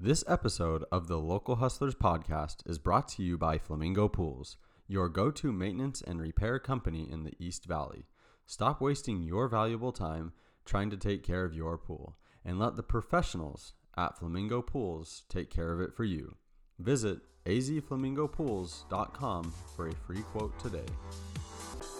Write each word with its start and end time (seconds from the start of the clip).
This 0.00 0.22
episode 0.28 0.84
of 0.92 1.08
the 1.08 1.18
Local 1.18 1.56
Hustlers 1.56 1.96
podcast 1.96 2.58
is 2.70 2.78
brought 2.78 3.08
to 3.08 3.22
you 3.24 3.36
by 3.36 3.58
Flamingo 3.58 4.06
Pools, 4.06 4.56
your 4.86 5.08
go 5.08 5.32
to 5.32 5.50
maintenance 5.50 6.02
and 6.02 6.20
repair 6.20 6.60
company 6.60 7.10
in 7.10 7.24
the 7.24 7.34
East 7.40 7.64
Valley. 7.64 8.06
Stop 8.46 8.80
wasting 8.80 9.24
your 9.24 9.48
valuable 9.48 9.90
time 9.90 10.32
trying 10.64 10.88
to 10.90 10.96
take 10.96 11.24
care 11.24 11.44
of 11.44 11.52
your 11.52 11.76
pool 11.76 12.16
and 12.44 12.60
let 12.60 12.76
the 12.76 12.84
professionals 12.84 13.72
at 13.96 14.16
Flamingo 14.16 14.62
Pools 14.62 15.24
take 15.28 15.50
care 15.50 15.72
of 15.72 15.80
it 15.80 15.92
for 15.92 16.04
you. 16.04 16.36
Visit 16.78 17.18
azflamingopools.com 17.46 19.52
for 19.74 19.88
a 19.88 19.96
free 19.96 20.22
quote 20.30 20.56
today. 20.60 20.86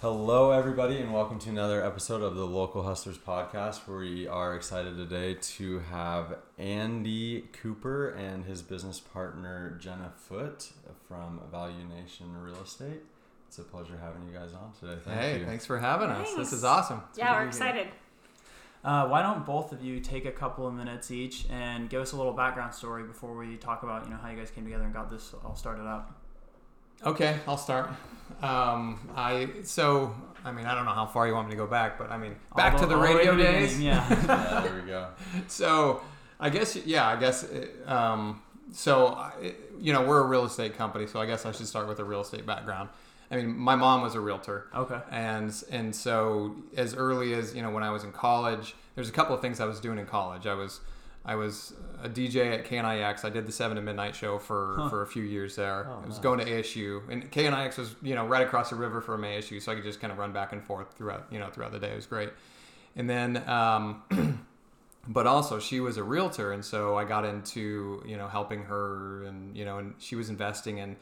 Hello, 0.00 0.52
everybody, 0.52 0.98
and 0.98 1.12
welcome 1.12 1.40
to 1.40 1.50
another 1.50 1.84
episode 1.84 2.22
of 2.22 2.36
the 2.36 2.46
Local 2.46 2.84
Hustlers 2.84 3.18
podcast. 3.18 3.78
Where 3.88 3.98
we 3.98 4.28
are 4.28 4.54
excited 4.54 4.96
today 4.96 5.34
to 5.34 5.80
have 5.80 6.36
Andy 6.56 7.48
Cooper 7.52 8.10
and 8.10 8.44
his 8.44 8.62
business 8.62 9.00
partner 9.00 9.76
Jenna 9.80 10.12
Foote 10.16 10.70
from 11.08 11.40
Value 11.50 11.84
Nation 11.84 12.40
Real 12.40 12.62
Estate. 12.62 13.02
It's 13.48 13.58
a 13.58 13.64
pleasure 13.64 13.98
having 14.00 14.24
you 14.28 14.32
guys 14.32 14.50
on 14.52 14.72
today. 14.78 15.00
Thank 15.04 15.20
hey, 15.20 15.38
you. 15.40 15.46
thanks 15.46 15.66
for 15.66 15.80
having 15.80 16.10
us. 16.10 16.32
This 16.32 16.52
is 16.52 16.62
awesome. 16.62 17.02
It's 17.10 17.18
Yeah, 17.18 17.32
we're 17.32 17.50
to 17.50 17.50
be 17.50 17.56
here. 17.58 17.66
excited. 17.66 17.88
Uh, 18.84 19.08
why 19.08 19.22
don't 19.22 19.44
both 19.44 19.72
of 19.72 19.82
you 19.82 19.98
take 19.98 20.26
a 20.26 20.30
couple 20.30 20.64
of 20.64 20.74
minutes 20.74 21.10
each 21.10 21.46
and 21.50 21.90
give 21.90 22.00
us 22.00 22.12
a 22.12 22.16
little 22.16 22.32
background 22.32 22.72
story 22.72 23.02
before 23.02 23.36
we 23.36 23.56
talk 23.56 23.82
about 23.82 24.04
you 24.04 24.10
know 24.10 24.16
how 24.16 24.30
you 24.30 24.36
guys 24.36 24.52
came 24.52 24.62
together 24.62 24.84
and 24.84 24.94
got 24.94 25.10
this 25.10 25.34
all 25.44 25.56
started 25.56 25.88
up? 25.88 26.17
Okay, 27.04 27.38
I'll 27.46 27.56
start. 27.58 27.90
Um, 28.42 28.98
I 29.16 29.48
so 29.64 30.14
I 30.44 30.52
mean 30.52 30.66
I 30.66 30.74
don't 30.74 30.84
know 30.84 30.92
how 30.92 31.06
far 31.06 31.26
you 31.26 31.34
want 31.34 31.48
me 31.48 31.52
to 31.52 31.56
go 31.56 31.66
back, 31.66 31.98
but 31.98 32.10
I 32.10 32.18
mean 32.18 32.36
back 32.56 32.74
All 32.74 32.80
to 32.80 32.86
the 32.86 32.94
all 32.96 33.00
way 33.02 33.14
radio 33.14 33.36
the 33.36 33.42
days. 33.42 33.76
beginning, 33.76 33.86
Yeah. 33.86 34.08
yeah, 34.54 34.60
there 34.62 34.74
we 34.74 34.82
go. 34.88 35.08
so 35.48 36.00
I 36.40 36.50
guess 36.50 36.76
yeah, 36.76 37.06
I 37.08 37.16
guess 37.16 37.44
uh, 37.44 37.92
um, 37.92 38.42
so. 38.72 39.08
I, 39.08 39.32
you 39.80 39.92
know, 39.92 40.02
we're 40.02 40.18
a 40.18 40.26
real 40.26 40.44
estate 40.44 40.76
company, 40.76 41.06
so 41.06 41.20
I 41.20 41.26
guess 41.26 41.46
I 41.46 41.52
should 41.52 41.68
start 41.68 41.86
with 41.86 42.00
a 42.00 42.04
real 42.04 42.20
estate 42.22 42.44
background. 42.44 42.88
I 43.30 43.36
mean, 43.36 43.56
my 43.56 43.76
mom 43.76 44.02
was 44.02 44.16
a 44.16 44.20
realtor. 44.20 44.66
okay. 44.74 44.98
and 45.08 45.54
and 45.70 45.94
so 45.94 46.56
as 46.76 46.96
early 46.96 47.32
as 47.34 47.54
you 47.54 47.62
know 47.62 47.70
when 47.70 47.84
I 47.84 47.90
was 47.90 48.02
in 48.02 48.10
college, 48.10 48.74
there's 48.96 49.08
a 49.08 49.12
couple 49.12 49.36
of 49.36 49.40
things 49.40 49.60
I 49.60 49.66
was 49.66 49.78
doing 49.78 49.98
in 50.00 50.06
college. 50.06 50.48
I 50.48 50.54
was 50.54 50.80
I 51.28 51.34
was 51.34 51.74
a 52.02 52.08
DJ 52.08 52.54
at 52.58 52.64
KNIX. 52.64 53.24
I 53.24 53.30
did 53.30 53.46
the 53.46 53.52
seven 53.52 53.76
to 53.76 53.82
midnight 53.82 54.14
show 54.16 54.38
for 54.38 54.76
Huh. 54.78 54.88
for 54.88 55.02
a 55.02 55.06
few 55.06 55.22
years 55.22 55.56
there. 55.56 55.86
Oh, 55.88 56.00
I 56.02 56.06
was 56.06 56.16
nice. 56.16 56.18
going 56.22 56.38
to 56.40 56.46
ASU, 56.46 57.02
and 57.10 57.30
KNIX 57.30 57.76
was 57.78 57.94
you 58.02 58.14
know 58.14 58.26
right 58.26 58.42
across 58.46 58.70
the 58.70 58.76
river 58.76 59.00
from 59.00 59.22
ASU, 59.22 59.60
so 59.60 59.70
I 59.72 59.74
could 59.74 59.84
just 59.84 60.00
kind 60.00 60.12
of 60.12 60.18
run 60.18 60.32
back 60.32 60.52
and 60.52 60.62
forth 60.64 60.88
throughout 60.96 61.26
you 61.30 61.38
know 61.38 61.48
throughout 61.50 61.72
the 61.72 61.78
day. 61.78 61.92
It 61.92 61.96
was 61.96 62.06
great, 62.06 62.30
and 62.96 63.08
then. 63.08 63.42
Um, 63.48 64.02
but 65.10 65.26
also 65.26 65.58
she 65.58 65.80
was 65.80 65.96
a 65.96 66.02
realtor 66.02 66.52
and 66.52 66.62
so 66.62 66.98
i 66.98 67.04
got 67.04 67.24
into 67.24 68.02
you 68.04 68.14
know 68.16 68.28
helping 68.28 68.64
her 68.64 69.22
and 69.24 69.56
you 69.56 69.64
know 69.64 69.78
and 69.78 69.94
she 69.98 70.14
was 70.16 70.28
investing 70.28 70.76
in 70.78 70.96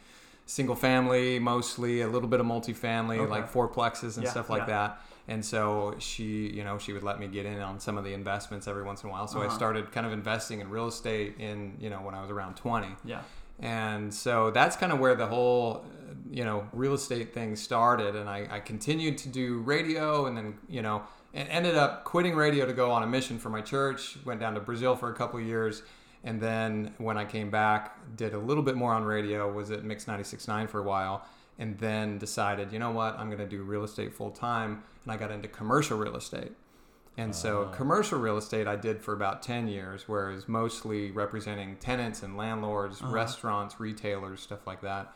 single 0.44 0.76
family 0.76 1.40
mostly 1.40 2.02
a 2.02 2.06
little 2.08 2.28
bit 2.28 2.38
of 2.38 2.46
multifamily 2.46 3.18
Okay. 3.18 3.30
like 3.30 3.52
fourplexes 3.52 4.16
and 4.16 4.22
Yeah, 4.24 4.30
stuff 4.30 4.48
like 4.48 4.60
yeah. 4.60 4.66
that 4.66 5.00
and 5.28 5.44
so 5.44 5.94
she 5.98 6.48
you 6.54 6.62
know 6.64 6.78
she 6.78 6.92
would 6.92 7.02
let 7.02 7.18
me 7.18 7.26
get 7.26 7.46
in 7.46 7.60
on 7.60 7.80
some 7.80 7.98
of 7.98 8.04
the 8.04 8.12
investments 8.14 8.66
every 8.68 8.82
once 8.82 9.02
in 9.02 9.08
a 9.08 9.12
while. 9.12 9.26
So 9.26 9.40
i 9.42 9.46
Uh-huh. 9.46 9.54
started 9.56 9.92
kind 9.92 10.06
of 10.06 10.12
investing 10.12 10.60
in 10.60 10.70
real 10.70 10.86
estate 10.88 11.36
in 11.38 11.76
you 11.80 11.90
know 11.90 11.98
when 11.98 12.14
i 12.14 12.20
was 12.22 12.30
around 12.30 12.54
20 12.56 12.88
Yeah. 13.04 13.20
and 13.60 14.12
so 14.12 14.50
that's 14.50 14.76
kind 14.76 14.92
of 14.92 14.98
where 14.98 15.14
the 15.14 15.26
whole 15.26 15.84
you 16.30 16.44
know 16.44 16.66
real 16.72 16.94
estate 16.94 17.32
thing 17.34 17.56
started. 17.56 18.14
And 18.16 18.28
I, 18.28 18.46
I 18.50 18.60
continued 18.60 19.18
to 19.18 19.28
do 19.28 19.58
radio 19.60 20.26
and 20.26 20.36
then 20.36 20.58
you 20.68 20.82
know 20.82 21.02
and 21.34 21.48
ended 21.50 21.76
up 21.76 22.04
quitting 22.04 22.34
radio 22.34 22.64
to 22.66 22.72
go 22.72 22.90
on 22.90 23.02
a 23.02 23.06
mission 23.06 23.38
for 23.38 23.50
my 23.50 23.60
church. 23.60 24.16
Went 24.24 24.40
down 24.40 24.54
to 24.54 24.60
brazil 24.60 24.96
for 24.96 25.10
a 25.10 25.14
couple 25.14 25.38
of 25.40 25.46
years. 25.46 25.82
And 26.24 26.40
then 26.40 26.92
when 26.98 27.16
i 27.18 27.24
came 27.24 27.50
back 27.50 28.16
did 28.16 28.32
a 28.34 28.38
little 28.38 28.62
bit 28.62 28.74
more 28.76 28.92
on 28.92 29.04
radio 29.04 29.50
was 29.52 29.70
at 29.70 29.84
mix 29.84 30.04
96.9 30.06 30.68
for 30.68 30.80
a 30.80 30.82
while 30.82 31.24
and 31.58 31.78
then 31.78 32.18
decided 32.18 32.72
you 32.72 32.78
know 32.78 32.90
what 32.90 33.18
i'm 33.18 33.26
going 33.28 33.38
to 33.38 33.46
do 33.48 33.62
real 33.62 33.84
estate 33.84 34.12
full 34.14 34.30
time 34.30 34.82
and 35.04 35.12
i 35.12 35.16
got 35.16 35.30
into 35.30 35.48
commercial 35.48 35.96
real 35.98 36.16
estate 36.16 36.52
and 37.18 37.34
so 37.34 37.68
Ah. 37.70 37.74
commercial 37.74 38.18
real 38.18 38.36
estate 38.36 38.66
I 38.66 38.76
did 38.76 39.00
for 39.00 39.14
about 39.14 39.42
10 39.42 39.68
years, 39.68 40.06
whereas 40.06 40.46
mostly 40.48 41.10
representing 41.12 41.76
tenants 41.76 42.22
and 42.22 42.36
landlords, 42.36 43.00
Uh-huh. 43.00 43.10
restaurants, 43.10 43.80
retailers, 43.80 44.42
stuff 44.42 44.66
like 44.66 44.82
that. 44.82 45.14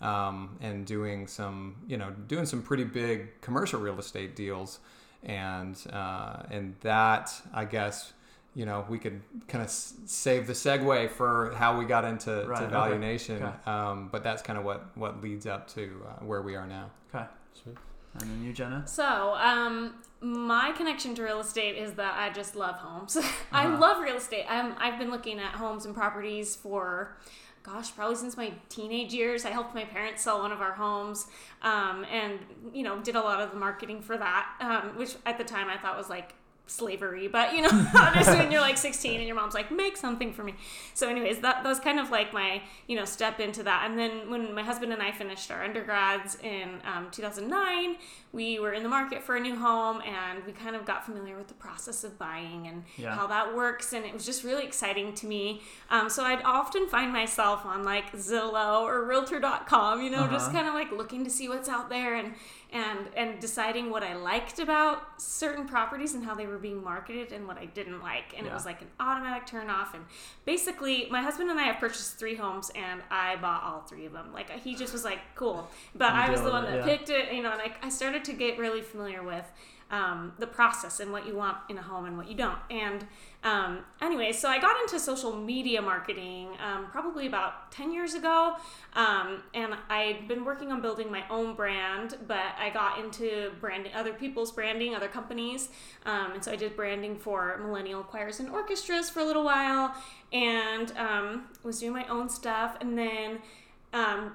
Um, 0.00 0.56
and 0.62 0.86
doing 0.86 1.26
some, 1.26 1.76
you 1.86 1.98
know, 1.98 2.08
doing 2.26 2.46
some 2.46 2.62
pretty 2.62 2.84
big 2.84 3.38
commercial 3.42 3.80
real 3.82 3.98
estate 3.98 4.34
deals. 4.34 4.78
And, 5.22 5.76
uh, 5.92 6.44
and 6.50 6.74
that, 6.80 7.30
I 7.52 7.66
guess, 7.66 8.14
you 8.54 8.66
know, 8.66 8.84
we 8.88 8.98
could 8.98 9.20
kind 9.48 9.62
of 9.62 9.68
s- 9.68 9.94
save 10.04 10.46
the 10.46 10.52
segue 10.52 11.10
for 11.10 11.52
how 11.56 11.78
we 11.78 11.84
got 11.84 12.04
into 12.04 12.44
Right, 12.46 12.68
to 12.70 12.78
okay, 12.86 12.98
Nation. 12.98 13.42
okay. 13.42 13.52
Um, 13.70 14.08
but 14.12 14.22
that's 14.22 14.42
kind 14.42 14.58
of 14.58 14.64
what, 14.64 14.96
what 14.96 15.22
leads 15.22 15.46
up 15.46 15.68
to 15.74 16.02
uh, 16.06 16.24
where 16.24 16.42
we 16.42 16.54
are 16.56 16.66
now. 16.66 16.90
Okay. 17.14 17.24
Sweet. 17.62 17.76
And 18.20 18.22
then 18.30 18.42
you, 18.44 18.52
Jenna. 18.52 18.82
So, 18.86 19.34
um, 19.36 19.94
my 20.20 20.72
connection 20.76 21.14
to 21.14 21.22
real 21.22 21.40
estate 21.40 21.76
is 21.76 21.94
that 21.94 22.14
I 22.18 22.30
just 22.30 22.54
love 22.54 22.74
homes. 22.76 23.16
I 23.52 23.66
Uh-huh. 23.66 23.78
love 23.78 24.02
real 24.02 24.16
estate. 24.16 24.44
I'm, 24.48 24.74
I've 24.78 24.98
been 24.98 25.10
looking 25.10 25.38
at 25.38 25.54
homes 25.54 25.86
and 25.86 25.94
properties 25.94 26.54
for, 26.54 27.16
gosh, 27.62 27.94
probably 27.96 28.16
since 28.16 28.36
my 28.36 28.52
teenage 28.68 29.14
years. 29.14 29.46
I 29.46 29.50
helped 29.50 29.74
my 29.74 29.84
parents 29.84 30.22
sell 30.22 30.40
one 30.40 30.52
of 30.52 30.60
our 30.60 30.72
homes, 30.74 31.26
um, 31.62 32.04
and 32.12 32.38
you 32.74 32.82
know, 32.82 33.00
did 33.00 33.16
a 33.16 33.20
lot 33.20 33.40
of 33.40 33.50
the 33.50 33.56
marketing 33.56 34.02
for 34.02 34.18
that, 34.18 34.46
um, 34.60 34.98
which 34.98 35.16
at 35.24 35.38
the 35.38 35.44
time 35.44 35.68
I 35.70 35.78
thought 35.78 35.96
was 35.96 36.10
like 36.10 36.34
slavery 36.66 37.28
but 37.28 37.54
you 37.54 37.60
know 37.60 37.68
just 38.14 38.30
when 38.30 38.50
you're 38.50 38.60
like 38.60 38.78
16 38.78 39.18
and 39.18 39.26
your 39.26 39.36
mom's 39.36 39.52
like 39.52 39.70
make 39.70 39.96
something 39.96 40.32
for 40.32 40.42
me 40.42 40.54
so 40.94 41.08
anyways 41.08 41.40
that, 41.40 41.62
that 41.62 41.68
was 41.68 41.78
kind 41.80 42.00
of 42.00 42.10
like 42.10 42.32
my 42.32 42.62
you 42.86 42.96
know 42.96 43.04
step 43.04 43.40
into 43.40 43.62
that 43.62 43.88
and 43.90 43.98
then 43.98 44.30
when 44.30 44.54
my 44.54 44.62
husband 44.62 44.92
and 44.92 45.02
i 45.02 45.10
finished 45.12 45.50
our 45.50 45.62
undergrads 45.62 46.38
in 46.42 46.80
um, 46.84 47.08
2009 47.10 47.96
we 48.32 48.58
were 48.58 48.72
in 48.72 48.82
the 48.82 48.88
market 48.88 49.22
for 49.22 49.36
a 49.36 49.40
new 49.40 49.54
home 49.56 50.00
and 50.06 50.42
we 50.46 50.52
kind 50.52 50.74
of 50.74 50.86
got 50.86 51.04
familiar 51.04 51.36
with 51.36 51.48
the 51.48 51.54
process 51.54 52.04
of 52.04 52.18
buying 52.18 52.66
and 52.66 52.84
Yeah. 52.96 53.14
how 53.14 53.26
that 53.26 53.54
works 53.54 53.92
and 53.92 54.06
it 54.06 54.14
was 54.14 54.24
just 54.24 54.42
really 54.42 54.64
exciting 54.64 55.12
to 55.16 55.26
me 55.26 55.60
um, 55.90 56.08
so 56.08 56.24
i'd 56.24 56.42
often 56.42 56.86
find 56.88 57.12
myself 57.12 57.66
on 57.66 57.82
like 57.84 58.12
zillow 58.12 58.82
or 58.82 59.04
realtor.com 59.04 60.00
you 60.00 60.10
know 60.10 60.26
just 60.28 60.46
Uh-huh. 60.48 60.52
kind 60.58 60.68
of 60.68 60.74
like 60.74 60.90
looking 60.92 61.24
to 61.24 61.30
see 61.30 61.48
what's 61.48 61.68
out 61.68 61.90
there 61.90 62.14
and 62.14 62.34
and 62.72 63.08
and 63.16 63.38
deciding 63.38 63.90
what 63.90 64.02
I 64.02 64.14
liked 64.16 64.58
about 64.58 65.20
certain 65.20 65.68
properties 65.68 66.14
and 66.14 66.24
how 66.24 66.34
they 66.34 66.46
were 66.46 66.58
being 66.58 66.82
marketed 66.82 67.32
and 67.32 67.46
what 67.46 67.58
I 67.58 67.66
didn't 67.66 68.00
like. 68.00 68.34
And 68.36 68.46
it 68.46 68.52
was 68.52 68.64
like 68.64 68.80
an 68.80 68.88
automatic 68.98 69.46
turn 69.46 69.68
off. 69.68 69.94
And 69.94 70.04
basically, 70.44 71.06
my 71.10 71.20
husband 71.20 71.50
and 71.50 71.60
I 71.60 71.64
have 71.64 71.76
purchased 71.78 72.18
three 72.18 72.34
homes, 72.34 72.70
and 72.74 73.02
I 73.10 73.36
bought 73.36 73.62
all 73.62 73.80
three 73.82 74.06
of 74.06 74.12
them. 74.12 74.32
Like 74.32 74.50
he 74.50 74.74
just 74.74 74.92
was 74.92 75.04
like, 75.04 75.18
"Cool," 75.34 75.68
but 75.94 76.12
I 76.12 76.30
was 76.30 76.40
the 76.40 76.50
one 76.50 76.64
that 76.64 76.78
yeah. 76.78 76.84
picked 76.84 77.10
it. 77.10 77.32
You 77.32 77.42
know, 77.42 77.52
and 77.52 77.60
I, 77.60 77.72
I 77.82 77.88
started 77.90 78.24
to 78.24 78.32
get 78.32 78.58
really 78.58 78.82
familiar 78.82 79.22
with. 79.22 79.44
Um, 79.92 80.32
the 80.38 80.46
process 80.46 81.00
and 81.00 81.12
what 81.12 81.26
you 81.26 81.36
want 81.36 81.58
in 81.68 81.76
a 81.76 81.82
home 81.82 82.06
and 82.06 82.16
what 82.16 82.26
you 82.26 82.34
don't. 82.34 82.58
And 82.70 83.06
um, 83.44 83.80
anyway, 84.00 84.32
so 84.32 84.48
I 84.48 84.60
got 84.60 84.80
into 84.80 85.00
social 85.00 85.34
media 85.34 85.82
marketing 85.82 86.48
um, 86.64 86.86
probably 86.90 87.26
about 87.26 87.72
10 87.72 87.92
years 87.92 88.14
ago. 88.14 88.54
Um, 88.94 89.42
and 89.52 89.74
I'd 89.90 90.28
been 90.28 90.44
working 90.44 90.70
on 90.70 90.80
building 90.80 91.10
my 91.10 91.24
own 91.28 91.54
brand, 91.54 92.16
but 92.26 92.54
I 92.58 92.70
got 92.70 93.00
into 93.00 93.50
branding 93.60 93.92
other 93.94 94.12
people's 94.12 94.52
branding, 94.52 94.94
other 94.94 95.08
companies. 95.08 95.68
Um, 96.06 96.32
and 96.32 96.44
so 96.44 96.52
I 96.52 96.56
did 96.56 96.76
branding 96.76 97.16
for 97.16 97.58
millennial 97.58 98.02
choirs 98.02 98.38
and 98.38 98.48
orchestras 98.48 99.10
for 99.10 99.20
a 99.20 99.24
little 99.24 99.44
while 99.44 99.94
and 100.32 100.92
um, 100.96 101.48
was 101.64 101.80
doing 101.80 101.92
my 101.92 102.06
own 102.06 102.28
stuff. 102.28 102.76
And 102.80 102.96
then 102.96 103.40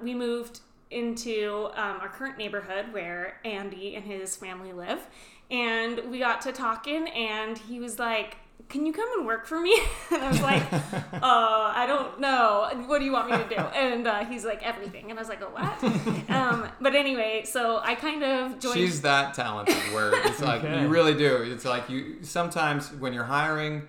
we 0.03 0.13
moved 0.13 0.59
into 0.91 1.69
our 1.75 2.09
current 2.09 2.37
neighborhood 2.37 2.93
where 2.93 3.39
Andy 3.45 3.95
and 3.95 4.05
his 4.05 4.35
family 4.35 4.73
live. 4.73 5.07
And 5.49 6.11
we 6.11 6.19
got 6.19 6.41
to 6.41 6.51
talking, 6.51 7.07
and 7.09 7.57
he 7.57 7.79
was 7.79 7.97
like, 7.99 8.37
Can 8.67 8.85
you 8.85 8.91
come 8.91 9.07
and 9.17 9.25
work 9.25 9.45
for 9.47 9.59
me? 9.61 9.79
And 10.11 10.21
I 10.23 10.29
was 10.29 10.41
like, 10.41 10.73
uh, 10.73 10.81
I 11.21 11.85
don't 11.87 12.19
know. 12.19 12.69
What 12.87 12.99
do 12.99 13.05
you 13.05 13.11
want 13.13 13.29
me 13.31 13.37
to 13.37 13.47
do? 13.49 13.55
And 13.55 14.07
uh, 14.07 14.25
he's 14.25 14.43
like, 14.43 14.61
Everything. 14.63 15.09
And 15.09 15.17
I 15.17 15.21
was 15.21 15.29
like, 15.29 15.41
Oh, 15.41 15.49
what? 15.51 16.29
um, 16.29 16.67
but 16.81 16.95
anyway, 16.95 17.43
so 17.45 17.79
I 17.81 17.95
kind 17.95 18.23
of 18.23 18.59
joined. 18.59 18.75
She's 18.75 19.01
that 19.01 19.33
talented 19.35 19.75
where 19.93 20.11
it's 20.27 20.41
like 20.41 20.63
Okay. 20.63 20.81
you 20.81 20.87
really 20.89 21.13
do. 21.13 21.37
It's 21.43 21.65
like 21.65 21.89
you 21.89 22.17
sometimes 22.23 22.91
when 22.93 23.13
you're 23.13 23.23
hiring, 23.23 23.87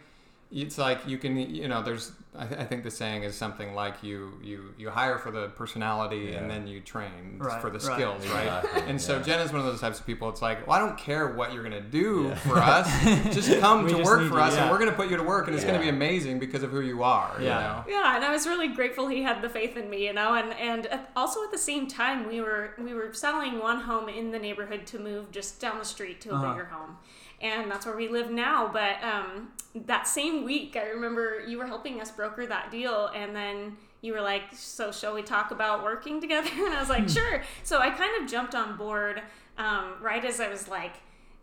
it's 0.52 0.78
like 0.78 1.06
you 1.06 1.18
can 1.18 1.36
you 1.36 1.66
know 1.68 1.82
there's 1.82 2.12
I, 2.38 2.46
th- 2.46 2.60
I 2.60 2.64
think 2.64 2.84
the 2.84 2.90
saying 2.90 3.24
is 3.24 3.34
something 3.34 3.74
like 3.74 4.02
you 4.02 4.32
you 4.42 4.74
you 4.78 4.90
hire 4.90 5.18
for 5.18 5.30
the 5.30 5.48
personality 5.48 6.30
Yeah. 6.32 6.38
and 6.38 6.50
then 6.50 6.66
you 6.66 6.80
train 6.80 7.36
Right, 7.38 7.60
for 7.60 7.68
the 7.70 7.78
right. 7.78 7.94
skills, 7.96 8.26
right? 8.28 8.44
Exactly, 8.46 8.82
And 8.90 9.00
so. 9.00 9.20
Jen 9.20 9.40
is 9.40 9.50
one 9.52 9.60
of 9.60 9.66
those 9.66 9.80
types 9.80 9.98
of 10.00 10.06
people. 10.06 10.28
It's 10.28 10.40
like, 10.42 10.66
well, 10.66 10.76
I 10.76 10.78
don't 10.78 10.96
care 10.96 11.28
what 11.34 11.52
you're 11.52 11.62
gonna 11.62 11.80
do 11.80 12.28
Yeah. 12.28 12.34
for 12.36 12.58
us. 12.58 12.86
Just 13.34 13.58
come 13.60 13.86
to 13.86 13.92
just 13.94 14.04
work 14.04 14.20
for 14.28 14.34
you, 14.36 14.40
us, 14.40 14.54
and 14.56 14.70
we're 14.70 14.78
gonna 14.78 14.92
put 14.92 15.10
you 15.10 15.16
to 15.16 15.22
work, 15.22 15.46
and 15.46 15.54
it's 15.56 15.64
gonna 15.64 15.80
be 15.80 15.88
amazing 15.88 16.38
because 16.38 16.62
of 16.62 16.70
who 16.70 16.80
you 16.80 17.02
are. 17.02 17.36
Yeah. 17.40 17.44
You 17.86 17.92
know? 17.92 18.00
Yeah, 18.00 18.16
and 18.16 18.24
I 18.24 18.30
was 18.30 18.46
really 18.46 18.68
grateful 18.68 19.08
he 19.08 19.22
had 19.22 19.42
the 19.42 19.48
faith 19.48 19.76
in 19.76 19.90
me, 19.90 20.06
you 20.06 20.12
know, 20.12 20.34
and 20.34 20.52
and 20.54 20.88
also 21.16 21.42
at 21.44 21.50
the 21.50 21.58
same 21.58 21.86
time 21.88 22.26
we 22.28 22.40
were 22.40 22.74
we 22.78 22.94
were 22.94 23.12
settling 23.12 23.58
one 23.58 23.80
home 23.80 24.08
in 24.08 24.30
the 24.30 24.38
neighborhood 24.38 24.86
to 24.86 24.98
move 24.98 25.30
just 25.32 25.60
down 25.60 25.78
the 25.78 25.84
street 25.84 26.20
to 26.22 26.30
a 26.30 26.34
Uh-huh. 26.34 26.52
bigger 26.52 26.66
home, 26.66 26.96
and 27.40 27.70
that's 27.70 27.86
where 27.86 27.96
we 27.96 28.08
live 28.08 28.30
now. 28.30 28.68
But 28.72 29.02
um, 29.02 29.52
that 29.74 30.06
same 30.08 30.44
week, 30.44 30.76
I 30.76 30.88
remember 30.88 31.40
you 31.46 31.58
were 31.58 31.66
helping 31.66 32.00
us 32.00 32.10
broker 32.10 32.46
that 32.46 32.70
deal, 32.70 33.10
and 33.14 33.34
then 33.34 33.76
you 34.00 34.12
were 34.12 34.20
like, 34.20 34.44
"So 34.54 34.90
shall 34.92 35.14
we 35.14 35.22
talk 35.22 35.50
about 35.50 35.82
working 35.84 36.20
together?" 36.24 36.50
And 36.52 36.74
I 36.74 36.80
was 36.80 36.88
like, 36.88 37.08
"Sure." 37.08 37.42
So 37.64 37.78
I 37.80 37.90
kind 37.90 38.22
of 38.22 38.28
jumped 38.30 38.54
on 38.54 38.76
board 38.76 39.22
um, 39.56 39.94
right 40.00 40.24
as 40.24 40.40
I 40.40 40.48
was 40.48 40.68
like, 40.68 40.92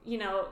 you 0.05 0.17
know 0.17 0.47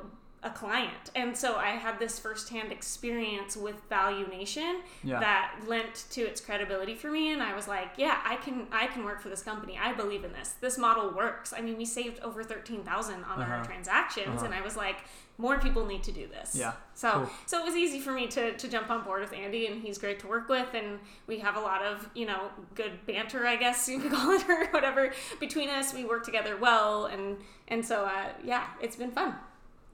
a 0.45 0.50
client 0.50 1.10
and 1.16 1.38
so 1.38 1.56
i 1.56 1.69
had 1.69 1.98
this 2.00 2.19
firsthand 2.19 2.69
experience 2.69 3.56
with 3.56 3.75
value 3.88 4.28
nation 4.28 4.81
Yeah. 5.01 5.22
that 5.22 5.56
lent 5.69 6.04
to 6.12 6.22
its 6.22 6.42
credibility 6.42 6.95
for 6.95 7.10
me 7.10 7.31
and 7.31 7.42
i 7.42 7.56
was 7.56 7.66
like 7.66 7.92
yeah 7.95 8.19
i 8.25 8.36
can 8.36 8.68
i 8.69 8.88
can 8.88 9.06
work 9.06 9.22
for 9.22 9.30
this 9.30 9.42
company 9.42 9.80
i 9.81 9.94
believe 9.94 10.25
in 10.25 10.34
this 10.34 10.56
this 10.60 10.78
model 10.78 11.12
works 11.12 11.54
i 11.56 11.62
mean 11.62 11.78
we 11.78 11.86
saved 11.86 12.19
over 12.22 12.44
13000 12.44 13.24
on 13.24 13.42
our 13.42 13.54
Uh-huh. 13.56 13.63
transactions 13.63 14.28
Uh-huh. 14.36 14.45
and 14.48 14.54
i 14.54 14.60
was 14.62 14.75
like 14.75 14.98
more 15.38 15.57
people 15.59 15.85
need 15.85 16.03
to 16.03 16.12
do 16.12 16.27
this 16.27 16.56
Yeah. 16.56 16.74
so 16.94 17.12
Cool. 17.12 17.30
so 17.47 17.59
it 17.59 17.65
was 17.65 17.75
easy 17.75 18.00
for 18.00 18.12
me 18.12 18.27
to, 18.27 18.56
to 18.56 18.68
jump 18.68 18.89
on 18.91 19.03
board 19.03 19.21
with 19.21 19.33
andy 19.33 19.65
and 19.68 19.81
he's 19.81 19.97
great 19.97 20.19
to 20.19 20.27
work 20.27 20.47
with 20.47 20.68
and 20.74 21.00
we 21.27 21.39
have 21.39 21.56
a 21.56 21.59
lot 21.59 21.81
of 21.83 22.07
you 22.13 22.25
know 22.27 22.50
good 22.75 22.91
banter 23.07 23.45
i 23.47 23.56
guess 23.56 23.89
you 23.89 24.00
could 24.00 24.12
call 24.18 24.31
it 24.31 24.47
or 24.47 24.68
whatever 24.68 25.12
between 25.39 25.69
us 25.69 25.94
we 25.94 26.06
work 26.06 26.24
together 26.24 26.56
well 26.57 27.06
and 27.06 27.38
and 27.68 27.83
so 27.85 28.06
uh, 28.06 28.25
yeah 28.44 28.68
it's 28.81 28.95
been 28.95 29.12
fun 29.12 29.33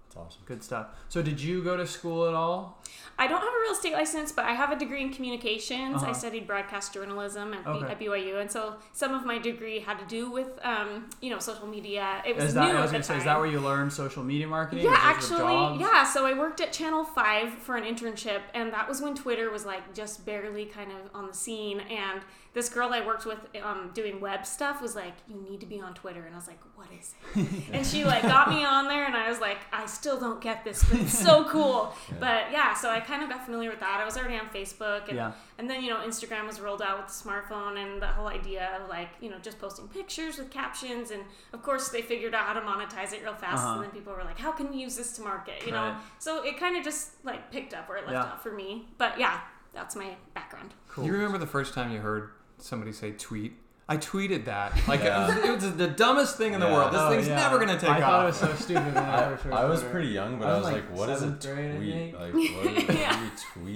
It's 0.09 0.17
awesome. 0.17 0.41
Good 0.47 0.63
stuff. 0.63 0.88
So 1.07 1.21
did 1.21 1.39
you 1.39 1.63
go 1.63 1.77
to 1.77 1.85
school 1.85 2.27
at 2.27 2.33
all? 2.33 2.81
I 3.19 3.27
don't 3.27 3.41
have 3.41 3.53
a 3.53 3.59
real 3.61 3.73
estate 3.73 3.94
license, 3.94 4.31
but 4.31 4.45
I 4.45 4.53
have 4.53 4.71
a 4.71 4.75
degree 4.75 5.03
in 5.03 5.13
communications. 5.13 6.01
I 6.01 6.06
Uh-huh. 6.07 6.13
studied 6.13 6.47
broadcast 6.47 6.95
journalism 6.95 7.53
at, 7.53 7.63
B- 7.63 7.69
Okay. 7.69 7.91
at 7.91 8.00
BYU, 8.00 8.41
and 8.41 8.50
so 8.51 8.77
some 8.94 9.13
of 9.13 9.23
my 9.23 9.38
degree 9.38 9.79
had 9.79 10.00
to 10.00 10.06
do 10.06 10.31
with, 10.31 10.47
um, 10.65 11.09
you 11.21 11.29
know, 11.29 11.38
social 11.38 11.67
media. 11.67 12.23
It 12.25 12.35
was 12.35 12.45
Is 12.45 12.53
that, 12.56 12.71
new 12.71 12.77
I 12.77 12.81
was 12.81 12.85
at 12.85 12.88
the 12.88 12.91
gonna 12.94 13.03
say, 13.03 13.07
time. 13.13 13.17
is 13.19 13.25
that 13.25 13.38
where 13.38 13.45
you 13.45 13.59
learned 13.59 13.94
social 13.94 14.23
media 14.23 14.47
marketing? 14.47 14.85
yeah, 14.85 15.13
Was 15.15 15.29
those 15.29 15.38
your 15.39 15.47
actually, 15.47 15.79
yeah. 15.81 16.03
So 16.06 16.25
I 16.25 16.33
worked 16.33 16.59
at 16.59 16.73
Channel 16.73 17.03
Five 17.03 17.53
for 17.53 17.75
an 17.77 17.83
internship, 17.83 18.41
and 18.55 18.73
that 18.73 18.89
was 18.89 19.01
when 19.03 19.13
Twitter 19.13 19.51
was 19.51 19.63
like 19.65 19.94
just 19.94 20.25
barely 20.25 20.65
kind 20.65 20.91
of 20.91 21.12
on 21.13 21.27
the 21.27 21.33
scene. 21.35 21.81
And 21.81 22.21
this 22.53 22.67
girl 22.69 22.89
I 22.94 23.05
worked 23.05 23.27
with 23.27 23.38
um, 23.63 23.91
doing 23.94 24.19
web 24.19 24.44
stuff 24.45 24.81
was 24.81 24.95
like, 24.95 25.13
"You 25.27 25.35
need 25.47 25.59
to 25.59 25.67
be 25.67 25.79
on 25.79 25.94
Twitter," 25.94 26.23
and 26.25 26.33
I 26.33 26.38
was 26.38 26.47
like, 26.47 26.59
"What 26.75 26.88
is 27.00 27.13
it?" 27.35 27.63
and 27.73 27.85
she 27.85 28.05
like 28.05 28.23
got 28.23 28.50
me 28.50 28.63
on 28.65 28.88
there, 28.88 29.05
and 29.05 29.15
I 29.15 29.29
was 29.29 29.39
like, 29.39 29.59
"I 29.71 29.85
still 30.00 30.19
don't 30.19 30.40
get 30.42 30.63
this, 30.63 30.84
but 30.84 31.00
it's 31.00 31.18
so 31.18 31.44
cool." 31.54 31.94
But 32.19 32.51
yeah, 32.51 32.74
so 32.74 32.90
I 32.90 33.00
kind 33.01 33.22
of 33.24 33.30
got 33.30 33.46
familiar 33.46 33.69
with 33.69 33.80
that. 33.81 34.00
I 34.01 34.06
was 34.06 34.16
already 34.18 34.38
on 34.38 34.48
Facebook, 34.48 35.07
and 35.10 35.18
Yeah. 35.18 35.31
and 35.57 35.69
then 35.69 35.84
you 35.84 35.90
know 35.90 35.98
Instagram 36.10 36.48
was 36.48 36.60
rolled 36.60 36.81
out 36.81 36.98
with 37.00 37.07
the 37.07 37.18
smartphone, 37.30 37.78
and 37.78 38.01
the 38.01 38.07
whole 38.07 38.28
idea 38.28 38.69
of 38.80 38.90
like 38.90 39.10
you 39.22 39.30
know 39.30 39.38
just 39.42 39.60
posting 39.60 39.88
pictures 39.90 40.38
with 40.38 40.50
captions, 40.50 41.12
and 41.12 41.24
of 41.54 41.62
course 41.63 41.90
they 41.90 42.01
figured 42.01 42.34
out 42.34 42.46
how 42.46 42.54
to 42.54 42.62
monetize 42.62 43.12
it 43.13 43.22
real 43.24 43.36
fast, 43.36 43.63
Uh-huh. 43.63 43.74
and 43.75 43.84
then 43.84 43.92
people 43.92 44.13
were 44.13 44.24
like, 44.24 44.40
"How 44.40 44.51
can 44.51 44.69
we 44.72 44.78
use 44.78 44.96
this 44.96 45.12
to 45.18 45.22
market?" 45.22 45.66
You 45.66 45.72
know, 45.74 45.96
so 46.19 46.44
it 46.44 46.57
kind 46.57 46.78
of 46.78 46.84
just 46.84 47.24
like 47.25 47.51
picked 47.51 47.74
up 47.74 47.90
where 47.90 47.98
it 47.98 48.06
left 48.07 48.13
Yeah. 48.13 48.34
off 48.34 48.42
for 48.44 48.51
me. 48.51 48.88
But 48.98 49.19
yeah, 49.19 49.42
that's 49.74 49.96
my 49.96 50.16
background. 50.34 50.74
Cool. 50.88 51.06
You 51.06 51.13
remember 51.13 51.38
the 51.38 51.48
first 51.57 51.74
time 51.74 51.92
you 51.92 52.00
heard 52.00 52.31
somebody 52.57 52.92
say 52.94 53.12
tweet? 53.12 53.54
I 53.91 53.97
tweeted 53.97 54.45
that. 54.45 54.74
Like 54.88 55.01
Yeah. 55.03 55.25
it, 55.25 55.36
was, 55.36 55.63
it 55.63 55.68
was 55.68 55.75
the 55.77 55.88
dumbest 55.88 56.38
thing 56.38 56.53
in 56.53 56.59
the 56.59 56.68
Yeah. 56.68 56.74
world. 56.74 56.94
This 56.94 57.01
Oh, 57.01 57.09
thing's 57.09 57.27
yeah. 57.27 57.36
never 57.38 57.57
gonna 57.59 57.80
take 57.80 57.89
I 57.89 57.94
off. 57.94 57.97
I 57.97 58.01
thought 58.01 58.24
it 58.24 58.27
was 58.27 58.38
so 58.38 58.53
stupid 58.63 58.86
when 58.94 58.97
I, 59.03 59.15
I, 59.25 59.30
first 59.31 59.44
heard 59.44 59.53
I 59.53 59.65
was 59.65 59.80
Twitter. 59.80 59.91
pretty 59.94 60.07
young, 60.09 60.38
but 60.39 60.47
I 60.47 60.51
I 60.51 60.53
was 60.57 60.63
was 60.65 60.74
like 60.74 60.89
like, 60.89 60.97
"What 60.97 61.09
is 61.09 61.18
a 61.18 61.19
seventh 61.41 61.45
grade, 61.45 61.71
I 61.74 61.77
tweet? 61.77 61.94
think. 61.94 62.13
Like, 62.13 62.33
what 62.33 62.68
are, 62.68 62.74
what 62.86 63.18
are 63.18 63.24
you 63.25 63.31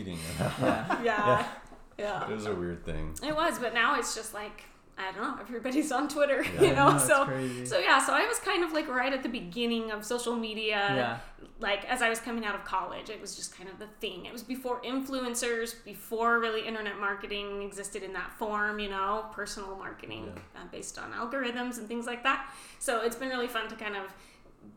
tweeting 0.06 0.18
about?" 0.40 1.04
Yeah. 1.04 1.46
Yeah, 2.00 2.26
yeah. 2.26 2.30
It 2.30 2.34
was 2.36 2.46
a 2.48 2.56
weird 2.56 2.86
thing. 2.86 3.16
It 3.22 3.36
was, 3.36 3.60
but 3.60 3.74
now 3.74 4.00
it's 4.00 4.16
just 4.16 4.34
like 4.34 4.64
I 4.98 5.12
don't 5.12 5.22
know. 5.24 5.38
Everybody's 5.42 5.92
on 5.92 6.08
Twitter, 6.08 6.44
Yeah. 6.56 6.62
you 6.62 6.74
know. 6.76 6.92
No, 6.92 6.98
so 6.98 7.26
crazy. 7.26 7.66
so 7.66 7.80
yeah. 7.80 8.04
So 8.06 8.14
I 8.14 8.26
was 8.28 8.38
kind 8.40 8.64
of 8.64 8.74
like 8.74 8.88
right 8.88 9.12
at 9.12 9.24
the 9.24 9.30
beginning 9.30 9.92
of 9.92 10.06
social 10.06 10.36
media. 10.36 10.92
Yeah. 10.96 11.18
Like 11.60 11.86
as 11.86 12.02
I 12.02 12.10
was 12.10 12.20
coming 12.20 12.46
out 12.46 12.56
of 12.56 12.64
college, 12.66 13.10
it 13.10 13.20
was 13.20 13.36
just 13.36 13.58
kind 13.58 13.70
of 13.70 13.80
the 13.80 13.88
thing. 14.02 14.26
It 14.26 14.34
was 14.34 14.44
before 14.44 14.82
influencers, 14.82 15.76
before 15.84 16.40
really 16.40 16.68
internet 16.68 17.00
marketing 17.00 17.62
existed 17.64 18.04
in 18.04 18.14
that 18.14 18.32
form. 18.38 18.80
You 18.80 18.90
know, 18.90 19.26
personal 19.32 19.76
marketing 19.78 20.32
uh, 20.56 20.60
based 20.72 21.00
on 21.00 21.12
algorithms 21.14 21.78
and 21.80 21.88
things 21.88 22.06
like 22.06 22.24
that. 22.24 22.50
So 22.80 23.02
it's 23.02 23.16
been 23.16 23.30
really 23.30 23.48
fun 23.48 23.68
to 23.70 23.76
kind 23.76 23.96
of 23.96 24.04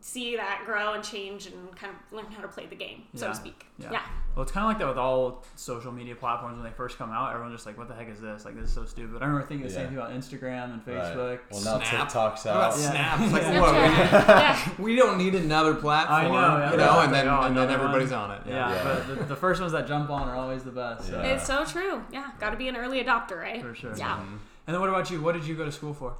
see 0.01 0.35
that 0.35 0.61
grow 0.65 0.93
and 0.93 1.03
change 1.03 1.47
and 1.47 1.75
kind 1.75 1.91
of 1.93 2.13
learn 2.15 2.31
how 2.31 2.41
to 2.41 2.47
play 2.47 2.65
the 2.65 2.75
game, 2.75 3.03
so 3.15 3.25
Yeah. 3.25 3.31
to 3.31 3.37
speak. 3.37 3.65
Yeah. 3.79 3.91
yeah. 3.93 4.01
Well, 4.35 4.43
it's 4.43 4.51
kind 4.51 4.65
of 4.65 4.69
like 4.69 4.77
that 4.79 4.87
with 4.87 4.99
all 4.99 5.43
social 5.55 5.91
media 5.91 6.15
platforms 6.15 6.55
when 6.57 6.63
they 6.63 6.75
first 6.75 6.97
come 6.99 7.09
out. 7.11 7.31
Everyone's 7.33 7.55
just 7.55 7.65
like, 7.65 7.75
"What 7.77 7.87
the 7.87 7.95
heck 7.95 8.07
is 8.07 8.21
this? 8.21 8.45
Like, 8.45 8.55
this 8.55 8.65
is 8.69 8.73
so 8.75 8.85
stupid." 8.85 9.21
I 9.21 9.25
remember 9.25 9.47
thinking 9.47 9.65
the 9.67 9.73
same 9.73 9.87
thing 9.87 9.97
about 9.97 10.11
Instagram 10.11 10.73
and 10.73 10.87
Right. 10.87 10.95
Facebook. 11.15 11.39
Well, 11.51 11.61
now 11.63 11.83
Snap. 11.83 12.07
TikTok's 12.07 12.45
What 12.45 12.51
about 12.55 12.73
out. 12.73 12.79
Yeah. 12.79 12.89
Snap? 13.17 13.31
Like, 13.31 13.41
Snapchat. 13.43 13.61
whoa, 13.61 13.71
yeah. 13.73 14.69
we, 14.77 14.83
we 14.83 14.95
don't 14.95 15.17
need 15.17 15.33
another 15.33 15.73
platform. 15.73 16.19
I 16.19 16.23
know, 16.25 16.31
yeah, 16.59 16.71
you 16.71 16.77
know, 16.77 16.99
and 16.99 17.13
then 17.13 17.27
oh, 17.27 17.41
and 17.41 17.57
then 17.57 17.69
everybody's 17.71 18.11
on 18.11 18.31
it. 18.31 18.41
Yeah, 18.47 18.69
Yeah. 18.71 18.83
but 18.83 19.07
the, 19.07 19.23
the 19.25 19.35
first 19.35 19.59
ones 19.59 19.73
that 19.73 19.87
jump 19.87 20.11
on 20.11 20.27
are 20.29 20.35
always 20.35 20.63
the 20.63 20.71
best. 20.71 21.07
So. 21.07 21.19
It's 21.21 21.47
so 21.47 21.65
true. 21.65 22.03
Yeah, 22.11 22.29
got 22.39 22.51
to 22.51 22.57
be 22.57 22.67
an 22.67 22.75
early 22.77 23.03
adopter, 23.03 23.41
right? 23.41 23.61
For 23.63 23.73
sure. 23.73 23.95
Yeah. 23.97 24.17
Mm-hmm. 24.17 24.35
And 24.67 24.73
then 24.73 24.79
what 24.81 24.89
about 24.89 25.09
you? 25.09 25.19
What 25.21 25.33
did 25.33 25.45
you 25.45 25.55
go 25.55 25.65
to 25.65 25.71
school 25.71 25.93
for? 25.95 26.13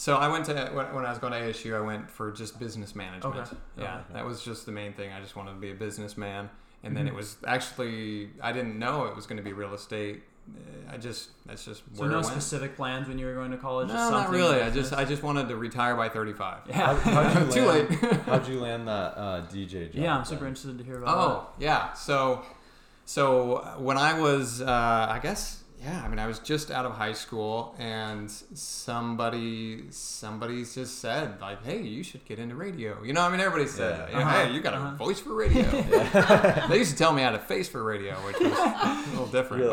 So 0.00 0.14
I 0.16 0.28
went 0.28 0.44
to 0.46 0.54
when, 0.72 0.86
when 0.94 1.04
I 1.04 1.10
was 1.10 1.18
going 1.18 1.32
to 1.32 1.40
ASU, 1.40 1.76
I 1.76 1.80
went 1.80 2.08
for 2.08 2.30
just 2.30 2.58
business 2.60 2.94
management. 2.94 3.34
Okay. 3.36 3.56
Yeah, 3.76 3.96
Okay. 3.96 4.04
that 4.14 4.24
was 4.24 4.42
just 4.44 4.64
the 4.64 4.70
main 4.72 4.92
thing. 4.92 5.12
I 5.12 5.20
just 5.20 5.34
wanted 5.36 5.50
to 5.54 5.58
be 5.60 5.70
a 5.72 5.74
businessman, 5.74 6.48
and 6.84 6.96
then 6.96 7.04
Mhm. 7.06 7.08
it 7.08 7.14
was 7.14 7.36
actually 7.46 8.30
I 8.40 8.52
didn't 8.52 8.78
know 8.78 9.06
it 9.06 9.16
was 9.16 9.26
going 9.26 9.38
to 9.38 9.42
be 9.42 9.52
real 9.52 9.74
estate. 9.74 10.22
Uh, 10.48 10.94
I 10.94 10.96
just 10.98 11.30
that's 11.46 11.64
just 11.64 11.82
So 11.94 12.02
where 12.02 12.08
no 12.10 12.20
it 12.20 12.22
went. 12.22 12.26
specific 12.32 12.76
plans 12.76 13.08
when 13.08 13.18
you 13.18 13.26
were 13.26 13.34
going 13.34 13.50
to 13.50 13.56
college. 13.58 13.88
No, 13.88 14.10
not 14.10 14.30
really. 14.30 14.60
in 14.60 14.66
I 14.66 14.70
just? 14.70 14.92
I 14.92 15.04
just 15.04 15.22
wanted 15.24 15.48
to 15.48 15.56
retire 15.56 15.94
by 15.96 16.08
35. 16.08 16.60
yeah. 16.68 16.74
How, 16.74 16.94
how'd 16.94 17.46
you 17.54 17.60
Too 17.60 17.66
land, 17.66 17.90
late. 18.02 18.12
how'd 18.26 18.46
you 18.48 18.60
land 18.60 18.86
that 18.88 19.18
uh, 19.18 19.42
DJ 19.52 19.92
job? 19.92 20.02
yeah, 20.02 20.16
I'm 20.16 20.24
super 20.24 20.40
then? 20.44 20.48
interested 20.48 20.78
to 20.78 20.84
hear 20.84 20.98
about 21.02 21.06
that. 21.06 21.20
Oh 21.22 21.46
yeah. 21.58 21.92
So 21.94 22.44
so 23.04 23.56
uh, 23.56 23.74
when 23.78 23.98
I 23.98 24.18
was 24.18 24.62
uh, 24.62 25.06
I 25.10 25.18
guess 25.18 25.64
yeah 25.80 26.02
I 26.04 26.08
mean 26.08 26.18
I 26.18 26.26
was 26.26 26.38
just 26.40 26.70
out 26.70 26.84
of 26.84 26.92
high 26.92 27.12
school 27.12 27.74
and 27.78 28.30
somebody 28.30 29.84
somebody 29.90 30.64
just 30.64 30.98
said 30.98 31.40
like 31.40 31.64
hey 31.64 31.80
you 31.82 32.02
should 32.02 32.24
get 32.24 32.38
into 32.38 32.54
radio 32.56 33.02
you 33.02 33.12
know 33.12 33.20
I 33.22 33.28
mean 33.30 33.40
everybody 33.40 33.68
said 33.68 33.92
Yeah. 33.92 33.96
that. 33.98 34.10
You 34.10 34.16
know, 34.16 34.22
Uh-huh. 34.22 34.44
hey 34.46 34.52
you 34.52 34.60
got 34.60 34.74
a 34.74 34.76
Uh-huh. 34.78 34.96
voice 34.96 35.20
for 35.20 35.34
radio 35.34 35.62
they 36.68 36.78
used 36.78 36.90
to 36.92 36.96
tell 36.96 37.12
me 37.12 37.22
I 37.22 37.26
had 37.26 37.34
a 37.34 37.38
face 37.38 37.68
for 37.68 37.82
radio 37.84 38.14
which 38.26 38.38
was 38.40 38.52
a 38.52 39.04
little 39.10 39.26
different 39.26 39.62
You're 39.64 39.70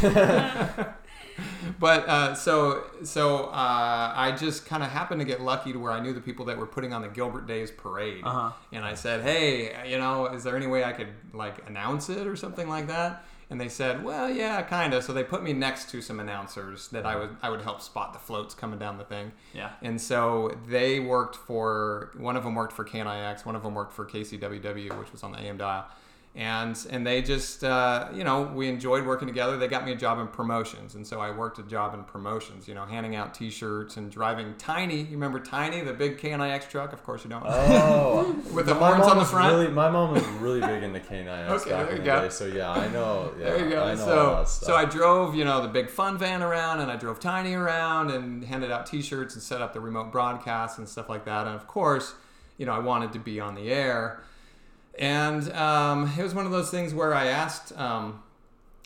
but- 0.00 0.16
oh. 0.16 0.94
but 1.78 2.08
uh, 2.08 2.34
so 2.34 2.84
so 3.04 3.44
uh, 3.44 4.12
I 4.16 4.34
just 4.36 4.66
kind 4.66 4.82
of 4.82 4.90
happened 4.90 5.20
to 5.20 5.24
get 5.24 5.40
lucky 5.40 5.72
to 5.72 5.78
where 5.78 5.92
I 5.92 6.00
knew 6.00 6.12
the 6.12 6.20
people 6.20 6.46
that 6.46 6.58
were 6.58 6.66
putting 6.66 6.92
on 6.92 7.00
the 7.02 7.06
Gilbert 7.08 7.46
Days 7.46 7.70
parade, 7.70 8.24
Uh-huh. 8.24 8.50
and 8.72 8.84
I 8.84 8.94
said, 8.94 9.20
"Hey, 9.22 9.88
you 9.88 9.98
know, 9.98 10.26
is 10.26 10.42
there 10.42 10.56
any 10.56 10.66
way 10.66 10.82
I 10.82 10.90
could 10.92 11.06
like 11.32 11.56
announce 11.68 12.08
it 12.08 12.26
or 12.26 12.34
something 12.34 12.68
like 12.68 12.88
that?" 12.88 13.24
And 13.50 13.60
they 13.60 13.68
said, 13.68 14.04
"Well, 14.04 14.28
yeah, 14.28 14.60
kind 14.62 14.92
of." 14.92 15.04
So 15.04 15.12
they 15.12 15.24
put 15.24 15.42
me 15.42 15.52
next 15.54 15.88
to 15.90 16.02
some 16.02 16.20
announcers 16.20 16.88
that 16.88 17.06
I 17.06 17.16
would 17.16 17.36
I 17.42 17.48
would 17.48 17.62
help 17.62 17.80
spot 17.80 18.12
the 18.12 18.18
floats 18.18 18.54
coming 18.54 18.78
down 18.78 18.98
the 18.98 19.04
thing. 19.04 19.32
Yeah. 19.54 19.70
And 19.80 20.00
so 20.00 20.54
they 20.66 21.00
worked 21.00 21.36
for 21.36 22.10
one 22.16 22.36
of 22.36 22.44
them 22.44 22.54
worked 22.54 22.74
for 22.74 22.84
KNIX, 22.84 23.46
one 23.46 23.56
of 23.56 23.62
them 23.62 23.74
worked 23.74 23.94
for 23.94 24.04
KCWW, 24.04 24.98
which 24.98 25.12
was 25.12 25.22
on 25.22 25.32
the 25.32 25.38
AM 25.38 25.56
dial. 25.56 25.86
And 26.34 26.78
and 26.90 27.04
they 27.04 27.20
just 27.20 27.64
uh, 27.64 28.08
you 28.14 28.22
know 28.22 28.42
we 28.42 28.68
enjoyed 28.68 29.04
working 29.04 29.26
together. 29.26 29.56
They 29.56 29.66
got 29.66 29.84
me 29.84 29.90
a 29.90 29.96
job 29.96 30.20
in 30.20 30.28
promotions, 30.28 30.94
and 30.94 31.04
so 31.04 31.20
I 31.20 31.32
worked 31.32 31.58
a 31.58 31.64
job 31.64 31.94
in 31.94 32.04
promotions. 32.04 32.68
You 32.68 32.74
know, 32.74 32.84
handing 32.84 33.16
out 33.16 33.34
T-shirts 33.34 33.96
and 33.96 34.08
driving 34.08 34.54
Tiny. 34.56 34.98
You 35.00 35.12
remember 35.12 35.40
Tiny, 35.40 35.80
the 35.80 35.92
big 35.92 36.18
KNIX 36.18 36.68
truck? 36.68 36.92
Of 36.92 37.02
course 37.02 37.24
you 37.24 37.30
don't. 37.30 37.42
Oh, 37.44 38.36
With 38.52 38.66
the 38.66 38.74
horns 38.74 39.04
on 39.06 39.16
the 39.16 39.22
was 39.22 39.30
front? 39.30 39.52
Really, 39.52 39.68
my 39.68 39.90
mom 39.90 40.12
was 40.12 40.24
really 40.40 40.60
big 40.60 40.84
into 40.84 41.00
KNIX 41.00 41.48
Okay, 41.62 41.70
back 41.70 41.86
there 41.86 41.90
in 41.90 41.92
you 41.92 41.98
the 41.98 42.04
go. 42.04 42.22
day. 42.22 42.28
So 42.28 42.46
yeah, 42.46 42.70
I 42.70 42.88
know. 42.88 43.32
Yeah, 43.38 43.44
There 43.50 43.64
you 43.64 43.70
go. 43.70 43.84
I 43.84 43.94
So, 43.96 44.44
so 44.46 44.76
I 44.76 44.84
drove, 44.84 45.34
you 45.34 45.44
know, 45.44 45.60
the 45.62 45.68
big 45.68 45.90
fun 45.90 46.18
van 46.18 46.42
around, 46.42 46.80
and 46.80 46.90
I 46.90 46.96
drove 46.96 47.18
Tiny 47.18 47.54
around, 47.54 48.10
and 48.10 48.44
handed 48.44 48.70
out 48.70 48.86
T-shirts 48.86 49.34
and 49.34 49.42
set 49.42 49.60
up 49.60 49.72
the 49.72 49.80
remote 49.80 50.12
broadcasts 50.12 50.78
and 50.78 50.88
stuff 50.88 51.08
like 51.08 51.24
that. 51.24 51.46
And 51.46 51.56
of 51.56 51.66
course, 51.66 52.14
you 52.58 52.66
know, 52.66 52.72
I 52.72 52.78
wanted 52.78 53.12
to 53.14 53.18
be 53.18 53.40
on 53.40 53.54
the 53.54 53.70
air, 53.72 54.20
and 54.98 55.50
um, 55.52 56.12
it 56.18 56.22
was 56.22 56.34
one 56.34 56.46
of 56.46 56.52
those 56.52 56.70
things 56.70 56.92
where 56.94 57.14
I 57.14 57.26
asked 57.26 57.76
um, 57.78 58.22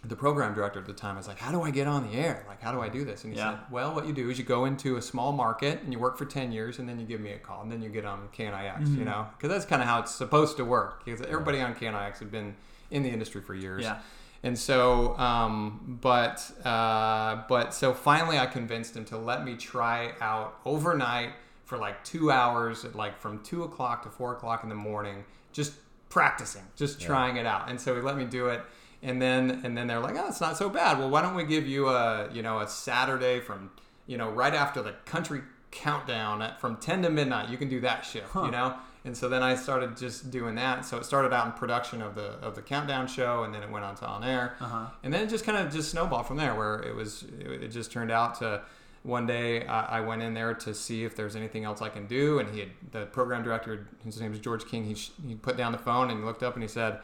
the 0.05 0.17
program 0.17 0.55
director 0.55 0.79
at 0.81 0.87
the 0.87 0.93
time. 0.93 1.15
I 1.15 1.19
was 1.19 1.29
like, 1.29 1.39
"How 1.39 1.53
do 1.53 1.63
I 1.63 1.71
get 1.71 1.87
on 1.87 2.09
the 2.11 2.17
air? 2.19 2.45
Like, 2.49 2.61
how 2.61 2.73
do 2.73 2.81
I 2.81 2.89
do 2.89 3.05
this?" 3.05 3.25
And 3.25 3.33
he 3.33 3.39
Yeah. 3.39 3.51
said, 3.53 3.59
"Well, 3.71 3.95
what 3.95 4.07
you 4.07 4.13
do 4.13 4.31
is 4.31 4.39
you 4.39 4.45
go 4.45 4.65
into 4.65 4.97
a 4.97 5.03
small 5.03 5.33
market 5.33 5.83
and 5.83 5.93
you 5.93 5.99
work 5.99 6.19
for 6.19 6.25
ten 6.25 6.53
years, 6.53 6.79
and 6.79 6.89
then 6.89 6.99
you 6.99 7.07
give 7.07 7.21
me 7.21 7.33
a 7.33 7.39
call, 7.39 7.63
and 7.63 7.71
then 7.71 7.83
you 7.83 7.89
get 7.89 8.05
on 8.05 8.29
KNIX. 8.37 8.97
You 8.97 9.05
know, 9.05 9.27
because 9.37 9.49
that's 9.51 9.65
kind 9.65 9.81
of 9.83 9.89
how 9.89 10.01
it's 10.01 10.15
supposed 10.15 10.57
to 10.59 10.65
work. 10.65 11.05
Because 11.05 11.21
everybody 11.23 11.61
on 11.61 11.75
KNIX 11.75 12.19
had 12.19 12.31
been 12.31 12.55
in 12.91 13.03
the 13.03 13.11
industry 13.11 13.41
for 13.41 13.55
years." 13.55 13.83
Yeah. 13.83 13.99
And 14.45 14.59
so, 14.59 15.17
um, 15.19 15.99
but 16.03 16.51
uh, 16.67 17.43
but 17.49 17.73
so 17.73 17.95
finally, 17.95 18.39
I 18.41 18.47
convinced 18.47 18.97
him 18.97 19.05
to 19.07 19.17
let 19.17 19.45
me 19.45 19.55
try 19.55 20.15
out 20.21 20.57
overnight 20.65 21.31
for 21.65 21.79
like 21.79 22.03
two 22.05 22.33
hours, 22.33 22.85
at 22.85 22.97
like 22.97 23.19
from 23.21 23.39
two 23.45 23.63
o'clock 23.63 24.03
to 24.03 24.11
four 24.11 24.33
o'clock 24.33 24.65
in 24.65 24.69
the 24.69 24.75
morning, 24.75 25.25
just 25.53 25.75
practicing, 26.13 26.63
just 26.77 27.01
trying 27.01 27.37
it 27.37 27.47
out. 27.47 27.69
And 27.71 27.81
so 27.81 27.95
he 27.95 28.01
let 28.03 28.17
me 28.17 28.25
do 28.25 28.47
it. 28.49 28.61
And 29.03 29.21
then 29.21 29.63
and 29.65 29.77
then 29.77 29.87
they're 29.89 29.99
like, 29.99 30.15
oh, 30.17 30.29
it's 30.29 30.41
not 30.41 30.57
so 30.57 30.69
bad. 30.69 30.99
Well, 30.99 31.11
why 31.11 31.23
don't 31.23 31.35
we 31.35 31.45
give 31.45 31.67
you 31.67 31.89
a 31.89 32.29
you 32.33 32.43
know 32.43 32.61
a 32.61 32.69
Saturday 32.69 33.41
from 33.41 33.71
you 34.07 34.17
know 34.19 34.31
right 34.31 34.55
after 34.55 34.83
the 34.83 34.93
country 35.07 35.41
countdown 35.73 36.43
at 36.43 36.61
from 36.61 36.77
10 36.77 37.01
to 37.03 37.09
midnight 37.09 37.49
you 37.49 37.57
can 37.57 37.67
do 37.67 37.81
that 37.81 38.05
shift 38.05 38.35
you 38.35 38.51
know 38.51 38.75
and 39.07 39.17
so 39.17 39.27
then 39.27 39.43
i 39.43 39.55
started 39.55 39.97
just 39.97 40.31
doing 40.31 40.55
that 40.57 40.85
so 40.85 40.99
it 40.99 41.05
started 41.07 41.33
out 41.33 41.47
in 41.47 41.53
production 41.53 42.03
of 42.03 42.15
the 42.15 42.27
of 42.47 42.55
the 42.55 42.61
countdown 42.61 43.07
show 43.07 43.45
and 43.45 43.55
then 43.55 43.63
it 43.63 43.71
went 43.71 43.83
on 43.83 43.95
to 43.95 44.07
on 44.07 44.23
air 44.23 44.55
Uh-huh. 44.61 44.85
and 45.03 45.15
then 45.15 45.23
it 45.23 45.31
just 45.31 45.47
kind 45.47 45.57
of 45.57 45.73
just 45.73 45.91
snowballed 45.91 46.27
from 46.27 46.37
there 46.37 46.55
where 46.55 46.81
it 46.83 46.95
was 46.95 47.23
it, 47.41 47.63
it 47.63 47.69
just 47.69 47.91
turned 47.91 48.11
out 48.11 48.35
to 48.41 48.61
one 49.03 49.27
day 49.27 49.67
I, 49.67 49.99
I 49.99 50.01
went 50.01 50.23
in 50.23 50.35
there 50.35 50.55
to 50.55 50.75
see 50.75 51.05
if 51.05 51.17
there's 51.17 51.37
anything 51.37 51.65
else 51.65 51.83
i 51.83 51.89
can 51.89 52.07
do 52.07 52.39
and 52.39 52.53
he 52.55 52.61
had 52.61 52.71
the 52.93 53.07
program 53.07 53.43
director 53.43 53.89
his 54.05 54.21
name 54.21 54.33
is 54.33 54.39
george 54.39 54.67
king 54.67 54.85
he, 54.85 54.95
sh- 54.95 55.13
he 55.27 55.35
put 55.35 55.57
down 55.57 55.73
the 55.73 55.79
phone 55.79 56.11
and 56.11 56.21
he 56.21 56.25
looked 56.25 56.43
up 56.43 56.55
and 56.55 56.63
he 56.63 56.69
said 56.69 57.01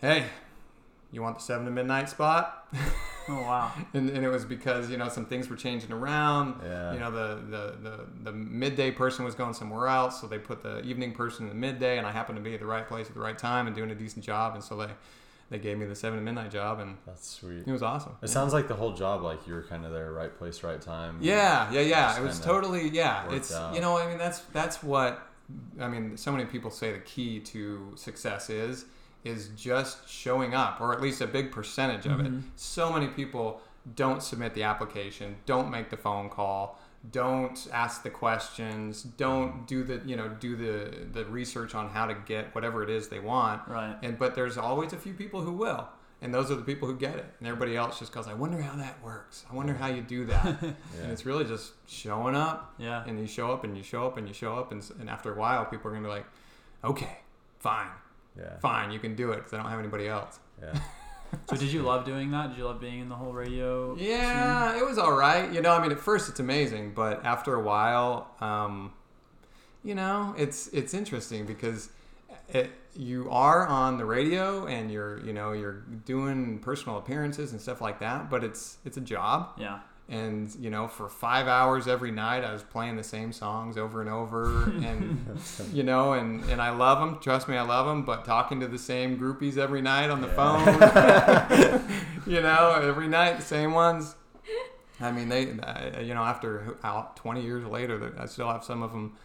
hey 0.00 0.26
you 1.10 1.22
want 1.22 1.38
the 1.38 1.44
7 1.44 1.64
to 1.64 1.70
midnight 1.70 2.08
spot 2.08 2.68
Oh 3.28 3.42
wow. 3.42 3.72
and, 3.94 4.08
and 4.10 4.24
it 4.24 4.28
was 4.28 4.44
because 4.44 4.90
you 4.90 4.96
know 4.96 5.08
some 5.08 5.26
things 5.26 5.48
were 5.48 5.56
changing 5.56 5.92
around. 5.92 6.60
Yeah. 6.62 6.92
You 6.94 7.00
know 7.00 7.10
the, 7.10 7.42
the 7.50 7.76
the 7.82 8.06
the 8.24 8.32
midday 8.32 8.90
person 8.90 9.24
was 9.24 9.34
going 9.34 9.54
somewhere 9.54 9.88
else, 9.88 10.20
so 10.20 10.26
they 10.26 10.38
put 10.38 10.62
the 10.62 10.80
evening 10.82 11.12
person 11.12 11.44
in 11.44 11.48
the 11.50 11.54
midday, 11.54 11.98
and 11.98 12.06
I 12.06 12.12
happened 12.12 12.36
to 12.38 12.42
be 12.42 12.54
at 12.54 12.60
the 12.60 12.66
right 12.66 12.86
place 12.86 13.08
at 13.08 13.14
the 13.14 13.20
right 13.20 13.38
time 13.38 13.66
and 13.66 13.76
doing 13.76 13.90
a 13.90 13.94
decent 13.94 14.24
job, 14.24 14.54
and 14.54 14.64
so 14.64 14.76
they 14.76 14.88
they 15.50 15.58
gave 15.58 15.78
me 15.78 15.86
the 15.86 15.94
seven 15.94 16.18
to 16.18 16.24
midnight 16.24 16.50
job, 16.50 16.78
and 16.78 16.96
That's 17.06 17.28
sweet. 17.28 17.64
it 17.66 17.72
was 17.72 17.82
awesome. 17.82 18.16
It 18.22 18.28
sounds 18.28 18.52
like 18.52 18.68
the 18.68 18.74
whole 18.74 18.92
job, 18.92 19.22
like 19.22 19.46
you 19.46 19.54
were 19.54 19.62
kind 19.62 19.84
of 19.86 19.92
there, 19.92 20.12
right 20.12 20.36
place, 20.36 20.62
right 20.62 20.80
time. 20.80 21.18
Yeah, 21.20 21.70
yeah, 21.72 21.80
yeah. 21.80 22.18
It 22.18 22.22
was 22.22 22.38
totally 22.40 22.88
yeah. 22.88 23.30
It's 23.30 23.54
out. 23.54 23.74
you 23.74 23.80
know 23.80 23.96
I 23.98 24.06
mean 24.06 24.18
that's 24.18 24.40
that's 24.52 24.82
what 24.82 25.26
I 25.80 25.88
mean. 25.88 26.16
So 26.16 26.32
many 26.32 26.44
people 26.44 26.70
say 26.70 26.92
the 26.92 26.98
key 26.98 27.40
to 27.40 27.92
success 27.96 28.50
is 28.50 28.84
is 29.24 29.48
just 29.56 30.08
showing 30.08 30.54
up, 30.54 30.80
or 30.80 30.92
at 30.92 31.00
least 31.00 31.20
a 31.20 31.26
big 31.26 31.50
percentage 31.50 32.06
of 32.06 32.20
it. 32.20 32.26
Mm-hmm. 32.26 32.40
So 32.56 32.92
many 32.92 33.08
people 33.08 33.60
don't 33.96 34.22
submit 34.22 34.54
the 34.54 34.62
application, 34.62 35.36
don't 35.46 35.70
make 35.70 35.90
the 35.90 35.96
phone 35.96 36.28
call, 36.28 36.78
don't 37.10 37.68
ask 37.72 38.02
the 38.02 38.10
questions, 38.10 39.02
don't 39.02 39.50
mm-hmm. 39.50 39.64
do 39.66 39.84
the 39.84 40.02
you 40.04 40.16
know 40.16 40.28
do 40.28 40.56
the 40.56 41.06
the 41.12 41.24
research 41.26 41.74
on 41.74 41.90
how 41.90 42.06
to 42.06 42.14
get 42.14 42.54
whatever 42.54 42.82
it 42.82 42.90
is 42.90 43.08
they 43.08 43.20
want. 43.20 43.66
Right. 43.68 43.96
And 44.02 44.18
but 44.18 44.34
there's 44.34 44.58
always 44.58 44.92
a 44.92 44.98
few 44.98 45.14
people 45.14 45.40
who 45.42 45.52
will. 45.52 45.88
And 46.20 46.34
those 46.34 46.50
are 46.50 46.56
the 46.56 46.62
people 46.62 46.88
who 46.88 46.96
get 46.96 47.14
it. 47.14 47.26
And 47.38 47.46
everybody 47.46 47.76
else 47.76 48.00
just 48.00 48.10
goes, 48.10 48.26
I 48.26 48.34
wonder 48.34 48.60
how 48.60 48.74
that 48.76 49.00
works. 49.04 49.44
I 49.48 49.54
wonder 49.54 49.72
how 49.72 49.86
you 49.86 50.02
do 50.02 50.24
that. 50.24 50.44
yeah. 50.62 50.72
And 51.02 51.12
it's 51.12 51.24
really 51.24 51.44
just 51.44 51.74
showing 51.86 52.34
up. 52.34 52.74
Yeah. 52.76 53.04
And 53.06 53.20
you 53.20 53.28
show 53.28 53.52
up 53.52 53.62
and 53.62 53.76
you 53.76 53.84
show 53.84 54.04
up 54.04 54.16
and 54.16 54.26
you 54.26 54.34
show 54.34 54.58
up. 54.58 54.72
And, 54.72 54.82
and 54.98 55.08
after 55.08 55.32
a 55.32 55.38
while, 55.38 55.64
people 55.64 55.86
are 55.86 55.92
going 55.92 56.02
to 56.02 56.08
be 56.08 56.12
like, 56.12 56.26
okay, 56.82 57.18
fine, 57.60 57.90
Yeah. 58.36 58.58
fine, 58.58 58.90
you 58.90 58.98
can 58.98 59.14
do 59.14 59.30
it 59.32 59.36
because 59.36 59.52
I 59.52 59.58
don't 59.58 59.70
have 59.70 59.78
anybody 59.78 60.08
else. 60.08 60.40
Yeah. 60.60 60.78
So 61.48 61.56
did 61.56 61.72
you 61.72 61.82
love 61.82 62.04
doing 62.04 62.30
that? 62.32 62.50
Did 62.50 62.58
you 62.58 62.64
love 62.64 62.80
being 62.80 63.00
in 63.00 63.08
the 63.08 63.14
whole 63.14 63.32
radio? 63.32 63.96
Yeah, 63.96 64.78
it 64.78 64.84
was 64.84 64.98
all 64.98 65.12
right. 65.12 65.52
You 65.52 65.60
know, 65.60 65.72
I 65.72 65.82
mean, 65.82 65.92
at 65.92 65.98
first 65.98 66.28
it's 66.28 66.40
amazing, 66.40 66.92
but 66.94 67.24
after 67.24 67.54
a 67.54 67.62
while, 67.62 68.30
um, 68.40 68.92
you 69.84 69.94
know, 69.94 70.34
it's 70.36 70.68
it's 70.68 70.94
interesting 70.94 71.46
because 71.46 71.90
it, 72.48 72.70
you 72.94 73.28
are 73.30 73.66
on 73.66 73.98
the 73.98 74.04
radio 74.04 74.66
and 74.66 74.90
you're 74.90 75.20
you 75.24 75.32
know 75.32 75.52
you're 75.52 75.84
doing 76.04 76.58
personal 76.58 76.98
appearances 76.98 77.52
and 77.52 77.60
stuff 77.60 77.80
like 77.80 78.00
that, 78.00 78.30
but 78.30 78.44
it's 78.44 78.78
it's 78.84 78.96
a 78.96 79.02
job. 79.02 79.50
Yeah. 79.58 79.80
And 80.08 80.54
you 80.58 80.70
know 80.70 80.88
for 80.88 81.08
five 81.08 81.46
hours 81.46 81.86
every 81.86 82.10
night 82.10 82.42
i 82.42 82.50
was 82.52 82.62
playing 82.62 82.96
the 82.96 83.04
same 83.04 83.32
songs 83.32 83.76
over 83.76 84.00
and 84.00 84.08
over. 84.08 84.72
And 84.88 85.18
you 85.72 85.82
know 85.82 86.14
and 86.14 86.42
and 86.44 86.62
i 86.62 86.70
love 86.70 86.98
them 86.98 87.18
trust 87.20 87.48
me 87.48 87.56
i 87.56 87.62
love 87.62 87.86
them 87.86 88.04
but 88.04 88.24
talking 88.24 88.60
to 88.60 88.68
the 88.68 88.78
same 88.78 89.18
groupies 89.18 89.58
every 89.58 89.82
night 89.82 90.08
on 90.08 90.22
the 90.22 90.28
phone 90.28 90.64
you 92.26 92.40
know 92.40 92.80
every 92.82 93.08
night 93.08 93.38
the 93.38 93.44
same 93.44 93.72
ones. 93.72 94.14
I 95.00 95.12
mean 95.12 95.28
they 95.28 95.58
I, 95.62 96.00
you 96.00 96.14
know 96.14 96.22
after 96.22 96.76
out 96.82 97.16
20 97.16 97.42
years 97.42 97.64
later 97.66 98.14
i 98.18 98.26
still 98.26 98.48
have 98.48 98.64
some 98.64 98.82
of 98.82 98.92
them 98.92 99.16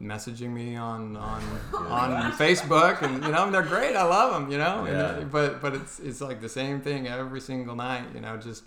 messaging 0.00 0.50
me 0.50 0.76
on 0.76 1.16
on 1.16 1.42
on 1.74 2.32
Facebook 2.32 3.02
and 3.02 3.24
you 3.24 3.30
know 3.30 3.44
and 3.44 3.54
they're 3.54 3.62
great 3.62 3.96
I 3.96 4.02
love 4.04 4.32
them 4.32 4.50
you 4.52 4.58
know? 4.58 4.84
And, 4.84 5.30
but 5.32 5.60
but 5.60 5.74
it's 5.74 5.98
it's 6.00 6.20
like 6.20 6.40
the 6.40 6.48
same 6.48 6.80
thing 6.80 7.08
every 7.08 7.40
single 7.40 7.74
night 7.74 8.06
you 8.14 8.20
know 8.20 8.36
just 8.36 8.64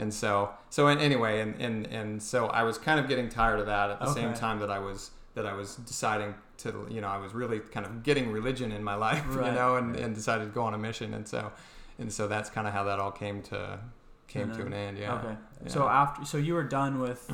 and 0.00 0.12
so 0.12 0.50
so 0.70 0.88
and 0.88 1.00
anyway 1.00 1.40
and 1.40 1.60
and 1.60 1.86
and 1.86 2.22
so 2.22 2.46
I 2.46 2.62
was 2.62 2.78
kind 2.78 2.98
of 2.98 3.08
getting 3.08 3.28
tired 3.28 3.60
of 3.60 3.66
that 3.66 3.90
at 3.90 4.00
the 4.00 4.12
same 4.12 4.34
time 4.34 4.58
that 4.60 4.70
I 4.70 4.78
was 4.78 5.10
that 5.34 5.46
I 5.46 5.52
was 5.52 5.76
deciding 5.76 6.34
to 6.58 6.86
you 6.90 7.00
know 7.00 7.08
I 7.08 7.18
was 7.18 7.34
really 7.34 7.60
kind 7.60 7.86
of 7.86 8.02
getting 8.02 8.32
religion 8.32 8.72
in 8.72 8.82
my 8.82 8.94
life 9.08 9.24
you 9.30 9.40
know 9.40 9.76
and, 9.76 9.96
and 9.96 10.14
decided 10.14 10.46
to 10.46 10.50
go 10.50 10.62
on 10.62 10.74
a 10.74 10.78
mission. 10.78 11.14
And 11.14 11.26
so 11.28 11.52
and 11.98 12.12
so 12.12 12.26
that's 12.26 12.50
kind 12.50 12.66
of 12.66 12.72
how 12.72 12.84
that 12.84 12.98
all 12.98 13.10
came 13.10 13.42
to 13.44 13.78
came 14.26 14.44
And 14.44 14.54
to 14.54 14.60
uh-huh. 14.60 14.66
an 14.68 14.72
end 14.72 14.98
yeah. 14.98 15.14
Okay. 15.14 15.36
Yeah. 15.64 15.68
So 15.68 15.88
after, 15.88 16.24
so 16.24 16.38
you 16.38 16.54
were 16.54 16.64
done 16.64 17.00
with 17.00 17.30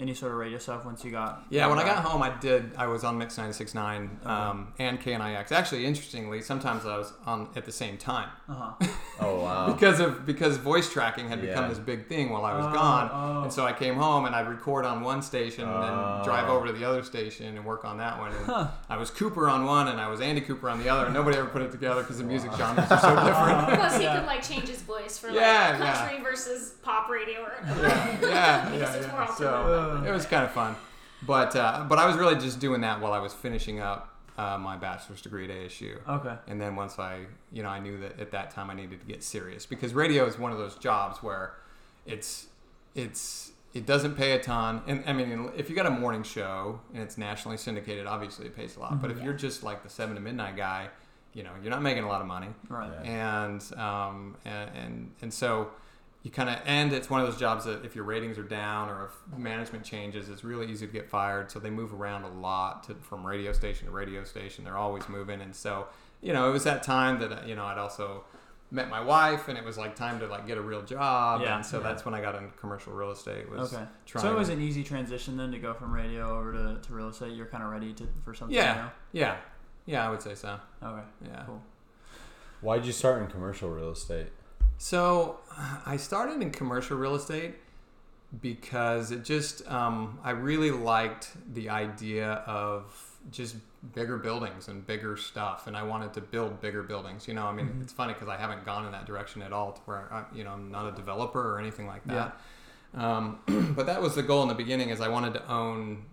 any 0.00 0.12
sort 0.12 0.32
of 0.32 0.38
radio 0.38 0.58
stuff 0.58 0.84
once 0.84 1.04
you 1.04 1.10
got. 1.12 1.44
Yeah, 1.50 1.68
when 1.68 1.78
I 1.78 1.84
got 1.84 1.98
home, 2.04 2.20
I 2.20 2.30
did. 2.40 2.72
I 2.76 2.88
was 2.88 3.04
on 3.04 3.16
Mix 3.16 3.36
96.9 3.36 4.18
Okay. 4.20 4.28
um, 4.28 4.72
and 4.80 5.00
KNIX. 5.00 5.52
Actually, 5.52 5.86
interestingly, 5.86 6.42
sometimes 6.42 6.84
I 6.84 6.96
was 6.98 7.12
on 7.24 7.48
at 7.54 7.64
the 7.64 7.70
same 7.72 7.96
time 7.96 8.28
Uh-huh. 8.48 8.72
Oh 9.20 9.40
wow. 9.42 9.72
because 9.72 10.00
of 10.00 10.26
because 10.26 10.56
voice 10.56 10.92
tracking 10.92 11.28
had 11.28 11.40
become 11.40 11.68
this 11.68 11.78
big 11.78 12.08
thing 12.08 12.30
while 12.30 12.44
I 12.44 12.56
was 12.56 12.66
Oh, 12.66 12.72
gone. 12.72 13.10
oh. 13.12 13.42
And 13.44 13.52
so 13.52 13.64
I 13.64 13.72
came 13.72 13.94
home 13.94 14.24
and 14.26 14.34
I'd 14.34 14.48
record 14.48 14.84
on 14.84 15.00
one 15.02 15.22
station 15.22 15.68
and 15.68 15.82
then 15.84 16.24
drive 16.24 16.48
Oh. 16.48 16.56
over 16.56 16.66
to 16.66 16.72
the 16.72 16.84
other 16.84 17.04
station 17.04 17.56
and 17.56 17.64
work 17.64 17.84
on 17.84 17.98
that 17.98 18.18
one. 18.18 18.32
And 18.32 18.46
Huh. 18.46 18.66
I 18.90 18.96
was 18.96 19.10
Cooper 19.10 19.48
on 19.48 19.64
one 19.64 19.86
and 19.86 20.00
I 20.00 20.08
was 20.08 20.20
Andy 20.20 20.40
Cooper 20.40 20.68
on 20.68 20.82
the 20.82 20.88
other. 20.88 21.04
And 21.04 21.14
nobody 21.14 21.36
ever 21.36 21.48
put 21.48 21.62
it 21.62 21.70
together 21.70 22.00
because 22.02 22.18
the 22.18 22.24
music 22.24 22.50
genres 22.54 22.90
are 22.90 22.98
so 22.98 23.14
different. 23.24 23.78
Plus, 23.78 23.96
he 23.98 24.02
Yeah. 24.02 24.16
could 24.18 24.26
like 24.26 24.42
change 24.42 24.66
his 24.68 24.82
voice 24.82 25.16
for 25.16 25.28
like 25.28 25.36
Yeah, 25.36 25.78
yeah. 25.78 25.94
country 26.08 26.20
versus 26.24 26.74
pop 26.82 27.08
radio. 27.08 27.42
Or, 27.42 27.52
yeah, 27.64 27.76
yeah, 27.78 28.16
Because 28.20 28.96
yeah, 28.96 29.06
yeah. 29.06 29.26
So 29.36 29.46
alternative. 29.46 29.83
It 30.06 30.10
was 30.12 30.26
kind 30.34 30.44
of 30.44 30.50
fun, 30.52 30.76
but 31.26 31.54
uh, 31.56 31.84
but 31.88 31.98
I 31.98 32.06
was 32.06 32.16
really 32.16 32.36
just 32.36 32.60
doing 32.60 32.80
that 32.82 33.00
while 33.00 33.12
I 33.12 33.18
was 33.18 33.32
finishing 33.32 33.80
up 33.80 34.14
uh, 34.36 34.58
my 34.58 34.76
bachelor's 34.76 35.22
degree 35.22 35.44
at 35.44 35.50
ASU. 35.50 35.96
Okay. 36.08 36.34
And 36.48 36.60
then 36.60 36.74
once 36.76 36.98
I, 36.98 37.20
you 37.52 37.62
know, 37.62 37.68
I 37.68 37.78
knew 37.80 37.98
that 38.00 38.18
at 38.18 38.30
that 38.32 38.50
time 38.50 38.70
I 38.70 38.74
needed 38.74 39.00
to 39.00 39.06
get 39.06 39.22
serious 39.22 39.64
because 39.66 39.94
radio 39.94 40.26
is 40.26 40.38
one 40.38 40.52
of 40.52 40.58
those 40.58 40.74
jobs 40.76 41.22
where 41.22 41.54
it's 42.06 42.46
it's 42.94 43.52
it 43.72 43.86
doesn't 43.86 44.14
pay 44.16 44.32
a 44.32 44.38
ton. 44.42 44.82
And 44.86 45.02
I 45.06 45.12
mean, 45.12 45.50
if 45.56 45.68
you 45.68 45.74
got 45.76 45.86
a 45.86 45.90
morning 45.90 46.22
show 46.22 46.80
and 46.92 47.02
it's 47.02 47.18
nationally 47.18 47.56
syndicated, 47.56 48.06
obviously 48.06 48.46
it 48.46 48.54
pays 48.54 48.76
a 48.76 48.80
lot. 48.80 49.00
But 49.02 49.10
if 49.10 49.20
you're 49.22 49.32
just 49.34 49.62
like 49.64 49.82
the 49.82 49.88
seven 49.88 50.14
to 50.14 50.20
midnight 50.20 50.56
guy, 50.56 50.88
you 51.32 51.42
know, 51.42 51.50
you're 51.60 51.70
not 51.72 51.82
making 51.82 52.04
a 52.04 52.08
lot 52.08 52.20
of 52.20 52.28
money 52.28 52.46
Right. 52.68 52.92
and 53.04 53.60
um, 53.76 54.36
and, 54.44 54.70
and 54.76 55.10
and 55.22 55.34
so 55.34 55.70
you 56.24 56.30
kind 56.30 56.48
of 56.48 56.58
and 56.64 56.92
it's 56.94 57.10
one 57.10 57.20
of 57.20 57.26
those 57.26 57.38
jobs 57.38 57.66
that 57.66 57.84
if 57.84 57.94
your 57.94 58.04
ratings 58.04 58.38
are 58.38 58.44
down 58.44 58.88
or 58.88 59.10
if 59.32 59.38
management 59.38 59.84
changes, 59.84 60.30
it's 60.30 60.42
really 60.42 60.66
easy 60.72 60.86
to 60.86 60.92
get 60.92 61.08
fired. 61.08 61.50
So 61.50 61.58
they 61.58 61.68
move 61.68 61.92
around 61.92 62.24
a 62.24 62.30
lot 62.30 62.84
to, 62.84 62.94
from 62.94 63.24
radio 63.26 63.52
station 63.52 63.86
to 63.86 63.92
radio 63.92 64.24
station. 64.24 64.64
They're 64.64 64.78
always 64.78 65.06
moving, 65.06 65.42
and 65.42 65.54
so 65.54 65.86
you 66.22 66.32
know 66.32 66.48
it 66.48 66.52
was 66.52 66.64
that 66.64 66.82
time 66.82 67.20
that 67.20 67.30
uh, 67.30 67.42
you 67.46 67.54
know 67.54 67.64
I'd 67.66 67.76
also 67.76 68.24
met 68.70 68.88
my 68.88 69.02
wife, 69.02 69.48
and 69.48 69.58
it 69.58 69.64
was 69.64 69.76
like 69.76 69.94
time 69.96 70.18
to 70.20 70.26
like 70.26 70.46
get 70.46 70.56
a 70.56 70.62
real 70.62 70.80
job. 70.80 71.42
Yeah, 71.42 71.56
and 71.56 71.66
so 71.66 71.76
yeah. 71.76 71.82
that's 71.88 72.06
when 72.06 72.14
I 72.14 72.22
got 72.22 72.34
into 72.36 72.48
commercial 72.56 72.94
real 72.94 73.10
estate. 73.10 73.50
Was 73.50 73.74
Okay. 73.74 73.84
trying 74.06 74.22
So 74.22 74.32
it 74.32 74.38
was 74.38 74.48
an 74.48 74.62
easy 74.62 74.82
transition 74.82 75.36
then 75.36 75.52
to 75.52 75.58
go 75.58 75.74
from 75.74 75.92
radio 75.92 76.38
over 76.38 76.52
to, 76.54 76.80
to 76.80 76.94
real 76.94 77.08
estate. 77.08 77.34
You're 77.34 77.46
kind 77.46 77.62
of 77.62 77.70
ready 77.70 77.92
to 77.92 78.08
for 78.24 78.32
something 78.32 78.56
yeah 78.56 78.88
yeah 79.12 79.36
yeah 79.84 80.06
I 80.06 80.10
would 80.10 80.22
say 80.22 80.34
so? 80.34 80.58
Okay. 80.82 81.02
yeah. 81.26 81.42
Cool. 81.44 81.62
Why'd 82.62 82.86
you 82.86 82.92
start 82.92 83.20
in 83.20 83.28
commercial 83.28 83.68
real 83.68 83.90
estate? 83.90 84.28
So 84.84 85.38
I 85.86 85.96
started 85.96 86.42
in 86.42 86.50
commercial 86.50 86.98
real 86.98 87.14
estate 87.14 87.54
because 88.42 89.12
it 89.12 89.24
just 89.24 89.66
um, 89.70 90.18
I 90.22 90.32
really 90.32 90.70
liked 90.70 91.32
the 91.54 91.70
idea 91.70 92.44
of 92.46 92.84
just 93.30 93.56
bigger 93.94 94.18
buildings 94.18 94.68
and 94.68 94.86
bigger 94.86 95.16
stuff, 95.16 95.66
and 95.66 95.74
I 95.74 95.84
wanted 95.84 96.12
to 96.14 96.20
build 96.20 96.60
bigger 96.60 96.82
buildings. 96.82 97.26
You 97.26 97.32
know, 97.32 97.46
I 97.46 97.52
mean, 97.52 97.78
it's 97.80 97.94
funny 97.94 98.12
because 98.12 98.28
I 98.28 98.36
haven't 98.36 98.66
gone 98.66 98.84
in 98.84 98.92
that 98.92 99.06
direction 99.06 99.40
at 99.40 99.54
all. 99.54 99.72
To 99.72 99.80
where 99.86 100.12
I, 100.12 100.24
you 100.34 100.44
know 100.44 100.50
I'm 100.50 100.70
not 100.70 100.92
a 100.92 100.94
developer 100.94 101.54
or 101.54 101.58
anything 101.58 101.86
like 101.86 102.04
that. 102.08 102.38
Um, 102.92 103.38
but 103.74 103.86
that 103.86 104.02
was 104.02 104.14
the 104.14 104.22
goal 104.22 104.42
in 104.42 104.48
the 104.48 104.54
beginning. 104.54 104.90
Is 104.90 105.00
I 105.00 105.08
wanted 105.08 105.32
to 105.34 105.50
own 105.50 106.04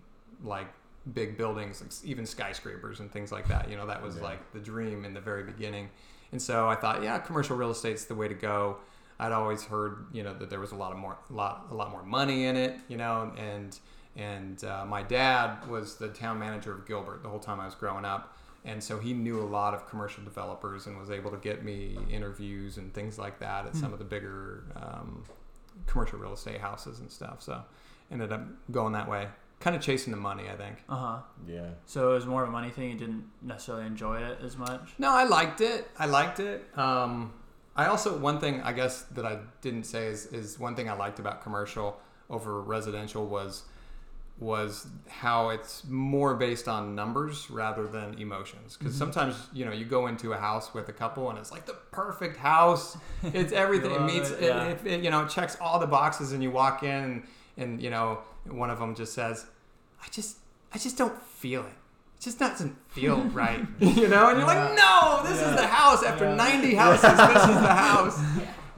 like 0.42 0.68
big 1.12 1.36
buildings, 1.36 1.82
like 1.82 1.90
even 2.10 2.24
skyscrapers 2.24 3.00
and 3.00 3.12
things 3.12 3.32
like 3.32 3.48
that. 3.48 3.68
You 3.68 3.76
know, 3.76 3.86
that 3.86 4.02
was 4.02 4.16
Yeah. 4.16 4.22
like 4.22 4.52
the 4.54 4.60
dream 4.60 5.04
in 5.04 5.12
the 5.12 5.20
very 5.20 5.42
beginning. 5.42 5.90
And 6.32 6.40
so 6.40 6.68
I 6.68 6.74
thought, 6.74 7.02
yeah, 7.02 7.18
commercial 7.18 7.56
real 7.56 7.70
estate's 7.70 8.06
the 8.06 8.14
way 8.14 8.26
to 8.26 8.34
go. 8.34 8.78
I'd 9.18 9.32
always 9.32 9.64
heard, 9.64 10.06
you 10.12 10.22
know, 10.22 10.34
that 10.34 10.50
there 10.50 10.58
was 10.58 10.72
a 10.72 10.76
lot 10.76 10.90
of 10.90 10.98
more, 10.98 11.18
lot, 11.30 11.66
a 11.70 11.74
lot 11.74 11.92
more 11.92 12.02
money 12.02 12.46
in 12.46 12.56
it, 12.56 12.80
you 12.88 12.96
know, 12.96 13.32
and 13.36 13.78
and 14.14 14.62
uh, 14.64 14.84
my 14.84 15.02
dad 15.02 15.66
was 15.68 15.96
the 15.96 16.08
town 16.08 16.38
manager 16.38 16.72
of 16.72 16.86
Gilbert 16.86 17.22
the 17.22 17.30
whole 17.30 17.38
time 17.38 17.60
I 17.60 17.64
was 17.64 17.74
growing 17.74 18.04
up, 18.04 18.36
and 18.64 18.82
so 18.82 18.98
he 18.98 19.14
knew 19.14 19.40
a 19.40 19.46
lot 19.46 19.72
of 19.74 19.88
commercial 19.88 20.22
developers 20.22 20.86
and 20.86 20.98
was 20.98 21.10
able 21.10 21.30
to 21.30 21.38
get 21.38 21.64
me 21.64 21.96
interviews 22.10 22.76
and 22.76 22.92
things 22.92 23.18
like 23.18 23.38
that 23.38 23.66
at 23.66 23.74
some 23.74 23.92
of 23.92 23.98
the 23.98 24.04
bigger 24.04 24.64
um, 24.76 25.24
commercial 25.86 26.18
real 26.18 26.34
estate 26.34 26.60
houses 26.60 27.00
and 27.00 27.10
stuff. 27.10 27.42
So 27.42 27.62
ended 28.10 28.32
up 28.32 28.42
going 28.70 28.92
that 28.92 29.08
way, 29.08 29.28
kind 29.62 29.76
of 29.76 29.80
chasing 29.80 30.10
the 30.10 30.18
money, 30.18 30.44
I 30.50 30.56
think. 30.56 30.78
Uh 30.88 30.96
huh. 30.96 31.18
Yeah. 31.46 31.68
So 31.86 32.10
it 32.10 32.14
was 32.14 32.26
more 32.26 32.42
of 32.42 32.48
a 32.48 32.52
money 32.52 32.70
thing. 32.70 32.90
You 32.90 32.98
didn't 32.98 33.24
necessarily 33.40 33.86
enjoy 33.86 34.18
it 34.18 34.38
as 34.42 34.58
much. 34.58 34.90
No, 34.98 35.10
I 35.10 35.24
liked 35.24 35.60
it. 35.60 35.88
I 35.98 36.06
liked 36.06 36.40
it. 36.40 36.66
Um, 36.76 37.32
I 37.76 37.86
also 37.86 38.18
one 38.18 38.40
thing 38.40 38.60
I 38.62 38.72
guess 38.72 39.02
that 39.12 39.24
I 39.24 39.38
didn't 39.60 39.84
say 39.84 40.08
is 40.08 40.26
is 40.26 40.58
one 40.58 40.74
thing 40.76 40.90
I 40.90 40.94
liked 40.94 41.18
about 41.18 41.42
commercial 41.42 41.98
over 42.28 42.60
residential 42.60 43.26
was 43.26 43.62
was 44.38 44.88
how 45.08 45.50
it's 45.50 45.84
more 45.84 46.34
based 46.34 46.66
on 46.66 46.94
numbers 46.94 47.48
rather 47.50 47.86
than 47.86 48.18
emotions 48.18 48.76
because 48.76 48.94
sometimes 48.94 49.36
you 49.52 49.64
know 49.64 49.70
you 49.70 49.84
go 49.84 50.06
into 50.08 50.32
a 50.32 50.36
house 50.36 50.74
with 50.74 50.88
a 50.88 50.92
couple 50.92 51.30
and 51.30 51.38
it's 51.38 51.52
like 51.52 51.64
the 51.64 51.76
perfect 51.92 52.36
house 52.36 52.96
it's 53.22 53.52
everything 53.52 53.92
it 53.92 54.02
meets 54.02 54.30
it, 54.30 54.42
it, 54.42 54.46
yeah. 54.48 54.64
it, 54.64 54.86
it, 54.86 55.04
you 55.04 55.10
know 55.10 55.22
it 55.22 55.28
checks 55.28 55.56
all 55.60 55.78
the 55.78 55.86
boxes 55.86 56.32
and 56.32 56.42
you 56.42 56.50
walk 56.50 56.82
in 56.82 56.88
and, 56.88 57.26
and 57.56 57.82
you 57.82 57.90
know 57.90 58.18
one 58.50 58.70
of 58.70 58.78
them 58.78 58.94
just 58.94 59.12
says 59.12 59.46
i 60.02 60.06
just 60.10 60.36
i 60.74 60.78
just 60.78 60.96
don't 60.98 61.20
feel 61.22 61.62
it. 61.62 61.76
It 62.18 62.24
just 62.24 62.38
doesn't 62.38 62.76
feel 62.88 63.18
right. 63.42 63.60
You 63.80 64.08
know? 64.08 64.28
And 64.28 64.38
you're 64.38 64.46
like 64.46 64.74
no 64.76 65.22
this 65.24 65.40
is 65.40 65.56
the 65.56 65.66
house. 65.66 66.02
After 66.04 66.24
Yeah. 66.24 66.36
90 66.36 66.74
houses 66.74 67.02
this 67.02 67.42
is 67.54 67.60
the 67.68 67.74
house. 67.88 68.20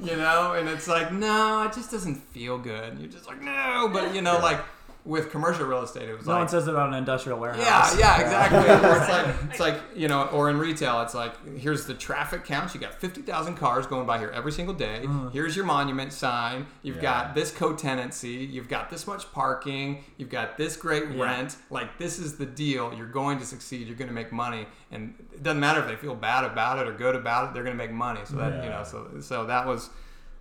You 0.01 0.17
know? 0.17 0.55
And 0.55 0.69
it's 0.69 0.89
like 0.89 1.13
no 1.13 1.63
it 1.65 1.73
just 1.75 1.91
doesn't 1.91 2.17
feel 2.33 2.59
good. 2.59 2.91
And 2.93 3.01
you're 3.01 3.11
just 3.11 3.27
like 3.27 3.41
no. 3.43 3.91
But 3.93 4.15
you 4.15 4.23
know 4.23 4.39
like 4.39 4.61
with 5.07 5.31
commercial 5.31 5.67
real 5.67 5.83
estate 5.83 6.09
it 6.09 6.17
was 6.17 6.27
No 6.27 6.33
like 6.33 6.41
one 6.41 6.49
says 6.49 6.67
it 6.67 6.71
about 6.71 6.89
an 6.89 6.95
industrial 6.95 7.39
warehouse. 7.39 7.99
yeah, 7.99 8.19
yeah, 8.19 8.21
exactly. 8.23 8.89
Or 8.89 8.97
it's 8.97 9.09
like 9.11 9.51
it's 9.51 9.61
like 9.61 9.81
you 9.95 10.09
know, 10.09 10.25
or 10.29 10.49
in 10.49 10.59
retail, 10.59 11.03
it's 11.03 11.15
like 11.15 11.35
here's 11.59 11.85
the 11.87 11.93
traffic 11.93 12.45
count. 12.45 12.75
You 12.75 12.81
got 12.81 12.95
fifty 12.95 13.21
thousand 13.21 13.57
cars 13.57 13.87
going 13.87 14.07
by 14.07 14.19
here 14.19 14.31
every 14.31 14.51
single 14.53 14.75
day. 14.75 15.01
Mm-hmm. 15.03 15.29
Here's 15.29 15.55
your 15.57 15.67
monument 15.67 16.13
sign. 16.15 16.67
You've 16.83 16.97
Yeah. 16.97 17.03
got 17.03 17.35
this 17.35 17.51
co-tenancy. 17.51 18.29
You've 18.51 18.69
got 18.69 18.89
this 18.89 19.07
much 19.07 19.31
parking. 19.33 20.05
You've 20.17 20.31
got 20.31 20.57
this 20.57 20.77
great 20.77 21.11
Yeah. 21.11 21.23
rent. 21.23 21.57
Like 21.69 21.99
this 21.99 22.19
is 22.19 22.37
the 22.39 22.47
deal. 22.47 22.95
You're 22.95 23.07
going 23.07 23.39
to 23.41 23.45
succeed. 23.45 23.87
You're 23.87 23.97
going 23.97 24.09
to 24.09 24.15
make 24.15 24.33
money, 24.33 24.67
and 24.91 25.15
it 25.35 25.43
doesn't 25.43 25.61
matter 25.61 25.81
if 25.81 25.87
they 25.87 25.97
feel 25.97 26.15
bad 26.15 26.45
about 26.45 26.79
it 26.79 26.89
or 26.89 26.93
good 26.93 27.15
about 27.15 27.49
it. 27.49 27.55
They're 27.55 27.63
going 27.65 27.77
to 27.77 27.83
make 27.85 27.93
money. 27.93 28.21
So 28.25 28.37
that 28.37 28.65
you 28.65 28.71
know, 28.71 28.85
so 28.85 29.21
so 29.21 29.45
that 29.47 29.67
was 29.67 29.91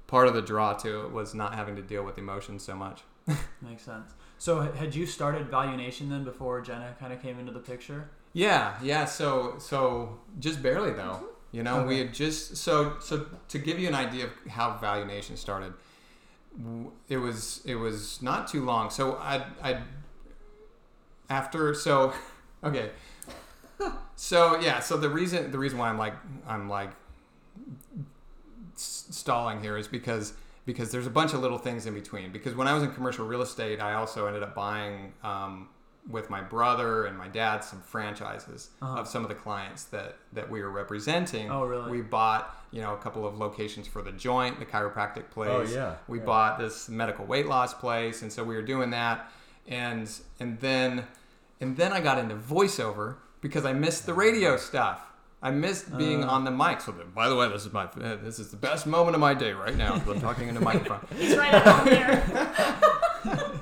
part 0.08 0.28
of 0.28 0.34
the 0.34 0.42
draw 0.42 0.74
to 0.74 1.02
it 1.06 1.12
was 1.12 1.34
not 1.36 1.54
having 1.56 1.76
to 1.76 1.82
deal 1.82 2.04
with 2.04 2.18
emotions 2.18 2.64
so 2.64 2.76
much. 2.76 3.02
Makes 3.62 3.84
sense. 3.84 4.12
So 4.44 4.60
had 4.60 4.94
you 4.94 5.06
started 5.06 5.48
Value 5.48 5.78
Nation 5.78 6.10
then 6.10 6.26
before 6.26 6.60
Jenna 6.60 6.94
kind 7.00 7.14
of 7.14 7.22
came 7.22 7.40
into 7.40 7.54
the 7.54 7.62
picture? 7.62 8.10
Yeah, 8.34 8.76
yeah. 8.84 9.06
So 9.06 9.56
so 9.58 10.20
just 10.38 10.62
barely 10.62 10.92
though. 10.92 11.14
Mm-hmm. 11.14 11.26
You 11.54 11.64
know, 11.64 11.86
we 11.86 12.00
had 12.00 12.14
just 12.14 12.58
so 12.58 12.98
so 13.00 13.26
to 13.48 13.58
give 13.58 13.80
you 13.80 13.88
an 13.88 13.96
idea 13.96 14.26
of 14.26 14.32
how 14.52 14.76
Value 14.80 15.06
Nation 15.06 15.38
started. 15.38 15.72
It 17.08 17.16
was 17.16 17.62
it 17.64 17.76
was 17.76 18.22
not 18.22 18.50
too 18.50 18.66
long. 18.66 18.90
So 18.90 19.16
I 19.16 19.46
I 19.64 19.78
after 21.30 21.74
so 21.74 22.12
okay. 22.66 22.90
So 24.18 24.60
yeah, 24.60 24.82
so 24.82 24.98
the 24.98 25.10
reason 25.10 25.52
the 25.52 25.58
reason 25.58 25.80
why 25.80 25.88
I'm 25.88 25.98
like 25.98 26.16
I'm 26.46 26.68
like 26.68 26.92
s- 28.76 29.06
stalling 29.10 29.62
here 29.62 29.78
is 29.78 29.88
because 29.88 30.34
because 30.66 30.92
there's 30.92 31.08
a 31.08 31.12
bunch 31.12 31.34
of 31.34 31.40
little 31.42 31.58
things 31.58 31.86
in 31.86 31.94
between. 31.94 32.32
Because 32.32 32.56
when 32.56 32.68
I 32.68 32.74
was 32.74 32.84
in 32.84 32.92
commercial 32.94 33.26
real 33.26 33.42
estate, 33.42 33.80
I 33.82 33.94
also 33.96 34.28
ended 34.28 34.44
up 34.44 34.56
buying 34.56 35.14
um, 35.24 35.70
with 36.10 36.30
my 36.30 36.42
brother 36.42 37.06
and 37.06 37.18
my 37.18 37.28
dad 37.28 37.64
some 37.64 37.82
franchises 37.82 38.70
Uh-huh. 38.82 39.00
of 39.02 39.08
some 39.08 39.24
of 39.24 39.30
the 39.30 39.36
clients 39.36 39.86
that 39.86 40.18
that 40.34 40.50
we 40.50 40.62
were 40.62 40.72
representing. 40.72 41.50
Oh, 41.52 41.66
really? 41.66 41.90
We 41.92 42.02
bought 42.02 42.56
you 42.72 42.82
know 42.82 42.94
a 42.94 42.98
couple 42.98 43.26
of 43.28 43.38
locations 43.38 43.88
for 43.88 44.02
the 44.02 44.12
joint, 44.12 44.60
the 44.60 44.66
chiropractic 44.66 45.30
place. 45.32 45.70
Oh, 45.72 45.74
yeah. 45.74 45.96
We 46.08 46.20
Yeah. 46.20 46.26
bought 46.26 46.60
this 46.60 46.90
medical 46.90 47.26
weight 47.26 47.46
loss 47.48 47.74
place, 47.74 48.22
and 48.22 48.32
so 48.34 48.44
we 48.44 48.56
were 48.56 48.62
doing 48.62 48.90
that, 48.92 49.32
and 49.68 50.10
and 50.40 50.60
then 50.60 51.08
and 51.62 51.78
then 51.78 51.94
I 51.94 52.02
got 52.02 52.18
into 52.18 52.36
voiceover 52.36 53.16
because 53.42 53.64
I 53.66 53.72
missed 53.74 54.06
the 54.06 54.14
radio 54.14 54.58
stuff. 54.58 55.13
I 55.44 55.52
missed 55.52 55.96
being 55.98 56.24
Uh. 56.24 56.30
on 56.30 56.46
the 56.46 56.52
mic. 56.52 56.82
So, 56.82 56.92
the- 56.94 57.04
by 57.04 57.28
the 57.30 57.36
way, 57.36 57.48
this 57.50 57.66
is 57.66 57.74
my 57.74 57.84
uh, 57.84 58.16
this 58.24 58.40
is 58.40 58.50
the 58.50 58.58
best 58.58 58.88
moment 58.88 59.14
of 59.16 59.20
my 59.22 59.34
day 59.36 59.52
right 59.54 59.76
now. 59.76 59.92
'cause 60.00 60.08
I'm 60.16 60.22
talking 60.22 60.48
into 60.48 60.62
a 60.62 60.64
microphone. 60.64 61.06
He's 61.18 61.36
right 61.38 61.54
up 61.54 61.84
there. 61.86 62.50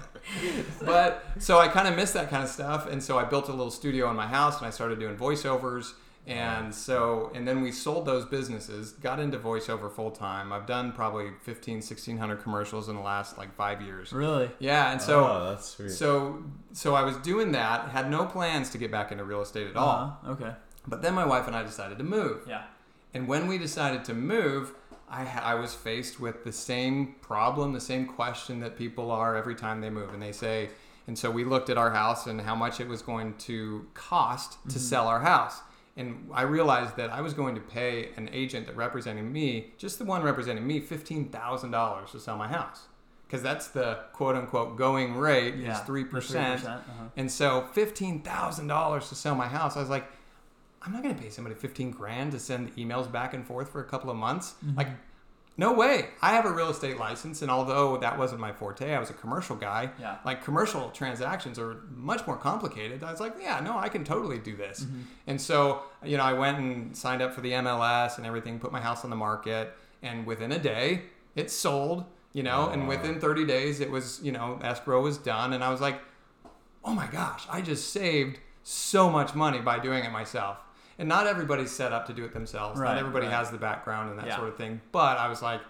But 0.86 1.24
so 1.40 1.60
I 1.60 1.68
kind 1.68 1.88
of 1.88 1.96
missed 1.96 2.14
that 2.14 2.30
kind 2.30 2.44
of 2.44 2.50
stuff, 2.50 2.88
and 2.88 3.04
so 3.04 3.18
I 3.20 3.24
built 3.26 3.48
a 3.50 3.52
little 3.52 3.72
studio 3.72 4.10
in 4.10 4.16
my 4.16 4.28
house, 4.28 4.58
and 4.58 4.66
I 4.68 4.70
started 4.70 5.00
doing 5.00 5.16
voiceovers. 5.18 5.94
And 6.28 6.74
so, 6.74 7.32
and 7.34 7.48
then 7.48 7.62
we 7.62 7.72
sold 7.72 8.06
those 8.06 8.26
businesses, 8.26 8.92
got 8.92 9.20
into 9.20 9.40
voiceover 9.40 9.92
full 9.92 10.12
time. 10.12 10.54
I've 10.54 10.68
done 10.68 10.92
probably 10.92 11.32
15, 11.44 11.82
1600 11.82 12.38
commercials 12.44 12.90
in 12.90 12.96
the 12.96 13.02
last 13.02 13.38
like 13.40 13.54
five 13.56 13.82
years. 13.82 14.14
Really? 14.14 14.52
Yeah. 14.60 14.92
And 14.92 15.02
so, 15.02 15.26
oh, 15.26 15.50
that's 15.50 15.68
sweet. 15.70 15.90
so, 15.92 16.44
so 16.74 16.94
I 16.94 17.02
was 17.04 17.18
doing 17.18 17.52
that, 17.54 17.90
had 17.90 18.10
no 18.10 18.26
plans 18.26 18.70
to 18.72 18.78
get 18.78 18.92
back 18.92 19.12
into 19.12 19.24
real 19.24 19.42
estate 19.42 19.68
at 19.68 19.76
all. 19.76 20.20
Uh-huh. 20.24 20.32
Okay. 20.34 20.52
But 20.88 21.02
then 21.02 21.14
my 21.14 21.26
wife 21.26 21.48
and 21.48 21.56
I 21.56 21.64
decided 21.64 21.98
to 22.00 22.04
move. 22.04 22.42
Yeah. 22.48 22.64
And 23.14 23.28
when 23.28 23.48
we 23.48 23.58
decided 23.58 24.04
to 24.06 24.14
move, 24.14 24.74
I, 25.10 25.28
I 25.44 25.56
was 25.56 25.74
faced 25.74 26.20
with 26.20 26.44
the 26.44 26.52
same 26.52 27.16
problem, 27.22 27.74
the 27.74 27.82
same 27.82 28.06
question 28.08 28.60
that 28.62 28.78
people 28.78 29.12
are 29.12 29.36
every 29.36 29.56
time 29.56 29.82
they 29.82 29.90
move. 29.90 30.14
And 30.14 30.22
they 30.22 30.32
say, 30.32 30.70
and 31.08 31.18
so 31.18 31.30
we 31.30 31.44
looked 31.44 31.70
at 31.70 31.78
our 31.78 31.92
house 31.92 32.28
and 32.28 32.40
how 32.42 32.56
much 32.56 32.80
it 32.80 32.88
was 32.88 33.02
going 33.02 33.36
to 33.40 33.86
cost 33.94 34.58
to 34.70 34.80
sell 34.80 35.08
our 35.08 35.20
house. 35.20 35.60
And 35.98 36.30
I 36.34 36.44
realized 36.44 36.96
that 36.96 37.10
I 37.12 37.20
was 37.20 37.34
going 37.34 37.54
to 37.56 37.62
pay 37.62 38.10
an 38.16 38.30
agent 38.32 38.66
that 38.68 38.78
represented 38.78 39.26
me, 39.26 39.72
just 39.78 40.00
the 40.00 40.06
one 40.06 40.24
representing 40.24 40.66
me, 40.66 40.80
$15,000 40.80 42.12
to 42.12 42.20
sell 42.20 42.38
my 42.38 42.48
house. 42.48 42.84
Because 43.28 43.44
that's 43.44 43.68
the 43.68 44.00
quote 44.14 44.36
unquote 44.36 44.78
going 44.78 45.16
rate 45.18 45.56
Yeah. 45.56 45.74
is 45.74 45.80
3%. 45.88 46.10
3%, 46.10 46.66
uh-huh. 46.66 46.80
And 47.18 47.30
so 47.30 47.68
$15,000 47.76 49.10
to 49.10 49.16
sell 49.16 49.36
my 49.36 49.48
house, 49.48 49.76
I 49.76 49.82
was 49.82 49.90
like, 49.90 50.06
I'm 50.84 50.92
not 50.92 51.04
going 51.04 51.16
to 51.16 51.22
pay 51.22 51.30
somebody 51.30 51.56
15 51.56 51.92
grand 51.92 52.32
to 52.32 52.40
send 52.40 52.76
emails 52.76 53.12
back 53.12 53.34
and 53.34 53.46
forth 53.46 53.72
for 53.72 53.82
a 53.82 53.84
couple 53.84 54.10
of 54.10 54.18
months. 54.18 54.56
Mm-hmm. 54.66 54.78
Like, 54.78 54.88
no 55.58 55.74
way. 55.74 56.08
I 56.22 56.32
have 56.32 56.46
a 56.46 56.52
real 56.52 56.70
estate 56.70 56.98
license, 56.98 57.42
and 57.42 57.52
although 57.52 57.98
that 57.98 58.18
wasn't 58.18 58.42
my 58.42 58.52
forte, 58.52 58.94
I 58.94 59.00
was 59.00 59.10
a 59.10 59.14
commercial 59.14 59.56
guy. 59.56 59.92
Yeah. 60.00 60.18
Like, 60.26 60.44
commercial 60.44 60.90
transactions 60.90 61.60
are 61.60 61.82
much 61.94 62.26
more 62.26 62.38
complicated. 62.38 63.04
I 63.04 63.12
was 63.12 63.20
like, 63.20 63.36
yeah, 63.40 63.60
no, 63.60 63.78
I 63.78 63.90
can 63.90 64.04
totally 64.04 64.40
do 64.40 64.56
this. 64.56 64.82
Mm-hmm. 64.82 65.02
And 65.28 65.40
so, 65.40 65.84
you 66.04 66.18
know, 66.18 66.24
I 66.24 66.34
went 66.34 66.58
and 66.58 66.98
signed 66.98 67.22
up 67.22 67.34
for 67.34 67.42
the 67.42 67.52
MLS 67.52 68.18
and 68.18 68.26
everything, 68.26 68.60
put 68.60 68.72
my 68.72 68.82
house 68.82 69.04
on 69.04 69.10
the 69.10 69.16
market, 69.16 69.74
and 70.02 70.26
within 70.26 70.52
a 70.52 70.58
day, 70.58 71.04
it 71.36 71.52
sold, 71.52 72.06
you 72.34 72.44
know, 72.44 72.70
and 72.70 72.88
within 72.88 73.20
30 73.20 73.46
days, 73.46 73.82
it 73.82 73.92
was, 73.92 74.20
you 74.24 74.32
know, 74.32 74.58
escrow 74.64 75.02
was 75.02 75.18
done. 75.18 75.54
And 75.54 75.64
I 75.64 75.70
was 75.70 75.82
like, 75.82 76.02
oh 76.84 76.94
my 76.94 77.08
gosh, 77.08 77.46
I 77.52 77.62
just 77.62 77.92
saved 77.92 78.40
so 78.64 79.10
much 79.10 79.36
money 79.36 79.60
by 79.60 79.80
doing 79.80 80.04
it 80.04 80.12
myself. 80.12 80.58
And 81.00 81.08
not 81.10 81.26
everybody's 81.28 81.72
set 81.72 81.92
up 81.94 82.06
to 82.08 82.14
do 82.14 82.24
it 82.26 82.34
themselves. 82.34 82.80
Right, 82.80 82.90
not 82.90 82.98
everybody 82.98 83.26
right. 83.28 83.36
has 83.36 83.50
the 83.52 83.58
background 83.58 84.10
and 84.12 84.20
that 84.20 84.28
Yeah. 84.28 84.36
sort 84.38 84.50
of 84.50 84.58
thing. 84.58 84.82
But 84.92 85.18
I 85.18 85.28
was 85.28 85.42
like, 85.42 85.62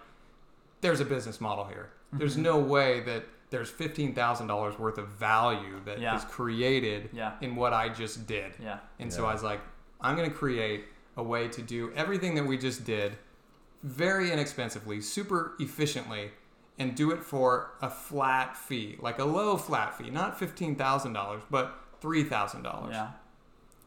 there's 0.80 1.00
a 1.00 1.04
business 1.04 1.40
model 1.40 1.64
here. 1.64 1.90
There's 2.12 2.34
Mm-hmm. 2.34 2.42
no 2.42 2.58
way 2.58 3.00
that 3.00 3.24
there's 3.50 3.70
$15,000 3.70 4.78
worth 4.78 4.98
of 4.98 5.08
value 5.08 5.80
that 5.84 5.96
is 5.96 6.02
Yeah. 6.02 6.20
created 6.30 7.10
Yeah. 7.12 7.32
in 7.40 7.54
what 7.56 7.72
I 7.72 7.88
just 7.88 8.26
did. 8.26 8.54
Yeah. 8.58 8.78
And 8.98 9.12
so 9.12 9.26
I 9.26 9.32
was 9.32 9.42
like, 9.42 9.60
I'm 10.00 10.16
going 10.16 10.28
to 10.30 10.34
create 10.36 10.86
a 11.16 11.22
way 11.22 11.48
to 11.48 11.62
do 11.62 11.92
everything 11.94 12.34
that 12.34 12.44
we 12.46 12.56
just 12.58 12.84
did 12.84 13.16
very 13.82 14.30
inexpensively, 14.32 15.00
super 15.00 15.52
efficiently, 15.58 16.32
and 16.78 16.94
do 16.94 17.10
it 17.10 17.22
for 17.22 17.72
a 17.82 17.90
flat 17.90 18.56
fee, 18.56 18.96
like 19.00 19.18
a 19.18 19.24
low 19.24 19.56
flat 19.56 19.96
fee, 19.96 20.10
not 20.10 20.38
$15,000, 20.38 21.42
but 21.50 21.78
$3,000. 22.00 22.90
Yeah. 22.92 23.10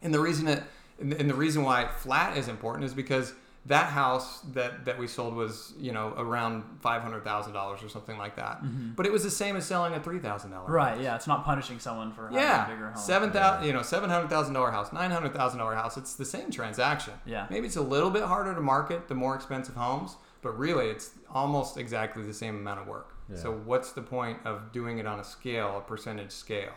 And 0.02 0.13
the 0.13 0.19
reason 0.19 0.48
it 0.48 0.63
and 1.00 1.14
and 1.14 1.30
the 1.30 1.36
reason 1.36 1.64
why 1.64 1.88
flat 1.88 2.38
is 2.38 2.48
important 2.48 2.86
is 2.86 2.94
because 2.94 3.34
that 3.68 3.88
house 3.88 4.42
that 4.54 4.86
that 4.86 5.00
we 5.00 5.08
sold 5.08 5.34
was 5.36 5.74
you 5.80 5.92
know 5.92 6.14
around 6.18 6.64
five 6.82 7.02
hundred 7.02 7.24
thousand 7.24 7.54
dollars 7.54 7.82
or 7.84 7.90
something 7.90 8.18
like 8.18 8.36
that. 8.36 8.60
But 8.96 9.06
it 9.08 9.12
was 9.12 9.24
the 9.24 9.32
same 9.32 9.56
as 9.56 9.66
selling 9.66 9.94
a 9.94 10.00
three 10.00 10.20
thousand 10.20 10.52
dollars. 10.52 10.66
Mm-hmm. 10.68 10.74
Right. 10.76 11.02
Yeah. 11.02 11.16
It's 11.16 11.26
not 11.26 11.44
punishing 11.46 11.80
someone 11.80 12.12
for 12.14 12.24
having 12.28 12.38
a 12.38 12.42
Yeah, 12.42 12.66
bigger 12.70 12.90
home. 12.92 12.98
seven 13.02 13.32
thousand, 13.32 13.66
you 13.66 13.74
know, 13.74 13.82
seven 13.82 14.10
hundred 14.12 14.30
thousand 14.30 14.54
dollar 14.54 14.70
house, 14.72 14.94
nine 14.94 15.10
hundred 15.10 15.34
thousand 15.34 15.58
dollar 15.60 15.74
house. 15.76 15.98
It's 15.98 16.14
the 16.16 16.26
same 16.26 16.52
transaction. 16.52 17.14
Yeah. 17.26 17.48
maybe 17.50 17.66
it's 17.66 17.76
a 17.76 17.82
little 17.82 18.12
bit 18.12 18.24
harder 18.24 18.54
to 18.54 18.62
market 18.62 19.08
the 19.08 19.16
more 19.16 19.34
expensive 19.36 19.74
homes, 19.76 20.16
but 20.44 20.58
really 20.60 20.88
it's 20.90 21.12
almost 21.34 21.76
exactly 21.78 22.22
the 22.24 22.34
same 22.36 22.56
amount 22.58 22.82
of 22.82 22.88
work. 22.88 23.16
Yeah. 23.32 23.38
So 23.38 23.52
what's 23.52 23.94
the 23.94 24.04
point 24.04 24.38
of 24.46 24.72
doing 24.72 25.00
it 25.00 25.08
on 25.08 25.20
a 25.20 25.24
scale, 25.24 25.76
a 25.80 25.82
percentage 25.82 26.32
scale? 26.32 26.74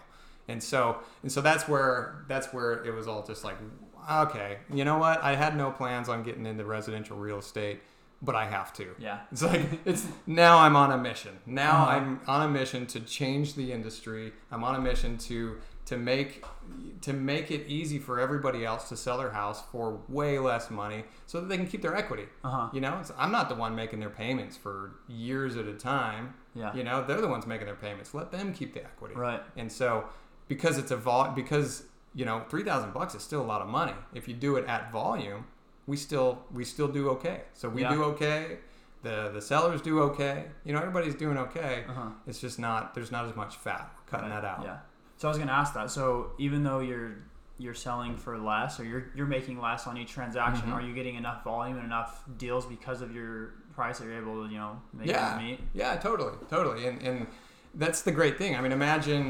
And 0.50 0.62
so 0.62 1.00
and 1.22 1.30
so 1.30 1.42
that's 1.42 1.68
where 1.68 2.24
that's 2.28 2.54
where 2.54 2.82
it 2.82 2.94
was 2.94 3.06
all 3.06 3.22
just 3.26 3.44
like, 3.44 3.56
okay, 4.10 4.58
you 4.72 4.84
know 4.84 4.98
what? 4.98 5.22
I 5.22 5.34
had 5.34 5.56
no 5.56 5.70
plans 5.70 6.08
on 6.08 6.22
getting 6.22 6.46
into 6.46 6.64
residential 6.64 7.16
real 7.16 7.38
estate, 7.38 7.80
but 8.22 8.34
I 8.34 8.46
have 8.46 8.72
to. 8.74 8.94
Yeah. 8.98 9.20
It's 9.32 9.42
like 9.42 9.66
it's 9.84 10.06
now 10.26 10.58
I'm 10.58 10.76
on 10.76 10.90
a 10.92 10.98
mission. 10.98 11.38
Now 11.46 11.82
Uh-huh. 11.82 11.90
I'm 11.90 12.20
on 12.26 12.46
a 12.46 12.48
mission 12.50 12.86
to 12.86 13.00
change 13.00 13.54
the 13.54 13.72
industry. 13.72 14.32
I'm 14.50 14.64
on 14.64 14.74
a 14.74 14.80
mission 14.80 15.18
to 15.18 15.56
to 15.86 15.96
make 15.96 16.44
to 17.00 17.12
make 17.14 17.50
it 17.50 17.66
easy 17.66 17.98
for 17.98 18.20
everybody 18.20 18.64
else 18.64 18.88
to 18.90 18.96
sell 18.96 19.16
their 19.18 19.30
house 19.30 19.62
for 19.72 20.00
way 20.08 20.38
less 20.38 20.68
money 20.70 21.04
so 21.26 21.40
that 21.40 21.48
they 21.48 21.56
can 21.56 21.66
keep 21.66 21.80
their 21.80 21.96
equity. 21.96 22.26
Uh-huh. 22.44 22.68
You 22.74 22.80
know, 22.82 22.98
it's, 23.00 23.10
I'm 23.16 23.32
not 23.32 23.48
the 23.48 23.54
one 23.54 23.74
making 23.74 24.00
their 24.00 24.10
payments 24.10 24.56
for 24.56 24.96
years 25.08 25.56
at 25.56 25.66
a 25.66 25.72
time. 25.74 26.34
Yeah. 26.54 26.74
You 26.74 26.82
know, 26.84 27.04
they're 27.06 27.20
the 27.22 27.28
ones 27.28 27.46
making 27.46 27.66
their 27.66 27.76
payments. 27.76 28.12
Let 28.14 28.30
them 28.32 28.52
keep 28.52 28.74
the 28.74 28.82
equity. 28.84 29.14
Right. 29.14 29.40
And 29.56 29.70
so 29.72 30.04
because 30.48 30.76
it's 30.76 30.90
a 30.90 30.96
vol 30.96 31.30
because 31.30 31.84
you 32.18 32.24
know, 32.24 32.42
3000 32.50 32.92
bucks 32.92 33.14
is 33.14 33.22
still 33.22 33.40
a 33.40 33.48
lot 33.52 33.60
of 33.62 33.68
money. 33.68 33.94
If 34.12 34.26
you 34.28 34.34
do 34.34 34.56
it 34.56 34.64
at 34.66 34.90
volume, 34.90 35.40
we 35.86 35.96
still 35.96 36.30
we 36.52 36.64
still 36.64 36.88
do 36.88 37.02
okay. 37.10 37.38
So 37.54 37.68
we 37.68 37.82
Yeah. 37.82 37.94
do 37.94 37.98
okay. 38.12 38.58
The 39.02 39.30
the 39.32 39.40
sellers 39.50 39.80
do 39.80 39.94
okay. 40.08 40.36
You 40.64 40.72
know, 40.72 40.80
everybody's 40.80 41.14
doing 41.14 41.38
okay. 41.46 41.84
Uh-huh. 41.88 42.08
It's 42.26 42.40
just 42.40 42.58
not 42.58 42.80
there's 42.94 43.12
not 43.12 43.24
as 43.30 43.34
much 43.36 43.52
fat 43.56 43.84
cutting 44.10 44.30
that 44.30 44.44
out. 44.44 44.62
Yeah. 44.64 44.78
So 45.16 45.28
I 45.28 45.30
was 45.30 45.38
gonna 45.38 45.52
ask 45.62 45.70
that. 45.74 45.90
So 45.98 46.32
even 46.38 46.64
though 46.64 46.80
you're 46.80 47.12
you're 47.64 47.74
selling 47.88 48.16
for 48.16 48.36
less 48.52 48.80
or 48.80 48.84
you're 48.84 49.04
you're 49.16 49.26
making 49.38 49.60
less 49.60 49.86
on 49.86 49.96
each 49.96 50.10
transaction, 50.18 50.66
Mhm. 50.68 50.74
are 50.76 50.82
you 50.82 50.94
getting 50.94 51.14
enough 51.14 51.44
volume 51.44 51.76
and 51.76 51.86
enough 51.86 52.24
deals 52.36 52.66
because 52.66 53.00
of 53.00 53.14
your 53.14 53.54
price 53.76 53.98
that 53.98 54.06
you're 54.06 54.20
able 54.24 54.36
to, 54.44 54.50
you 54.52 54.58
know, 54.58 54.80
make 54.92 55.06
yeah, 55.06 55.32
ends 55.34 55.42
meet? 55.44 55.60
Yeah, 55.72 55.94
totally, 56.08 56.34
totally. 56.48 56.80
And 56.88 57.00
and 57.08 57.26
that's 57.74 58.02
the 58.02 58.12
great 58.12 58.36
thing. 58.38 58.56
I 58.56 58.60
mean, 58.60 58.72
imagine 58.72 59.24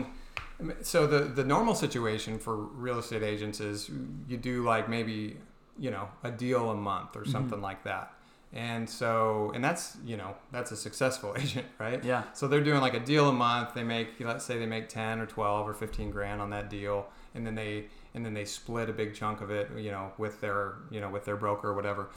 so 0.83 1.07
the 1.07 1.21
the 1.21 1.45
normal 1.45 1.75
situation 1.75 2.39
for 2.39 2.57
real 2.57 2.99
estate 2.99 3.23
agents 3.23 3.61
is 3.61 3.91
you 4.27 4.37
do 4.37 4.65
like 4.65 4.89
maybe, 4.89 5.37
you 5.79 5.91
know, 5.91 6.09
a 6.25 6.31
deal 6.31 6.71
a 6.71 6.75
month 6.75 7.17
or 7.17 7.23
mm-hmm. 7.23 7.31
something 7.33 7.61
like 7.61 7.85
that. 7.85 8.13
And 8.53 8.89
so 8.89 9.53
and 9.55 9.63
that's, 9.63 9.97
you 10.05 10.17
know, 10.17 10.35
that's 10.51 10.73
a 10.73 10.77
successful 10.77 11.35
agent, 11.39 11.67
right? 11.79 12.03
Yeah. 12.05 12.25
So 12.33 12.49
they're 12.49 12.65
doing 12.65 12.81
like 12.81 12.95
a 12.95 13.01
deal 13.01 13.29
a 13.29 13.33
month. 13.33 13.75
They 13.75 13.85
make 13.85 14.21
let's 14.21 14.45
say 14.45 14.59
they 14.59 14.67
make 14.67 14.89
10 14.89 15.21
or 15.21 15.27
12 15.27 15.69
or 15.69 15.75
15 15.75 16.11
grand 16.11 16.41
on 16.41 16.51
that 16.51 16.71
deal 16.71 17.09
and 17.35 17.47
then 17.47 17.55
they 17.55 17.87
and 18.15 18.25
then 18.25 18.35
they 18.35 18.45
split 18.45 18.89
a 18.89 18.93
big 18.93 19.15
chunk 19.15 19.41
of 19.41 19.51
it, 19.51 19.71
you 19.77 19.91
know, 19.91 20.13
with 20.19 20.41
their, 20.41 20.75
you 20.91 21.01
know, 21.01 21.09
with 21.09 21.25
their 21.25 21.37
broker 21.37 21.69
or 21.69 21.75
whatever. 21.75 22.09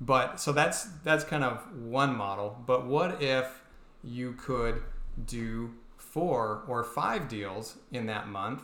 But 0.00 0.40
so 0.40 0.52
that's 0.52 0.84
that's 1.02 1.24
kind 1.24 1.42
of 1.42 1.62
one 1.74 2.14
model. 2.14 2.62
But 2.66 2.86
what 2.86 3.22
if 3.22 3.62
you 4.04 4.32
could 4.32 4.82
do 5.24 5.72
four 6.16 6.62
or 6.66 6.82
five 6.82 7.28
deals 7.28 7.76
in 7.92 8.06
that 8.06 8.26
month? 8.26 8.62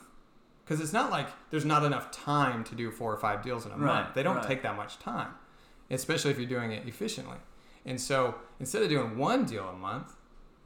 Because 0.64 0.80
it's 0.80 0.94
not 0.94 1.10
like 1.10 1.28
there's 1.50 1.66
not 1.66 1.84
enough 1.84 2.10
time 2.10 2.64
to 2.64 2.74
do 2.74 2.90
four 2.90 3.12
or 3.12 3.18
five 3.18 3.42
deals 3.42 3.66
in 3.66 3.72
a 3.72 3.76
Right, 3.76 4.04
month. 4.04 4.14
They 4.14 4.22
don't 4.22 4.36
right. 4.36 4.46
take 4.46 4.62
that 4.62 4.74
much 4.74 4.98
time, 4.98 5.34
especially 5.90 6.30
if 6.30 6.38
you're 6.38 6.48
doing 6.48 6.72
it 6.72 6.88
efficiently. 6.88 7.36
And 7.84 8.00
so 8.00 8.36
instead 8.58 8.82
of 8.82 8.88
doing 8.88 9.18
one 9.18 9.44
deal 9.44 9.68
a 9.68 9.74
month, 9.74 10.14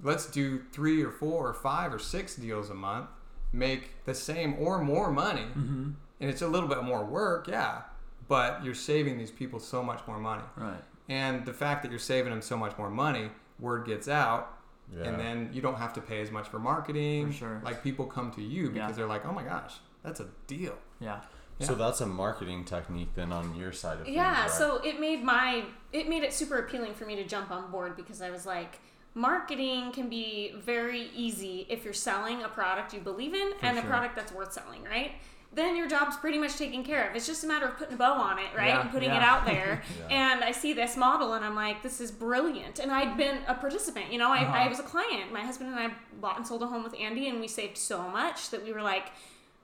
let's 0.00 0.26
do 0.26 0.62
three 0.70 1.02
or 1.02 1.10
four 1.10 1.48
or 1.48 1.54
five 1.54 1.92
or 1.92 1.98
six 1.98 2.36
deals 2.36 2.70
a 2.70 2.74
month, 2.74 3.08
make 3.52 4.04
the 4.04 4.14
same 4.14 4.54
or 4.60 4.78
more 4.78 5.10
money. 5.10 5.46
Mm-hmm. 5.58 5.90
And 6.20 6.30
it's 6.30 6.42
a 6.42 6.46
little 6.46 6.68
bit 6.68 6.84
more 6.84 7.04
work, 7.04 7.48
yeah, 7.48 7.82
but 8.28 8.64
you're 8.64 8.74
saving 8.74 9.18
these 9.18 9.32
people 9.32 9.58
so 9.58 9.82
much 9.82 10.02
more 10.06 10.20
money. 10.20 10.44
Right. 10.56 10.84
And 11.08 11.44
the 11.44 11.52
fact 11.52 11.82
that 11.82 11.90
you're 11.90 11.98
saving 11.98 12.30
them 12.30 12.42
so 12.42 12.56
much 12.56 12.78
more 12.78 12.90
money, 12.90 13.30
word 13.58 13.86
gets 13.86 14.06
out, 14.06 14.55
Yeah. 14.94 15.04
and 15.04 15.18
then 15.18 15.50
you 15.52 15.60
don't 15.60 15.76
have 15.78 15.92
to 15.94 16.00
pay 16.00 16.20
as 16.20 16.30
much 16.30 16.48
for 16.48 16.58
marketing. 16.58 17.28
For 17.28 17.32
sure. 17.32 17.60
Like 17.64 17.82
people 17.82 18.06
come 18.06 18.30
to 18.32 18.42
you 18.42 18.70
because 18.70 18.90
Yeah. 18.90 18.96
they're 18.96 19.06
like, 19.06 19.26
"Oh 19.26 19.32
my 19.32 19.42
gosh, 19.42 19.74
that's 20.02 20.20
a 20.20 20.28
deal." 20.46 20.76
Yeah. 21.00 21.20
So 21.60 21.74
that's 21.74 22.02
a 22.02 22.06
marketing 22.06 22.64
technique 22.64 23.14
then 23.14 23.32
on 23.32 23.56
your 23.56 23.72
side 23.72 23.98
of 23.98 24.04
things. 24.04 24.14
Yeah, 24.14 24.42
right? 24.42 24.50
so 24.50 24.76
it 24.84 25.00
made 25.00 25.24
my 25.24 25.64
it 25.92 26.08
made 26.08 26.22
it 26.22 26.32
super 26.34 26.58
appealing 26.58 26.92
for 26.94 27.06
me 27.06 27.16
to 27.16 27.24
jump 27.24 27.50
on 27.50 27.70
board 27.70 27.96
because 27.96 28.20
I 28.20 28.30
was 28.30 28.44
like, 28.44 28.78
marketing 29.14 29.90
can 29.92 30.08
be 30.10 30.54
very 30.58 31.08
easy 31.14 31.66
if 31.70 31.82
you're 31.84 31.94
selling 31.94 32.42
a 32.42 32.48
product 32.48 32.92
you 32.92 33.00
believe 33.00 33.32
in 33.34 33.52
and 33.62 33.78
a 33.78 33.82
product 33.82 34.14
that's 34.16 34.32
worth 34.32 34.52
selling, 34.52 34.84
right? 34.84 35.12
Then 35.52 35.74
your 35.76 35.88
job's 35.88 36.16
pretty 36.16 36.38
much 36.38 36.56
taken 36.58 36.84
care 36.84 37.08
of. 37.08 37.16
It's 37.16 37.26
just 37.26 37.42
a 37.42 37.46
matter 37.46 37.66
of 37.66 37.78
putting 37.78 37.94
a 37.94 37.96
bow 37.96 38.12
on 38.14 38.38
it, 38.38 38.48
right? 38.54 38.68
Yeah, 38.68 38.82
and 38.82 38.90
putting 38.90 39.10
it 39.10 39.22
out 39.22 39.46
there. 39.46 39.82
Yeah. 40.10 40.32
And 40.34 40.44
I 40.44 40.52
see 40.52 40.74
this 40.74 40.96
model 40.96 41.32
and 41.32 41.42
I'm 41.44 41.54
like, 41.54 41.82
this 41.82 42.00
is 42.00 42.10
brilliant. 42.10 42.78
And 42.78 42.92
I'd 42.92 43.16
been 43.16 43.38
a 43.48 43.54
participant, 43.54 44.12
you 44.12 44.18
know, 44.18 44.30
I, 44.30 44.42
Uh-huh. 44.42 44.52
I 44.64 44.68
was 44.68 44.78
a 44.80 44.82
client. 44.82 45.32
My 45.32 45.40
husband 45.40 45.70
and 45.70 45.78
I 45.78 45.92
bought 46.20 46.36
and 46.36 46.46
sold 46.46 46.62
a 46.62 46.66
home 46.66 46.84
with 46.84 46.94
Andy 47.00 47.28
and 47.28 47.40
we 47.40 47.48
saved 47.48 47.78
so 47.78 48.06
much 48.08 48.50
that 48.50 48.62
we 48.62 48.72
were 48.72 48.82
like, 48.82 49.06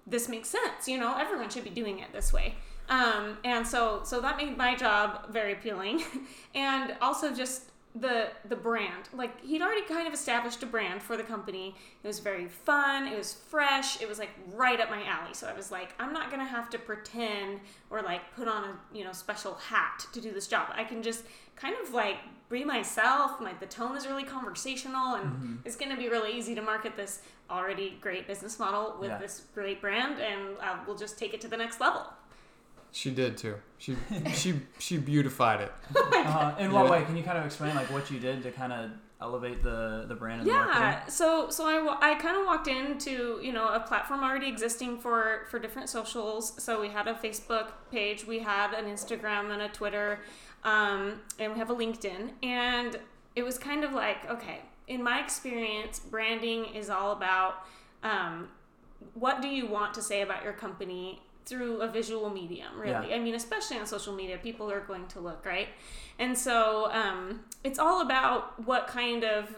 this 0.06 0.28
makes 0.28 0.48
sense. 0.48 0.88
You 0.88 0.98
know, 0.98 1.14
everyone 1.18 1.50
should 1.50 1.64
be 1.64 1.70
doing 1.70 1.98
it 1.98 2.12
this 2.12 2.32
way. 2.32 2.54
Um, 2.88 3.36
and 3.44 3.66
so, 3.66 4.00
so 4.04 4.20
that 4.22 4.36
made 4.38 4.56
my 4.56 4.74
job 4.74 5.30
very 5.30 5.52
appealing, 5.52 6.02
and 6.54 6.96
also 7.00 7.32
just 7.34 7.70
the 7.94 8.28
the 8.48 8.56
brand. 8.56 9.08
Like 9.12 9.40
he'd 9.42 9.60
already 9.62 9.82
kind 9.86 10.08
of 10.08 10.14
established 10.14 10.62
a 10.62 10.66
brand 10.66 11.02
for 11.02 11.16
the 11.16 11.22
company. 11.22 11.74
It 12.02 12.06
was 12.06 12.20
very 12.20 12.48
fun. 12.48 13.06
It 13.06 13.16
was 13.18 13.34
fresh. 13.34 14.00
It 14.00 14.08
was 14.08 14.18
like 14.18 14.30
right 14.54 14.80
up 14.80 14.88
my 14.90 15.04
alley. 15.04 15.34
So 15.34 15.46
I 15.46 15.52
was 15.52 15.70
like, 15.70 15.94
I'm 15.98 16.12
not 16.12 16.30
gonna 16.30 16.44
have 16.46 16.70
to 16.70 16.78
pretend 16.78 17.60
or 17.90 18.00
like 18.02 18.22
put 18.34 18.48
on 18.48 18.64
a 18.64 18.96
you 18.96 19.04
know 19.04 19.12
special 19.12 19.54
hat 19.54 20.06
to 20.12 20.20
do 20.20 20.32
this 20.32 20.46
job. 20.46 20.68
I 20.74 20.84
can 20.84 21.02
just 21.02 21.24
kind 21.56 21.74
of 21.82 21.92
like 21.92 22.16
be 22.48 22.64
myself. 22.64 23.40
Like 23.40 23.60
the 23.60 23.66
tone 23.66 23.96
is 23.96 24.06
really 24.06 24.24
conversational, 24.24 25.16
and 25.16 25.60
it's 25.64 25.76
gonna 25.76 25.96
be 25.96 26.08
really 26.08 26.32
easy 26.36 26.54
to 26.54 26.62
market 26.62 26.96
this 26.96 27.20
already 27.50 27.98
great 28.00 28.26
business 28.26 28.58
model 28.58 28.96
with 28.98 29.10
Yeah. 29.10 29.18
this 29.18 29.42
great 29.54 29.82
brand, 29.82 30.18
and 30.18 30.56
uh, 30.62 30.78
we'll 30.86 30.96
just 30.96 31.18
take 31.18 31.34
it 31.34 31.40
to 31.42 31.48
the 31.48 31.56
next 31.58 31.78
level. 31.80 32.06
She 32.92 33.10
did 33.10 33.36
too. 33.38 33.56
She 33.78 33.96
she 34.34 34.60
she 34.78 34.98
beautified 34.98 35.60
it. 35.62 35.72
Uh, 36.22 36.54
in 36.58 36.70
what 36.72 36.84
Yeah. 36.84 36.90
way? 36.92 37.04
Can 37.04 37.16
you 37.16 37.24
kind 37.24 37.36
of 37.36 37.44
explain 37.44 37.74
like 37.74 37.90
what 37.90 38.08
you 38.10 38.20
did 38.20 38.44
to 38.44 38.52
kind 38.52 38.72
of 38.72 38.92
elevate 39.20 39.62
the 39.62 40.04
the 40.06 40.14
brand 40.14 40.40
and 40.42 40.48
the 40.48 40.54
marketing? 40.54 40.82
Yeah, 40.82 41.06
so 41.06 41.50
so 41.50 41.66
I, 41.66 42.12
I 42.12 42.14
kind 42.14 42.36
of 42.36 42.46
walked 42.46 42.68
into 42.68 43.40
you 43.42 43.52
know 43.52 43.68
a 43.68 43.80
platform 43.80 44.22
already 44.22 44.46
existing 44.48 44.98
for 44.98 45.46
for 45.50 45.58
different 45.58 45.88
socials. 45.88 46.62
So 46.62 46.80
we 46.80 46.88
had 46.88 47.08
a 47.08 47.14
Facebook 47.14 47.68
page, 47.90 48.24
we 48.24 48.38
had 48.38 48.72
an 48.72 48.84
Instagram 48.84 49.50
and 49.52 49.62
a 49.62 49.68
Twitter, 49.68 50.20
um, 50.64 51.20
and 51.40 51.52
we 51.52 51.58
have 51.58 51.70
a 51.70 51.74
LinkedIn. 51.74 52.30
And 52.44 52.96
it 53.34 53.42
was 53.42 53.58
kind 53.58 53.82
of 53.84 53.92
like 53.92 54.30
okay, 54.30 54.60
in 54.86 55.02
my 55.02 55.18
experience, 55.20 55.98
branding 55.98 56.66
is 56.66 56.88
all 56.88 57.10
about 57.12 57.64
um, 58.04 58.48
what 59.14 59.42
do 59.42 59.48
you 59.48 59.66
want 59.66 59.92
to 59.94 60.02
say 60.02 60.22
about 60.22 60.44
your 60.44 60.52
company 60.52 61.20
through 61.44 61.80
a 61.80 61.88
visual 61.88 62.30
medium 62.30 62.78
really. 62.78 63.08
Yeah. 63.08 63.16
i 63.16 63.18
mean 63.18 63.34
especially 63.34 63.78
on 63.78 63.86
social 63.86 64.14
media 64.14 64.38
people 64.38 64.70
are 64.70 64.80
going 64.80 65.06
to 65.08 65.20
look 65.20 65.44
right? 65.44 65.68
And 66.18 66.36
so 66.36 66.90
um, 66.92 67.40
it's 67.64 67.78
all 67.78 68.02
about 68.02 68.64
what 68.66 68.86
kind 68.86 69.24
of 69.24 69.48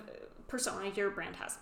persona 0.47 0.90
your 0.94 1.11
brand 1.11 1.37
has 1.37 1.59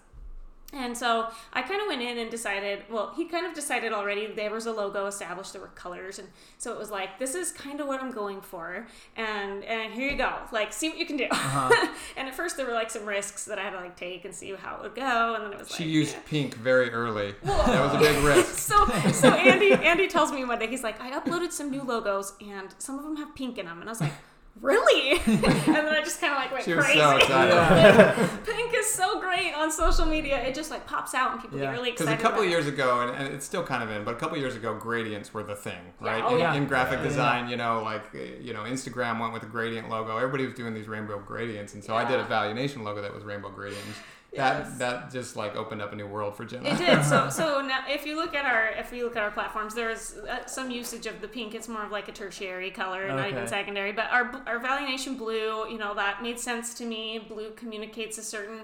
and 0.73 0.97
so 0.97 1.29
I 1.53 1.63
kind 1.63 1.81
of 1.83 1.87
went 1.89 2.01
in 2.01 2.17
and 2.19 2.31
decided, 2.31 2.85
well, 2.91 3.13
he 3.15 3.27
kind 3.27 3.45
of 3.47 3.55
decided 3.55 3.93
already 3.93 4.27
there 4.27 4.51
was 4.51 4.65
a 4.65 4.73
logo 4.73 5.07
established, 5.07 5.53
there 5.53 5.61
were 5.61 5.69
colors. 5.69 6.19
And 6.19 6.29
so 6.57 6.73
it 6.73 6.79
was 6.79 6.91
like, 6.91 7.19
this 7.19 7.35
is 7.35 7.53
kind 7.53 7.81
of 7.81 7.87
what 7.87 8.03
I'm 8.03 8.11
going 8.11 8.41
for. 8.41 8.87
And 9.17 9.65
and 9.65 9.93
here 9.93 10.11
you 10.11 10.17
go. 10.17 10.33
Like, 10.51 10.73
see 10.73 10.89
what 10.89 10.99
you 10.99 11.05
can 11.05 11.19
do. 11.19 11.27
Uh-huh. 11.31 11.95
and 12.17 12.27
at 12.27 12.35
first 12.35 12.57
there 12.57 12.67
were 12.67 12.73
like 12.73 12.91
some 12.91 13.05
risks 13.05 13.45
that 13.45 13.59
I 13.59 13.63
had 13.63 13.71
to 13.71 13.77
like 13.77 13.97
take 13.97 14.25
and 14.25 14.35
see 14.35 14.55
how 14.55 14.77
it 14.77 14.83
would 14.83 14.95
go. 14.95 15.35
And 15.35 15.45
then 15.45 15.53
it 15.53 15.59
was 15.59 15.69
She 15.69 15.85
like, 15.85 15.93
used 15.93 16.15
yeah. 16.15 16.23
pink 16.27 16.55
very 16.55 16.91
early. 16.91 17.35
That 17.43 17.85
was 17.85 17.95
a 17.95 17.99
big 17.99 18.23
risk. 18.25 18.59
So, 18.73 18.87
so 19.13 19.29
Andy, 19.29 19.73
Andy 19.75 20.09
tells 20.09 20.33
me 20.33 20.45
one 20.45 20.59
day, 20.59 20.67
he's 20.69 20.83
like, 20.83 21.01
I 21.01 21.11
uploaded 21.19 21.53
some 21.53 21.71
new 21.71 21.83
logos 21.83 22.33
and 22.41 22.75
some 22.79 22.97
of 22.97 23.05
them 23.05 23.17
have 23.17 23.35
pink 23.35 23.59
in 23.59 23.67
them. 23.67 23.81
And 23.81 23.89
I 23.89 23.93
was 23.93 24.01
like, 24.01 24.13
really? 24.61 25.13
and 25.27 25.43
then 25.45 25.87
I 25.89 26.01
just 26.05 26.21
kind 26.21 26.33
of 26.33 26.39
like 26.39 26.53
went 26.53 26.65
She 26.65 26.75
was 26.75 26.85
crazy. 26.85 27.01
so 27.01 27.17
excited. 27.17 28.45
pink 28.47 28.73
is 28.77 28.89
so 28.89 29.21
great 29.21 29.53
on 29.55 29.71
social 29.73 30.07
media. 30.07 30.41
It 30.43 30.55
just 30.55 30.71
like 30.71 30.87
pops 30.87 31.15
out 31.15 31.33
and 31.33 31.41
people 31.41 31.59
Yeah. 31.59 31.67
get 31.67 31.71
really 31.73 31.91
excited. 31.91 32.11
Because 32.11 32.15
excited. 32.15 32.21
a 32.21 32.23
couple 32.23 32.39
about 32.41 32.47
of 32.47 32.47
it. 32.47 32.51
years 32.51 32.67
ago, 32.67 33.01
and, 33.09 33.27
and 33.27 33.35
it's 33.35 33.45
still 33.47 33.65
kind 33.65 33.83
of 33.83 33.91
in, 33.91 34.05
but 34.05 34.15
a 34.15 34.19
couple 34.19 34.37
of 34.37 34.41
years 34.41 34.55
ago, 34.57 34.75
gradients 34.75 35.33
were 35.35 35.43
the 35.43 35.57
thing, 35.57 35.81
Yeah, 36.01 36.07
right? 36.13 36.25
oh 36.25 36.35
in, 36.35 36.41
yeah. 36.41 36.55
in 36.55 36.67
graphic 36.67 36.99
Yeah. 37.01 37.09
design, 37.09 37.49
you 37.49 37.57
know, 37.57 37.83
like 37.83 38.05
uh, 38.15 38.19
you 38.41 38.53
know, 38.53 38.61
Instagram 38.61 39.21
went 39.21 39.33
with 39.33 39.43
a 39.43 39.47
gradient 39.47 39.89
logo. 39.89 40.17
Everybody 40.17 40.45
was 40.45 40.55
doing 40.55 40.75
these 40.75 40.89
rainbow 40.89 41.19
gradients, 41.19 41.75
and 41.75 41.83
so 41.83 41.95
I 41.97 42.05
did 42.05 42.15
a 42.17 42.23
Yeah. 42.23 42.29
Value 42.29 42.55
Nation 42.55 42.85
logo 42.85 43.03
that 43.03 43.15
was 43.15 43.25
rainbow 43.25 43.51
gradients. 43.51 43.99
That 44.35 44.61
Yes. 44.65 44.79
that 44.79 45.11
just 45.11 45.37
like 45.37 45.57
opened 45.57 45.83
up 45.83 45.93
a 45.93 45.97
new 45.97 46.07
world 46.07 46.35
for 46.37 46.45
Jenna. 46.47 46.71
It 46.71 46.79
did. 46.79 47.05
So, 47.05 47.29
so 47.39 47.61
now 47.61 47.81
if 47.87 48.07
you 48.07 48.17
look 48.17 48.35
at 48.35 48.47
our 48.47 48.69
if 48.69 48.91
we 48.91 49.03
look 49.05 49.15
at 49.17 49.23
our 49.23 49.31
platforms, 49.31 49.75
there's 49.75 50.15
uh, 50.15 50.47
some 50.47 50.71
usage 50.71 51.07
of 51.07 51.21
the 51.21 51.29
pink. 51.29 51.55
It's 51.55 51.69
more 51.69 51.85
of 51.85 51.91
like 51.91 52.09
a 52.09 52.13
tertiary 52.13 52.71
color, 52.71 53.07
not 53.09 53.29
even 53.29 53.47
secondary. 53.47 53.93
But 53.93 54.07
our 54.11 54.43
our 54.47 54.59
Value 54.59 54.87
Nation 54.89 55.17
blue, 55.17 55.69
you 55.69 55.77
know, 55.79 55.95
that 55.95 56.23
made 56.23 56.39
sense 56.41 56.73
to 56.75 56.85
me. 56.87 57.19
Blue 57.19 57.51
communicates 57.57 58.17
a 58.17 58.23
certain 58.23 58.61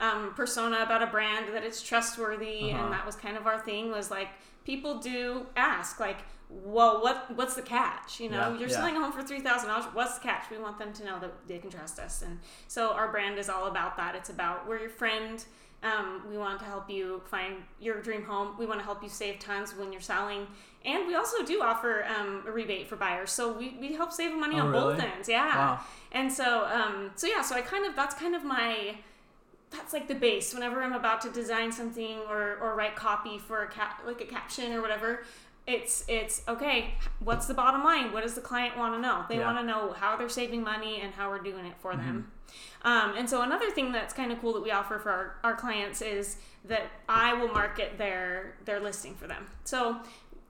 um, 0.00 0.32
persona 0.34 0.78
about 0.82 1.02
a 1.02 1.06
brand 1.06 1.52
that 1.54 1.64
it's 1.64 1.82
trustworthy, 1.82 2.72
Uh-huh. 2.72 2.84
and 2.84 2.92
that 2.94 3.04
was 3.04 3.14
kind 3.14 3.36
of 3.36 3.46
our 3.46 3.58
thing. 3.58 3.90
Was 3.90 4.10
like 4.10 4.28
people 4.64 4.98
do 5.00 5.46
ask 5.56 6.00
like. 6.00 6.18
Well, 6.52 7.00
what 7.02 7.30
what's 7.36 7.54
the 7.54 7.62
catch? 7.62 8.18
You 8.18 8.28
know, 8.28 8.50
Yeah, 8.52 8.58
you're 8.58 8.68
yeah. 8.68 8.74
selling 8.74 8.96
a 8.96 9.00
home 9.00 9.12
for 9.12 9.22
three 9.22 9.40
thousand 9.40 9.68
dollars. 9.68 9.84
What's 9.92 10.18
the 10.18 10.24
catch? 10.24 10.50
We 10.50 10.58
want 10.58 10.78
them 10.78 10.92
to 10.94 11.04
know 11.04 11.18
that 11.20 11.32
they 11.46 11.58
can 11.58 11.70
trust 11.70 11.98
us, 12.00 12.22
and 12.22 12.40
so 12.66 12.92
our 12.92 13.10
brand 13.10 13.38
is 13.38 13.48
all 13.48 13.66
about 13.66 13.96
that. 13.98 14.14
It's 14.16 14.30
about 14.30 14.66
we're 14.66 14.80
your 14.80 14.90
friend. 14.90 15.44
Um, 15.82 16.24
we 16.28 16.36
want 16.36 16.58
to 16.58 16.66
help 16.66 16.90
you 16.90 17.22
find 17.30 17.54
your 17.80 18.02
dream 18.02 18.22
home. 18.24 18.54
We 18.58 18.66
want 18.66 18.80
to 18.80 18.84
help 18.84 19.02
you 19.02 19.08
save 19.08 19.38
tons 19.38 19.74
when 19.74 19.92
you're 19.92 20.02
selling. 20.02 20.46
And 20.84 21.06
we 21.06 21.14
also 21.14 21.42
do 21.42 21.62
offer 21.62 22.04
um, 22.04 22.44
a 22.46 22.50
rebate 22.52 22.86
for 22.86 22.96
buyers. 22.96 23.30
So 23.30 23.50
we, 23.56 23.76
we 23.80 23.94
help 23.94 24.12
save 24.12 24.34
money 24.36 24.56
Oh, 24.56 24.66
on 24.66 24.72
both 24.72 25.00
ends. 25.00 25.26
Yeah. 25.26 25.56
Wow. 25.56 25.80
And 26.12 26.30
so, 26.30 26.66
um, 26.66 27.12
so 27.16 27.26
yeah, 27.26 27.40
so 27.40 27.54
I 27.54 27.62
kind 27.62 27.86
of, 27.86 27.96
that's 27.96 28.14
kind 28.14 28.34
of 28.34 28.44
my 28.44 28.96
that's 29.70 29.92
like 29.94 30.06
the 30.08 30.14
base. 30.14 30.52
Whenever 30.52 30.82
I'm 30.82 30.92
about 30.92 31.20
to 31.22 31.30
design 31.30 31.70
something 31.72 32.18
or, 32.28 32.58
or 32.60 32.74
write 32.74 32.94
copy 32.96 33.38
for 33.38 33.62
a 33.62 33.68
cap, 33.68 34.02
like 34.04 34.20
a 34.20 34.26
caption 34.26 34.72
or 34.72 34.82
whatever, 34.82 35.22
it's 35.66 36.04
it's 36.08 36.42
okay. 36.48 36.94
What's 37.20 37.46
the 37.46 37.54
bottom 37.54 37.84
line? 37.84 38.12
What 38.12 38.22
does 38.22 38.34
the 38.34 38.40
client 38.40 38.76
want 38.76 38.94
to 38.94 39.00
know? 39.00 39.24
They 39.28 39.38
Yeah. 39.38 39.46
want 39.46 39.58
to 39.58 39.64
know 39.64 39.92
how 39.92 40.16
they're 40.16 40.28
saving 40.28 40.62
money 40.62 41.00
and 41.00 41.14
how 41.14 41.30
we're 41.30 41.38
doing 41.38 41.66
it 41.66 41.74
for 41.80 41.94
them. 41.94 42.30
Um, 42.82 43.14
and 43.16 43.28
so 43.30 43.42
another 43.42 43.70
thing 43.70 43.92
that's 43.92 44.12
kind 44.14 44.32
of 44.32 44.40
cool 44.40 44.52
that 44.54 44.62
we 44.62 44.70
offer 44.70 44.98
for 44.98 45.10
our, 45.10 45.36
our 45.44 45.54
clients 45.54 46.02
is 46.02 46.36
that 46.64 46.84
I 47.08 47.34
will 47.34 47.48
market 47.48 47.98
their 47.98 48.56
their 48.64 48.80
listing 48.80 49.14
for 49.14 49.26
them. 49.26 49.46
So 49.64 50.00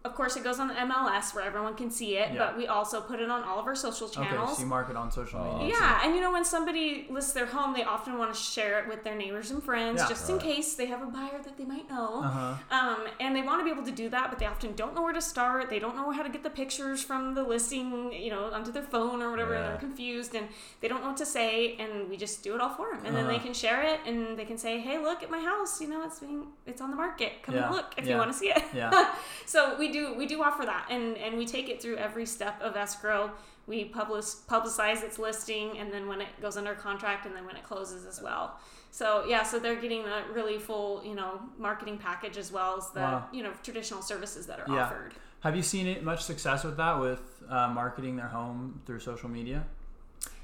of 0.02 0.14
course 0.14 0.34
it 0.36 0.42
goes 0.42 0.58
on 0.58 0.68
the 0.68 0.74
MLS 0.74 1.34
where 1.34 1.44
everyone 1.44 1.74
can 1.74 1.90
see 1.90 2.16
it, 2.16 2.32
Yeah. 2.32 2.38
but 2.38 2.56
we 2.56 2.66
also 2.66 3.02
put 3.02 3.20
it 3.20 3.28
on 3.30 3.42
all 3.44 3.58
of 3.58 3.66
our 3.66 3.74
social 3.74 4.08
channels. 4.08 4.44
Okay, 4.50 4.54
so 4.54 4.60
you 4.62 4.66
market 4.66 4.96
on 4.96 5.10
social 5.12 5.40
Oh, 5.40 5.58
media. 5.58 5.74
Yeah, 5.78 6.00
and 6.02 6.14
you 6.14 6.22
know 6.22 6.32
when 6.32 6.44
somebody 6.44 7.06
lists 7.10 7.32
their 7.32 7.44
home, 7.46 7.74
they 7.74 7.84
often 7.84 8.16
want 8.16 8.32
to 8.32 8.38
share 8.40 8.78
it 8.80 8.88
with 8.88 9.04
their 9.04 9.14
neighbors 9.14 9.50
and 9.50 9.62
friends, 9.62 10.00
Yeah. 10.00 10.08
just 10.08 10.30
in 10.30 10.38
case 10.38 10.74
they 10.74 10.86
have 10.86 11.02
a 11.02 11.06
buyer 11.06 11.38
that 11.42 11.58
they 11.58 11.64
might 11.66 11.86
know. 11.90 12.22
Uh-huh. 12.24 12.54
Um, 12.70 13.00
and 13.20 13.36
they 13.36 13.42
want 13.42 13.60
to 13.60 13.64
be 13.64 13.70
able 13.70 13.84
to 13.84 13.92
do 13.92 14.08
that, 14.08 14.30
but 14.30 14.38
they 14.38 14.46
often 14.46 14.74
don't 14.74 14.94
know 14.94 15.02
where 15.02 15.12
to 15.12 15.20
start. 15.20 15.68
They 15.68 15.78
don't 15.78 15.96
know 15.96 16.10
how 16.12 16.22
to 16.22 16.30
get 16.30 16.42
the 16.44 16.50
pictures 16.62 17.02
from 17.02 17.34
the 17.34 17.42
listing, 17.42 18.10
you 18.12 18.30
know, 18.30 18.44
onto 18.52 18.72
their 18.72 18.82
phone 18.82 19.20
or 19.20 19.30
whatever. 19.30 19.52
And 19.54 19.64
Yeah. 19.64 19.70
they're 19.72 19.78
confused 19.80 20.34
and 20.34 20.48
they 20.80 20.88
don't 20.88 21.02
know 21.02 21.08
what 21.08 21.18
to 21.18 21.26
say. 21.26 21.76
And 21.78 22.08
we 22.08 22.16
just 22.16 22.42
do 22.42 22.54
it 22.54 22.60
all 22.62 22.70
for 22.70 22.90
them, 22.92 23.04
and 23.04 23.14
then 23.14 23.26
they 23.26 23.34
Uh-huh. 23.34 23.44
can 23.44 23.52
share 23.54 23.82
it 23.82 24.00
and 24.06 24.38
they 24.38 24.46
can 24.46 24.56
say, 24.56 24.80
"Hey, 24.80 24.96
look 24.96 25.22
at 25.22 25.30
my 25.30 25.40
house. 25.40 25.78
You 25.82 25.88
know, 25.88 26.02
it's 26.04 26.20
being 26.20 26.46
it's 26.64 26.80
on 26.80 26.90
the 26.90 26.96
market. 26.96 27.42
Come 27.42 27.54
Yeah. 27.56 27.66
and 27.66 27.74
look 27.76 27.92
if 27.98 28.06
Yeah. 28.06 28.12
you 28.12 28.18
want 28.18 28.32
to 28.32 28.38
see 28.38 28.50
it." 28.50 28.64
Yeah. 28.72 28.90
so 29.46 29.76
we 29.78 29.89
do 29.90 30.14
we 30.14 30.26
do 30.26 30.42
offer 30.42 30.64
that 30.64 30.86
and 30.90 31.16
and 31.18 31.36
we 31.36 31.46
take 31.46 31.68
it 31.68 31.80
through 31.82 31.96
every 31.96 32.26
step 32.26 32.60
of 32.62 32.76
escrow 32.76 33.30
we 33.66 33.84
publish 33.84 34.24
publicize 34.48 35.02
its 35.02 35.18
listing 35.18 35.78
and 35.78 35.92
then 35.92 36.08
when 36.08 36.20
it 36.20 36.28
goes 36.40 36.56
under 36.56 36.74
contract 36.74 37.26
and 37.26 37.34
then 37.36 37.44
when 37.46 37.56
it 37.56 37.62
closes 37.62 38.06
as 38.06 38.20
well 38.22 38.58
so 38.90 39.24
yeah 39.28 39.42
so 39.42 39.58
they're 39.58 39.80
getting 39.80 40.04
a 40.06 40.24
really 40.32 40.58
full 40.58 41.02
you 41.04 41.14
know 41.14 41.40
marketing 41.58 41.96
package 41.98 42.36
as 42.36 42.50
well 42.50 42.76
as 42.78 42.90
the 42.90 43.00
Wow. 43.00 43.26
you 43.32 43.42
know 43.42 43.52
traditional 43.62 44.02
services 44.02 44.46
that 44.46 44.58
are 44.60 44.66
Yeah. 44.74 44.84
offered 44.86 45.12
Have 45.42 45.56
you 45.56 45.62
seen 45.62 45.86
it, 45.86 46.02
much 46.04 46.22
success 46.22 46.64
with 46.64 46.76
that, 46.76 47.00
with 47.00 47.22
uh, 47.48 47.68
marketing 47.68 48.16
their 48.16 48.28
home 48.28 48.80
through 48.84 49.00
social 49.00 49.30
media? 49.30 49.64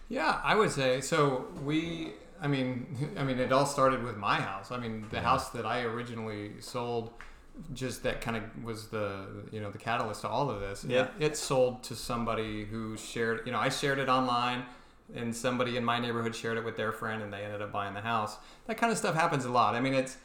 Yeah, 0.09 0.41
I 0.43 0.55
would 0.55 0.71
say 0.71 1.03
so. 1.03 1.47
We, 1.63 2.13
I 2.41 2.47
mean, 2.49 2.87
I 3.21 3.23
mean, 3.23 3.39
it 3.39 3.53
all 3.53 3.67
started 3.67 4.03
with 4.03 4.17
my 4.17 4.37
house. 4.41 4.71
I 4.71 4.79
mean, 4.79 5.05
the 5.11 5.21
house 5.21 5.51
that 5.51 5.67
I 5.67 5.83
originally 5.83 6.53
sold, 6.61 7.11
just 7.73 8.03
that 8.03 8.21
kind 8.21 8.37
of 8.37 8.65
was 8.65 8.89
the 8.89 9.27
you 9.51 9.61
know 9.61 9.71
the 9.71 9.79
catalyst 9.79 10.23
to 10.23 10.29
all 10.29 10.51
of 10.51 10.61
this. 10.61 10.85
Yeah. 10.85 11.09
It, 11.19 11.25
it 11.25 11.37
sold 11.37 11.83
to 11.85 11.97
somebody 11.97 12.65
who 12.65 12.97
shared. 12.97 13.43
You 13.47 13.53
know, 13.53 13.59
I 13.59 13.69
shared 13.69 13.99
it 13.99 14.09
online, 14.09 14.65
and 15.15 15.35
somebody 15.35 15.77
in 15.77 15.85
my 15.85 15.99
neighborhood 15.99 16.35
shared 16.35 16.59
it 16.59 16.65
with 16.65 16.77
their 16.77 16.93
friend, 16.93 17.23
and 17.23 17.33
they 17.33 17.43
ended 17.43 17.63
up 17.63 17.73
buying 17.73 17.95
the 17.95 18.01
house. 18.01 18.37
That 18.67 18.77
kind 18.77 18.93
of 18.93 18.99
stuff 18.99 19.15
happens 19.15 19.45
a 19.45 19.51
lot. 19.51 19.75
I 19.75 19.81
mean, 19.81 19.95
it's 19.95 20.17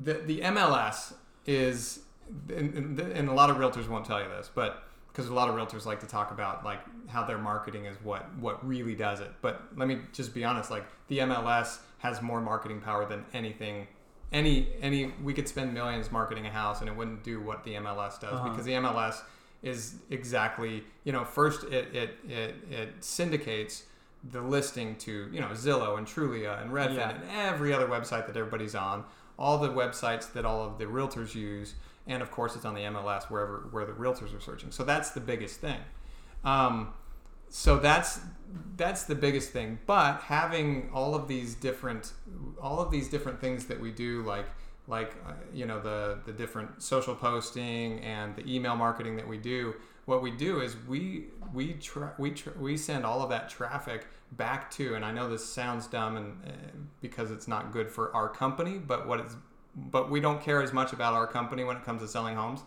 the 0.00 0.14
the 0.14 0.40
MLS 0.40 1.14
is, 1.46 2.00
and, 2.48 2.74
and, 2.74 3.00
and 3.00 3.28
a 3.28 3.32
lot 3.32 3.50
of 3.50 3.56
realtors 3.56 3.88
won't 3.88 4.04
tell 4.04 4.20
you 4.20 4.28
this, 4.28 4.50
but 4.52 4.84
because 5.12 5.28
a 5.28 5.34
lot 5.34 5.48
of 5.48 5.54
realtors 5.54 5.86
like 5.86 6.00
to 6.00 6.06
talk 6.06 6.30
about 6.30 6.64
like 6.64 6.80
how 7.08 7.24
their 7.24 7.38
marketing 7.38 7.84
is 7.84 7.96
what 8.02 8.32
what 8.38 8.66
really 8.66 8.94
does 8.94 9.20
it. 9.20 9.30
But 9.42 9.62
let 9.76 9.88
me 9.88 9.98
just 10.12 10.34
be 10.34 10.44
honest, 10.44 10.70
like 10.70 10.84
the 11.08 11.18
MLS 11.18 11.78
has 11.98 12.22
more 12.22 12.40
marketing 12.40 12.80
power 12.80 13.04
than 13.06 13.24
anything. 13.32 13.86
Any 14.32 14.68
any 14.80 15.12
we 15.22 15.34
could 15.34 15.48
spend 15.48 15.74
millions 15.74 16.12
marketing 16.12 16.46
a 16.46 16.50
house 16.50 16.80
and 16.80 16.88
it 16.88 16.94
wouldn't 16.96 17.24
do 17.24 17.40
what 17.40 17.64
the 17.64 17.74
MLS 17.74 18.20
does 18.20 18.34
Uh-huh. 18.34 18.48
because 18.50 18.64
the 18.64 18.72
MLS 18.74 19.20
is 19.62 19.96
exactly 20.10 20.84
you 21.04 21.12
know 21.12 21.24
first 21.24 21.64
it 21.64 21.94
it 21.94 22.16
it, 22.28 22.54
it 22.70 22.88
syndicates 23.00 23.84
the 24.32 24.40
listing 24.40 24.94
to 24.96 25.28
you 25.32 25.40
know 25.40 25.48
Zillow 25.48 25.98
and 25.98 26.06
Trulia 26.06 26.62
and 26.62 26.70
Redfin 26.70 26.96
Yeah. 26.96 27.10
and 27.10 27.22
every 27.32 27.72
other 27.72 27.86
website 27.88 28.26
that 28.28 28.36
everybody's 28.36 28.74
on, 28.74 29.04
all 29.38 29.58
the 29.58 29.68
websites 29.70 30.32
that 30.34 30.44
all 30.44 30.64
of 30.64 30.78
the 30.78 30.84
realtors 30.84 31.34
use, 31.34 31.74
and 32.06 32.22
of 32.22 32.30
course 32.30 32.54
it's 32.54 32.64
on 32.64 32.74
the 32.74 32.82
MLS 32.82 33.24
wherever 33.30 33.66
where 33.72 33.84
the 33.84 33.92
realtors 33.92 34.36
are 34.36 34.40
searching. 34.40 34.70
So 34.70 34.84
that's 34.84 35.10
the 35.10 35.20
biggest 35.20 35.60
thing. 35.60 35.80
Um, 36.44 36.92
so 37.50 37.78
that's 37.78 38.20
that's 38.76 39.04
the 39.04 39.14
biggest 39.14 39.50
thing. 39.50 39.78
But 39.86 40.22
having 40.22 40.88
all 40.94 41.14
of 41.14 41.28
these 41.28 41.54
different 41.54 42.12
all 42.60 42.80
of 42.80 42.90
these 42.90 43.08
different 43.08 43.40
things 43.40 43.66
that 43.66 43.78
we 43.78 43.90
do, 43.90 44.22
like 44.22 44.46
like 44.86 45.14
uh, 45.26 45.32
you 45.52 45.66
know 45.66 45.80
the 45.80 46.20
the 46.24 46.32
different 46.32 46.82
social 46.82 47.14
posting 47.14 48.00
and 48.00 48.34
the 48.36 48.48
email 48.52 48.76
marketing 48.76 49.16
that 49.16 49.28
we 49.28 49.36
do. 49.36 49.74
What 50.06 50.22
we 50.22 50.30
do 50.30 50.60
is 50.60 50.76
we 50.88 51.26
we 51.52 51.74
tra- 51.74 52.14
we 52.18 52.30
tra- 52.30 52.54
we 52.58 52.76
send 52.76 53.04
all 53.04 53.20
of 53.22 53.30
that 53.30 53.50
traffic 53.50 54.06
back 54.32 54.70
to, 54.72 54.94
and 54.94 55.04
I 55.04 55.10
know 55.10 55.28
this 55.28 55.44
sounds 55.44 55.88
dumb 55.88 56.16
and 56.16 56.40
uh, 56.46 56.50
because 57.00 57.30
it's 57.32 57.48
not 57.48 57.72
good 57.72 57.90
for 57.90 58.14
our 58.14 58.28
company, 58.28 58.78
but 58.78 59.06
what 59.06 59.20
it's 59.20 59.36
but 59.76 60.10
we 60.10 60.20
don't 60.20 60.42
care 60.42 60.62
as 60.62 60.72
much 60.72 60.92
about 60.92 61.14
our 61.14 61.26
company 61.26 61.64
when 61.64 61.76
it 61.76 61.84
comes 61.84 62.00
to 62.02 62.08
selling 62.08 62.36
homes. 62.36 62.60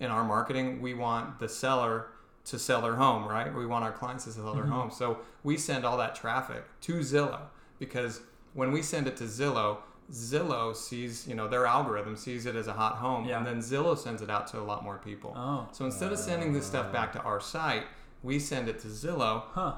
In 0.00 0.10
our 0.10 0.24
marketing, 0.24 0.82
we 0.82 0.92
want 0.94 1.38
the 1.38 1.48
seller 1.48 2.08
to 2.46 2.58
sell 2.58 2.82
their 2.82 2.94
home, 2.94 3.26
right? 3.26 3.52
We 3.54 3.66
want 3.66 3.84
our 3.84 3.92
clients 3.92 4.24
to 4.24 4.32
sell 4.32 4.52
their 4.54 4.64
mm-hmm. 4.64 4.72
home. 4.72 4.90
So 4.90 5.18
we 5.42 5.56
send 5.56 5.84
all 5.84 5.96
that 5.98 6.14
traffic 6.14 6.64
to 6.82 6.94
Zillow 7.00 7.40
because 7.78 8.20
when 8.52 8.70
we 8.70 8.82
send 8.82 9.06
it 9.06 9.16
to 9.18 9.24
Zillow, 9.24 9.78
Zillow 10.12 10.76
sees, 10.76 11.26
you 11.26 11.34
know, 11.34 11.48
their 11.48 11.66
algorithm 11.66 12.16
sees 12.16 12.44
it 12.44 12.54
as 12.54 12.66
a 12.66 12.74
hot 12.74 12.96
home, 12.96 13.24
Yeah. 13.24 13.38
and 13.38 13.46
then 13.46 13.58
Zillow 13.60 13.96
sends 13.96 14.20
it 14.20 14.28
out 14.28 14.46
to 14.48 14.60
a 14.60 14.62
lot 14.62 14.84
more 14.84 14.98
people. 14.98 15.32
Oh. 15.34 15.66
So 15.72 15.86
instead 15.86 16.12
of 16.12 16.18
sending 16.18 16.52
this 16.52 16.66
stuff 16.66 16.92
back 16.92 17.12
to 17.14 17.22
our 17.22 17.40
site, 17.40 17.84
we 18.22 18.38
send 18.38 18.68
it 18.68 18.78
to 18.80 18.88
Zillow, 18.88 19.44
Huh. 19.52 19.74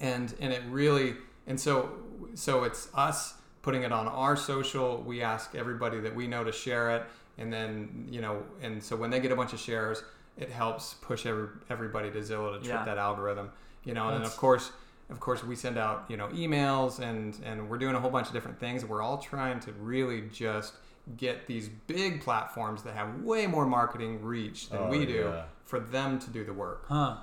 and 0.00 0.34
and 0.40 0.52
it 0.52 0.62
really 0.68 1.14
and 1.46 1.58
so 1.58 1.90
so 2.34 2.64
it's 2.64 2.88
us 2.94 3.34
putting 3.62 3.82
it 3.82 3.92
on 3.92 4.08
our 4.08 4.36
social 4.36 5.02
we 5.02 5.22
ask 5.22 5.54
everybody 5.54 6.00
that 6.00 6.14
we 6.14 6.26
know 6.26 6.42
to 6.44 6.52
share 6.52 6.90
it 6.96 7.02
and 7.38 7.52
then 7.52 8.06
you 8.10 8.20
know 8.20 8.42
and 8.62 8.82
so 8.82 8.96
when 8.96 9.10
they 9.10 9.20
get 9.20 9.30
a 9.32 9.36
bunch 9.36 9.52
of 9.52 9.60
shares 9.60 10.02
it 10.38 10.50
helps 10.50 10.94
push 10.94 11.26
every, 11.26 11.48
everybody 11.70 12.10
to 12.10 12.18
zillow 12.20 12.52
to 12.52 12.58
trip 12.58 12.64
Yeah. 12.80 12.84
that 12.84 12.98
algorithm 12.98 13.50
you 13.84 13.94
know 13.94 14.08
and 14.10 14.24
of 14.24 14.36
course 14.36 14.72
of 15.10 15.20
course 15.20 15.42
we 15.44 15.54
send 15.56 15.76
out 15.76 16.04
you 16.08 16.16
know 16.16 16.28
emails 16.28 17.00
and 17.00 17.38
and 17.44 17.68
we're 17.68 17.78
doing 17.78 17.94
a 17.94 18.00
whole 18.00 18.10
bunch 18.10 18.28
of 18.28 18.32
different 18.32 18.58
things 18.58 18.84
we're 18.84 19.02
all 19.02 19.18
trying 19.18 19.60
to 19.60 19.72
really 19.72 20.22
just 20.32 20.74
get 21.16 21.46
these 21.46 21.68
big 21.88 22.20
platforms 22.22 22.82
that 22.84 22.94
have 22.94 23.20
way 23.22 23.46
more 23.46 23.66
marketing 23.66 24.22
reach 24.22 24.68
than 24.70 24.82
Oh, 24.82 24.88
we 24.88 25.04
do 25.04 25.30
yeah. 25.34 25.42
for 25.64 25.80
them 25.80 26.18
to 26.20 26.30
do 26.30 26.44
the 26.44 26.52
work 26.52 26.84
Huh. 26.88 27.16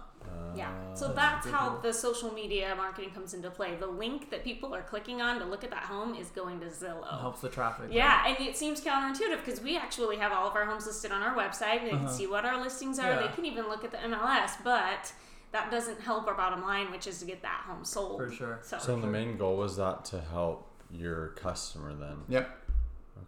Yeah. 0.56 0.70
Uh, 0.70 0.96
So 0.96 1.14
that's 1.14 1.48
how 1.48 1.78
the 1.78 1.94
social 1.94 2.32
media 2.34 2.74
marketing 2.76 3.12
comes 3.12 3.34
into 3.34 3.50
play. 3.52 3.76
The 3.76 3.86
link 3.88 4.30
that 4.32 4.44
people 4.44 4.74
are 4.74 4.82
clicking 4.82 5.22
on 5.22 5.40
to 5.40 5.46
look 5.46 5.64
at 5.64 5.70
that 5.70 5.84
home 5.84 6.16
is 6.16 6.30
going 6.30 6.60
to 6.62 6.66
Zillow. 6.68 7.06
It 7.14 7.20
Helps 7.22 7.42
the 7.42 7.50
traffic. 7.50 7.90
Yeah, 7.92 8.24
and 8.28 8.40
it 8.46 8.58
seems 8.58 8.82
counterintuitive 8.82 9.46
because 9.46 9.62
we 9.62 9.78
actually 9.78 10.18
have 10.18 10.32
all 10.32 10.48
of 10.48 10.56
our 10.56 10.66
homes 10.66 10.88
listed 10.88 11.12
on 11.12 11.22
our 11.22 11.36
website. 11.36 11.84
They 11.84 11.90
can 11.90 12.00
Uh-huh. 12.06 12.08
see 12.10 12.28
what 12.28 12.46
our 12.46 12.60
listings 12.60 12.98
are. 13.00 13.12
Yeah. 13.12 13.22
They 13.28 13.34
can 13.34 13.46
even 13.46 13.68
look 13.70 13.84
at 13.84 13.92
the 13.92 13.98
MLS, 14.04 14.54
but 14.64 15.14
that 15.52 15.72
doesn't 15.72 16.02
help 16.02 16.28
our 16.28 16.36
bottom 16.36 16.62
line, 16.62 16.92
which 16.92 17.06
is 17.08 17.20
to 17.20 17.26
get 17.26 17.42
that 17.44 17.64
home 17.68 17.86
sold. 17.86 18.18
For 18.20 18.32
sure. 18.32 18.60
So, 18.64 18.78
So 18.80 19.00
the 19.00 19.08
main 19.08 19.38
goal 19.38 19.56
was 19.58 19.78
that 19.78 20.04
to 20.06 20.20
help 20.22 20.68
your 20.92 21.30
customer 21.30 21.94
then. 21.94 22.24
yep 22.28 22.50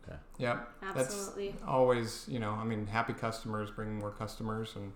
Okay. 0.07 0.17
Yep. 0.39 0.67
Absolutely. 0.81 1.49
That's 1.51 1.63
always, 1.67 2.25
you 2.27 2.39
know, 2.39 2.51
I 2.53 2.63
mean, 2.63 2.87
happy 2.87 3.13
customers 3.13 3.69
bring 3.69 3.99
more 3.99 4.09
customers, 4.11 4.75
and 4.75 4.93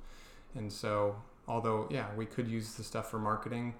and 0.55 0.71
so 0.73 1.15
although 1.47 1.87
yeah, 1.91 2.07
we 2.15 2.25
could 2.25 2.47
use 2.47 2.73
the 2.73 2.83
stuff 2.83 3.09
for 3.09 3.19
marketing. 3.19 3.75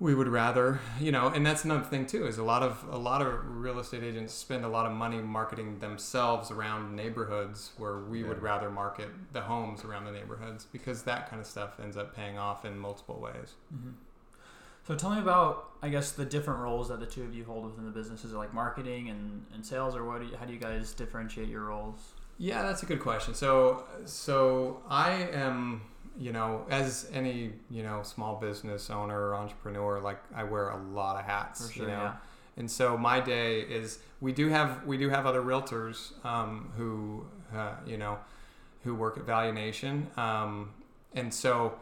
We 0.00 0.14
would 0.14 0.28
rather, 0.28 0.78
you 1.00 1.10
know, 1.10 1.26
and 1.26 1.44
that's 1.44 1.64
another 1.64 1.82
thing 1.82 2.06
too. 2.06 2.26
Is 2.26 2.38
a 2.38 2.44
lot 2.44 2.62
of 2.62 2.84
a 2.90 2.96
lot 2.98 3.20
of 3.20 3.34
real 3.44 3.80
estate 3.80 4.04
agents 4.04 4.32
spend 4.32 4.64
a 4.64 4.68
lot 4.68 4.86
of 4.86 4.92
money 4.92 5.18
marketing 5.18 5.80
themselves 5.80 6.52
around 6.52 6.94
neighborhoods 6.94 7.72
where 7.78 7.98
we 7.98 8.22
would 8.22 8.40
rather 8.40 8.70
market 8.70 9.08
the 9.32 9.40
homes 9.40 9.84
around 9.84 10.04
the 10.04 10.12
neighborhoods 10.12 10.66
because 10.70 11.02
that 11.02 11.28
kind 11.28 11.40
of 11.40 11.48
stuff 11.48 11.80
ends 11.82 11.96
up 11.96 12.14
paying 12.14 12.38
off 12.38 12.64
in 12.64 12.78
multiple 12.78 13.18
ways. 13.20 13.54
Mm-hmm. 13.74 13.90
So 14.86 14.94
tell 14.94 15.10
me 15.10 15.18
about, 15.18 15.68
I 15.82 15.90
guess, 15.90 16.12
the 16.12 16.24
different 16.24 16.60
roles 16.60 16.88
that 16.88 16.98
the 16.98 17.04
two 17.04 17.22
of 17.22 17.34
you 17.34 17.44
hold 17.44 17.66
within 17.66 17.84
the 17.84 17.90
business. 17.90 18.24
Is 18.24 18.32
it 18.32 18.36
like 18.38 18.54
marketing 18.54 19.10
and, 19.10 19.44
and 19.52 19.66
sales, 19.66 19.94
or 19.94 20.02
what? 20.02 20.22
Do 20.22 20.28
you, 20.28 20.36
how 20.36 20.46
do 20.46 20.52
you 20.54 20.58
guys 20.58 20.94
differentiate 20.94 21.48
your 21.48 21.64
roles? 21.64 22.14
Yeah, 22.38 22.62
that's 22.62 22.82
a 22.82 22.86
good 22.86 23.00
question. 23.00 23.34
So, 23.34 23.84
so 24.06 24.80
I 24.88 25.28
am, 25.32 25.82
you 26.18 26.32
know, 26.32 26.66
as 26.70 27.08
any, 27.12 27.52
you 27.70 27.82
know, 27.82 28.02
small 28.02 28.36
business 28.36 28.90
owner 28.90 29.18
or 29.28 29.34
entrepreneur, 29.36 30.00
like 30.00 30.20
I 30.34 30.42
wear 30.44 30.70
a 30.70 30.76
lot 30.92 31.16
of 31.16 31.24
hats, 31.24 31.70
sure, 31.70 31.84
you 31.84 31.88
know. 31.92 32.02
yeah. 32.02 32.14
And 32.56 32.68
so 32.70 32.98
my 32.98 33.20
day 33.20 33.60
is 33.60 34.00
we 34.20 34.32
do 34.32 34.48
have 34.48 34.84
we 34.84 34.96
do 34.98 35.08
have 35.10 35.26
other 35.26 35.42
realtors 35.42 36.12
um, 36.26 36.72
who 36.76 37.24
uh, 37.56 37.74
you 37.86 37.96
know 37.96 38.18
who 38.82 38.94
work 38.94 39.16
at 39.16 39.24
Value 39.24 39.52
Nation, 39.52 40.08
um, 40.16 40.70
and 41.14 41.32
so 41.32 41.74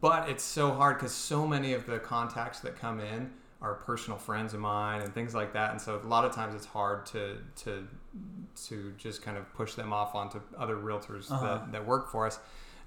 but 0.00 0.28
it's 0.28 0.44
so 0.44 0.72
hard 0.72 0.96
because 0.98 1.12
so 1.12 1.46
many 1.46 1.72
of 1.72 1.86
the 1.86 1.98
contacts 1.98 2.60
that 2.60 2.78
come 2.78 3.00
in 3.00 3.30
are 3.60 3.74
personal 3.74 4.18
friends 4.18 4.54
of 4.54 4.60
mine 4.60 5.00
and 5.02 5.12
things 5.12 5.34
like 5.34 5.52
that 5.52 5.72
and 5.72 5.80
so 5.80 6.00
a 6.02 6.06
lot 6.06 6.24
of 6.24 6.32
times 6.32 6.54
it's 6.54 6.66
hard 6.66 7.04
to 7.04 7.36
to 7.56 7.86
to 8.68 8.92
just 8.96 9.22
kind 9.22 9.36
of 9.36 9.52
push 9.54 9.74
them 9.74 9.92
off 9.92 10.14
onto 10.14 10.40
other 10.56 10.76
realtors 10.76 11.30
Uh-huh. 11.30 11.44
that, 11.58 11.72
that 11.72 11.86
work 11.86 12.10
for 12.10 12.26
us 12.26 12.38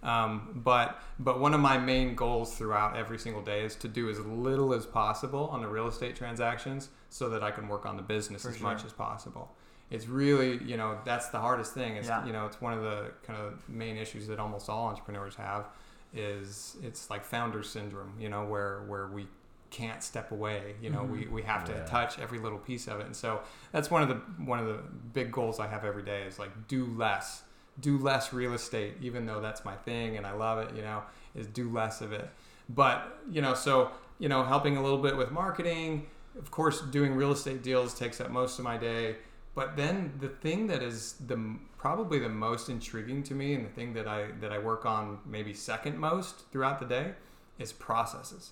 Um, 0.03 0.61
but 0.63 0.99
but 1.19 1.39
one 1.39 1.53
of 1.53 1.61
my 1.61 1.77
main 1.77 2.13
goals 2.15 2.55
throughout 2.55 2.97
every 2.97 3.17
single 3.17 3.41
day 3.41 3.63
is 3.63 3.75
to 3.77 3.87
do 3.87 4.09
as 4.09 4.19
little 4.19 4.73
as 4.73 4.85
possible 4.85 5.47
on 5.47 5.61
the 5.61 5.67
real 5.67 5.87
estate 5.87 6.15
transactions 6.15 6.89
so 7.09 7.29
that 7.29 7.41
I 7.41 7.51
can 7.51 7.67
work 7.69 7.85
on 7.85 7.95
the 7.95 8.03
business 8.03 8.43
For 8.43 8.49
as 8.49 8.59
much 8.59 8.83
as 8.85 8.91
possible. 8.91 9.55
It's 9.89 10.07
really 10.07 10.61
you 10.63 10.75
know 10.75 10.97
that's 11.05 11.29
the 11.29 11.39
hardest 11.39 11.73
thing. 11.73 11.95
It's 11.95 12.07
Yeah. 12.09 12.25
you 12.25 12.33
know 12.33 12.45
it's 12.45 12.59
one 12.59 12.73
of 12.73 12.83
the 12.83 13.11
kind 13.23 13.39
of 13.39 13.67
main 13.69 13.95
issues 13.97 14.27
that 14.27 14.39
almost 14.39 14.69
all 14.69 14.87
entrepreneurs 14.87 15.35
have 15.35 15.67
is 16.13 16.77
it's 16.83 17.09
like 17.09 17.23
founder 17.23 17.63
syndrome. 17.63 18.13
You 18.19 18.29
know 18.29 18.45
where 18.45 18.83
where 18.87 19.07
we 19.07 19.27
can't 19.69 20.03
step 20.03 20.31
away. 20.31 20.75
You 20.81 20.89
know 20.89 21.03
we, 21.03 21.27
we 21.27 21.41
have 21.43 21.63
to 21.65 21.71
Yeah. 21.71 21.85
touch 21.85 22.19
every 22.19 22.39
little 22.39 22.59
piece 22.59 22.87
of 22.87 22.99
it, 22.99 23.05
and 23.05 23.15
so 23.15 23.41
that's 23.71 23.89
one 23.89 24.01
of 24.03 24.09
the 24.09 24.15
one 24.43 24.59
of 24.59 24.67
the 24.67 24.79
big 25.13 25.31
goals 25.31 25.59
I 25.59 25.67
have 25.67 25.85
every 25.85 26.03
day 26.03 26.23
is 26.23 26.37
like 26.39 26.67
do 26.67 26.85
less 26.85 27.43
do 27.79 27.97
less 27.97 28.33
real 28.33 28.53
estate, 28.53 28.95
even 29.01 29.25
though 29.25 29.41
that's 29.41 29.65
my 29.65 29.75
thing 29.75 30.17
and 30.17 30.25
I 30.25 30.33
love 30.33 30.59
it, 30.59 30.75
you 30.75 30.81
know, 30.81 31.03
is 31.35 31.47
do 31.47 31.69
less 31.71 32.01
of 32.01 32.11
it. 32.11 32.29
But, 32.69 33.19
you 33.31 33.41
know, 33.41 33.53
so, 33.53 33.91
you 34.19 34.29
know, 34.29 34.43
helping 34.43 34.77
a 34.77 34.83
little 34.83 34.99
bit 34.99 35.17
with 35.17 35.31
marketing, 35.31 36.07
of 36.37 36.51
course, 36.51 36.81
doing 36.81 37.15
real 37.15 37.31
estate 37.31 37.63
deals 37.63 37.93
takes 37.93 38.21
up 38.21 38.29
most 38.29 38.57
of 38.59 38.63
my 38.63 38.77
day. 38.77 39.17
But 39.55 39.75
then 39.77 40.13
the 40.19 40.29
thing 40.29 40.67
that 40.67 40.81
is 40.81 41.13
the 41.27 41.57
probably 41.77 42.17
the 42.17 42.29
most 42.29 42.69
intriguing 42.69 43.21
to 43.23 43.33
me 43.33 43.53
and 43.53 43.65
the 43.65 43.69
thing 43.69 43.93
that 43.93 44.07
I 44.07 44.27
that 44.39 44.51
I 44.51 44.57
work 44.57 44.85
on 44.85 45.19
maybe 45.25 45.53
second 45.53 45.97
most 45.97 46.49
throughout 46.51 46.79
the 46.79 46.85
day 46.85 47.13
is 47.59 47.71
processes. 47.71 48.51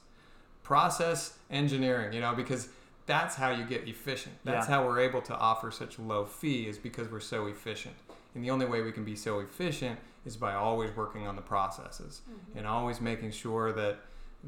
Process 0.63 1.37
engineering, 1.49 2.13
you 2.13 2.21
know, 2.21 2.35
because 2.35 2.69
that's 3.07 3.35
how 3.35 3.49
you 3.49 3.63
get 3.65 3.87
efficient. 3.87 4.35
That's 4.43 4.67
Yeah. 4.67 4.75
how 4.75 4.85
we're 4.85 4.99
able 4.99 5.21
to 5.23 5.35
offer 5.35 5.71
such 5.71 5.97
low 5.97 6.25
fee 6.25 6.67
is 6.67 6.77
because 6.77 7.09
we're 7.09 7.19
so 7.19 7.47
efficient. 7.47 7.95
And 8.33 8.43
the 8.43 8.49
only 8.49 8.65
way 8.65 8.81
we 8.81 8.91
can 8.91 9.03
be 9.03 9.15
so 9.15 9.39
efficient 9.39 9.99
is 10.25 10.37
by 10.37 10.53
always 10.53 10.95
working 10.95 11.27
on 11.27 11.35
the 11.35 11.41
processes 11.41 12.21
mm-hmm. 12.29 12.57
and 12.57 12.67
always 12.67 13.01
making 13.01 13.31
sure 13.31 13.71
that 13.73 13.99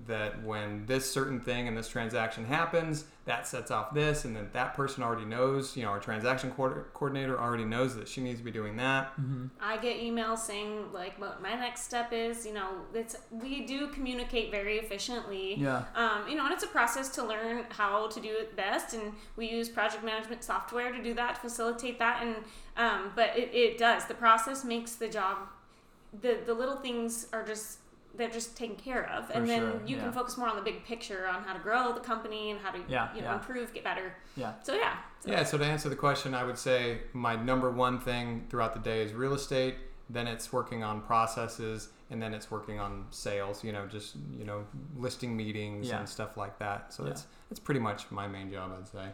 that 0.07 0.43
when 0.43 0.85
this 0.87 1.09
certain 1.11 1.39
thing 1.39 1.67
and 1.67 1.77
this 1.77 1.87
transaction 1.87 2.45
happens, 2.45 3.05
that 3.25 3.47
sets 3.47 3.69
off 3.69 3.93
this, 3.93 4.25
and 4.25 4.35
then 4.35 4.49
that 4.51 4.73
person 4.73 5.03
already 5.03 5.23
knows. 5.23 5.77
You 5.77 5.83
know, 5.83 5.89
our 5.89 5.99
transaction 5.99 6.51
coord- 6.51 6.85
coordinator 6.93 7.39
already 7.39 7.63
knows 7.63 7.95
that 7.95 8.07
she 8.07 8.19
needs 8.19 8.39
to 8.39 8.43
be 8.43 8.51
doing 8.51 8.75
that. 8.77 9.13
I 9.61 9.77
get 9.77 9.97
emails 9.97 10.39
saying 10.39 10.91
like 10.91 11.19
what 11.21 11.41
my 11.41 11.53
next 11.53 11.83
step 11.83 12.11
is. 12.11 12.45
You 12.45 12.53
know, 12.53 12.69
it's 12.93 13.15
we 13.31 13.65
do 13.65 13.87
communicate 13.87 14.49
very 14.49 14.79
efficiently. 14.79 15.55
Yeah. 15.55 15.83
Um, 15.95 16.27
you 16.27 16.35
know, 16.35 16.45
and 16.45 16.53
it's 16.53 16.63
a 16.63 16.67
process 16.67 17.09
to 17.09 17.23
learn 17.23 17.65
how 17.69 18.07
to 18.07 18.19
do 18.19 18.29
it 18.29 18.55
best, 18.55 18.95
and 18.95 19.13
we 19.35 19.47
use 19.47 19.69
project 19.69 20.03
management 20.03 20.43
software 20.43 20.91
to 20.91 21.03
do 21.03 21.13
that 21.13 21.35
to 21.35 21.41
facilitate 21.41 21.99
that. 21.99 22.23
And 22.23 22.35
um, 22.77 23.11
but 23.15 23.37
it, 23.37 23.53
it 23.53 23.77
does. 23.77 24.05
The 24.05 24.15
process 24.15 24.65
makes 24.65 24.95
the 24.95 25.07
job. 25.07 25.37
The 26.19 26.39
the 26.45 26.53
little 26.53 26.77
things 26.77 27.27
are 27.31 27.43
just 27.43 27.77
they're 28.15 28.29
just 28.29 28.55
taken 28.55 28.75
care 28.75 29.09
of, 29.09 29.29
and 29.31 29.47
then 29.49 29.61
sure, 29.61 29.81
you 29.85 29.95
yeah. 29.95 30.03
can 30.03 30.13
focus 30.13 30.37
more 30.37 30.47
on 30.47 30.55
the 30.55 30.61
big 30.61 30.85
picture 30.85 31.27
on 31.27 31.43
how 31.43 31.53
to 31.53 31.59
grow 31.59 31.93
the 31.93 31.99
company 31.99 32.51
and 32.51 32.59
how 32.59 32.71
to 32.71 32.79
Yeah, 32.87 33.09
you 33.15 33.21
know 33.21 33.27
yeah. 33.29 33.33
improve, 33.35 33.73
get 33.73 33.83
better. 33.83 34.15
Yeah. 34.35 34.53
So 34.63 34.73
yeah. 34.75 34.97
So 35.21 35.31
Yeah, 35.31 35.43
so 35.43 35.57
to 35.57 35.65
answer 35.65 35.89
the 35.89 35.95
question, 35.95 36.33
I 36.35 36.43
would 36.43 36.57
say 36.57 36.99
my 37.13 37.35
number 37.35 37.71
one 37.71 37.99
thing 37.99 38.45
throughout 38.49 38.73
the 38.73 38.79
day 38.79 39.01
is 39.03 39.13
real 39.13 39.33
estate, 39.33 39.75
then 40.09 40.27
it's 40.27 40.53
working 40.53 40.83
on 40.83 41.01
processes, 41.01 41.89
and 42.11 42.21
then 42.21 42.33
it's 42.33 42.51
working 42.51 42.79
on 42.79 43.05
sales, 43.09 43.63
you 43.63 43.71
know, 43.71 43.87
just, 43.87 44.15
you 44.37 44.45
know, 44.45 44.65
listing 44.97 45.35
meetings 45.35 45.87
Yeah. 45.87 45.99
and 45.99 46.07
stuff 46.07 46.37
like 46.37 46.59
that. 46.59 46.93
So 46.93 47.03
Yeah. 47.03 47.09
that's 47.09 47.25
that's 47.49 47.59
pretty 47.59 47.79
much 47.79 48.09
my 48.11 48.27
main 48.27 48.51
job, 48.51 48.71
I'd 48.77 48.87
say. 48.87 49.07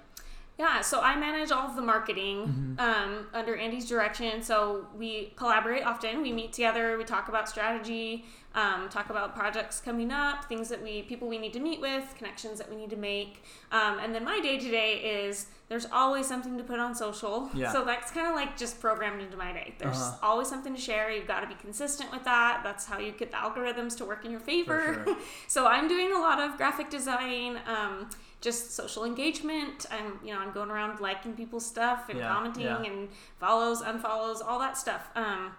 Yeah, 0.60 0.82
so 0.82 1.00
I 1.00 1.16
manage 1.18 1.52
all 1.52 1.70
of 1.70 1.78
the 1.78 1.82
marketing 1.82 2.76
um, 2.80 3.28
under 3.34 3.56
Andy's 3.56 3.88
direction. 3.88 4.42
So 4.44 4.88
we 4.94 5.32
collaborate 5.38 5.86
often. 5.86 6.22
We 6.22 6.34
meet 6.34 6.52
together. 6.52 6.98
We 6.98 7.06
talk 7.06 7.30
about 7.30 7.48
strategy, 7.48 8.26
um, 8.56 8.90
talk 8.90 9.10
about 9.10 9.34
projects 9.34 9.80
coming 9.80 10.12
up, 10.12 10.46
things 10.50 10.68
that 10.68 10.84
we 10.84 11.04
people 11.04 11.30
we 11.30 11.38
need 11.38 11.54
to 11.54 11.62
meet 11.62 11.80
with, 11.80 12.14
connections 12.18 12.58
that 12.58 12.70
we 12.70 12.76
need 12.76 12.90
to 12.90 12.98
make. 12.98 13.42
Um, 13.72 14.00
and 14.00 14.14
then 14.14 14.26
my 14.26 14.42
day 14.42 14.60
to 14.60 14.70
day 14.70 14.96
is 14.96 15.46
there's 15.70 15.86
always 15.94 16.28
something 16.28 16.58
to 16.58 16.64
put 16.66 16.78
on 16.80 16.94
social. 16.94 17.50
Yeah. 17.54 17.72
So 17.72 17.86
that's 17.86 18.12
kind 18.12 18.28
of 18.28 18.36
like 18.36 18.58
just 18.58 18.82
programmed 18.82 19.22
into 19.22 19.38
my 19.38 19.54
day. 19.54 19.76
There's 19.78 19.96
Uh-huh. 19.96 20.18
always 20.22 20.50
something 20.50 20.76
to 20.76 20.82
share. 20.82 21.10
You've 21.10 21.28
got 21.28 21.40
to 21.40 21.48
be 21.48 21.56
consistent 21.56 22.12
with 22.12 22.26
that. 22.26 22.62
That's 22.66 22.86
how 22.86 22.98
you 23.00 23.14
get 23.14 23.32
the 23.32 23.38
algorithms 23.38 23.96
to 24.00 24.04
work 24.06 24.26
in 24.26 24.32
your 24.32 24.42
favor. 24.42 25.04
sure. 25.06 25.16
so 25.48 25.68
I'm 25.68 25.88
doing 25.88 26.12
a 26.12 26.20
lot 26.20 26.42
of 26.42 26.58
graphic 26.58 26.90
design, 26.90 27.60
um, 27.66 28.10
just 28.42 28.72
social 28.76 29.04
engagement. 29.04 29.86
I'm, 29.92 30.20
you 30.26 30.34
know, 30.34 30.40
I'm 30.40 30.52
going 30.54 30.70
around 30.72 31.00
liking 31.02 31.34
people's 31.34 31.66
stuff 31.66 32.10
and 32.10 32.20
Yeah, 32.20 32.30
commenting 32.34 32.64
yeah. 32.64 32.84
and 32.84 33.10
follows, 33.40 33.82
unfollows, 33.82 34.42
all 34.46 34.60
that 34.60 34.78
stuff. 34.78 35.10
Um, 35.16 35.52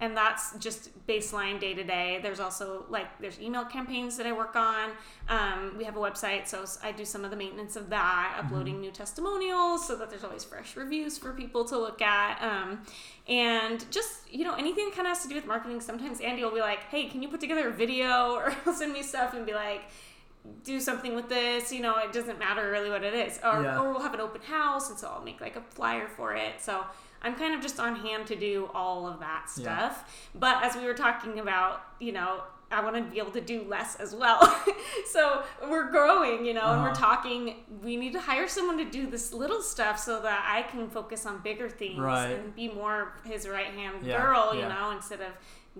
and 0.00 0.16
that's 0.16 0.54
just 0.58 0.90
baseline 1.08 1.58
day 1.58 1.74
to 1.74 1.82
day. 1.82 2.20
There's 2.22 2.38
also 2.38 2.84
like 2.88 3.18
there's 3.20 3.40
email 3.40 3.64
campaigns 3.64 4.16
that 4.18 4.26
I 4.26 4.32
work 4.32 4.54
on. 4.54 4.90
Um, 5.28 5.74
we 5.76 5.82
have 5.82 5.96
a 5.96 5.98
website, 5.98 6.46
so 6.46 6.64
I 6.84 6.92
do 6.92 7.04
some 7.04 7.24
of 7.24 7.32
the 7.32 7.36
maintenance 7.36 7.74
of 7.74 7.90
that, 7.90 8.36
Mm-hmm. 8.36 8.46
uploading 8.46 8.80
new 8.80 8.92
testimonials 8.92 9.84
so 9.88 9.96
that 9.96 10.08
there's 10.08 10.22
always 10.22 10.44
fresh 10.44 10.76
reviews 10.76 11.18
for 11.18 11.32
people 11.32 11.64
to 11.64 11.76
look 11.76 12.00
at. 12.00 12.40
Um, 12.40 12.82
and 13.26 13.84
just 13.90 14.32
you 14.32 14.44
know 14.44 14.54
anything 14.54 14.84
that 14.86 14.94
kind 14.94 15.08
of 15.08 15.14
has 15.16 15.22
to 15.24 15.28
do 15.28 15.34
with 15.34 15.46
marketing. 15.46 15.80
Sometimes 15.80 16.20
Andy 16.20 16.44
will 16.44 16.52
be 16.54 16.60
like, 16.60 16.84
"Hey, 16.84 17.06
can 17.08 17.20
you 17.20 17.28
put 17.28 17.40
together 17.40 17.66
a 17.68 17.72
video?" 17.72 18.34
Or 18.36 18.50
he'll 18.64 18.74
send 18.74 18.92
me 18.92 19.02
stuff 19.02 19.34
and 19.34 19.44
be 19.44 19.52
like, 19.54 19.82
do 20.64 20.80
something 20.80 21.14
with 21.14 21.28
this. 21.28 21.72
You 21.72 21.80
know, 21.82 21.96
it 21.98 22.12
doesn't 22.12 22.38
matter 22.38 22.70
really 22.70 22.90
what 22.90 23.04
it 23.04 23.14
is. 23.14 23.38
Or, 23.44 23.62
Yeah. 23.62 23.78
or 23.80 23.90
we'll 23.92 24.00
have 24.02 24.14
an 24.14 24.20
open 24.20 24.42
house, 24.42 24.90
and 24.90 24.98
so 24.98 25.08
I'll 25.08 25.22
make 25.24 25.40
like 25.40 25.56
a 25.56 25.62
flyer 25.62 26.08
for 26.08 26.34
it. 26.34 26.60
So 26.60 26.84
I'm 27.22 27.34
kind 27.34 27.54
of 27.54 27.60
just 27.60 27.80
on 27.80 27.96
hand 27.96 28.26
to 28.28 28.36
do 28.36 28.70
all 28.74 29.06
of 29.06 29.20
that 29.20 29.46
Yeah. 29.56 29.62
stuff. 29.90 30.28
But 30.34 30.62
as 30.62 30.76
we 30.76 30.84
were 30.84 30.94
talking 30.94 31.38
about, 31.40 31.82
you 31.98 32.12
know, 32.12 32.42
I 32.70 32.82
want 32.84 32.96
to 32.96 33.02
be 33.02 33.18
able 33.18 33.30
to 33.30 33.40
do 33.40 33.62
less 33.62 33.96
as 33.96 34.14
well. 34.14 34.40
so 35.10 35.42
we're 35.70 35.90
growing, 35.90 36.44
you 36.44 36.52
know, 36.52 36.66
and 36.66 36.82
we're 36.82 36.90
Uh-huh. 36.90 37.00
talking. 37.00 37.64
We 37.82 37.96
need 37.96 38.12
to 38.12 38.20
hire 38.20 38.46
someone 38.46 38.76
to 38.76 38.84
do 38.84 39.06
this 39.06 39.32
little 39.32 39.62
stuff 39.62 39.98
so 39.98 40.20
that 40.20 40.44
I 40.46 40.62
can 40.70 40.90
focus 40.90 41.24
on 41.24 41.38
bigger 41.38 41.70
things 41.70 41.98
Right. 41.98 42.26
and 42.32 42.54
be 42.54 42.68
more 42.68 43.14
his 43.24 43.48
right 43.48 43.68
hand 43.68 44.04
Yeah, 44.04 44.20
girl, 44.20 44.52
you 44.54 44.60
yeah. 44.60 44.68
know, 44.68 44.90
instead 44.90 45.22
of 45.22 45.28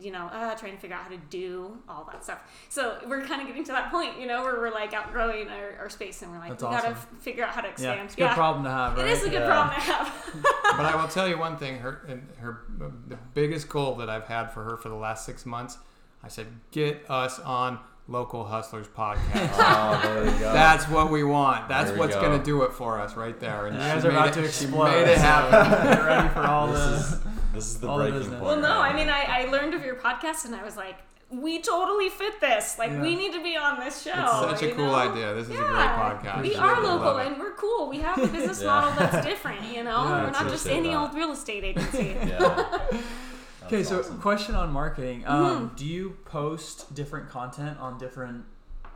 you 0.01 0.11
know, 0.13 0.27
uh, 0.27 0.55
trying 0.55 0.73
to 0.75 0.79
figure 0.79 0.97
out 0.97 1.03
how 1.03 1.09
to 1.11 1.17
do 1.31 1.77
all 1.89 2.09
that 2.13 2.23
stuff. 2.25 2.39
So 2.69 2.99
we're 3.07 3.25
kind 3.27 3.41
of 3.41 3.47
getting 3.49 3.65
to 3.65 3.73
that 3.73 3.91
point, 3.91 4.19
you 4.21 4.27
know, 4.27 4.43
where 4.43 4.55
we're 4.57 4.71
like 4.73 4.93
outgrowing 4.95 5.49
our, 5.49 5.77
our 5.81 5.91
space 5.91 6.23
and 6.23 6.31
we're 6.31 6.39
like, 6.39 6.51
That's 6.51 6.63
we 6.63 6.69
gotta 6.71 6.89
f- 6.91 7.09
figure 7.21 7.45
out 7.45 7.51
how 7.51 7.61
to 7.63 7.67
Yeah. 7.69 7.73
expand. 7.73 8.01
It's 8.05 8.15
a 8.15 8.17
good 8.19 8.31
problem 8.31 8.65
to 8.65 8.71
have, 8.71 8.97
right? 8.97 9.07
It 9.07 9.11
is 9.13 9.23
a 9.25 9.31
good 9.31 9.41
Yeah. 9.43 9.47
problem 9.47 9.75
to 9.75 9.81
have. 9.81 10.43
but 10.77 10.87
I 10.87 10.97
will 11.01 11.09
tell 11.09 11.29
you 11.29 11.39
one 11.39 11.57
thing. 11.57 11.79
Her, 11.79 12.19
her, 12.39 12.63
the 13.09 13.17
biggest 13.35 13.69
goal 13.69 13.95
that 13.97 14.09
I've 14.11 14.27
had 14.27 14.49
for 14.53 14.65
her 14.65 14.77
for 14.77 14.89
the 14.89 14.95
last 14.97 15.25
six 15.27 15.45
months, 15.47 15.79
I 16.23 16.29
said, 16.29 16.47
get 16.71 17.05
us 17.09 17.39
on 17.41 17.79
Local 18.11 18.45
Hustlers 18.45 18.89
podcast. 18.89 19.19
Oh, 19.61 20.01
there 20.03 20.25
you 20.25 20.31
go. 20.39 20.53
That's 20.53 20.89
what 20.89 21.11
we 21.11 21.25
want. 21.25 21.69
That's 21.69 21.91
we 21.93 21.99
what's 21.99 22.15
go. 22.15 22.23
going 22.23 22.39
to 22.39 22.45
do 22.45 22.63
it 22.63 22.73
for 22.73 22.99
us 23.01 23.15
right 23.17 23.39
there. 23.39 23.67
And 23.67 23.77
You 23.77 23.83
guys 23.83 24.05
are 24.05 24.11
about 24.11 24.29
it- 24.29 24.35
to 24.35 24.41
she 24.51 24.65
explode. 24.65 24.85
made 24.91 25.09
it 25.09 25.19
happen. 25.19 26.05
Ready 26.07 26.29
for 26.31 26.41
all 26.41 26.69
this 26.69 27.11
the. 27.11 27.17
is 27.17 27.23
this 27.59 27.67
is 27.75 27.81
the 27.81 27.89
all 27.89 27.97
breaking 27.99 28.19
business. 28.19 28.41
point. 28.41 28.45
well, 28.45 28.61
no, 28.61 28.81
I 28.81 28.93
mean. 28.95 29.09
I, 29.09 29.23
I 29.43 29.45
learned 29.51 29.75
of 29.75 29.85
your 29.85 29.97
podcast 29.97 30.45
and 30.47 30.55
I 30.55 30.63
was 30.65 30.77
like, 30.77 30.97
we 31.31 31.61
totally 31.61 32.09
fit 32.09 32.41
this. 32.41 32.79
Like, 32.79 32.91
Yeah. 32.91 33.03
we 33.03 33.15
need 33.15 33.33
to 33.35 33.43
be 33.43 33.55
on 33.57 33.79
this 33.81 34.03
show. 34.03 34.13
It's 34.15 34.61
such 34.61 34.63
a 34.63 34.69
you 34.69 34.75
cool 34.75 34.87
know? 34.87 34.95
idea. 34.95 35.35
This 35.35 35.45
is 35.49 35.55
a 35.55 35.59
great 35.59 35.71
Yeah. 35.73 36.19
podcast. 36.23 36.43
We 36.43 36.55
are 36.57 36.83
love 36.83 37.03
local 37.03 37.19
and 37.19 37.39
we're 37.39 37.53
cool. 37.53 37.89
We 37.91 37.99
have 37.99 38.17
a 38.19 38.27
business 38.37 38.61
Yeah. 38.63 38.67
model 38.69 38.93
that's 38.99 39.27
different, 39.27 39.61
you 39.77 39.85
know? 39.85 40.05
Yeah, 40.05 40.25
we're 40.25 40.31
not 40.31 40.49
just 40.49 40.67
any 40.67 40.89
that. 40.89 40.97
old 40.99 41.15
real 41.15 41.33
estate 41.33 41.65
agency. 41.65 42.17
Okay, 43.67 43.83
so 43.85 43.99
awesome. 44.01 44.19
question 44.23 44.55
on 44.55 44.71
marketing. 44.73 45.25
Um, 45.27 45.71
Mhm. 45.71 45.77
Do 45.77 45.85
you 45.85 46.17
post 46.25 46.95
different 46.95 47.29
content 47.29 47.79
on 47.79 47.99
different 47.99 48.45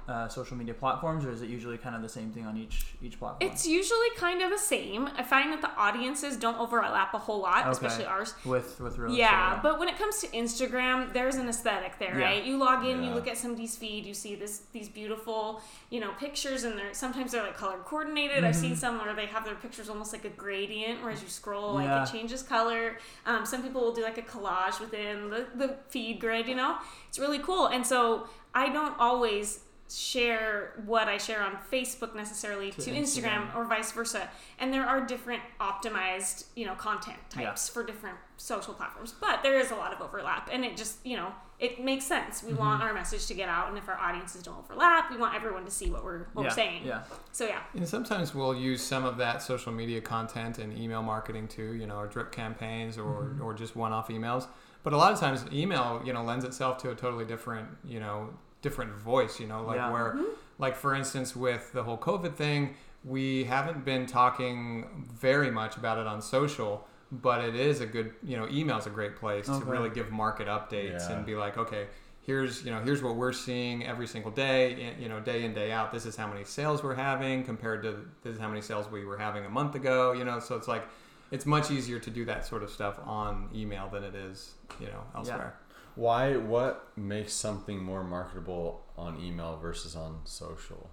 uh, 0.08 0.28
social 0.28 0.56
media 0.56 0.74
platforms, 0.74 1.24
or 1.24 1.30
is 1.30 1.42
it 1.42 1.48
usually 1.48 1.78
kind 1.78 1.94
of 1.94 2.02
the 2.02 2.08
same 2.08 2.30
thing 2.32 2.44
on 2.46 2.56
each 2.56 2.86
each 3.02 3.18
platform? 3.18 3.50
It's 3.50 3.66
usually 3.66 4.08
kind 4.16 4.42
of 4.42 4.50
the 4.50 4.58
same. 4.58 5.08
I 5.16 5.22
find 5.22 5.52
that 5.52 5.60
the 5.62 5.70
audiences 5.76 6.36
don't 6.36 6.58
overlap 6.58 7.14
a 7.14 7.18
whole 7.18 7.40
lot, 7.40 7.60
Okay. 7.60 7.70
especially 7.70 8.04
ours. 8.06 8.34
with 8.44 8.80
with 8.80 8.98
real 8.98 9.14
Yeah, 9.14 9.50
estate. 9.50 9.62
but 9.62 9.78
when 9.78 9.88
it 9.88 9.96
comes 9.96 10.18
to 10.20 10.26
Instagram, 10.28 11.12
there's 11.12 11.36
an 11.36 11.48
aesthetic 11.48 11.98
there, 11.98 12.18
Yeah. 12.18 12.24
right? 12.26 12.44
You 12.44 12.56
log 12.58 12.84
in, 12.84 13.02
you 13.04 13.12
look 13.12 13.28
at 13.28 13.38
somebody's 13.38 13.76
feed, 13.76 14.04
you 14.04 14.14
see 14.14 14.34
this 14.34 14.62
these 14.72 14.88
beautiful, 14.88 15.62
you 15.90 16.00
know, 16.00 16.10
pictures, 16.18 16.64
and 16.64 16.76
they're 16.78 16.92
sometimes 16.94 17.32
they're 17.32 17.42
like 17.42 17.56
color 17.56 17.78
coordinated. 17.84 18.44
I've 18.44 18.56
seen 18.56 18.74
some 18.76 18.98
where 18.98 19.14
they 19.14 19.26
have 19.26 19.44
their 19.44 19.54
pictures 19.54 19.88
almost 19.88 20.12
like 20.12 20.24
a 20.24 20.30
gradient, 20.30 21.00
where 21.02 21.12
as 21.12 21.22
you 21.22 21.28
scroll, 21.28 21.74
like 21.74 21.86
Yeah. 21.86 22.02
it 22.02 22.10
changes 22.10 22.42
color. 22.42 22.98
Um, 23.26 23.46
some 23.46 23.62
people 23.62 23.80
will 23.82 23.94
do 23.94 24.02
like 24.02 24.18
a 24.18 24.22
collage 24.22 24.80
within 24.80 25.30
the, 25.30 25.46
the 25.54 25.76
feed 25.88 26.20
grid. 26.20 26.48
You 26.48 26.56
know, 26.56 26.76
it's 27.08 27.18
really 27.18 27.38
cool. 27.38 27.66
And 27.68 27.86
so 27.86 28.26
I 28.54 28.68
don't 28.70 28.94
always 28.98 29.60
share 29.94 30.72
what 30.86 31.08
I 31.08 31.18
share 31.18 31.42
on 31.42 31.56
Facebook 31.70 32.14
necessarily 32.14 32.70
to, 32.72 32.80
Instagram, 32.90 33.50
Instagram. 33.52 33.56
or 33.56 33.64
vice 33.64 33.92
versa. 33.92 34.28
And 34.58 34.72
there 34.72 34.84
are 34.86 35.00
different 35.04 35.42
optimized, 35.60 36.44
you 36.54 36.66
know, 36.66 36.74
content 36.74 37.18
Yeah. 37.36 37.46
types 37.46 37.68
for 37.68 37.82
different 37.84 38.16
social 38.36 38.74
platforms. 38.74 39.12
But 39.20 39.42
there 39.42 39.58
is 39.58 39.70
a 39.70 39.74
lot 39.76 39.92
of 39.92 40.00
overlap 40.00 40.48
and 40.52 40.64
it 40.64 40.76
just, 40.76 41.04
you 41.04 41.16
know, 41.16 41.32
it 41.58 41.82
makes 41.82 42.04
sense. 42.06 42.42
We 42.42 42.50
Mm-hmm. 42.52 42.58
want 42.60 42.82
our 42.82 42.92
message 42.92 43.26
to 43.26 43.34
get 43.34 43.48
out 43.48 43.68
and 43.68 43.78
if 43.78 43.88
our 43.88 43.96
audiences 43.98 44.42
don't 44.42 44.58
overlap, 44.58 45.10
we 45.10 45.16
want 45.16 45.34
everyone 45.34 45.64
to 45.64 45.70
see 45.70 45.90
what 45.90 46.04
we're 46.04 46.24
what 46.32 46.42
yeah. 46.42 46.48
we're 46.48 46.54
saying. 46.54 46.82
Yeah. 46.84 47.02
So 47.32 47.46
yeah. 47.46 47.60
And 47.74 47.88
sometimes 47.88 48.34
we'll 48.34 48.54
use 48.56 48.82
some 48.82 49.04
of 49.04 49.16
that 49.18 49.42
social 49.42 49.72
media 49.72 50.00
content 50.00 50.58
and 50.58 50.76
email 50.76 51.02
marketing 51.02 51.48
too, 51.48 51.74
you 51.74 51.86
know, 51.86 51.96
or 51.98 52.06
drip 52.06 52.32
campaigns 52.32 52.98
or, 52.98 53.02
Mm-hmm. 53.24 53.42
or 53.42 53.54
just 53.54 53.76
one 53.76 53.92
off 53.92 54.08
emails. 54.08 54.46
But 54.82 54.92
a 54.92 54.96
lot 54.96 55.12
of 55.12 55.20
times 55.20 55.44
email, 55.52 56.02
you 56.04 56.12
know, 56.12 56.24
lends 56.24 56.44
itself 56.44 56.78
to 56.78 56.90
a 56.90 56.94
totally 56.96 57.24
different, 57.24 57.68
you 57.84 58.00
know, 58.00 58.30
different 58.62 58.94
voice, 58.94 59.38
you 59.38 59.46
know, 59.46 59.62
like 59.64 59.76
Yeah. 59.76 59.90
where, 59.90 60.12
mm-hmm. 60.12 60.24
like 60.58 60.76
for 60.76 60.94
instance, 60.94 61.36
with 61.36 61.72
the 61.72 61.82
whole 61.82 61.98
COVID 61.98 62.34
thing, 62.34 62.74
we 63.04 63.44
haven't 63.44 63.84
been 63.84 64.06
talking 64.06 65.06
very 65.12 65.50
much 65.50 65.76
about 65.76 65.98
it 65.98 66.06
on 66.06 66.22
social, 66.22 66.86
but 67.10 67.44
it 67.44 67.54
is 67.56 67.80
a 67.80 67.86
good, 67.86 68.14
you 68.22 68.36
know, 68.36 68.48
email 68.48 68.78
is 68.78 68.86
a 68.86 68.90
great 68.90 69.16
place 69.16 69.48
Okay. 69.48 69.58
to 69.58 69.64
really 69.70 69.90
give 69.90 70.10
market 70.10 70.46
updates 70.46 71.08
Yeah. 71.08 71.16
and 71.16 71.26
be 71.26 71.34
like, 71.34 71.58
okay, 71.58 71.88
here's 72.24 72.64
you 72.64 72.70
know 72.70 72.78
here's 72.78 73.02
what 73.02 73.16
we're 73.16 73.32
seeing 73.32 73.84
every 73.84 74.06
single 74.06 74.30
day 74.30 74.94
you 74.96 75.08
know 75.08 75.18
day 75.18 75.42
in 75.44 75.52
day 75.52 75.72
out 75.72 75.90
this 75.90 76.06
is 76.06 76.14
how 76.14 76.28
many 76.28 76.44
sales 76.44 76.80
we're 76.80 76.94
having 76.94 77.42
compared 77.42 77.82
to 77.82 77.96
this 78.22 78.34
is 78.36 78.38
how 78.40 78.46
many 78.46 78.60
sales 78.60 78.88
we 78.92 79.04
were 79.04 79.18
having 79.18 79.44
a 79.44 79.48
month 79.48 79.74
ago 79.74 80.12
you 80.12 80.22
know 80.24 80.38
so 80.38 80.54
it's 80.54 80.68
like 80.68 80.84
it's 81.32 81.46
much 81.46 81.72
easier 81.72 81.98
to 81.98 82.10
do 82.10 82.24
that 82.24 82.46
sort 82.46 82.62
of 82.62 82.70
stuff 82.70 82.96
on 83.04 83.48
email 83.52 83.88
than 83.88 84.04
it 84.04 84.14
is 84.14 84.52
you 84.78 84.86
know 84.86 85.02
elsewhere 85.16 85.56
Why? 85.94 86.36
What 86.36 86.88
makes 86.96 87.32
something 87.32 87.82
more 87.82 88.02
marketable 88.04 88.82
on 88.96 89.20
email 89.20 89.58
versus 89.60 89.94
on 89.96 90.20
social? 90.24 90.90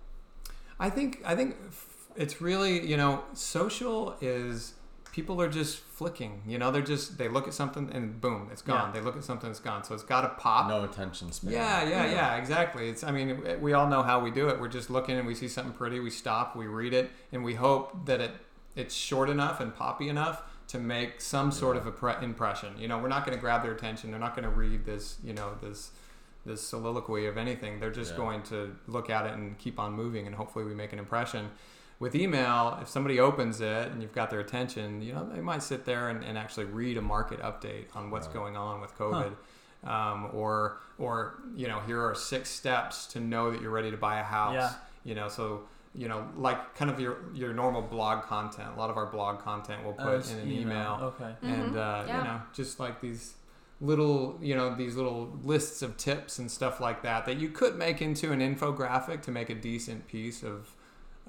I 0.80 0.90
think 0.90 1.22
I 1.26 1.36
think 1.36 1.56
it's 2.16 2.42
really 2.42 2.86
you 2.86 2.98
know 2.98 3.24
social 3.34 4.16
is 4.22 4.74
people 5.12 5.42
are 5.42 5.50
just 5.50 5.80
flicking 5.80 6.42
you 6.48 6.58
know 6.58 6.70
they're 6.72 6.82
just 6.82 7.18
they 7.18 7.28
look 7.28 7.48
at 7.48 7.54
something 7.54 7.90
and 7.92 8.22
boom 8.22 8.48
it's 8.52 8.62
gone 8.62 8.90
Yeah. 8.94 9.00
they 9.00 9.06
look 9.06 9.18
at 9.18 9.24
something 9.24 9.50
it's 9.50 9.60
gone 9.60 9.84
so 9.84 9.94
it's 9.96 10.04
got 10.04 10.22
to 10.22 10.30
pop 10.42 10.68
No 10.70 10.84
attention 10.84 11.32
span. 11.32 11.52
Yeah, 11.52 11.84
yeah, 11.84 12.06
yeah, 12.12 12.36
exactly. 12.38 12.90
It's 12.90 13.04
I 13.04 13.12
mean, 13.12 13.42
we 13.60 13.74
all 13.74 13.88
know 13.88 14.04
how 14.04 14.20
we 14.20 14.32
do 14.32 14.50
it. 14.50 14.60
We're 14.60 14.68
just 14.70 14.90
looking 14.90 15.18
and 15.18 15.28
we 15.28 15.36
see 15.36 15.48
something 15.48 15.74
pretty, 15.74 16.00
we 16.00 16.10
stop, 16.12 16.56
we 16.56 16.68
read 16.68 16.94
it, 16.94 17.10
and 17.32 17.44
we 17.44 17.56
hope 17.56 18.06
that 18.06 18.22
it 18.22 18.32
it's 18.76 18.96
short 18.96 19.30
enough 19.30 19.60
and 19.60 19.76
poppy 19.76 20.08
enough 20.10 20.44
to 20.70 20.80
make 20.80 21.20
some 21.20 21.52
sort 21.52 21.76
of 21.78 21.86
a 21.88 21.92
pre- 21.92 22.14
impression. 22.24 22.78
You 22.78 22.88
know, 22.88 22.98
we're 23.00 23.08
not 23.10 23.26
going 23.26 23.38
to 23.38 23.42
grab 23.42 23.64
their 23.64 23.74
attention. 23.74 24.12
They're 24.12 24.20
not 24.20 24.36
going 24.36 24.44
to 24.50 24.56
read 24.56 24.86
this, 24.86 25.18
you 25.24 25.34
know, 25.34 25.56
this 25.62 25.92
this 26.46 26.62
soliloquy 26.62 27.26
of 27.28 27.38
anything. 27.38 27.80
They're 27.80 27.92
just 27.92 28.12
Yeah. 28.12 28.18
going 28.18 28.44
to 28.44 28.74
look 28.88 29.10
at 29.10 29.26
it 29.26 29.34
and 29.34 29.58
keep 29.58 29.78
on 29.78 29.92
moving, 29.94 30.26
and 30.26 30.34
hopefully 30.36 30.64
we 30.64 30.74
make 30.74 30.94
an 30.94 31.00
impression. 31.00 31.50
With 32.00 32.16
email, 32.16 32.78
if 32.82 32.88
somebody 32.88 33.20
opens 33.20 33.60
it 33.60 33.92
and 33.92 34.02
you've 34.02 34.14
got 34.14 34.30
their 34.30 34.40
attention, 34.40 35.02
you 35.02 35.12
know, 35.14 35.28
they 35.30 35.42
might 35.42 35.62
sit 35.62 35.84
there 35.84 36.08
and, 36.08 36.24
and 36.24 36.38
actually 36.38 36.64
read 36.66 36.96
a 36.98 37.02
market 37.02 37.42
update 37.42 37.94
on 37.94 38.10
what's 38.10 38.28
Right. 38.28 38.34
going 38.36 38.56
on 38.56 38.80
with 38.80 38.96
COVID 38.98 39.34
um, 39.86 40.30
or 40.34 40.78
or 40.98 41.36
you 41.56 41.68
know 41.68 41.80
here 41.82 42.02
are 42.02 42.16
six 42.16 42.50
steps 42.50 43.06
to 43.08 43.20
know 43.20 43.52
that 43.52 43.62
you're 43.62 43.72
ready 43.72 43.92
to 43.92 43.98
buy 43.98 44.20
a 44.20 44.24
house 44.24 44.54
Yeah. 44.54 44.74
you 45.04 45.16
know 45.16 45.28
so 45.30 45.64
you 45.96 46.08
know 46.08 46.28
like 46.38 46.76
kind 46.76 46.92
of 46.92 47.00
your 47.00 47.18
your 47.34 47.52
normal 47.54 47.82
blog 47.82 48.24
content 48.24 48.70
a 48.76 48.80
lot 48.80 48.90
of 48.90 48.98
our 48.98 49.08
blog 49.08 49.40
content 49.40 49.84
we'll 49.84 49.94
put 49.94 50.20
As 50.20 50.32
in 50.32 50.40
an 50.40 50.52
email, 50.52 51.00
Okay. 51.20 51.34
and 51.42 51.76
uh, 51.76 52.04
yeah. 52.08 52.18
you 52.18 52.24
know 52.24 52.42
just 52.54 52.80
like 52.80 53.02
these 53.02 53.34
little 53.82 54.38
you 54.42 54.56
know 54.56 54.76
these 54.76 54.96
little 54.96 55.38
lists 55.44 55.82
of 55.82 55.98
tips 55.98 56.38
and 56.40 56.52
stuff 56.52 56.80
like 56.80 57.02
that 57.04 57.26
that 57.26 57.38
you 57.38 57.50
could 57.50 57.76
make 57.78 58.02
into 58.02 58.32
an 58.32 58.40
infographic 58.40 59.22
to 59.24 59.32
make 59.32 59.50
a 59.50 59.56
decent 59.56 60.08
piece 60.08 60.44
of 60.44 60.70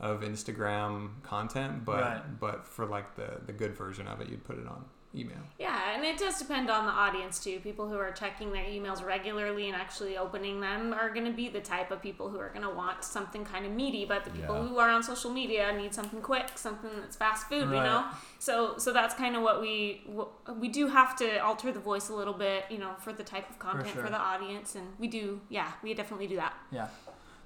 of 0.00 0.22
Instagram 0.22 1.22
content 1.22 1.84
but 1.84 2.00
Right. 2.02 2.40
but 2.40 2.66
for 2.66 2.86
like 2.86 3.14
the 3.16 3.40
the 3.46 3.52
good 3.52 3.74
version 3.76 4.06
of 4.08 4.20
it 4.20 4.28
you'd 4.28 4.44
put 4.44 4.58
it 4.58 4.66
on 4.66 4.84
email 5.14 5.38
Yeah, 5.58 5.94
and 5.94 6.04
it 6.04 6.18
does 6.18 6.38
depend 6.38 6.70
on 6.70 6.86
the 6.86 6.92
audience 6.92 7.42
too. 7.42 7.58
People 7.60 7.88
who 7.88 7.96
are 7.98 8.12
checking 8.12 8.52
their 8.52 8.64
emails 8.64 9.04
regularly 9.04 9.66
and 9.66 9.74
actually 9.74 10.16
opening 10.16 10.60
them 10.60 10.92
are 10.92 11.10
going 11.10 11.26
to 11.26 11.32
be 11.32 11.48
the 11.48 11.60
type 11.60 11.90
of 11.90 12.00
people 12.00 12.28
who 12.28 12.38
are 12.38 12.50
going 12.50 12.62
to 12.62 12.70
want 12.70 13.02
something 13.02 13.44
kind 13.44 13.66
of 13.66 13.72
meaty. 13.72 14.04
But 14.04 14.24
the 14.24 14.30
people 14.30 14.54
Yeah. 14.56 14.68
who 14.68 14.78
are 14.78 14.88
on 14.88 15.02
social 15.02 15.30
media 15.32 15.72
need 15.76 15.92
something 15.94 16.20
quick, 16.20 16.50
something 16.54 16.90
that's 17.00 17.16
fast 17.16 17.48
food. 17.48 17.62
You 17.70 17.82
know, 17.82 18.04
so 18.38 18.78
so 18.78 18.92
that's 18.92 19.14
kind 19.14 19.34
of 19.34 19.42
what 19.42 19.60
we 19.60 20.02
what, 20.06 20.58
we 20.58 20.68
do 20.68 20.86
have 20.86 21.16
to 21.16 21.38
alter 21.38 21.72
the 21.72 21.80
voice 21.80 22.08
a 22.08 22.14
little 22.14 22.34
bit. 22.34 22.64
You 22.70 22.78
know, 22.78 22.94
for 22.98 23.12
the 23.12 23.24
type 23.24 23.50
of 23.50 23.58
content 23.58 23.88
for, 23.88 24.02
sure. 24.02 24.10
the 24.10 24.16
audience, 24.18 24.76
and 24.76 24.86
we 24.98 25.08
do. 25.08 25.40
Yeah, 25.48 25.72
we 25.82 25.92
definitely 25.94 26.28
do 26.28 26.36
that. 26.36 26.54
Yeah. 26.70 26.88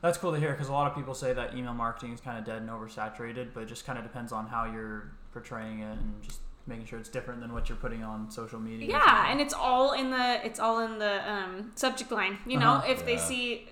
That's 0.02 0.18
cool 0.18 0.32
to 0.32 0.38
hear 0.38 0.52
because 0.52 0.68
a 0.68 0.72
lot 0.72 0.86
of 0.86 0.94
people 0.94 1.14
say 1.14 1.32
that 1.32 1.54
email 1.54 1.72
marketing 1.72 2.12
is 2.12 2.20
kind 2.20 2.38
of 2.38 2.44
dead 2.44 2.60
and 2.60 2.68
oversaturated, 2.68 3.54
but 3.54 3.62
it 3.62 3.66
just 3.66 3.86
kind 3.86 3.98
of 3.98 4.04
depends 4.04 4.32
on 4.32 4.46
how 4.48 4.66
you're 4.70 5.12
portraying 5.32 5.80
it 5.80 5.92
and 5.92 6.22
just 6.22 6.40
making 6.66 6.86
sure 6.86 6.98
it's 6.98 7.08
different 7.08 7.40
than 7.40 7.52
what 7.52 7.68
you're 7.68 7.76
putting 7.76 8.02
on 8.02 8.30
social 8.30 8.58
media. 8.60 8.88
Yeah, 8.90 9.30
and 9.30 9.40
it's 9.40 9.54
all 9.54 9.92
in 9.92 10.10
the 10.10 10.44
it's 10.46 10.58
all 10.60 10.80
in 10.80 10.98
the 10.98 11.30
um, 11.30 11.72
subject 11.74 12.10
line. 12.10 12.38
You 12.46 12.58
know, 12.58 12.72
Uh-huh. 12.74 12.92
if 12.92 13.04
they 13.04 13.18
see 13.18 13.68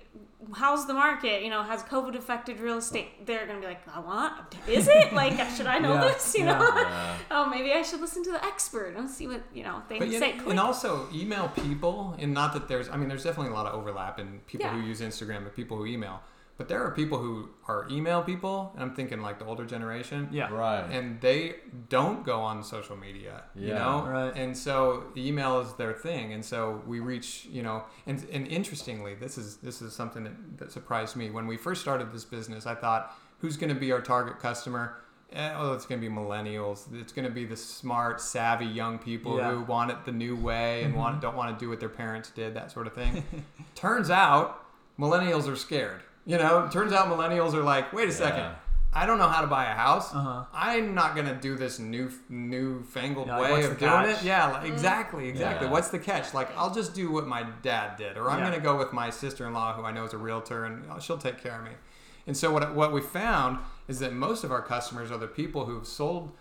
how's 0.55 0.85
the 0.85 0.93
market, 0.93 1.41
you 1.41 1.49
know, 1.49 1.63
has 1.63 1.81
COVID 1.83 2.15
affected 2.15 2.59
real 2.59 2.77
estate, 2.77 3.25
they're 3.25 3.47
gonna 3.47 3.61
be 3.61 3.65
like, 3.65 3.81
I 3.87 3.99
want. 4.01 4.33
Is 4.67 4.87
it 4.89 5.13
like 5.21 5.39
should 5.55 5.67
I 5.67 5.79
know 5.79 5.93
Yeah, 5.95 6.01
this? 6.01 6.35
You 6.37 6.43
yeah. 6.45 6.59
know, 6.59 6.67
Yeah. 6.75 7.17
oh 7.31 7.45
maybe 7.49 7.71
I 7.71 7.81
should 7.81 8.01
listen 8.01 8.23
to 8.25 8.31
the 8.31 8.43
expert 8.45 8.95
and 8.97 9.09
see 9.09 9.27
what 9.27 9.41
you 9.53 9.63
know 9.63 9.81
they 9.89 9.99
But 9.99 10.09
you 10.09 10.19
say. 10.19 10.33
know, 10.37 10.49
and 10.49 10.59
also 10.59 11.07
email 11.13 11.47
people, 11.49 12.15
and 12.19 12.33
not 12.33 12.53
that 12.53 12.67
there's, 12.67 12.89
I 12.89 12.97
mean, 12.97 13.07
there's 13.07 13.23
definitely 13.23 13.51
a 13.53 13.55
lot 13.55 13.65
of 13.67 13.73
overlap 13.73 14.19
in 14.19 14.39
people 14.45 14.65
Yeah. 14.67 14.73
who 14.79 14.85
use 14.87 15.01
Instagram 15.01 15.37
and 15.37 15.55
people 15.55 15.77
who 15.77 15.85
email. 15.85 16.21
But 16.55 16.67
there 16.67 16.83
are 16.85 16.91
people 16.91 17.17
who 17.17 17.49
are 17.67 17.87
email 17.89 18.21
people, 18.21 18.71
and 18.75 18.83
I'm 18.83 18.93
thinking 18.93 19.21
like 19.21 19.39
the 19.39 19.45
older 19.45 19.65
generation, 19.65 20.29
Yeah. 20.31 20.53
Right. 20.53 20.85
and 20.91 21.19
they 21.19 21.55
don't 21.89 22.23
go 22.23 22.41
on 22.41 22.63
social 22.63 22.95
media, 22.95 23.43
you 23.55 23.69
Yeah. 23.69 23.79
know, 23.79 24.05
Right. 24.07 24.33
and 24.35 24.55
so 24.55 25.05
email 25.17 25.59
is 25.61 25.73
their 25.73 25.93
thing, 25.93 26.31
and 26.31 26.45
so 26.45 26.81
we 26.85 26.99
reach, 26.99 27.45
you 27.45 27.63
know, 27.63 27.83
and 28.05 28.23
and 28.31 28.47
interestingly, 28.47 29.15
this 29.15 29.37
is 29.37 29.57
this 29.57 29.81
is 29.81 29.93
something 29.93 30.23
that, 30.25 30.57
that 30.59 30.71
surprised 30.71 31.15
me 31.15 31.31
when 31.31 31.47
we 31.47 31.57
first 31.57 31.81
started 31.81 32.11
this 32.13 32.23
business. 32.25 32.67
I 32.67 32.75
thought, 32.75 33.17
who's 33.39 33.57
going 33.57 33.73
to 33.73 33.79
be 33.79 33.91
our 33.91 34.01
target 34.01 34.39
customer? 34.39 34.97
Eh, 35.31 35.51
oh, 35.57 35.73
it's 35.73 35.87
going 35.87 35.99
to 35.99 36.07
be 36.07 36.13
millennials. 36.13 36.85
It's 36.93 37.11
going 37.11 37.25
to 37.27 37.31
be 37.33 37.43
the 37.45 37.57
smart, 37.57 38.21
savvy 38.21 38.67
young 38.67 38.99
people 38.99 39.37
Yeah. 39.37 39.49
who 39.51 39.61
want 39.63 39.89
it 39.89 40.05
the 40.05 40.11
new 40.11 40.35
way 40.35 40.83
and 40.83 40.93
want 40.95 41.19
don't 41.21 41.35
want 41.35 41.57
to 41.57 41.65
do 41.65 41.67
what 41.69 41.79
their 41.79 41.89
parents 41.89 42.29
did, 42.29 42.53
that 42.53 42.71
sort 42.71 42.85
of 42.85 42.93
thing. 42.93 43.23
Turns 43.75 44.11
out, 44.11 44.63
millennials 44.99 45.51
are 45.51 45.55
scared. 45.55 46.01
You 46.25 46.37
know, 46.37 46.69
turns 46.71 46.93
out 46.93 47.07
millennials 47.07 47.53
are 47.53 47.63
like, 47.63 47.91
wait 47.91 48.07
a 48.07 48.11
second, 48.11 48.45
I 48.93 49.05
don't 49.05 49.17
know 49.17 49.27
how 49.27 49.41
to 49.41 49.47
buy 49.47 49.65
a 49.65 49.73
house. 49.73 50.13
Uh-huh. 50.13 50.45
I'm 50.53 50.93
not 50.93 51.15
gonna 51.15 51.35
do 51.35 51.55
this 51.55 51.79
new 51.79 52.11
newfangled 52.29 53.27
Yeah, 53.27 53.41
way 53.41 53.63
of 53.63 53.77
doing 53.77 53.91
catch? 53.91 54.21
it. 54.21 54.25
Yeah, 54.25 54.51
like, 54.51 54.67
exactly, 54.71 55.27
exactly. 55.27 55.67
Yeah. 55.67 55.71
What's 55.73 55.89
the 55.89 55.99
catch? 55.99 56.33
Like, 56.33 56.49
I'll 56.55 56.73
just 56.73 56.93
do 56.93 57.11
what 57.11 57.27
my 57.27 57.43
dad 57.61 57.97
did, 57.97 58.17
or 58.17 58.29
I'm 58.29 58.39
Yeah. 58.39 58.51
gonna 58.51 58.61
go 58.61 58.77
with 58.77 58.93
my 58.93 59.09
sister-in-law, 59.09 59.73
who 59.73 59.83
I 59.83 59.91
know 59.91 60.05
is 60.05 60.13
a 60.13 60.17
realtor, 60.17 60.65
and 60.65 60.89
uh, 60.89 60.99
she'll 60.99 61.17
take 61.17 61.41
care 61.41 61.57
of 61.57 61.63
me. 61.65 61.71
And 62.27 62.37
so 62.37 62.51
what 62.51 62.73
what 62.73 62.93
we 62.93 63.01
found 63.01 63.59
is 63.87 63.99
that 63.99 64.13
most 64.13 64.43
of 64.45 64.51
our 64.51 64.61
customers 64.61 65.11
are 65.11 65.17
the 65.17 65.27
people 65.27 65.65
who've 65.65 65.85
sold, 65.87 66.31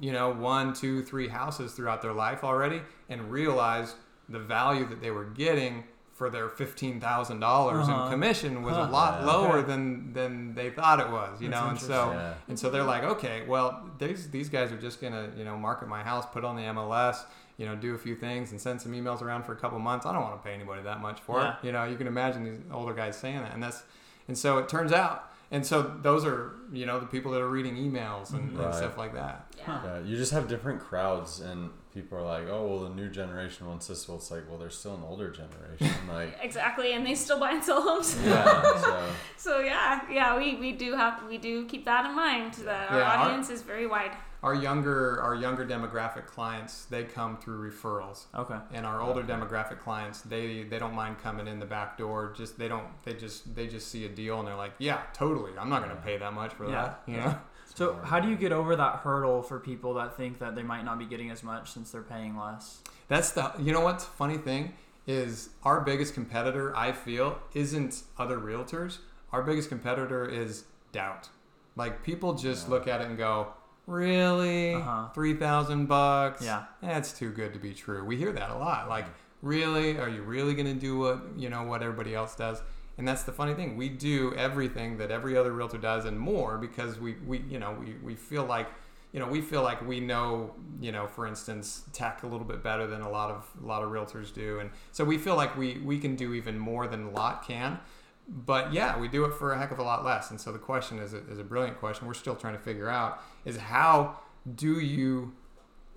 you 0.00 0.10
know, 0.10 0.30
one, 0.32 0.72
two, 0.72 1.02
three 1.02 1.28
houses 1.28 1.72
throughout 1.72 2.02
their 2.02 2.14
life 2.14 2.42
already, 2.42 2.82
and 3.08 3.30
realized 3.30 3.94
the 4.28 4.40
value 4.40 4.86
that 4.88 5.00
they 5.00 5.10
were 5.10 5.24
getting 5.24 5.84
for 6.20 6.28
their 6.28 6.50
fifteen 6.50 7.00
thousand 7.00 7.40
dollars 7.40 7.88
Uh-huh. 7.88 8.04
in 8.04 8.10
commission 8.12 8.62
was 8.62 8.76
a 8.76 8.82
lot 8.82 9.20
Yeah. 9.20 9.26
lower 9.32 9.56
Okay. 9.60 9.68
than 9.68 10.12
than 10.12 10.54
they 10.54 10.68
thought 10.68 11.00
it 11.00 11.08
was. 11.08 11.40
You 11.40 11.48
That's 11.48 11.62
know, 11.62 11.70
and 11.70 11.80
so. 11.80 12.12
Yeah. 12.12 12.34
and 12.46 12.58
so 12.58 12.68
they're 12.68 12.84
like, 12.84 13.04
okay, 13.04 13.44
well, 13.48 13.88
these 13.98 14.28
these 14.30 14.50
guys 14.50 14.70
are 14.70 14.76
just 14.76 15.00
gonna 15.00 15.30
you 15.34 15.44
know 15.44 15.56
market 15.56 15.88
my 15.88 16.02
house, 16.02 16.26
put 16.30 16.44
on 16.44 16.56
the 16.56 16.62
MLS, 16.74 17.24
you 17.56 17.64
know, 17.64 17.74
do 17.74 17.94
a 17.94 17.98
few 17.98 18.14
things, 18.14 18.50
and 18.52 18.60
send 18.60 18.82
some 18.82 18.92
emails 18.92 19.22
around 19.22 19.44
for 19.44 19.52
a 19.54 19.56
couple 19.56 19.78
months. 19.78 20.04
I 20.04 20.12
don't 20.12 20.22
want 20.22 20.36
to 20.42 20.46
pay 20.46 20.52
anybody 20.54 20.82
that 20.82 21.00
much 21.00 21.20
for 21.22 21.40
Yeah. 21.40 21.52
it. 21.52 21.64
You 21.66 21.72
know, 21.72 21.84
you 21.84 21.96
can 21.96 22.06
imagine 22.06 22.44
these 22.44 22.60
older 22.70 22.92
guys 22.92 23.16
saying 23.16 23.40
that, 23.40 23.54
and 23.54 23.62
that's 23.62 23.82
and 24.28 24.36
so 24.36 24.58
it 24.58 24.68
turns 24.68 24.92
out. 24.92 25.24
And 25.52 25.66
so 25.66 25.82
those 25.82 26.24
are, 26.26 26.52
you 26.70 26.84
know, 26.86 27.00
the 27.00 27.06
people 27.06 27.32
that 27.32 27.40
are 27.40 27.48
reading 27.48 27.74
emails 27.76 28.32
and, 28.34 28.56
and 28.60 28.72
stuff 28.74 28.96
like 28.96 29.14
that. 29.14 29.46
yeah. 29.58 29.80
Yeah, 29.84 29.98
you 30.08 30.16
just 30.16 30.32
have 30.32 30.46
different 30.46 30.80
crowds, 30.80 31.40
and 31.40 31.70
people 32.00 32.18
are 32.18 32.22
like, 32.22 32.48
"Oh, 32.48 32.66
well, 32.66 32.78
the 32.88 32.94
new 32.94 33.08
generation 33.08 33.66
wants 33.66 33.86
this." 33.88 34.08
Well, 34.08 34.16
it's 34.18 34.30
like, 34.30 34.48
well, 34.48 34.58
there's 34.58 34.76
still 34.78 34.94
an 34.94 35.02
older 35.04 35.30
generation. 35.30 35.88
Like, 36.08 36.38
Exactly, 36.42 36.92
and 36.94 37.04
they 37.06 37.14
still 37.14 37.38
buy 37.38 37.52
and 37.52 37.62
sell 37.64 37.82
homes. 37.82 38.16
yeah, 38.24 38.76
so 38.78 39.08
So 39.36 39.60
yeah, 39.60 40.00
yeah, 40.10 40.36
we, 40.38 40.56
we 40.56 40.72
do 40.72 40.94
have 40.94 41.22
we 41.28 41.38
do 41.38 41.64
keep 41.66 41.84
that 41.84 42.06
in 42.06 42.14
mind 42.16 42.54
that 42.64 42.90
our 42.90 42.98
Yeah, 42.98 43.10
our- 43.10 43.18
audience 43.26 43.50
is 43.50 43.62
very 43.62 43.86
wide. 43.86 44.12
Our 44.42 44.54
younger 44.54 45.20
our 45.20 45.34
younger 45.34 45.66
demographic 45.66 46.24
clients, 46.26 46.86
they 46.86 47.04
come 47.04 47.36
through 47.36 47.70
referrals. 47.70 48.24
Okay. 48.34 48.56
and 48.72 48.86
our 48.86 49.02
older 49.02 49.22
demographic 49.22 49.78
clients 49.80 50.22
they 50.22 50.62
they 50.70 50.78
don't 50.78 50.94
mind 50.94 51.18
coming 51.18 51.46
in 51.46 51.58
the 51.60 51.66
back 51.66 51.98
door 51.98 52.32
just 52.34 52.58
they 52.58 52.66
don't 52.68 52.86
they 53.04 53.12
just 53.12 53.54
they 53.54 53.66
just 53.66 53.88
see 53.88 54.06
a 54.06 54.08
deal 54.08 54.38
and 54.38 54.48
they're 54.48 54.56
like 54.66 54.72
yeah 54.78 55.00
totally 55.12 55.52
i'm 55.60 55.68
not 55.68 55.82
going 55.84 55.94
to 55.94 56.02
pay 56.02 56.16
that 56.16 56.32
much 56.32 56.52
for 56.54 56.64
Yeah. 56.64 56.70
that 56.82 57.02
you 57.06 57.16
know 57.18 57.38
So, 57.74 57.98
how 58.02 58.20
do 58.20 58.28
you 58.28 58.36
get 58.36 58.52
over 58.52 58.76
that 58.76 58.96
hurdle 58.96 59.42
for 59.42 59.58
people 59.58 59.94
that 59.94 60.16
think 60.16 60.38
that 60.40 60.54
they 60.54 60.62
might 60.62 60.84
not 60.84 60.98
be 60.98 61.06
getting 61.06 61.30
as 61.30 61.42
much 61.42 61.72
since 61.72 61.90
they're 61.90 62.02
paying 62.02 62.36
less? 62.36 62.80
that's 63.08 63.30
the 63.32 63.52
you 63.58 63.72
know 63.72 63.80
what's 63.80 64.04
funny 64.04 64.38
thing 64.38 64.72
is 65.06 65.48
our 65.64 65.80
biggest 65.80 66.14
competitor 66.14 66.76
i 66.76 66.92
feel 66.92 67.40
isn't 67.54 68.04
other 68.18 68.38
realtors 68.38 68.98
our 69.32 69.42
biggest 69.42 69.68
competitor 69.68 70.26
is 70.26 70.64
doubt. 70.92 71.28
Like 71.76 72.02
people 72.02 72.34
just 72.34 72.68
look 72.68 72.88
at 72.88 73.00
it 73.00 73.06
and 73.06 73.16
go, 73.16 73.48
"Really? 73.86 74.74
Uh-huh. 74.74 75.08
Three 75.14 75.34
thousand 75.34 75.86
bucks? 75.86 76.44
Yeah. 76.44 76.64
that's 76.82 77.12
too 77.12 77.30
good 77.30 77.52
to 77.54 77.58
be 77.58 77.72
true." 77.72 78.04
We 78.04 78.16
hear 78.16 78.32
that 78.32 78.50
a 78.50 78.56
lot. 78.56 78.88
Like, 78.88 79.06
really? 79.40 79.98
Are 79.98 80.08
you 80.08 80.22
really 80.22 80.54
gonna 80.54 80.74
do 80.74 80.98
what 80.98 81.20
you 81.36 81.48
know 81.48 81.62
what 81.62 81.82
everybody 81.82 82.14
else 82.14 82.34
does? 82.34 82.60
And 83.00 83.08
that's 83.08 83.22
the 83.22 83.32
funny 83.32 83.54
thing. 83.54 83.78
We 83.78 83.88
do 83.88 84.34
everything 84.34 84.98
that 84.98 85.10
every 85.10 85.34
other 85.34 85.52
realtor 85.52 85.78
does 85.78 86.04
and 86.04 86.20
more 86.20 86.58
because 86.58 87.00
we, 87.00 87.14
we 87.26 87.42
you 87.48 87.58
know 87.58 87.74
we, 87.80 87.94
we 88.04 88.14
feel 88.14 88.44
like 88.44 88.68
you 89.12 89.20
know 89.20 89.26
we 89.26 89.40
feel 89.40 89.62
like 89.62 89.80
we 89.88 90.00
know 90.00 90.54
you 90.82 90.92
know 90.92 91.06
for 91.06 91.26
instance 91.26 91.84
tech 91.94 92.24
a 92.24 92.26
little 92.26 92.44
bit 92.46 92.62
better 92.62 92.86
than 92.86 93.00
a 93.00 93.08
lot 93.08 93.30
of 93.30 93.50
a 93.64 93.66
lot 93.66 93.82
of 93.82 93.88
realtors 93.88 94.34
do. 94.34 94.60
And 94.60 94.68
so 94.92 95.02
we 95.02 95.16
feel 95.16 95.34
like 95.34 95.56
we 95.56 95.78
we 95.78 95.98
can 95.98 96.14
do 96.14 96.34
even 96.34 96.58
more 96.58 96.86
than 96.86 97.04
a 97.04 97.10
lot 97.12 97.42
can. 97.42 97.80
But 98.28 98.74
yeah 98.74 98.98
we 98.98 99.08
do 99.08 99.24
it 99.24 99.32
for 99.32 99.52
a 99.54 99.58
heck 99.58 99.70
of 99.70 99.78
a 99.78 99.82
lot 99.82 100.04
less. 100.04 100.30
And 100.30 100.38
so 100.38 100.52
the 100.52 100.58
question 100.58 100.98
is 100.98 101.14
a, 101.14 101.26
is 101.30 101.38
a 101.38 101.44
brilliant 101.44 101.78
question. 101.80 102.06
We're 102.06 102.12
still 102.12 102.36
trying 102.36 102.54
to 102.54 102.62
figure 102.62 102.90
out 102.90 103.22
is 103.46 103.56
how 103.56 104.18
do 104.56 104.78
you 104.78 105.32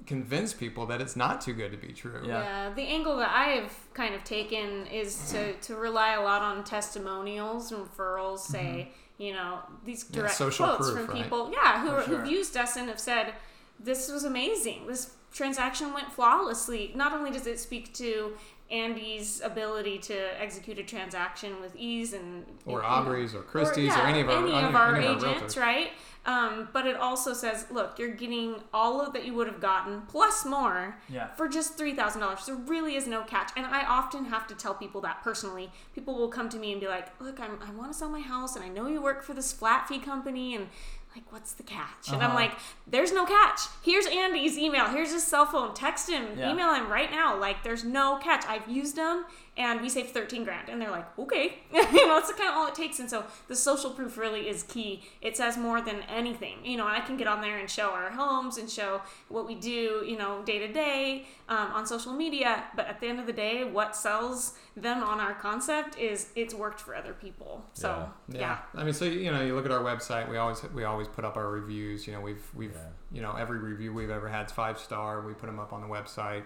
convince 0.05 0.53
people 0.53 0.85
that 0.87 1.01
it's 1.01 1.15
not 1.15 1.41
too 1.41 1.53
good 1.53 1.71
to 1.71 1.77
be 1.77 1.93
true 1.93 2.21
Yeah. 2.25 2.43
Yeah, 2.43 2.73
the 2.73 2.83
angle 2.83 3.17
that 3.17 3.31
I 3.31 3.45
have 3.59 3.73
kind 3.93 4.13
of 4.15 4.23
taken 4.23 4.85
is 4.87 5.31
to, 5.31 5.53
to 5.53 5.75
rely 5.75 6.13
a 6.13 6.21
lot 6.21 6.41
on 6.41 6.63
testimonials 6.63 7.71
and 7.71 7.85
referrals. 7.85 8.39
Say, 8.39 8.89
you 9.17 9.33
know, 9.33 9.59
these 9.85 10.03
Mm-hmm. 10.03 10.13
Yeah, 10.15 10.19
direct 10.21 10.35
social 10.35 10.65
quotes 10.67 10.91
proof, 10.91 11.05
from 11.05 11.15
right? 11.15 11.23
people, 11.23 11.51
yeah, 11.53 11.81
who, 11.81 11.87
sure. 11.89 12.01
who've 12.01 12.27
used 12.27 12.57
us 12.57 12.75
and 12.75 12.89
have 12.89 12.99
said, 12.99 13.33
"This 13.79 14.11
was 14.11 14.23
amazing. 14.23 14.87
This 14.87 15.11
transaction 15.31 15.93
went 15.93 16.11
flawlessly." 16.11 16.91
Not 16.95 17.13
only 17.13 17.31
does 17.31 17.47
it 17.47 17.59
speak 17.59 17.93
to 17.95 18.33
Andy's 18.71 19.39
ability 19.41 19.99
to 19.99 20.41
execute 20.41 20.79
a 20.79 20.83
transaction 20.83 21.61
with 21.61 21.75
ease 21.75 22.13
and 22.13 22.45
or 22.65 22.83
Aubrey's 22.83 23.35
or 23.35 23.41
Christie's 23.41 23.93
or, 23.93 23.97
yeah, 23.97 24.07
any 24.07 24.21
of 24.21 24.29
our, 24.29 24.37
any 24.43 24.53
any, 24.53 24.67
of 24.67 24.75
our 24.75 24.95
any 24.95 25.05
agents, 25.05 25.55
realtors. 25.55 25.61
right? 25.61 25.89
Um, 26.25 26.69
but 26.71 26.87
it 26.87 26.95
also 26.95 27.33
says, 27.33 27.65
look, 27.69 27.99
you're 27.99 28.13
getting 28.13 28.55
all 28.73 29.01
of 29.01 29.11
that 29.11 29.25
you 29.25 29.33
would 29.33 29.47
have 29.47 29.59
gotten 29.59 30.03
plus 30.07 30.45
more 30.45 30.97
Yeah. 31.09 31.27
for 31.33 31.49
just 31.49 31.77
three 31.77 31.93
thousand 31.93 32.21
dollars. 32.21 32.45
There 32.45 32.55
really 32.55 32.95
is 32.95 33.07
no 33.07 33.23
catch, 33.23 33.51
and 33.57 33.65
I 33.65 33.83
often 33.85 34.25
have 34.25 34.47
to 34.47 34.55
tell 34.55 34.73
people 34.73 35.01
that 35.01 35.21
personally. 35.21 35.69
People 35.93 36.15
will 36.15 36.29
come 36.29 36.47
to 36.49 36.57
me 36.57 36.71
and 36.71 36.79
be 36.79 36.87
like, 36.87 37.09
"Look, 37.19 37.41
I'm, 37.41 37.59
I 37.61 37.71
want 37.71 37.91
to 37.91 37.97
sell 37.97 38.09
my 38.09 38.21
house, 38.21 38.55
and 38.55 38.63
I 38.63 38.69
know 38.69 38.87
you 38.87 39.01
work 39.01 39.21
for 39.21 39.33
this 39.33 39.51
flat 39.51 39.87
fee 39.89 39.99
company, 39.99 40.55
and 40.55 40.69
like, 41.13 41.29
what's 41.29 41.51
the 41.53 41.63
catch?" 41.63 42.07
And 42.07 42.21
I'm 42.23 42.29
Uh-huh. 42.29 42.35
like, 42.35 42.51
"There's 42.87 43.11
no 43.11 43.25
catch. 43.25 43.59
Here's 43.83 44.05
Andy's 44.07 44.57
email. 44.57 44.85
Here's 44.87 45.11
his 45.11 45.23
cell 45.25 45.45
phone. 45.45 45.73
Text 45.73 46.09
him. 46.09 46.39
Yeah. 46.39 46.51
Email 46.53 46.73
him 46.73 46.89
right 46.89 47.11
now. 47.11 47.37
Like, 47.37 47.63
there's 47.63 47.83
no 47.83 48.15
catch. 48.17 48.45
I've 48.47 48.69
used 48.69 48.95
them." 48.95 49.25
And 49.55 49.81
we 49.81 49.89
saved 49.89 50.09
13 50.09 50.43
grand. 50.43 50.67
And 50.69 50.81
they're 50.81 50.89
like, 50.89 51.05
okay. 51.19 51.59
you 51.73 52.07
know, 52.07 52.17
it's 52.17 52.31
kind 52.33 52.49
of 52.49 52.55
all 52.55 52.67
it 52.67 52.73
takes. 52.73 52.99
And 52.99 53.07
so 53.07 53.23
the 53.47 53.55
social 53.55 53.91
proof 53.91 54.17
really 54.17 54.49
is 54.49 54.63
key. 54.63 55.03
It 55.21 55.37
says 55.37 55.57
more 55.57 55.79
than 55.79 56.01
anything. 56.09 56.65
You 56.65 56.77
know, 56.77 56.87
I 56.87 57.01
can 57.01 57.17
get 57.17 57.27
on 57.27 57.39
there 57.41 57.59
and 57.59 57.69
show 57.69 57.91
our 57.91 58.09
homes 58.09 58.57
and 58.57 58.67
show 58.69 59.01
what 59.29 59.45
we 59.45 59.53
do, 59.53 60.03
you 60.07 60.17
know, 60.17 60.41
day 60.43 60.57
to 60.57 60.73
day 60.73 61.27
um, 61.49 61.71
on 61.71 61.85
social 61.85 62.13
media. 62.13 62.63
But 62.75 62.87
at 62.87 62.99
the 62.99 63.07
end 63.07 63.19
of 63.19 63.27
the 63.27 63.33
day, 63.33 63.63
what 63.63 63.95
sells 63.95 64.53
them 64.75 65.03
on 65.03 65.19
our 65.19 65.35
concept 65.35 65.99
is 65.99 66.29
it's 66.35 66.55
worked 66.55 66.79
for 66.81 66.95
other 66.95 67.13
people. 67.13 67.63
So, 67.73 68.09
Yeah. 68.29 68.39
yeah. 68.39 68.57
I 68.73 68.83
mean, 68.83 68.93
so 68.93 69.05
you 69.05 69.31
know, 69.31 69.43
you 69.43 69.53
look 69.53 69.65
at 69.65 69.71
our 69.71 69.83
website. 69.83 70.27
We 70.29 70.37
always 70.37 70.63
we 70.73 70.83
always 70.83 71.07
put 71.07 71.25
up 71.25 71.37
our 71.37 71.47
reviews. 71.49 72.07
You 72.07 72.13
know, 72.13 72.21
we've 72.21 72.43
we've 72.55 72.75
you 73.11 73.21
know 73.21 73.33
every 73.35 73.59
review 73.59 73.93
we've 73.93 74.09
ever 74.09 74.29
had 74.29 74.47
is 74.47 74.51
five 74.51 74.79
star. 74.79 75.21
We 75.21 75.33
put 75.33 75.45
them 75.45 75.59
up 75.59 75.73
on 75.73 75.81
the 75.81 75.87
website. 75.87 76.41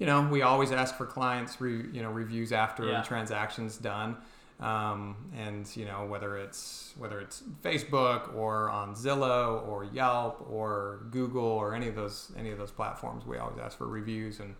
You 0.00 0.06
know, 0.06 0.22
we 0.22 0.40
always 0.42 0.72
ask 0.72 0.96
for 0.96 1.04
clients 1.06 1.60
re, 1.60 1.84
you 1.92 2.02
know 2.02 2.10
reviews 2.10 2.52
after 2.52 2.84
Yeah. 2.86 3.02
the 3.02 3.06
transaction's 3.06 3.76
done. 3.76 4.16
Um, 4.58 5.16
and 5.36 5.64
you 5.76 5.84
know 5.86 6.04
whether 6.06 6.36
it's 6.36 6.92
whether 6.98 7.18
it's 7.20 7.42
Facebook 7.62 8.34
or 8.34 8.68
on 8.70 8.94
Zillow 8.94 9.66
or 9.68 9.84
Yelp 9.84 10.46
or 10.50 11.00
Google 11.10 11.44
or 11.44 11.74
any 11.74 11.88
of 11.88 11.94
those 11.94 12.32
any 12.36 12.50
of 12.50 12.58
those 12.58 12.70
platforms, 12.70 13.24
we 13.26 13.36
always 13.38 13.58
ask 13.58 13.76
for 13.78 13.86
reviews 13.86 14.40
and 14.40 14.54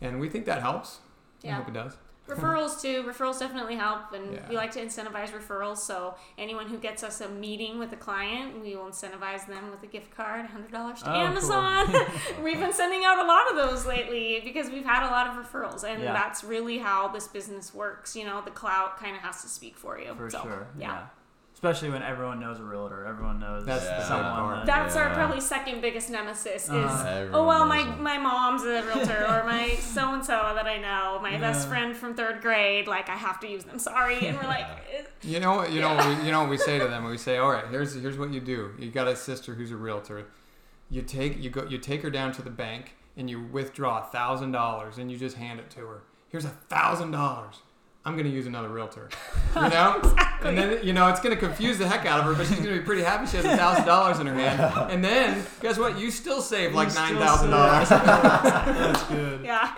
and 0.00 0.20
we 0.20 0.28
think 0.28 0.44
that 0.46 0.60
helps. 0.60 0.98
I 1.44 1.48
Yeah. 1.48 1.54
hope 1.54 1.68
it 1.68 1.74
does. 1.74 1.96
Referrals 2.28 2.80
too. 2.80 3.02
Referrals 3.04 3.38
definitely 3.38 3.76
help, 3.76 4.12
and 4.12 4.34
Yeah. 4.34 4.48
we 4.48 4.56
like 4.56 4.70
to 4.72 4.80
incentivize 4.84 5.30
referrals. 5.30 5.78
So 5.78 6.14
anyone 6.36 6.66
who 6.68 6.76
gets 6.78 7.02
us 7.02 7.20
a 7.20 7.28
meeting 7.28 7.78
with 7.78 7.92
a 7.92 7.96
client, 7.96 8.60
we 8.60 8.76
will 8.76 8.84
incentivize 8.86 9.46
them 9.46 9.70
with 9.70 9.82
a 9.82 9.86
gift 9.86 10.14
card, 10.14 10.46
hundred 10.46 10.70
dollars 10.72 11.02
to 11.02 11.10
Oh, 11.10 11.12
cool. 11.14 11.22
Amazon. 11.22 11.94
we've 12.42 12.60
been 12.60 12.72
sending 12.72 13.04
out 13.04 13.18
a 13.18 13.24
lot 13.26 13.50
of 13.50 13.56
those 13.56 13.86
lately 13.86 14.40
because 14.44 14.70
we've 14.70 14.84
had 14.84 15.06
a 15.06 15.10
lot 15.10 15.26
of 15.26 15.34
referrals, 15.44 15.84
and 15.84 16.02
Yeah. 16.02 16.12
that's 16.12 16.44
really 16.44 16.78
how 16.78 17.08
this 17.08 17.26
business 17.28 17.72
works. 17.74 18.14
You 18.14 18.24
know, 18.24 18.42
the 18.42 18.50
clout 18.50 18.98
kind 18.98 19.16
of 19.16 19.22
has 19.22 19.42
to 19.42 19.48
speak 19.48 19.76
for 19.76 19.98
you. 19.98 20.14
For 20.14 20.30
So, 20.30 20.42
sure. 20.42 20.66
Yeah. 20.78 20.88
Yeah. 20.88 21.06
Especially 21.58 21.90
when 21.90 22.04
everyone 22.04 22.38
knows 22.38 22.60
a 22.60 22.62
realtor. 22.62 23.04
Everyone 23.04 23.40
knows 23.40 23.64
That's 23.64 23.84
the 23.84 24.04
someone. 24.04 24.26
big 24.30 24.34
part. 24.44 24.56
that- 24.58 24.66
That's 24.66 24.94
our 24.94 25.10
probably 25.12 25.40
second 25.40 25.80
biggest 25.80 26.08
nemesis 26.08 26.66
is 26.66 26.70
Uh-huh. 26.70 27.26
oh 27.32 27.44
well 27.48 27.66
my 27.66 27.82
my 27.96 28.16
mom's 28.16 28.62
a 28.62 28.80
realtor 28.84 29.26
or 29.28 29.42
my 29.42 29.74
so 29.80 30.14
and 30.14 30.24
so 30.24 30.52
that 30.54 30.66
I 30.68 30.76
know 30.78 31.18
my 31.20 31.36
best 31.36 31.66
friend 31.66 31.96
from 31.96 32.14
third 32.14 32.42
grade 32.42 32.86
like 32.86 33.08
I 33.08 33.16
have 33.16 33.40
to 33.40 33.48
use 33.48 33.64
them 33.64 33.80
sorry 33.80 34.24
and 34.28 34.38
we're 34.38 34.44
like 34.46 34.68
You 35.22 35.40
know, 35.40 35.56
what- 35.56 35.72
you 35.72 35.80
know, 35.80 35.96
we, 35.96 36.26
you 36.26 36.30
know 36.30 36.42
what 36.42 36.48
we 36.50 36.58
say 36.58 36.78
to 36.78 36.86
them. 36.92 37.02
We 37.06 37.18
say, 37.18 37.38
"All 37.38 37.50
right, 37.50 37.66
here's 37.68 37.92
here's 37.92 38.16
what 38.16 38.32
you 38.32 38.38
do. 38.40 38.70
You 38.78 38.92
got 38.92 39.08
a 39.08 39.16
sister 39.16 39.54
who's 39.54 39.72
a 39.72 39.76
realtor. 39.76 40.26
You 40.90 41.02
take 41.02 41.42
you 41.42 41.50
go 41.50 41.64
you 41.64 41.78
take 41.78 42.02
her 42.02 42.10
down 42.10 42.30
to 42.34 42.42
the 42.42 42.50
bank 42.50 42.94
and 43.16 43.28
you 43.28 43.42
withdraw 43.42 43.98
a 44.06 44.06
thousand 44.12 44.52
dollars 44.52 44.96
and 44.98 45.10
you 45.10 45.18
just 45.18 45.36
hand 45.36 45.58
it 45.58 45.70
to 45.70 45.80
her. 45.80 46.02
Here's 46.28 46.44
a 46.44 46.50
thousand 46.70 47.10
dollars. 47.10 47.62
I'm 48.04 48.16
gonna 48.16 48.28
use 48.30 48.46
another 48.46 48.68
realtor. 48.68 49.08
You 49.56 49.70
know, 49.70 50.00
and 50.42 50.56
then 50.56 50.78
you 50.86 50.92
know 50.92 51.08
it's 51.08 51.20
gonna 51.20 51.34
confuse 51.36 51.78
the 51.78 51.88
heck 51.88 52.06
out 52.06 52.20
of 52.20 52.26
her, 52.26 52.34
but 52.34 52.46
she's 52.46 52.58
gonna 52.60 52.76
be 52.78 52.80
pretty 52.80 53.02
happy 53.02 53.26
she 53.26 53.36
has 53.38 53.44
a 53.46 53.56
thousand 53.56 53.86
dollars 53.86 54.20
in 54.20 54.26
her 54.26 54.34
hand. 54.34 54.60
And 54.92 55.04
then 55.04 55.44
guess 55.60 55.78
what? 55.78 55.98
You 55.98 56.10
still 56.12 56.40
save 56.40 56.74
like 56.74 56.86
You 56.88 56.90
still 56.92 57.04
nine 57.04 57.16
thousand 57.18 57.50
dollars. 57.50 57.88
That's 57.88 59.02
good. 59.04 59.44
yeah 59.44 59.74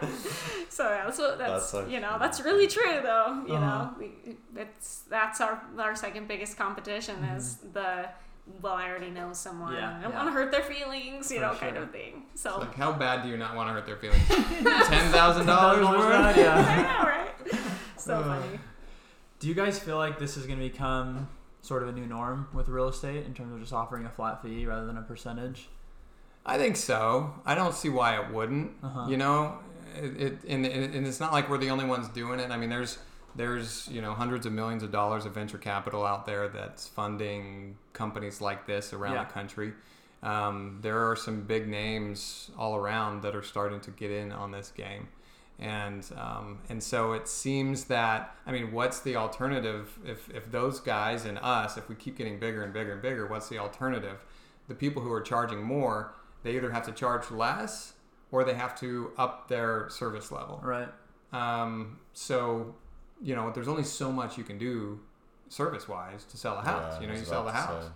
so 0.68 0.84
yeah, 0.88 1.04
that's 1.06 1.18
what 1.18 1.38
that's, 1.38 1.50
That's 1.52 1.70
so 1.70 1.86
you 1.86 2.00
know 2.00 2.16
that's 2.18 2.40
really 2.42 2.66
true 2.66 3.00
though 3.02 3.42
you 3.48 3.54
Uh-huh. 3.54 3.60
know 3.84 3.94
we, 3.98 4.36
it's 4.56 5.02
that's 5.08 5.40
our 5.40 5.62
our 5.78 5.94
second 5.96 6.28
biggest 6.28 6.56
competition 6.58 7.16
is 7.36 7.56
the 7.72 8.08
well 8.62 8.74
I 8.74 8.88
already 8.88 9.10
know 9.10 9.32
someone. 9.32 9.72
Yeah, 9.74 9.96
I 9.98 10.02
don't 10.02 10.10
yeah. 10.12 10.16
want 10.16 10.28
to 10.28 10.32
hurt 10.32 10.50
their 10.52 10.62
feelings 10.62 11.30
you 11.30 11.38
For 11.38 11.42
know 11.46 11.54
kind 11.54 11.76
of 11.76 11.90
thing 11.90 12.24
so 12.34 12.58
Like, 12.60 12.74
how 12.74 12.92
bad 12.92 13.22
do 13.22 13.28
you 13.28 13.36
not 13.36 13.54
want 13.56 13.68
to 13.68 13.72
hurt 13.72 13.86
their 13.86 13.96
feelings? 13.96 14.26
Ten 14.28 15.10
thousand 15.12 15.46
dollars 15.46 15.84
worth. 15.86 15.98
worth? 15.98 16.14
I 16.14 16.34
Yeah. 16.36 16.98
know 16.98 17.08
right 17.08 17.62
so 17.96 18.14
Uh, 18.20 18.24
funny 18.40 18.58
Do 19.38 19.48
you 19.48 19.54
guys 19.54 19.78
feel 19.78 19.96
like 19.96 20.18
this 20.18 20.36
is 20.36 20.46
going 20.46 20.58
to 20.58 20.64
become 20.68 21.28
sort 21.62 21.82
of 21.82 21.88
a 21.88 21.92
new 21.92 22.06
norm 22.06 22.48
with 22.54 22.68
real 22.68 22.88
estate 22.88 23.26
in 23.26 23.34
terms 23.34 23.52
of 23.52 23.60
just 23.60 23.72
offering 23.72 24.04
a 24.06 24.10
flat 24.10 24.42
fee 24.42 24.64
rather 24.66 24.86
than 24.86 24.96
a 24.96 25.02
percentage? 25.02 25.68
I 26.46 26.56
think 26.56 26.76
so. 26.76 27.34
I 27.44 27.54
don't 27.54 27.74
see 27.74 27.90
why 27.90 28.18
it 28.18 28.32
wouldn't. 28.32 28.72
Uh-huh. 28.82 29.06
You 29.08 29.18
know, 29.18 29.58
it, 29.94 30.20
it 30.20 30.38
and, 30.48 30.64
and 30.64 30.94
and 30.94 31.06
it's 31.06 31.20
not 31.20 31.32
like 31.32 31.50
we're 31.50 31.58
the 31.58 31.68
only 31.70 31.84
ones 31.84 32.08
doing 32.08 32.40
it. 32.40 32.50
I 32.50 32.56
mean, 32.56 32.70
there's 32.70 32.96
there's 33.36 33.88
you 33.88 34.00
know 34.02 34.12
hundreds 34.14 34.46
of 34.46 34.52
millions 34.52 34.82
of 34.82 34.90
dollars 34.90 35.24
of 35.26 35.34
venture 35.34 35.58
capital 35.58 36.04
out 36.04 36.26
there 36.26 36.48
that's 36.48 36.88
funding 36.88 37.76
companies 37.92 38.40
like 38.40 38.66
this 38.66 38.92
around 38.92 39.14
Yeah. 39.14 39.24
the 39.24 39.32
country. 39.32 39.72
Um, 40.22 40.78
there 40.82 41.08
are 41.10 41.16
some 41.16 41.42
big 41.44 41.66
names 41.68 42.50
all 42.58 42.76
around 42.76 43.22
that 43.22 43.34
are 43.34 43.42
starting 43.42 43.80
to 43.80 43.90
get 43.90 44.10
in 44.10 44.32
on 44.32 44.50
this 44.50 44.70
game, 44.70 45.08
and 45.58 46.06
um, 46.16 46.58
and 46.68 46.82
so 46.82 47.12
it 47.12 47.26
seems 47.28 47.84
that 47.84 48.34
I 48.46 48.52
mean, 48.52 48.72
what's 48.72 49.00
the 49.00 49.16
alternative 49.16 49.98
if 50.04 50.28
if 50.30 50.50
those 50.50 50.78
guys 50.80 51.24
and 51.24 51.38
us, 51.38 51.76
if 51.78 51.88
we 51.88 51.94
keep 51.94 52.16
getting 52.18 52.38
bigger 52.38 52.62
and 52.62 52.72
bigger 52.72 52.92
and 52.92 53.00
bigger, 53.02 53.26
what's 53.26 53.48
the 53.48 53.58
alternative? 53.58 54.24
The 54.68 54.74
people 54.74 55.02
who 55.02 55.10
are 55.12 55.22
charging 55.22 55.62
more, 55.62 56.14
they 56.42 56.54
either 56.56 56.70
have 56.70 56.84
to 56.86 56.92
charge 56.92 57.30
less 57.30 57.94
or 58.30 58.44
they 58.44 58.54
have 58.54 58.78
to 58.80 59.10
up 59.18 59.48
their 59.48 59.88
service 59.88 60.30
level. 60.30 60.60
Right. 60.62 60.88
Um, 61.32 61.98
so, 62.12 62.74
you 63.22 63.34
know, 63.34 63.50
there's 63.50 63.68
only 63.68 63.84
so 63.84 64.10
much 64.10 64.38
you 64.38 64.44
can 64.44 64.58
do 64.58 65.00
service 65.48 65.88
wise 65.88 66.24
to 66.24 66.36
sell 66.36 66.58
a 66.58 66.62
house. 66.62 66.94
Yeah, 66.94 67.00
you 67.00 67.06
know, 67.08 67.14
you 67.14 67.24
sell 67.24 67.44
the 67.44 67.50
about 67.50 67.66
to 67.66 67.72
house. 67.74 67.84
say. 67.84 67.90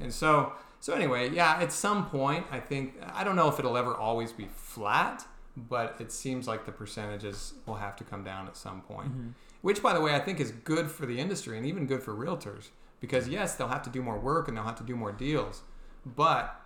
And 0.00 0.12
so, 0.12 0.52
so 0.80 0.92
anyway, 0.94 1.30
yeah, 1.30 1.58
at 1.60 1.72
some 1.72 2.06
point, 2.06 2.46
I 2.50 2.60
think, 2.60 2.94
I 3.14 3.24
don't 3.24 3.36
know 3.36 3.48
if 3.48 3.58
it'll 3.58 3.76
ever 3.76 3.94
always 3.94 4.32
be 4.32 4.46
flat, 4.54 5.26
but 5.56 5.96
it 5.98 6.12
seems 6.12 6.46
like 6.46 6.66
the 6.66 6.72
percentages 6.72 7.54
will 7.66 7.76
have 7.76 7.96
to 7.96 8.04
come 8.04 8.22
down 8.22 8.46
at 8.46 8.56
some 8.56 8.82
point. 8.82 9.10
Mm-hmm. 9.10 9.28
Which, 9.62 9.82
by 9.82 9.92
the 9.92 10.00
way, 10.00 10.14
I 10.14 10.20
think 10.20 10.38
is 10.38 10.52
good 10.52 10.88
for 10.88 11.04
the 11.04 11.18
industry 11.18 11.56
and 11.56 11.66
even 11.66 11.86
good 11.86 12.02
for 12.02 12.14
realtors 12.14 12.68
because, 13.00 13.28
yes, 13.28 13.56
they'll 13.56 13.68
have 13.68 13.82
to 13.82 13.90
do 13.90 14.02
more 14.02 14.18
work 14.18 14.46
and 14.46 14.56
they'll 14.56 14.64
have 14.64 14.78
to 14.78 14.84
do 14.84 14.94
more 14.94 15.10
deals. 15.10 15.62
But 16.06 16.60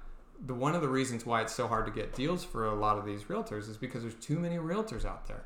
the 0.45 0.55
one 0.55 0.75
of 0.75 0.83
the 0.83 0.89
reasons 0.89 1.25
why 1.25 1.41
it's 1.41 1.55
so 1.55 1.69
hard 1.69 1.87
to 1.87 1.93
get 1.93 2.15
deals 2.15 2.45
for 2.45 2.67
a 2.67 2.75
lot 2.75 2.99
of 2.99 3.07
these 3.07 3.25
realtors 3.25 3.69
is 3.71 3.79
because 3.79 4.03
there's 4.03 4.15
too 4.15 4.39
many 4.39 4.57
realtors 4.57 5.07
out 5.07 5.27
there. 5.27 5.45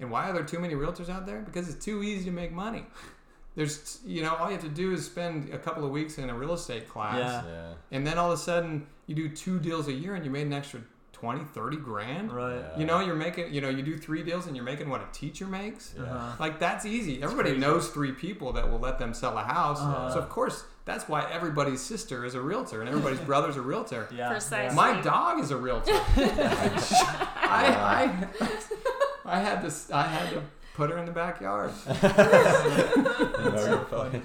And 0.00 0.10
why 0.10 0.28
are 0.28 0.32
there 0.32 0.44
too 0.44 0.58
many 0.58 0.74
realtors 0.74 1.08
out 1.08 1.26
there? 1.26 1.40
Because 1.42 1.68
it's 1.68 1.84
too 1.84 2.02
easy 2.02 2.24
to 2.26 2.30
make 2.30 2.52
money. 2.52 2.84
There's, 3.56 4.00
you 4.04 4.22
know, 4.22 4.34
all 4.34 4.46
you 4.46 4.54
have 4.56 4.64
to 4.64 4.68
do 4.68 4.92
is 4.92 5.06
spend 5.06 5.54
a 5.54 5.58
couple 5.58 5.84
of 5.84 5.90
weeks 5.92 6.18
in 6.18 6.28
a 6.28 6.34
real 6.34 6.54
estate 6.54 6.88
class, 6.88 7.18
Yeah. 7.18 7.42
Yeah. 7.46 7.72
and 7.92 8.04
then 8.04 8.18
all 8.18 8.32
of 8.32 8.38
a 8.38 8.42
sudden 8.42 8.88
you 9.06 9.14
do 9.14 9.28
two 9.28 9.60
deals 9.60 9.86
a 9.86 9.92
year 9.92 10.16
and 10.16 10.24
you 10.24 10.30
made 10.32 10.48
an 10.48 10.52
extra 10.52 10.80
20, 11.12 11.44
30 11.44 11.76
grand. 11.76 12.32
Right. 12.32 12.56
Yeah. 12.56 12.78
You 12.78 12.84
know, 12.84 12.98
you're 12.98 13.14
making, 13.14 13.54
you 13.54 13.60
know, 13.60 13.68
you 13.68 13.84
do 13.84 13.96
three 13.96 14.24
deals 14.24 14.48
and 14.48 14.56
you're 14.56 14.64
making 14.64 14.90
what 14.90 15.02
a 15.02 15.06
teacher 15.12 15.46
makes. 15.46 15.94
Uh-huh. 15.96 16.32
Like 16.40 16.58
that's 16.58 16.84
easy. 16.84 17.22
Everybody 17.22 17.50
crazy. 17.50 17.60
knows 17.64 17.90
three 17.90 18.10
people 18.10 18.52
that 18.54 18.68
will 18.68 18.80
let 18.80 18.98
them 18.98 19.14
sell 19.14 19.38
a 19.38 19.44
house. 19.44 19.78
Uh-huh. 19.80 20.10
So 20.10 20.18
of 20.18 20.28
course, 20.28 20.64
that's 20.84 21.08
why 21.08 21.30
everybody's 21.30 21.80
sister 21.80 22.24
is 22.24 22.34
a 22.34 22.40
realtor 22.40 22.80
and 22.80 22.88
everybody's 22.88 23.20
brother's 23.30 23.56
a 23.56 23.62
realtor. 23.62 24.08
Yeah. 24.12 24.30
Precisely. 24.30 24.74
My 24.74 25.00
dog 25.00 25.38
is 25.38 25.52
a 25.52 25.56
realtor. 25.56 25.92
I, 26.16 28.10
I, 28.40 28.48
I 29.24 29.40
had 29.40 29.62
this. 29.62 29.90
I 29.90 30.02
had 30.06 30.30
to 30.34 30.42
put 30.74 30.90
her 30.90 30.98
in 30.98 31.06
the 31.06 31.12
backyard. 31.12 31.72
No, 33.44 33.64
you're. 33.66 34.22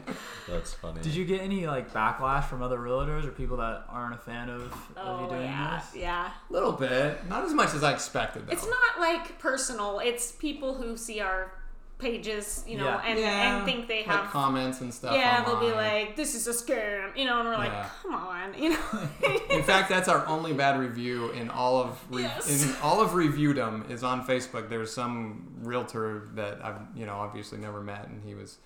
That's 0.48 0.74
funny. 0.74 1.02
Did 1.02 1.14
you 1.14 1.26
get 1.26 1.42
any 1.42 1.68
like 1.68 1.94
backlash 1.94 2.46
from 2.46 2.62
other 2.64 2.80
realtors 2.80 3.26
or 3.26 3.32
people 3.32 3.58
that 3.58 3.86
aren't 3.90 4.16
a 4.16 4.18
fan 4.18 4.50
of, 4.50 4.62
of 4.64 4.74
Oh 4.98 5.24
you 5.24 5.30
doing 5.30 5.42
yeah, 5.44 5.82
this? 5.82 6.02
yeah. 6.02 6.32
A 6.50 6.54
little 6.54 6.72
bit, 6.72 7.28
not 7.28 7.44
as 7.44 7.54
much 7.54 7.74
as 7.76 7.84
I 7.84 7.92
expected. 7.94 8.48
Though. 8.48 8.54
It's 8.54 8.66
not 8.68 9.00
like 9.00 9.38
personal. 9.40 10.00
It's 10.00 10.32
people 10.32 10.74
who 10.76 10.96
see 10.98 11.20
our 11.20 11.52
pages, 12.00 12.64
you 12.68 12.78
know, 12.78 12.86
Yeah. 12.86 13.02
and, 13.06 13.20
Yeah, 13.20 13.58
and 13.58 13.66
think 13.66 13.88
they 13.88 14.00
like 14.00 14.06
have. 14.08 14.30
comments 14.32 14.82
and 14.82 14.92
stuff. 14.94 15.14
yeah, 15.16 15.44
they'll 15.44 15.60
be 15.60 15.72
like, 15.72 16.16
"This 16.16 16.34
is 16.34 16.48
a 16.48 16.52
scam," 16.54 17.16
you 17.16 17.26
know, 17.26 17.40
and 17.40 17.48
we're 17.50 17.58
like, 17.58 17.72
Yeah. 17.72 17.90
"Come 18.02 18.16
on," 18.16 18.54
you 18.58 18.70
know. 18.72 18.80
In 19.50 19.62
fact, 19.64 19.90
that's 19.90 20.08
our 20.08 20.26
only 20.28 20.54
bad 20.54 20.80
review 20.80 21.30
in 21.32 21.50
all 21.50 21.78
of 21.82 22.00
re- 22.10 22.24
Yes. 22.24 22.64
in 22.64 22.76
all 22.82 23.02
of 23.02 23.14
reviewdom 23.16 23.86
is 23.90 24.04
on 24.04 24.26
Facebook. 24.26 24.70
There's 24.70 24.94
some 24.94 25.46
realtor 25.62 26.30
that 26.36 26.64
I've 26.66 26.80
you 26.96 27.06
know 27.06 27.16
obviously 27.16 27.58
never 27.60 27.82
met, 27.82 28.08
and 28.08 28.24
he 28.24 28.34
was, 28.34 28.58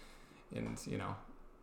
and 0.56 0.78
you 0.86 0.98
know, 1.00 1.16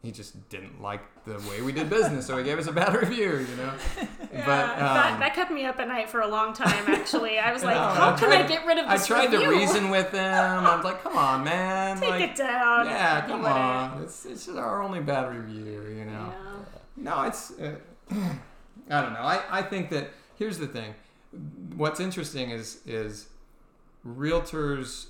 he 0.03 0.11
just 0.11 0.49
didn't 0.49 0.81
like 0.81 1.03
the 1.25 1.35
way 1.51 1.61
we 1.61 1.73
did 1.73 1.91
business, 1.91 2.27
so 2.27 2.39
he 2.39 2.45
gave 2.45 2.59
us 2.59 2.67
a 2.67 2.73
bad 2.73 2.95
review. 3.01 3.39
You 3.51 3.57
know, 3.57 3.73
Yeah, 4.33 4.47
but 4.47 4.77
that, 4.77 5.13
um, 5.13 5.21
that 5.21 5.35
kept 5.35 5.51
me 5.51 5.65
up 5.67 5.79
at 5.79 5.89
night 5.89 6.09
for 6.09 6.21
a 6.21 6.27
long 6.29 6.55
time. 6.55 6.85
Actually, 6.89 7.39
I 7.39 7.53
was 7.53 7.63
like, 7.69 7.75
No, 7.75 7.83
"How 7.83 8.11
I 8.15 8.19
can 8.19 8.33
I 8.33 8.47
get 8.47 8.65
rid 8.65 8.79
of 8.79 8.87
I 8.87 8.97
this 8.97 9.07
tried 9.07 9.27
to 9.33 9.49
reason 9.49 9.91
with 9.91 10.11
him. 10.13 10.21
I 10.23 10.77
was 10.77 10.85
like, 10.85 11.03
come 11.03 11.17
on, 11.19 11.45
man. 11.45 12.01
Take 12.01 12.11
like, 12.11 12.31
it 12.31 12.37
down." 12.37 12.87
Yeah, 12.87 13.27
come 13.27 13.45
on. 13.45 14.03
It's, 14.03 14.25
it's 14.25 14.47
just 14.47 14.57
our 14.59 14.83
only 14.83 15.01
bad 15.01 15.35
review, 15.37 15.83
you 15.97 16.05
know. 16.07 16.33
Yeah. 16.33 16.63
No, 16.97 17.23
it's. 17.25 17.53
Uh, 17.59 17.75
I 18.91 19.03
don't 19.03 19.13
know. 19.13 19.21
I, 19.21 19.41
I 19.51 19.63
think 19.63 19.91
that 19.91 20.11
here's 20.39 20.59
the 20.59 20.67
thing. 20.67 20.95
What's 21.77 22.01
interesting 22.01 22.51
is 22.51 22.81
is 22.87 23.27
realtors. 24.07 25.07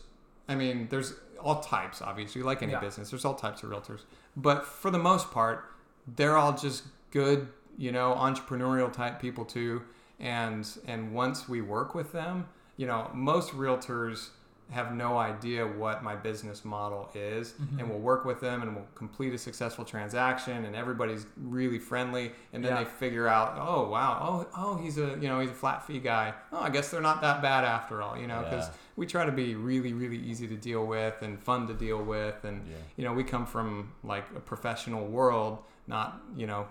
I 0.48 0.54
mean, 0.54 0.88
there's 0.90 1.14
all 1.38 1.60
types, 1.60 2.02
obviously, 2.02 2.42
like 2.42 2.62
any 2.62 2.72
Yeah. 2.72 2.80
business. 2.80 3.10
There's 3.10 3.24
all 3.24 3.34
types 3.34 3.62
of 3.62 3.70
realtors, 3.70 4.00
but 4.36 4.64
for 4.64 4.90
the 4.90 4.98
most 4.98 5.30
part, 5.30 5.64
they're 6.06 6.36
all 6.36 6.56
just 6.56 6.84
good, 7.10 7.48
you 7.76 7.92
know, 7.92 8.14
entrepreneurial 8.14 8.92
type 8.92 9.20
people 9.20 9.44
too. 9.44 9.82
And 10.18 10.68
and 10.86 11.14
once 11.14 11.48
we 11.48 11.60
work 11.60 11.94
with 11.94 12.12
them, 12.12 12.48
you 12.76 12.86
know, 12.86 13.10
most 13.14 13.52
realtors 13.52 14.30
have 14.70 14.94
no 14.94 15.18
idea 15.18 15.66
what 15.66 16.02
my 16.02 16.14
business 16.14 16.64
model 16.64 17.10
is 17.14 17.52
mm-hmm. 17.52 17.78
and 17.80 17.90
we'll 17.90 17.98
work 17.98 18.24
with 18.24 18.40
them 18.40 18.62
and 18.62 18.74
we'll 18.74 18.86
complete 18.94 19.32
a 19.34 19.38
successful 19.38 19.84
transaction 19.84 20.64
and 20.64 20.76
everybody's 20.76 21.26
really 21.36 21.78
friendly 21.78 22.32
and 22.52 22.64
then 22.64 22.72
Yeah. 22.72 22.84
they 22.84 22.90
figure 22.90 23.26
out 23.26 23.56
oh 23.58 23.88
wow 23.88 24.18
oh 24.22 24.46
oh 24.56 24.76
he's 24.76 24.98
a 24.98 25.18
you 25.20 25.28
know 25.28 25.40
he's 25.40 25.50
a 25.50 25.54
flat 25.54 25.86
fee 25.86 25.98
guy 25.98 26.34
oh 26.52 26.60
i 26.60 26.70
guess 26.70 26.90
they're 26.90 27.00
not 27.00 27.20
that 27.22 27.42
bad 27.42 27.64
after 27.64 28.00
all 28.02 28.16
you 28.16 28.26
know 28.26 28.42
because 28.42 28.66
Yeah. 28.68 28.74
we 28.96 29.06
try 29.06 29.24
to 29.24 29.32
be 29.32 29.54
really 29.54 29.92
really 29.92 30.18
easy 30.18 30.46
to 30.46 30.56
deal 30.56 30.86
with 30.86 31.20
and 31.22 31.38
fun 31.40 31.66
to 31.66 31.74
deal 31.74 32.02
with 32.02 32.44
and 32.44 32.66
Yeah. 32.68 32.76
you 32.96 33.04
know 33.04 33.12
we 33.12 33.24
come 33.24 33.46
from 33.46 33.92
like 34.04 34.24
a 34.36 34.40
professional 34.40 35.06
world 35.06 35.58
not 35.86 36.20
you 36.36 36.46
know 36.46 36.66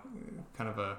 kind 0.57 0.69
of 0.69 0.77
a 0.79 0.97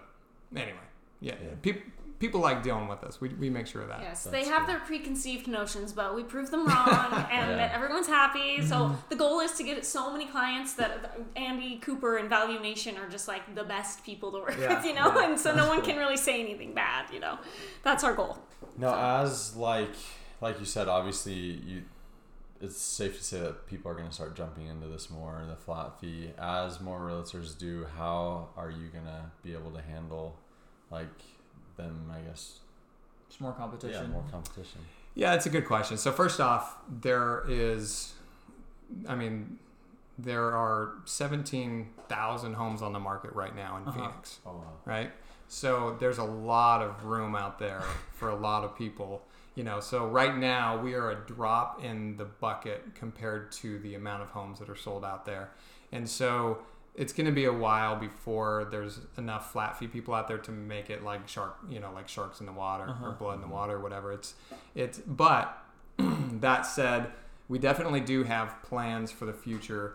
anyway 0.55 0.79
yeah, 1.23 1.35
Yeah. 1.43 1.51
People, 1.61 1.83
people 2.21 2.41
like 2.41 2.63
dealing 2.63 2.87
with 2.87 3.03
us 3.03 3.21
we, 3.21 3.31
we 3.31 3.51
make 3.51 3.67
sure 3.67 3.83
of 3.83 3.89
that 3.89 4.01
Yes, 4.03 4.23
That's 4.25 4.37
they 4.37 4.49
have 4.49 4.67
good. 4.67 4.75
their 4.77 4.81
preconceived 4.81 5.49
notions, 5.49 5.93
but 5.93 6.15
we 6.15 6.23
prove 6.23 6.51
them 6.53 6.67
wrong, 6.69 7.27
and 7.33 7.51
Yeah. 7.51 7.57
that 7.57 7.73
everyone's 7.75 8.07
happy. 8.07 8.63
So 8.63 8.77
mm-hmm. 8.77 8.95
the 9.09 9.17
goal 9.17 9.41
is 9.41 9.53
to 9.55 9.65
get 9.65 9.85
so 9.85 10.13
many 10.13 10.27
clients 10.27 10.75
that 10.75 11.19
Andy 11.35 11.79
Cooper 11.79 12.19
and 12.19 12.29
Value 12.29 12.61
Nation 12.61 12.97
are 12.99 13.09
just 13.09 13.27
like 13.27 13.53
the 13.57 13.65
best 13.65 14.05
people 14.05 14.31
to 14.33 14.39
work 14.39 14.57
Yeah, 14.61 14.77
with, 14.77 14.85
you 14.85 14.95
know, 14.95 15.13
yeah. 15.15 15.31
and 15.31 15.41
so 15.41 15.55
no 15.55 15.67
one 15.67 15.83
can 15.83 15.97
really 15.97 16.17
say 16.17 16.41
anything 16.41 16.75
bad, 16.75 17.07
you 17.13 17.19
know. 17.21 17.39
That's 17.83 18.05
our 18.05 18.15
goal. 18.15 18.39
Now, 18.77 19.23
as 19.23 19.57
like 19.57 19.95
like 20.41 20.61
you 20.61 20.67
said, 20.67 20.89
obviously 20.89 21.33
you, 21.35 21.83
it's 22.61 22.77
safe 22.77 23.17
to 23.19 23.25
say 23.25 23.41
that 23.41 23.67
people 23.67 23.91
are 23.91 23.95
going 23.95 24.09
to 24.09 24.15
start 24.15 24.37
jumping 24.37 24.67
into 24.67 24.87
this 24.87 25.09
more, 25.11 25.43
the 25.49 25.57
flat 25.57 25.99
fee. 26.01 26.31
As 26.39 26.81
more 26.81 27.01
realtors 27.01 27.57
do, 27.57 27.87
how 27.97 28.51
are 28.57 28.71
you 28.71 28.89
going 28.89 29.07
to 29.07 29.31
be 29.43 29.55
able 29.55 29.71
to 29.71 29.81
handle 29.81 30.37
like 30.91 31.09
them? 31.83 32.11
I 32.15 32.21
guess 32.21 32.59
It's 33.29 33.41
more 33.41 33.53
competition. 33.53 33.93
yeah, 33.95 33.99
competition. 34.01 34.13
more 34.13 34.31
competition. 34.31 34.81
Yeah, 35.15 35.35
it's 35.35 35.47
a 35.47 35.51
good 35.51 35.67
question. 35.67 35.97
So 35.97 36.13
first 36.13 36.41
off, 36.41 36.77
there 37.01 37.45
is, 37.49 38.13
I 39.09 39.15
mean, 39.15 39.59
there 40.19 40.55
are 40.55 40.93
seventeen 41.05 41.89
thousand 42.09 42.55
homes 42.55 42.83
on 42.83 42.93
the 42.93 43.01
market 43.01 43.33
right 43.35 43.55
now 43.55 43.77
in 43.79 43.85
Uh-huh. 43.85 43.93
Phoenix, 43.99 44.39
Oh 44.47 44.53
wow. 44.53 44.65
right? 44.85 45.11
So 45.49 45.97
there's 45.99 46.19
a 46.19 46.25
lot 46.25 46.81
of 46.83 47.05
room 47.05 47.35
out 47.35 47.59
there 47.59 47.83
for 48.15 48.29
a 48.29 48.37
lot 48.37 48.63
of 48.65 48.77
people. 48.77 49.23
You 49.57 49.65
know, 49.65 49.81
so 49.81 50.07
right 50.07 50.37
now 50.37 50.81
we 50.81 50.95
are 50.95 51.11
a 51.11 51.17
drop 51.27 51.83
in 51.85 52.17
the 52.17 52.25
bucket 52.25 52.95
compared 52.95 53.51
to 53.53 53.79
the 53.81 53.95
amount 53.97 54.23
of 54.23 54.31
homes 54.31 54.59
that 54.61 54.69
are 54.71 54.77
sold 54.77 55.05
out 55.05 55.27
there, 55.27 55.51
and 55.93 56.09
so 56.09 56.59
it's 57.03 57.13
going 57.15 57.27
to 57.27 57.33
be 57.43 57.47
a 57.47 57.53
while 57.67 57.97
before 57.97 58.69
there's 58.71 59.01
enough 59.17 59.53
flat 59.53 59.79
fee 59.79 59.87
people 59.97 60.13
out 60.19 60.27
there 60.29 60.39
to 60.49 60.51
make 60.75 60.91
it 60.95 61.03
like 61.11 61.27
shark, 61.35 61.57
you 61.69 61.81
know, 61.81 61.91
like 61.99 62.09
sharks 62.09 62.41
in 62.41 62.47
the 62.47 62.53
water 62.53 62.85
or 62.85 62.91
Uh-huh. 62.91 63.11
blood 63.21 63.37
in 63.37 63.41
the 63.41 63.53
water 63.59 63.75
or 63.79 63.81
whatever. 63.81 64.09
It's 64.13 64.35
it's 64.75 64.99
but 64.99 65.45
that 66.47 66.63
said, 66.67 67.03
we 67.49 67.59
definitely 67.59 68.01
do 68.15 68.23
have 68.25 68.49
plans 68.63 69.11
for 69.11 69.25
the 69.31 69.33
future 69.47 69.95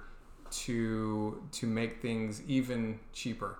to 0.51 1.41
to 1.51 1.65
make 1.67 2.01
things 2.01 2.41
even 2.47 2.99
cheaper 3.13 3.57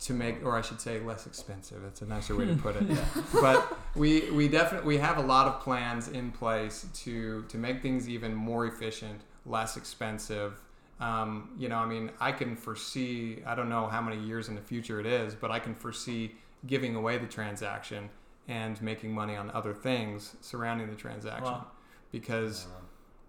to 0.00 0.12
make 0.12 0.44
or 0.44 0.56
I 0.56 0.62
should 0.62 0.80
say 0.80 1.00
less 1.00 1.26
expensive. 1.26 1.82
That's 1.82 2.02
a 2.02 2.06
nicer 2.06 2.36
way 2.36 2.46
to 2.46 2.56
put 2.56 2.76
it. 2.76 2.84
But 3.46 3.76
we 3.94 4.30
we 4.30 4.48
definitely 4.48 4.86
we 4.88 4.98
have 4.98 5.18
a 5.18 5.26
lot 5.34 5.46
of 5.46 5.60
plans 5.60 6.08
in 6.08 6.30
place 6.32 6.86
to 7.04 7.42
to 7.52 7.56
make 7.58 7.80
things 7.82 8.08
even 8.08 8.34
more 8.34 8.66
efficient, 8.66 9.20
less 9.46 9.76
expensive. 9.76 10.52
Um, 11.00 11.50
you 11.58 11.68
know, 11.68 11.76
I 11.78 11.86
mean, 11.86 12.10
I 12.20 12.32
can 12.32 12.54
foresee. 12.56 13.42
I 13.46 13.54
don't 13.54 13.68
know 13.68 13.86
how 13.88 14.00
many 14.00 14.20
years 14.22 14.48
in 14.48 14.54
the 14.54 14.60
future 14.60 15.00
it 15.00 15.06
is, 15.06 15.34
but 15.34 15.50
I 15.50 15.58
can 15.58 15.74
foresee 15.74 16.36
giving 16.66 16.94
away 16.94 17.18
the 17.18 17.26
transaction 17.26 18.08
and 18.48 18.80
making 18.80 19.12
money 19.12 19.36
on 19.36 19.50
other 19.50 19.74
things 19.74 20.36
surrounding 20.40 20.88
the 20.90 20.96
transaction 20.96 21.44
Wow. 21.52 21.66
because 22.12 22.66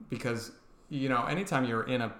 because 0.10 0.52
you 0.90 1.10
know 1.10 1.24
anytime 1.26 1.66
you're 1.66 1.84
in 1.84 2.02
a 2.02 2.14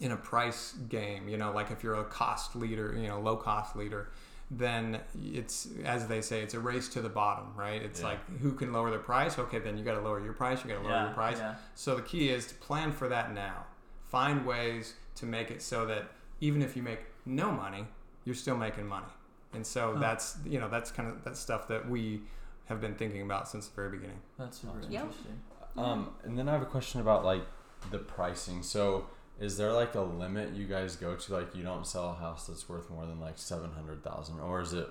in 0.00 0.10
a 0.12 0.16
price 0.16 0.72
game 0.88 1.28
you 1.28 1.36
know 1.36 1.52
like 1.52 1.70
if 1.70 1.82
you're 1.84 1.94
a 1.94 2.04
cost 2.04 2.56
leader 2.56 2.94
you 3.00 3.06
know 3.06 3.20
low 3.20 3.36
cost 3.36 3.76
leader 3.76 4.10
then 4.50 5.00
it's 5.32 5.68
as 5.84 6.06
they 6.08 6.20
say 6.20 6.40
it's 6.42 6.54
a 6.54 6.58
race 6.60 6.88
to 6.88 7.00
the 7.00 7.08
bottom 7.08 7.46
right 7.56 7.80
it's 7.82 8.00
Yeah. 8.00 8.08
like 8.08 8.38
who 8.40 8.52
can 8.52 8.72
lower 8.72 8.90
their 8.90 8.98
price 8.98 9.38
okay 9.38 9.60
then 9.60 9.78
you 9.78 9.84
got 9.84 9.94
to 9.94 10.00
lower 10.00 10.20
your 10.22 10.32
price 10.34 10.62
you 10.64 10.68
got 10.70 10.76
to 10.78 10.82
lower 10.82 10.90
Yeah, 10.92 11.04
your 11.06 11.14
price 11.14 11.38
yeah. 11.38 11.54
so 11.76 11.94
the 11.96 12.02
key 12.02 12.30
is 12.30 12.46
to 12.48 12.54
plan 12.56 12.90
for 12.92 13.08
that 13.08 13.32
now 13.32 13.64
find 14.12 14.46
ways 14.46 14.94
to 15.16 15.24
make 15.26 15.50
it 15.50 15.60
so 15.62 15.86
that 15.86 16.04
even 16.40 16.60
if 16.62 16.76
you 16.76 16.82
make 16.82 17.00
no 17.26 17.50
money 17.50 17.84
you're 18.24 18.34
still 18.44 18.56
making 18.56 18.86
money 18.86 19.12
and 19.54 19.66
so 19.66 19.82
Huh. 19.94 20.00
that's 20.00 20.36
you 20.44 20.58
know 20.60 20.68
that's 20.68 20.90
kind 20.92 21.08
of 21.08 21.24
that 21.24 21.36
stuff 21.36 21.66
that 21.68 21.88
we 21.88 22.20
have 22.66 22.80
been 22.80 22.94
thinking 22.94 23.22
about 23.22 23.48
since 23.48 23.66
the 23.68 23.74
very 23.74 23.90
beginning 23.96 24.20
That's 24.38 24.58
super 24.60 24.78
Yep. 24.88 25.02
interesting. 25.02 25.38
Um, 25.76 26.10
and 26.24 26.38
then 26.38 26.48
I 26.48 26.52
have 26.52 26.62
a 26.62 26.66
question 26.76 27.00
about 27.00 27.24
like 27.24 27.42
the 27.90 27.98
pricing. 27.98 28.62
So, 28.62 29.06
is 29.40 29.56
there 29.56 29.72
like 29.72 29.94
a 29.94 30.00
limit 30.02 30.52
you 30.54 30.66
guys 30.66 30.96
go 30.96 31.16
to? 31.16 31.32
Like, 31.32 31.54
you 31.56 31.62
don't 31.62 31.86
sell 31.86 32.10
a 32.10 32.14
house 32.14 32.46
that's 32.46 32.68
worth 32.68 32.88
more 32.90 33.06
than 33.06 33.18
like 33.20 33.36
seven 33.38 33.70
hundred 33.72 34.04
thousand, 34.04 34.38
or 34.40 34.60
is 34.60 34.72
it? 34.74 34.88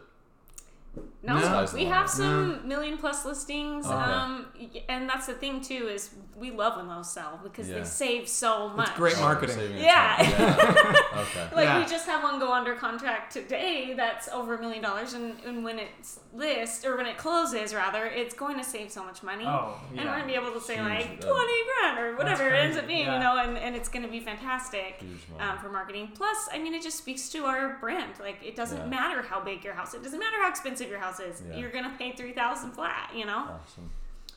No, 1.24 1.38
No. 1.40 1.68
We 1.74 1.86
have 1.86 2.10
some 2.10 2.68
million 2.68 2.98
plus 2.98 3.24
listings, 3.26 3.86
Okay. 3.86 3.94
um, 3.96 4.48
and 4.90 5.08
that's 5.08 5.28
the 5.28 5.34
thing 5.34 5.62
too 5.62 5.88
is 5.88 6.10
we 6.36 6.50
love 6.52 6.76
when 6.78 6.88
those 6.88 7.10
sell 7.14 7.40
because 7.44 7.70
Yeah. 7.70 7.78
they 7.80 7.84
save 7.86 8.28
so 8.28 8.68
much. 8.70 8.90
it's 8.90 8.98
great 8.98 9.18
Oh, 9.18 9.22
marketing 9.22 9.56
saving 9.56 9.78
a 9.78 9.82
Yeah. 9.82 10.22
yeah. 10.22 10.96
okay. 11.22 11.48
Like 11.56 11.66
Yeah. 11.66 11.78
we 11.80 11.86
just 11.86 12.08
had 12.08 12.24
one 12.24 12.40
go 12.40 12.52
under 12.52 12.74
contract 12.76 13.32
today 13.34 13.94
that's 13.96 14.28
over 14.30 14.56
a 14.56 14.60
million 14.60 14.82
dollars, 14.82 15.14
and, 15.14 15.40
and 15.46 15.64
when 15.64 15.78
it's 15.80 16.20
list 16.34 16.86
or 16.86 16.98
when 16.98 17.06
it 17.06 17.18
closes 17.18 17.74
rather, 17.74 18.06
it's 18.08 18.34
going 18.34 18.58
to 18.58 18.64
save 18.64 18.92
so 18.92 19.04
much 19.04 19.22
money. 19.22 19.46
Oh, 19.46 19.80
And 19.96 20.00
we're 20.00 20.06
gonna 20.16 20.26
be 20.26 20.34
able 20.36 20.52
to 20.54 20.62
say 20.62 20.76
Huge, 20.78 20.86
like 20.88 21.24
uh, 21.24 21.28
twenty 21.28 21.60
grand 21.78 22.00
or 22.00 22.16
whatever 22.18 22.50
it 22.50 22.54
ends 22.56 22.78
up 22.78 22.88
being, 22.88 23.06
yeah. 23.06 23.14
you 23.14 23.20
know, 23.20 23.38
and, 23.38 23.58
and 23.58 23.76
it's 23.76 23.88
gonna 23.90 24.08
be 24.08 24.20
fantastic 24.20 25.04
um, 25.40 25.58
for 25.60 25.70
marketing. 25.70 26.12
Plus, 26.16 26.50
I 26.52 26.58
mean, 26.58 26.74
it 26.74 26.82
just 26.82 26.98
speaks 26.98 27.30
to 27.30 27.46
our 27.46 27.78
brand. 27.80 28.14
Like, 28.20 28.40
it 28.44 28.56
doesn't 28.56 28.78
Yeah. 28.78 28.86
matter 28.88 29.22
how 29.22 29.40
big 29.40 29.64
your 29.64 29.76
house 29.76 29.90
is. 29.90 29.96
It 30.02 30.04
doesn't 30.04 30.20
matter 30.20 30.38
how 30.42 30.50
expensive 30.50 30.81
your 30.90 31.00
house 31.00 31.20
is. 31.20 31.42
Yeah. 31.48 31.58
You're 31.58 31.72
gonna 31.72 31.94
pay 31.98 32.14
three 32.14 32.34
thousand 32.34 32.72
flat. 32.72 33.12
You 33.16 33.26
know. 33.26 33.50
awesome. 33.50 33.90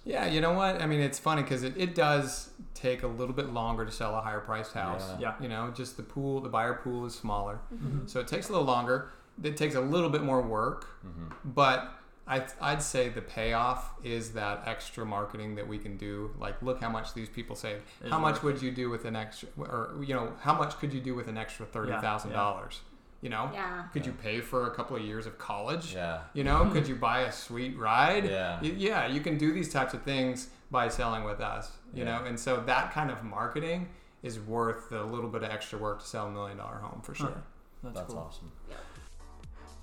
Yeah, 0.06 0.26
you 0.26 0.42
know 0.42 0.52
what? 0.52 0.82
I 0.82 0.86
mean, 0.86 1.00
it's 1.00 1.18
funny 1.18 1.42
because 1.42 1.62
it, 1.62 1.74
it 1.78 1.94
does 1.94 2.50
take 2.74 3.02
a 3.02 3.06
little 3.06 3.34
bit 3.34 3.54
longer 3.54 3.86
to 3.86 3.90
sell 3.90 4.14
a 4.14 4.20
higher 4.20 4.40
priced 4.40 4.74
house. 4.74 5.02
Yeah. 5.18 5.34
Yeah. 5.38 5.42
You 5.42 5.48
know, 5.48 5.72
just 5.74 5.96
the 5.96 6.02
pool, 6.02 6.40
the 6.40 6.50
buyer 6.50 6.74
pool 6.74 7.06
is 7.06 7.14
smaller. 7.14 7.58
Mm-hmm. 7.74 8.06
So 8.06 8.20
it 8.20 8.28
takes 8.28 8.50
a 8.50 8.52
little 8.52 8.66
longer. 8.66 9.12
It 9.42 9.56
takes 9.56 9.74
a 9.74 9.80
little 9.80 10.10
bit 10.10 10.22
more 10.22 10.42
work. 10.42 10.88
Mm-hmm. 11.06 11.28
But 11.46 11.90
I, 12.26 12.44
I'd 12.60 12.82
say 12.82 13.08
the 13.08 13.22
payoff 13.22 13.92
is 14.02 14.32
that 14.32 14.62
extra 14.66 15.04
marketing 15.04 15.54
that 15.56 15.66
we 15.66 15.78
can 15.78 15.96
do. 15.96 16.30
Like, 16.38 16.60
look 16.62 16.80
how 16.80 16.90
much 16.90 17.14
these 17.14 17.28
people 17.28 17.56
save. 17.56 17.80
Is 18.02 18.10
how 18.10 18.18
much 18.18 18.42
worth 18.42 18.44
would 18.44 18.62
you 18.62 18.70
do 18.70 18.90
with 18.90 19.06
an 19.06 19.16
extra, 19.16 19.48
or 19.58 19.94
you 20.02 20.14
know, 20.14 20.32
how 20.40 20.54
much 20.54 20.78
could 20.78 20.92
you 20.92 21.00
do 21.00 21.14
with 21.14 21.28
an 21.28 21.36
extra 21.36 21.64
thirty 21.66 21.92
thousand 21.92 22.32
dollars? 22.32 22.80
You 23.24 23.30
know, 23.30 23.48
Yeah. 23.54 23.84
could 23.94 24.04
you 24.04 24.12
pay 24.12 24.42
for 24.42 24.66
a 24.66 24.70
couple 24.74 24.96
of 24.96 25.02
years 25.02 25.24
of 25.24 25.38
college? 25.38 25.94
Yeah. 25.94 26.24
You 26.34 26.44
know, 26.44 26.68
could 26.70 26.86
you 26.86 26.94
buy 26.94 27.20
a 27.20 27.32
sweet 27.32 27.74
ride? 27.78 28.26
Yeah. 28.26 28.60
Y- 28.60 28.74
yeah, 28.76 29.06
you 29.06 29.22
can 29.22 29.38
do 29.38 29.50
these 29.50 29.72
types 29.72 29.94
of 29.94 30.02
things 30.02 30.50
by 30.70 30.88
selling 30.88 31.24
with 31.24 31.40
us. 31.40 31.72
You 31.94 32.04
Yeah. 32.04 32.18
know, 32.18 32.24
and 32.26 32.38
so 32.38 32.60
that 32.66 32.92
kind 32.92 33.10
of 33.10 33.24
marketing 33.24 33.88
is 34.22 34.38
worth 34.38 34.90
the 34.90 35.02
little 35.04 35.30
bit 35.30 35.42
of 35.42 35.48
extra 35.50 35.78
work 35.78 36.00
to 36.02 36.06
sell 36.06 36.26
a 36.26 36.30
million 36.30 36.58
dollar 36.58 36.76
home 36.80 37.00
for 37.00 37.14
sure. 37.14 37.42
That's, 37.82 37.96
That's 37.96 38.12
cool. 38.12 38.22
awesome. 38.22 38.52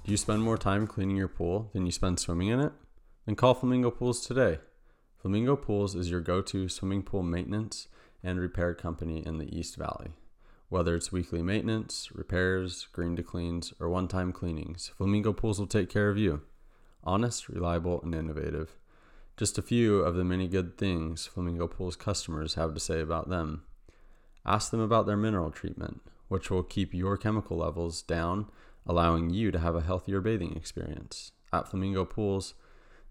Do 0.03 0.11
you 0.11 0.17
spend 0.17 0.43
more 0.43 0.57
time 0.59 0.85
cleaning 0.85 1.15
your 1.17 1.27
pool 1.27 1.71
than 1.73 1.87
you 1.87 1.91
spend 1.91 2.19
swimming 2.19 2.49
in 2.49 2.59
it? 2.59 2.73
Then 3.25 3.35
call 3.35 3.55
Flamingo 3.55 3.89
Pools 3.89 4.23
today. 4.23 4.59
Flamingo 5.17 5.55
Pools 5.55 5.95
is 5.95 6.11
your 6.11 6.21
go 6.21 6.43
to 6.43 6.69
swimming 6.69 7.01
pool 7.01 7.23
maintenance 7.23 7.87
and 8.23 8.39
repair 8.39 8.75
company 8.75 9.25
in 9.25 9.39
the 9.39 9.45
East 9.55 9.77
Valley. 9.77 10.11
Whether 10.71 10.95
it's 10.95 11.11
weekly 11.11 11.41
maintenance, 11.41 12.07
repairs, 12.13 12.87
green 12.93 13.17
to 13.17 13.23
cleans, 13.23 13.73
or 13.77 13.89
one 13.89 14.07
time 14.07 14.31
cleanings, 14.31 14.89
Flamingo 14.95 15.33
Pools 15.33 15.59
will 15.59 15.67
take 15.67 15.89
care 15.89 16.09
of 16.09 16.17
you. 16.17 16.43
Honest, 17.03 17.49
reliable, 17.49 17.99
and 18.01 18.15
innovative. 18.15 18.77
Just 19.35 19.57
a 19.57 19.61
few 19.61 19.97
of 19.97 20.15
the 20.15 20.23
many 20.23 20.47
good 20.47 20.77
things 20.77 21.27
Flamingo 21.27 21.67
Pools 21.67 21.97
customers 21.97 22.53
have 22.53 22.73
to 22.73 22.79
say 22.79 23.01
about 23.01 23.27
them. 23.27 23.63
Ask 24.45 24.71
them 24.71 24.79
about 24.79 25.07
their 25.07 25.17
mineral 25.17 25.51
treatment, 25.51 25.99
which 26.29 26.49
will 26.49 26.63
keep 26.63 26.93
your 26.93 27.17
chemical 27.17 27.57
levels 27.57 28.01
down, 28.01 28.47
allowing 28.87 29.29
you 29.29 29.51
to 29.51 29.59
have 29.59 29.75
a 29.75 29.81
healthier 29.81 30.21
bathing 30.21 30.55
experience. 30.55 31.33
At 31.51 31.67
Flamingo 31.67 32.05
Pools, 32.05 32.53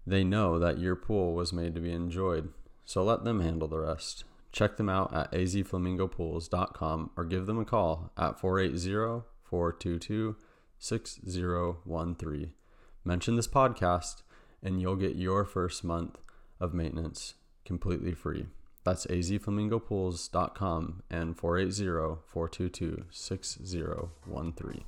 they 0.07 0.23
know 0.23 0.57
that 0.57 0.79
your 0.79 0.95
pool 0.95 1.35
was 1.35 1.53
made 1.53 1.75
to 1.75 1.81
be 1.81 1.91
enjoyed, 1.91 2.51
so 2.85 3.03
let 3.03 3.23
them 3.23 3.39
handle 3.39 3.67
the 3.67 3.77
rest. 3.77 4.23
Check 4.51 4.77
them 4.77 4.89
out 4.89 5.13
at 5.13 5.31
azflamingopools.com 5.31 7.11
or 7.15 7.23
give 7.25 7.45
them 7.45 7.59
a 7.59 7.65
call 7.65 8.11
at 8.17 8.39
480 8.39 9.23
422 9.43 10.35
6013. 10.77 12.51
Mention 13.03 13.35
this 13.35 13.47
podcast, 13.47 14.21
and 14.61 14.81
you'll 14.81 14.95
get 14.95 15.15
your 15.15 15.45
first 15.45 15.83
month 15.83 16.17
of 16.59 16.73
maintenance 16.73 17.35
completely 17.65 18.13
free. 18.13 18.47
That's 18.83 19.05
azflamingopools.com 19.07 21.03
and 21.09 21.37
480 21.37 22.21
422 22.27 23.05
6013. 23.11 24.83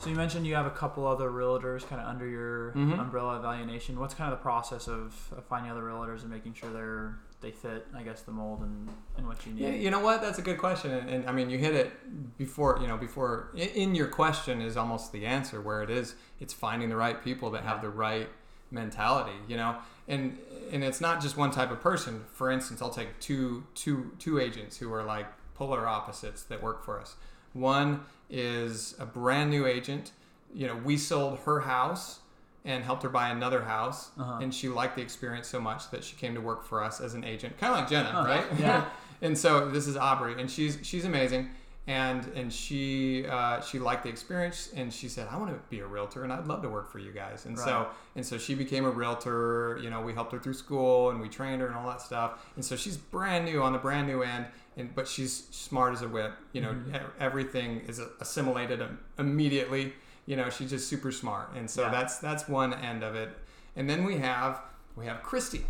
So 0.00 0.10
you 0.10 0.16
mentioned 0.16 0.46
you 0.46 0.54
have 0.54 0.66
a 0.66 0.70
couple 0.70 1.06
other 1.06 1.30
realtors 1.30 1.86
kind 1.88 2.00
of 2.02 2.06
under 2.06 2.26
your 2.28 2.72
Mhm. 2.72 2.98
umbrella 3.00 3.38
evaluation. 3.38 3.98
What's 3.98 4.12
kind 4.14 4.30
of 4.32 4.38
the 4.38 4.42
process 4.42 4.88
of, 4.88 5.32
of 5.36 5.44
finding 5.46 5.70
other 5.72 5.82
realtors 5.82 6.20
and 6.20 6.30
making 6.30 6.52
sure 6.54 6.70
they're 6.70 7.18
they 7.40 7.50
fit, 7.50 7.86
I 7.94 8.02
guess, 8.02 8.22
the 8.22 8.32
mold 8.32 8.60
and, 8.60 8.88
and 9.16 9.26
what 9.26 9.44
you 9.46 9.52
need? 9.52 9.62
Yeah, 9.62 9.70
you 9.70 9.90
know 9.90 10.00
what? 10.00 10.20
That's 10.20 10.38
a 10.38 10.42
good 10.42 10.58
question, 10.58 10.92
and, 10.92 11.08
and 11.08 11.28
I 11.28 11.32
mean, 11.32 11.50
you 11.50 11.58
hit 11.58 11.74
it 11.74 12.36
before. 12.38 12.78
You 12.80 12.88
know, 12.88 12.96
before 12.96 13.50
in, 13.54 13.68
in 13.68 13.94
your 13.94 14.08
question 14.08 14.60
is 14.60 14.76
almost 14.76 15.12
the 15.12 15.26
answer. 15.26 15.60
Where 15.60 15.82
it 15.82 15.90
is, 15.90 16.14
it's 16.40 16.52
finding 16.52 16.88
the 16.88 16.96
right 16.96 17.22
people 17.22 17.50
that 17.50 17.64
have 17.64 17.82
the 17.82 17.90
right 17.90 18.28
mentality. 18.70 19.36
You 19.48 19.56
know, 19.56 19.76
and 20.08 20.38
and 20.72 20.82
it's 20.82 21.00
not 21.00 21.20
just 21.20 21.36
one 21.36 21.50
type 21.50 21.70
of 21.70 21.80
person. 21.80 22.24
For 22.32 22.50
instance, 22.50 22.80
I'll 22.80 22.90
take 22.90 23.18
two 23.20 23.64
two 23.74 24.12
two 24.18 24.38
agents 24.38 24.78
who 24.78 24.92
are 24.92 25.02
like 25.02 25.26
polar 25.54 25.86
opposites 25.86 26.42
that 26.44 26.62
work 26.62 26.84
for 26.84 27.00
us. 27.00 27.16
One 27.52 28.00
is 28.28 28.94
a 28.98 29.06
brand 29.06 29.50
new 29.50 29.66
agent. 29.66 30.12
You 30.54 30.66
know, 30.68 30.76
we 30.76 30.96
sold 30.96 31.40
her 31.40 31.60
house 31.60 32.20
and 32.66 32.84
helped 32.84 33.02
her 33.04 33.08
buy 33.08 33.30
another 33.30 33.62
house, 33.62 34.10
Uh-huh. 34.18 34.40
and 34.42 34.52
she 34.54 34.68
liked 34.68 34.96
the 34.96 35.02
experience 35.02 35.46
so 35.48 35.60
much 35.60 35.90
that 35.92 36.04
she 36.04 36.16
came 36.16 36.34
to 36.34 36.40
work 36.42 36.64
for 36.64 36.82
us 36.84 37.00
as 37.00 37.14
an 37.14 37.24
agent, 37.24 37.56
kind 37.58 37.72
of 37.72 37.78
like 37.80 37.88
Jenna, 37.88 38.12
Oh, 38.14 38.24
right? 38.26 38.44
yeah. 38.58 38.84
and 39.22 39.38
so 39.38 39.70
this 39.70 39.86
is 39.86 39.96
Aubrey, 39.96 40.38
and 40.40 40.50
she's 40.50 40.78
she's 40.82 41.04
amazing, 41.06 41.48
and 41.86 42.26
and 42.34 42.52
she 42.52 43.24
uh, 43.26 43.60
she 43.60 43.78
liked 43.78 44.02
the 44.02 44.10
experience, 44.10 44.70
and 44.74 44.92
she 44.92 45.08
said, 45.08 45.28
I 45.30 45.36
want 45.38 45.50
to 45.52 45.58
be 45.70 45.78
a 45.80 45.86
realtor, 45.86 46.24
and 46.24 46.32
I'd 46.32 46.46
love 46.48 46.60
to 46.62 46.68
work 46.68 46.90
for 46.90 46.98
you 46.98 47.12
guys, 47.12 47.46
and 47.46 47.56
so 47.58 47.86
and 48.16 48.26
so 48.26 48.36
she 48.36 48.54
became 48.56 48.84
a 48.84 48.90
realtor. 48.90 49.78
You 49.80 49.88
know, 49.90 50.00
we 50.02 50.12
helped 50.12 50.32
her 50.32 50.38
through 50.40 50.54
school, 50.54 51.10
and 51.10 51.20
we 51.20 51.28
trained 51.28 51.60
her 51.62 51.68
and 51.68 51.76
all 51.76 51.86
that 51.88 52.00
stuff, 52.02 52.44
and 52.56 52.64
so 52.64 52.74
she's 52.76 52.96
brand 52.96 53.44
new 53.44 53.62
on 53.62 53.72
the 53.72 53.78
brand 53.78 54.08
new 54.08 54.22
end, 54.22 54.46
and 54.76 54.92
but 54.94 55.06
she's 55.06 55.46
smart 55.52 55.92
as 55.94 56.02
a 56.02 56.08
whip. 56.08 56.32
You 56.52 56.62
know, 56.62 56.72
Mm-hmm. 56.72 56.96
everything 57.20 57.80
is 57.86 58.00
assimilated 58.20 58.82
immediately. 59.18 59.92
You 60.26 60.36
know, 60.36 60.50
she's 60.50 60.70
just 60.70 60.88
super 60.88 61.12
smart, 61.12 61.50
and 61.54 61.70
so 61.70 61.82
Yeah. 61.82 61.90
that's 61.90 62.18
that's 62.18 62.48
one 62.48 62.74
end 62.74 63.02
of 63.02 63.14
it, 63.14 63.30
and 63.76 63.88
then 63.88 64.04
we 64.04 64.18
have 64.18 64.60
we 64.96 65.06
have 65.06 65.22
Christy. 65.22 65.66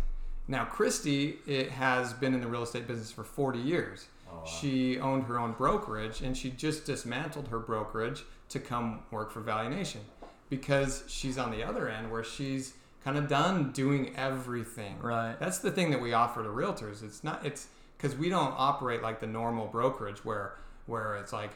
Now, 0.47 0.65
Christy 0.65 1.39
it 1.45 1.71
has 1.71 2.13
been 2.13 2.33
in 2.33 2.41
the 2.41 2.47
real 2.47 2.63
estate 2.63 2.87
business 2.87 3.11
for 3.11 3.23
40 3.23 3.59
years. 3.59 4.07
Oh, 4.31 4.45
she 4.45 4.99
owned 4.99 5.25
her 5.25 5.37
own 5.39 5.51
brokerage 5.53 6.21
and 6.21 6.35
she 6.37 6.49
just 6.51 6.85
dismantled 6.85 7.47
her 7.49 7.59
brokerage 7.59 8.23
to 8.49 8.59
come 8.59 9.01
work 9.11 9.31
for 9.31 9.41
Value 9.41 9.69
Nation 9.69 10.01
because 10.49 11.03
she's 11.07 11.37
on 11.37 11.51
the 11.51 11.63
other 11.63 11.89
end 11.89 12.09
where 12.11 12.23
she's 12.23 12.73
kind 13.03 13.17
of 13.17 13.27
done 13.27 13.71
doing 13.71 14.15
everything. 14.15 14.97
Right. 15.01 15.37
That's 15.39 15.59
the 15.59 15.71
thing 15.71 15.91
that 15.91 16.01
we 16.01 16.13
offer 16.13 16.43
to 16.43 16.49
realtors. 16.49 17.03
It's 17.03 17.23
not 17.23 17.45
it's 17.45 17.67
because 17.97 18.15
we 18.17 18.29
don't 18.29 18.53
operate 18.57 19.01
like 19.01 19.19
the 19.19 19.27
normal 19.27 19.67
brokerage 19.67 20.23
where 20.23 20.55
where 20.85 21.15
it's 21.17 21.33
like 21.33 21.51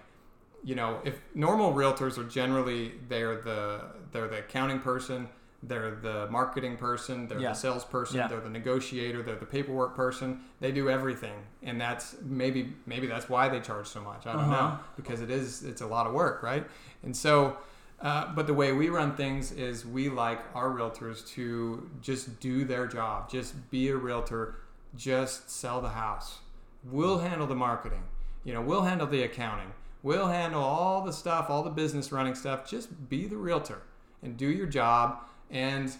you 0.63 0.75
know 0.75 0.99
if 1.03 1.19
normal 1.33 1.73
realtors 1.73 2.17
are 2.17 2.23
generally 2.23 2.93
they're 3.09 3.37
the 3.41 3.81
they're 4.11 4.27
the 4.27 4.39
accounting 4.39 4.79
person 4.79 5.27
they're 5.63 5.91
the 5.95 6.27
marketing 6.29 6.75
person 6.77 7.27
they're 7.27 7.39
Yeah. 7.39 7.49
the 7.49 7.55
salesperson 7.55 8.17
Yeah. 8.17 8.27
they're 8.27 8.39
the 8.41 8.49
negotiator 8.49 9.21
they're 9.23 9.35
the 9.35 9.45
paperwork 9.45 9.95
person 9.95 10.41
they 10.59 10.71
do 10.71 10.89
everything 10.89 11.35
and 11.63 11.79
that's 11.79 12.15
maybe 12.23 12.73
maybe 12.85 13.07
that's 13.07 13.29
why 13.29 13.47
they 13.49 13.59
charge 13.59 13.87
so 13.87 14.01
much 14.01 14.25
i 14.27 14.33
don't 14.33 14.49
know 14.49 14.55
Uh-huh. 14.55 14.77
because 14.95 15.21
it 15.21 15.29
is 15.31 15.63
it's 15.63 15.81
a 15.81 15.87
lot 15.87 16.05
of 16.07 16.13
work 16.13 16.43
right 16.43 16.65
and 17.03 17.15
so 17.15 17.57
uh, 18.01 18.33
but 18.33 18.47
the 18.47 18.53
way 18.53 18.71
we 18.71 18.89
run 18.89 19.15
things 19.15 19.51
is 19.51 19.85
we 19.85 20.09
like 20.09 20.39
our 20.55 20.69
realtors 20.71 21.27
to 21.35 21.87
just 22.01 22.39
do 22.39 22.65
their 22.65 22.87
job 22.87 23.29
just 23.29 23.53
be 23.71 23.89
a 23.89 23.95
realtor 23.95 24.55
just 24.95 25.49
sell 25.51 25.79
the 25.81 25.89
house 25.89 26.39
we'll 26.83 27.19
handle 27.19 27.45
the 27.47 27.55
marketing 27.55 28.03
you 28.43 28.53
know 28.53 28.61
we'll 28.61 28.81
handle 28.83 29.05
the 29.07 29.21
accounting 29.23 29.71
we'll 30.03 30.27
handle 30.27 30.63
all 30.63 31.03
the 31.03 31.13
stuff 31.13 31.49
all 31.49 31.63
the 31.63 31.69
business 31.69 32.11
running 32.11 32.35
stuff 32.35 32.67
just 32.69 33.09
be 33.09 33.27
the 33.27 33.37
realtor 33.37 33.81
and 34.23 34.37
do 34.37 34.47
your 34.49 34.67
job 34.67 35.17
and 35.49 35.93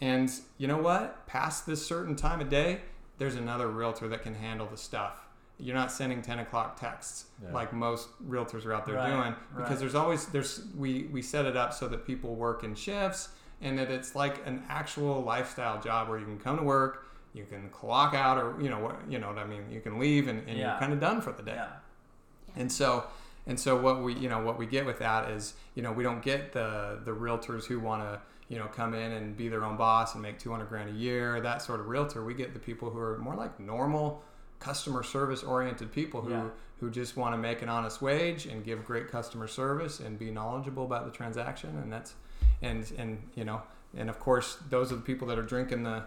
and 0.00 0.30
you 0.58 0.66
know 0.66 0.78
what 0.78 1.26
past 1.26 1.66
this 1.66 1.84
certain 1.84 2.16
time 2.16 2.40
of 2.40 2.48
day 2.48 2.80
there's 3.18 3.36
another 3.36 3.68
realtor 3.68 4.08
that 4.08 4.22
can 4.22 4.34
handle 4.34 4.66
the 4.66 4.76
stuff 4.76 5.20
you're 5.58 5.74
not 5.76 5.92
sending 5.92 6.20
10 6.20 6.40
o'clock 6.40 6.78
texts 6.80 7.26
Yeah. 7.42 7.52
like 7.52 7.72
most 7.72 8.08
realtors 8.28 8.66
are 8.66 8.72
out 8.72 8.86
there 8.86 8.96
Right, 8.96 9.10
doing 9.10 9.34
because 9.54 9.70
right. 9.70 9.78
there's 9.78 9.94
always 9.94 10.26
there's 10.26 10.62
we 10.76 11.04
we 11.12 11.22
set 11.22 11.46
it 11.46 11.56
up 11.56 11.72
so 11.72 11.86
that 11.88 12.04
people 12.06 12.34
work 12.34 12.64
in 12.64 12.74
shifts 12.74 13.28
and 13.62 13.78
that 13.78 13.88
it's 13.90 14.16
like 14.16 14.44
an 14.46 14.64
actual 14.68 15.22
lifestyle 15.22 15.80
job 15.80 16.08
where 16.08 16.18
you 16.18 16.24
can 16.24 16.38
come 16.38 16.56
to 16.58 16.64
work 16.64 17.06
you 17.34 17.44
can 17.44 17.68
clock 17.70 18.14
out 18.14 18.36
or 18.36 18.60
you 18.60 18.68
know 18.68 18.80
what 18.80 18.96
you 19.08 19.18
know 19.20 19.28
what 19.28 19.38
i 19.38 19.44
mean 19.44 19.62
you 19.70 19.80
can 19.80 19.98
leave 20.00 20.26
and, 20.26 20.40
and 20.48 20.58
Yeah. 20.58 20.72
you're 20.72 20.80
kind 20.80 20.92
of 20.92 20.98
done 20.98 21.20
for 21.20 21.30
the 21.32 21.42
day 21.44 21.54
Yeah. 21.54 21.68
and 22.56 22.70
so 22.70 23.04
and 23.46 23.58
so 23.58 23.80
what 23.80 24.02
we 24.02 24.14
you 24.14 24.28
know 24.28 24.42
what 24.42 24.58
we 24.58 24.66
get 24.66 24.84
with 24.86 24.98
that 24.98 25.30
is 25.30 25.54
you 25.74 25.82
know 25.82 25.92
we 25.92 26.02
don't 26.02 26.22
get 26.22 26.52
the 26.52 26.98
the 27.04 27.10
realtors 27.10 27.64
who 27.66 27.78
want 27.80 28.02
to 28.02 28.20
you 28.48 28.58
know 28.58 28.66
come 28.66 28.94
in 28.94 29.12
and 29.12 29.36
be 29.36 29.48
their 29.48 29.64
own 29.64 29.76
boss 29.76 30.14
and 30.14 30.22
make 30.22 30.38
200 30.38 30.66
grand 30.68 30.88
a 30.90 30.92
year 30.92 31.40
that 31.40 31.62
sort 31.62 31.80
of 31.80 31.86
realtor 31.86 32.24
we 32.24 32.34
get 32.34 32.52
the 32.54 32.60
people 32.60 32.90
who 32.90 32.98
are 32.98 33.18
more 33.18 33.34
like 33.34 33.58
normal 33.58 34.22
customer 34.60 35.02
service 35.02 35.42
oriented 35.42 35.90
people 35.92 36.20
who 36.22 36.30
Yeah. 36.30 36.44
who 36.80 36.90
just 36.90 37.16
want 37.16 37.32
to 37.34 37.38
make 37.38 37.62
an 37.62 37.68
honest 37.68 38.02
wage 38.02 38.46
and 38.46 38.64
give 38.64 38.84
great 38.84 39.08
customer 39.08 39.46
service 39.48 40.00
and 40.00 40.18
be 40.18 40.30
knowledgeable 40.30 40.84
about 40.84 41.04
the 41.06 41.10
transaction 41.10 41.70
and 41.82 41.92
that's 41.92 42.14
and 42.62 42.90
and 42.98 43.22
you 43.34 43.44
know 43.44 43.62
and 43.96 44.08
of 44.10 44.18
course 44.18 44.58
those 44.70 44.90
are 44.92 44.96
the 44.96 45.02
people 45.02 45.26
that 45.28 45.38
are 45.38 45.42
drinking 45.54 45.82
the 45.84 46.02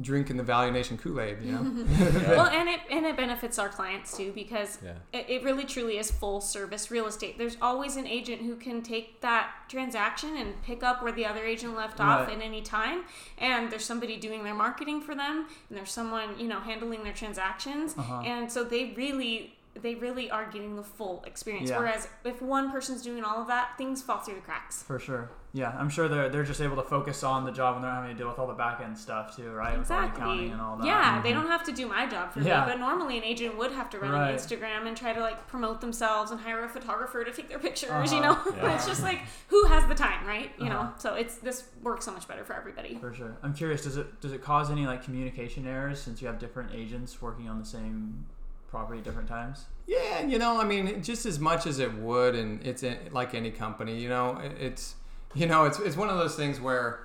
drinking 0.00 0.38
the 0.38 0.42
Value 0.42 0.72
Nation 0.72 0.96
Kool-Aid 0.96 1.42
you 1.42 1.52
know 1.52 1.62
well 2.28 2.46
and 2.46 2.66
it 2.68 2.80
and 2.90 3.04
it 3.04 3.14
benefits 3.16 3.58
our 3.58 3.68
clients 3.68 4.16
too 4.16 4.32
because 4.34 4.78
Yeah. 4.82 4.92
it, 5.12 5.26
it 5.28 5.42
really 5.44 5.64
truly 5.64 5.98
is 5.98 6.10
full 6.10 6.40
service 6.40 6.90
real 6.90 7.06
estate 7.06 7.36
there's 7.36 7.58
always 7.60 7.96
an 7.96 8.06
agent 8.06 8.40
who 8.40 8.56
can 8.56 8.80
take 8.82 9.20
that 9.20 9.50
transaction 9.68 10.36
and 10.38 10.62
pick 10.62 10.82
up 10.82 11.02
where 11.02 11.12
the 11.12 11.26
other 11.26 11.44
agent 11.44 11.76
left 11.76 12.00
off 12.00 12.28
at 12.30 12.40
any 12.40 12.62
time 12.62 13.02
and 13.36 13.70
there's 13.70 13.84
somebody 13.84 14.16
doing 14.16 14.44
their 14.44 14.54
marketing 14.54 15.02
for 15.02 15.14
them 15.14 15.46
and 15.68 15.76
there's 15.76 15.90
someone 15.92 16.38
you 16.38 16.48
know 16.48 16.60
handling 16.60 17.04
their 17.04 17.12
transactions 17.12 17.94
Uh-huh. 17.98 18.22
and 18.24 18.50
so 18.50 18.64
they 18.64 18.94
really 18.96 19.54
they 19.80 19.94
really 19.94 20.30
are 20.30 20.50
getting 20.50 20.76
the 20.76 20.82
full 20.82 21.24
experience. 21.26 21.70
Yeah. 21.70 21.78
Whereas 21.78 22.06
if 22.24 22.42
one 22.42 22.70
person's 22.70 23.02
doing 23.02 23.24
all 23.24 23.40
of 23.40 23.46
that, 23.48 23.76
things 23.78 24.02
fall 24.02 24.18
through 24.18 24.34
the 24.34 24.40
cracks. 24.42 24.82
For 24.82 24.98
sure. 24.98 25.30
Yeah, 25.54 25.74
I'm 25.78 25.90
sure 25.90 26.08
they're 26.08 26.30
they're 26.30 26.44
just 26.44 26.62
able 26.62 26.76
to 26.76 26.82
focus 26.82 27.22
on 27.22 27.44
the 27.44 27.52
job 27.52 27.74
and 27.76 27.84
they're 27.84 27.90
not 27.92 28.00
having 28.02 28.16
to 28.16 28.22
deal 28.22 28.28
with 28.28 28.38
all 28.38 28.46
the 28.46 28.54
back 28.54 28.80
end 28.80 28.96
stuff 28.96 29.36
too, 29.36 29.50
right? 29.50 29.78
With 29.78 29.90
all 29.90 29.98
the 29.98 30.04
Exactly. 30.06 30.22
accounting 30.22 30.52
and 30.52 30.60
all 30.62 30.76
that. 30.78 30.86
Yeah, 30.86 31.20
they 31.22 31.32
don't 31.34 31.46
have 31.48 31.62
to 31.64 31.72
do 31.72 31.86
my 31.86 32.06
job 32.06 32.32
for 32.32 32.40
Yeah. 32.40 32.64
me, 32.64 32.72
but 32.72 32.78
normally 32.78 33.18
an 33.18 33.24
agent 33.24 33.58
would 33.58 33.70
have 33.72 33.90
to 33.90 33.98
run 33.98 34.12
Right. 34.12 34.30
an 34.30 34.36
Instagram 34.36 34.86
and 34.86 34.96
try 34.96 35.12
to 35.12 35.20
like 35.20 35.46
promote 35.48 35.82
themselves 35.82 36.30
and 36.30 36.40
hire 36.40 36.64
a 36.64 36.68
photographer 36.70 37.22
to 37.22 37.30
take 37.32 37.50
their 37.50 37.58
pictures. 37.58 37.90
Uh-huh. 37.90 38.14
You 38.14 38.20
know, 38.22 38.38
Yeah. 38.56 38.74
it's 38.74 38.86
just 38.86 39.02
like 39.02 39.20
who 39.48 39.64
has 39.66 39.84
the 39.88 39.94
time, 39.94 40.26
right? 40.26 40.52
You 40.58 40.66
Uh-huh. 40.66 40.84
know, 40.84 40.92
so 40.96 41.14
it's 41.14 41.36
this 41.36 41.64
works 41.82 42.06
so 42.06 42.12
much 42.12 42.26
better 42.26 42.44
for 42.44 42.54
everybody. 42.54 42.96
For 42.98 43.12
sure. 43.12 43.36
I'm 43.42 43.52
curious. 43.52 43.82
Does 43.84 43.98
it 43.98 44.20
does 44.22 44.32
it 44.32 44.42
cause 44.42 44.70
any 44.70 44.86
like 44.86 45.02
communication 45.04 45.66
errors 45.66 46.00
since 46.00 46.22
you 46.22 46.28
have 46.28 46.38
different 46.38 46.72
agents 46.74 47.20
working 47.20 47.48
on 47.50 47.58
the 47.58 47.66
same 47.66 48.24
property 48.72 49.00
different 49.02 49.28
times? 49.28 49.66
Yeah, 49.86 50.26
you 50.26 50.38
know, 50.38 50.60
I 50.60 50.64
mean, 50.64 51.02
just 51.02 51.26
as 51.26 51.38
much 51.38 51.66
as 51.66 51.78
it 51.78 51.92
would, 51.94 52.34
and 52.34 52.64
it's 52.66 52.82
in, 52.82 52.96
like 53.12 53.34
any 53.34 53.50
company, 53.50 54.00
you 54.00 54.08
know, 54.08 54.40
it's, 54.58 54.94
you 55.34 55.46
know, 55.46 55.64
it's 55.66 55.78
it's 55.78 55.96
one 55.96 56.08
of 56.08 56.16
those 56.18 56.34
things 56.34 56.58
where, 56.60 57.00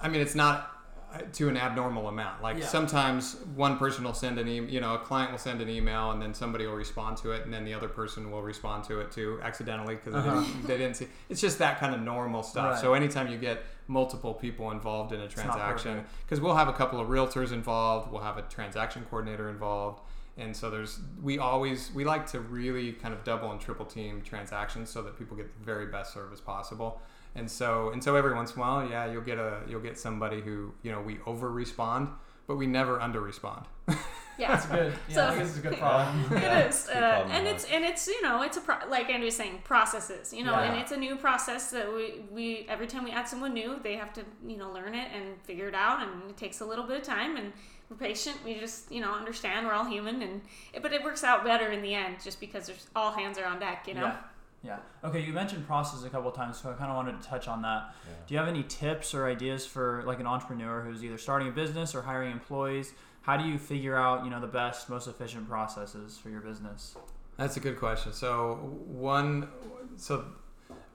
I 0.00 0.08
mean, 0.08 0.20
it's 0.20 0.34
not 0.34 0.68
uh, 1.14 1.20
to 1.32 1.48
an 1.48 1.56
abnormal 1.56 2.08
amount. 2.08 2.42
Like 2.42 2.58
Yeah. 2.58 2.66
sometimes 2.66 3.36
one 3.54 3.78
person 3.78 4.04
will 4.04 4.14
send 4.14 4.38
an 4.38 4.48
email, 4.48 4.70
you 4.70 4.80
know, 4.80 4.94
a 4.94 4.98
client 4.98 5.30
will 5.30 5.38
send 5.38 5.62
an 5.62 5.68
email, 5.70 6.10
and 6.10 6.20
then 6.20 6.34
somebody 6.34 6.66
will 6.66 6.74
respond 6.74 7.16
to 7.18 7.32
it, 7.32 7.44
and 7.44 7.52
then 7.54 7.64
the 7.64 7.72
other 7.72 7.88
person 7.88 8.30
will 8.30 8.42
respond 8.42 8.84
to 8.84 9.00
it 9.00 9.10
too, 9.10 9.40
accidentally 9.42 9.94
because 9.94 10.14
Uh-huh. 10.14 10.40
they, 10.40 10.46
didn't, 10.46 10.66
they 10.66 10.76
didn't 10.78 10.96
see. 10.96 11.08
It's 11.30 11.40
just 11.40 11.58
that 11.58 11.80
kind 11.80 11.94
of 11.94 12.02
normal 12.02 12.42
stuff. 12.42 12.72
Right. 12.72 12.80
So 12.80 12.92
anytime 12.92 13.28
you 13.28 13.38
get 13.38 13.62
multiple 13.88 14.34
people 14.34 14.70
involved 14.70 15.12
in 15.12 15.20
a 15.20 15.28
transaction, 15.28 16.04
because 16.24 16.40
we'll 16.42 16.56
have 16.56 16.68
a 16.68 16.72
couple 16.74 17.00
of 17.00 17.08
realtors 17.08 17.52
involved, 17.52 18.12
we'll 18.12 18.22
have 18.22 18.36
a 18.36 18.42
transaction 18.42 19.04
coordinator 19.08 19.48
involved, 19.48 20.00
and 20.38 20.56
so 20.56 20.70
there's 20.70 21.00
we 21.22 21.38
always 21.38 21.90
we 21.94 22.04
like 22.04 22.26
to 22.28 22.40
really 22.40 22.92
kind 22.92 23.12
of 23.12 23.22
double 23.24 23.50
and 23.50 23.60
triple 23.60 23.84
team 23.86 24.22
transactions 24.22 24.90
so 24.90 25.02
that 25.02 25.18
people 25.18 25.36
get 25.36 25.52
the 25.58 25.64
very 25.64 25.86
best 25.86 26.12
service 26.14 26.40
possible. 26.40 27.00
And 27.34 27.50
so 27.50 27.90
and 27.90 28.02
so 28.02 28.16
every 28.16 28.34
once 28.34 28.52
in 28.54 28.58
a 28.58 28.60
while, 28.60 28.88
yeah, 28.88 29.10
you'll 29.10 29.22
get 29.22 29.38
a 29.38 29.60
you'll 29.68 29.80
get 29.80 29.98
somebody 29.98 30.40
who 30.40 30.72
you 30.82 30.90
know 30.92 31.00
we 31.00 31.18
over 31.26 31.50
respond, 31.50 32.08
but 32.46 32.56
we 32.56 32.66
never 32.66 33.00
under 33.00 33.20
respond. 33.20 33.66
Yeah. 34.38 34.52
That's 34.54 34.66
good. 34.66 34.94
Yeah, 35.08 35.14
So- 35.14 35.26
I 35.28 35.38
guess 35.38 35.48
it's 35.50 35.58
a 35.58 35.60
good 35.60 35.78
problem. 35.78 36.32
it 36.42 36.66
is, 36.68 36.84
good 36.86 36.96
uh, 36.96 37.10
problem 37.16 37.30
and 37.36 37.46
it's 37.46 37.64
and 37.66 37.84
it's 37.84 38.06
you 38.08 38.22
know 38.22 38.40
it's 38.42 38.56
a 38.56 38.62
pro- 38.62 38.88
like 38.88 39.10
Andy 39.10 39.26
was 39.26 39.36
saying 39.36 39.60
processes, 39.62 40.32
you 40.32 40.42
know, 40.42 40.52
Yeah. 40.52 40.72
and 40.72 40.80
it's 40.80 40.90
a 40.90 40.96
new 40.96 41.16
process 41.16 41.70
that 41.70 41.92
we 41.92 42.22
we 42.30 42.66
every 42.66 42.86
time 42.86 43.04
we 43.04 43.10
add 43.10 43.28
someone 43.28 43.52
new, 43.52 43.78
they 43.82 43.94
have 43.96 44.12
to 44.14 44.22
you 44.46 44.56
know 44.56 44.72
learn 44.72 44.94
it 44.94 45.08
and 45.14 45.40
figure 45.42 45.68
it 45.68 45.74
out, 45.74 46.00
and 46.02 46.30
it 46.30 46.36
takes 46.38 46.60
a 46.60 46.64
little 46.64 46.86
bit 46.86 46.96
of 46.96 47.02
time, 47.02 47.36
and 47.36 47.52
we're 47.92 48.06
patient. 48.06 48.36
We 48.44 48.54
just 48.54 48.90
you 48.90 49.00
know 49.00 49.12
understand 49.12 49.66
we're 49.66 49.72
all 49.72 49.84
human, 49.84 50.22
and 50.22 50.40
but 50.80 50.92
it 50.92 51.02
works 51.02 51.24
out 51.24 51.44
better 51.44 51.70
in 51.70 51.82
the 51.82 51.94
end 51.94 52.16
just 52.22 52.40
because 52.40 52.66
there's 52.66 52.86
all 52.96 53.12
hands 53.12 53.38
are 53.38 53.46
on 53.46 53.60
deck, 53.60 53.86
you 53.86 53.94
know. 53.94 54.02
Yeah. 54.02 54.16
Yeah. 54.64 54.76
Okay, 55.02 55.20
you 55.20 55.32
mentioned 55.32 55.66
process 55.66 56.04
a 56.04 56.08
couple 56.08 56.30
of 56.30 56.36
times, 56.36 56.60
so 56.60 56.70
I 56.70 56.74
kind 56.74 56.88
of 56.88 56.96
wanted 56.96 57.20
to 57.20 57.28
touch 57.28 57.48
on 57.48 57.62
that. 57.62 57.96
Do 58.28 58.32
you 58.32 58.38
have 58.38 58.46
any 58.46 58.62
tips 58.62 59.12
or 59.12 59.26
ideas 59.26 59.66
for 59.66 60.04
like 60.06 60.20
an 60.20 60.26
entrepreneur 60.28 60.82
who's 60.82 61.02
either 61.02 61.18
starting 61.18 61.48
a 61.48 61.50
business 61.50 61.96
or 61.96 62.02
hiring 62.02 62.30
employees? 62.30 62.92
How 63.22 63.36
do 63.36 63.44
you 63.44 63.58
figure 63.58 63.96
out, 63.96 64.22
you 64.24 64.30
know, 64.30 64.40
the 64.40 64.46
best, 64.46 64.88
most 64.88 65.08
efficient 65.08 65.48
processes 65.48 66.16
for 66.16 66.30
your 66.30 66.40
business? 66.40 66.94
That's 67.36 67.56
a 67.56 67.60
good 67.60 67.76
question. 67.76 68.12
So 68.12 68.54
one, 68.86 69.48
so 69.96 70.26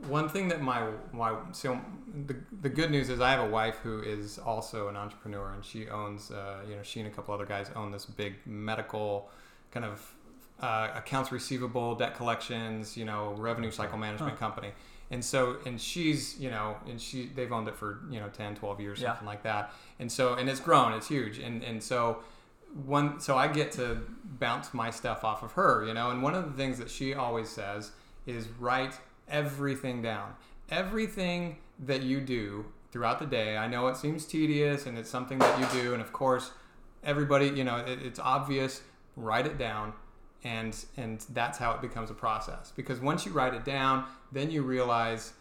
one 0.08 0.30
thing 0.30 0.48
that 0.50 0.62
my 0.62 0.88
my 1.12 1.36
so 1.52 1.80
the, 2.28 2.36
the 2.62 2.70
good 2.70 2.92
news 2.92 3.10
is 3.10 3.20
I 3.20 3.32
have 3.32 3.40
a 3.40 3.50
wife 3.50 3.78
who 3.78 4.02
is 4.02 4.38
also 4.40 4.88
an 4.90 4.96
entrepreneur 4.96 5.52
and 5.54 5.66
she 5.66 5.90
owns 5.90 6.32
uh, 6.32 6.60
you 6.70 6.76
know 6.76 6.84
she 6.84 7.00
and 7.00 7.08
a 7.10 7.12
couple 7.12 7.34
other 7.34 7.46
guys 7.46 7.70
own 7.76 7.92
this 7.92 8.06
big 8.06 8.36
medical 8.46 9.30
kind 9.72 9.86
of 9.86 10.14
uh, 10.62 10.90
accounts 10.96 11.32
receivable 11.32 11.96
debt 11.96 12.16
collections 12.16 12.96
you 12.98 13.06
know 13.06 13.34
revenue 13.38 13.72
cycle 13.72 13.98
management 13.98 14.34
Huh. 14.34 14.38
company 14.40 14.72
and 15.10 15.24
so 15.24 15.58
and 15.66 15.80
she's 15.80 16.40
you 16.40 16.50
know 16.52 16.76
and 16.88 17.00
she 17.02 17.28
they've 17.36 17.52
owned 17.52 17.68
it 17.68 17.76
for 17.76 18.00
you 18.10 18.20
know 18.20 18.28
10 18.30 18.56
12 18.56 18.80
years 18.82 19.02
Yeah. 19.02 19.10
something 19.10 19.28
like 19.28 19.44
that 19.44 19.72
and 20.00 20.12
so 20.12 20.34
and 20.36 20.48
it's 20.50 20.60
grown 20.60 20.94
it's 20.94 21.08
huge 21.08 21.38
and 21.40 21.64
and 21.64 21.82
so 21.82 22.20
one 22.86 23.20
so 23.20 23.38
I 23.38 23.48
get 23.48 23.72
to 23.74 24.02
bounce 24.24 24.74
my 24.74 24.92
stuff 24.92 25.24
off 25.24 25.42
of 25.42 25.54
her, 25.54 25.86
you 25.86 25.94
know. 25.94 26.12
And 26.12 26.22
one 26.22 26.36
of 26.36 26.46
the 26.46 26.52
things 26.58 26.78
that 26.80 26.90
she 26.92 27.14
always 27.14 27.50
says 27.50 27.92
is 28.28 28.50
write 28.60 29.00
everything 29.30 30.02
down. 30.02 30.34
Everything 30.70 31.58
that 31.80 32.04
you 32.04 32.20
do 32.20 32.66
throughout 32.92 33.20
the 33.20 33.26
day. 33.26 33.58
I 33.58 33.68
know 33.68 33.88
it 33.88 33.98
seems 33.98 34.26
tedious 34.26 34.86
and 34.86 34.98
it's 34.98 35.10
something 35.10 35.40
that 35.40 35.60
you 35.60 35.82
do 35.82 35.94
and 35.94 36.02
of 36.02 36.12
course 36.12 36.52
everybody, 37.04 37.48
you 37.48 37.64
know, 37.64 37.78
it, 37.78 38.00
it's 38.04 38.20
obvious, 38.20 38.82
write 39.16 39.46
it 39.46 39.58
down 39.58 39.94
and 40.44 40.86
and 40.96 41.26
that's 41.32 41.58
how 41.58 41.72
it 41.72 41.82
becomes 41.82 42.10
a 42.10 42.14
process. 42.14 42.72
Because 42.76 43.00
once 43.00 43.26
you 43.26 43.32
write 43.32 43.54
it 43.54 43.66
down, 43.66 44.06
then 44.32 44.52
you 44.52 44.64
realize 44.64 45.34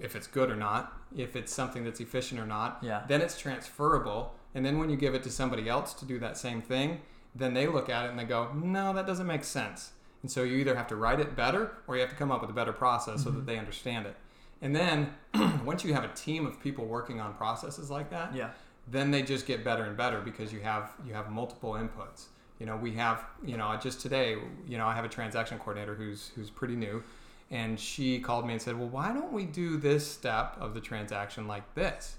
if 0.00 0.14
it's 0.14 0.26
good 0.26 0.50
or 0.50 0.56
not, 0.56 0.92
if 1.16 1.36
it's 1.36 1.52
something 1.52 1.84
that's 1.84 2.00
efficient 2.00 2.40
or 2.40 2.46
not. 2.46 2.78
Yeah. 2.82 3.02
Then 3.08 3.20
it's 3.20 3.38
transferable. 3.38 4.34
And 4.54 4.64
then 4.64 4.78
when 4.78 4.90
you 4.90 4.96
give 4.96 5.14
it 5.14 5.22
to 5.24 5.30
somebody 5.30 5.68
else 5.68 5.94
to 5.94 6.04
do 6.04 6.18
that 6.20 6.36
same 6.36 6.62
thing, 6.62 7.00
then 7.34 7.54
they 7.54 7.66
look 7.66 7.88
at 7.88 8.04
it 8.04 8.10
and 8.10 8.18
they 8.18 8.24
go, 8.24 8.52
no, 8.52 8.92
that 8.92 9.06
doesn't 9.06 9.26
make 9.26 9.44
sense. 9.44 9.92
And 10.22 10.30
so 10.30 10.44
you 10.44 10.56
either 10.58 10.76
have 10.76 10.86
to 10.88 10.96
write 10.96 11.20
it 11.20 11.34
better 11.34 11.72
or 11.86 11.96
you 11.96 12.00
have 12.00 12.10
to 12.10 12.16
come 12.16 12.30
up 12.30 12.40
with 12.40 12.50
a 12.50 12.54
better 12.54 12.72
process 12.72 13.24
so 13.24 13.30
that 13.30 13.38
mm-hmm. 13.38 13.46
they 13.46 13.58
understand 13.58 14.06
it. 14.06 14.16
And 14.62 14.74
then 14.74 15.12
once 15.64 15.84
you 15.84 15.92
have 15.92 16.04
a 16.04 16.14
team 16.14 16.46
of 16.46 16.60
people 16.60 16.86
working 16.86 17.20
on 17.20 17.34
processes 17.34 17.90
like 17.90 18.10
that, 18.10 18.34
Yeah. 18.34 18.50
then 18.88 19.10
they 19.10 19.22
just 19.22 19.46
get 19.46 19.64
better 19.64 19.82
and 19.82 19.96
better 19.96 20.20
because 20.20 20.52
you 20.52 20.60
have 20.60 20.92
you 21.04 21.12
have 21.14 21.30
multiple 21.30 21.72
inputs. 21.72 22.26
You 22.60 22.66
know, 22.66 22.76
we 22.76 22.92
have 22.92 23.24
you 23.44 23.56
know 23.56 23.76
just 23.82 24.00
today, 24.00 24.36
you 24.68 24.78
know, 24.78 24.86
I 24.86 24.94
have 24.94 25.04
a 25.04 25.08
transaction 25.08 25.58
coordinator 25.58 25.96
who's 25.96 26.30
who's 26.36 26.48
pretty 26.48 26.76
new, 26.76 27.02
and 27.50 27.78
she 27.78 28.20
called 28.20 28.46
me 28.46 28.52
and 28.52 28.62
said, 28.62 28.78
"Well, 28.78 28.88
why 28.88 29.12
don't 29.12 29.32
we 29.32 29.44
do 29.46 29.76
this 29.76 30.08
step 30.08 30.56
of 30.60 30.74
the 30.74 30.80
transaction 30.80 31.48
like 31.48 31.74
this?" 31.74 32.16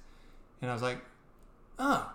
And 0.62 0.70
I 0.70 0.74
was 0.74 0.84
like, 0.84 0.98
"Oh, 1.80 2.12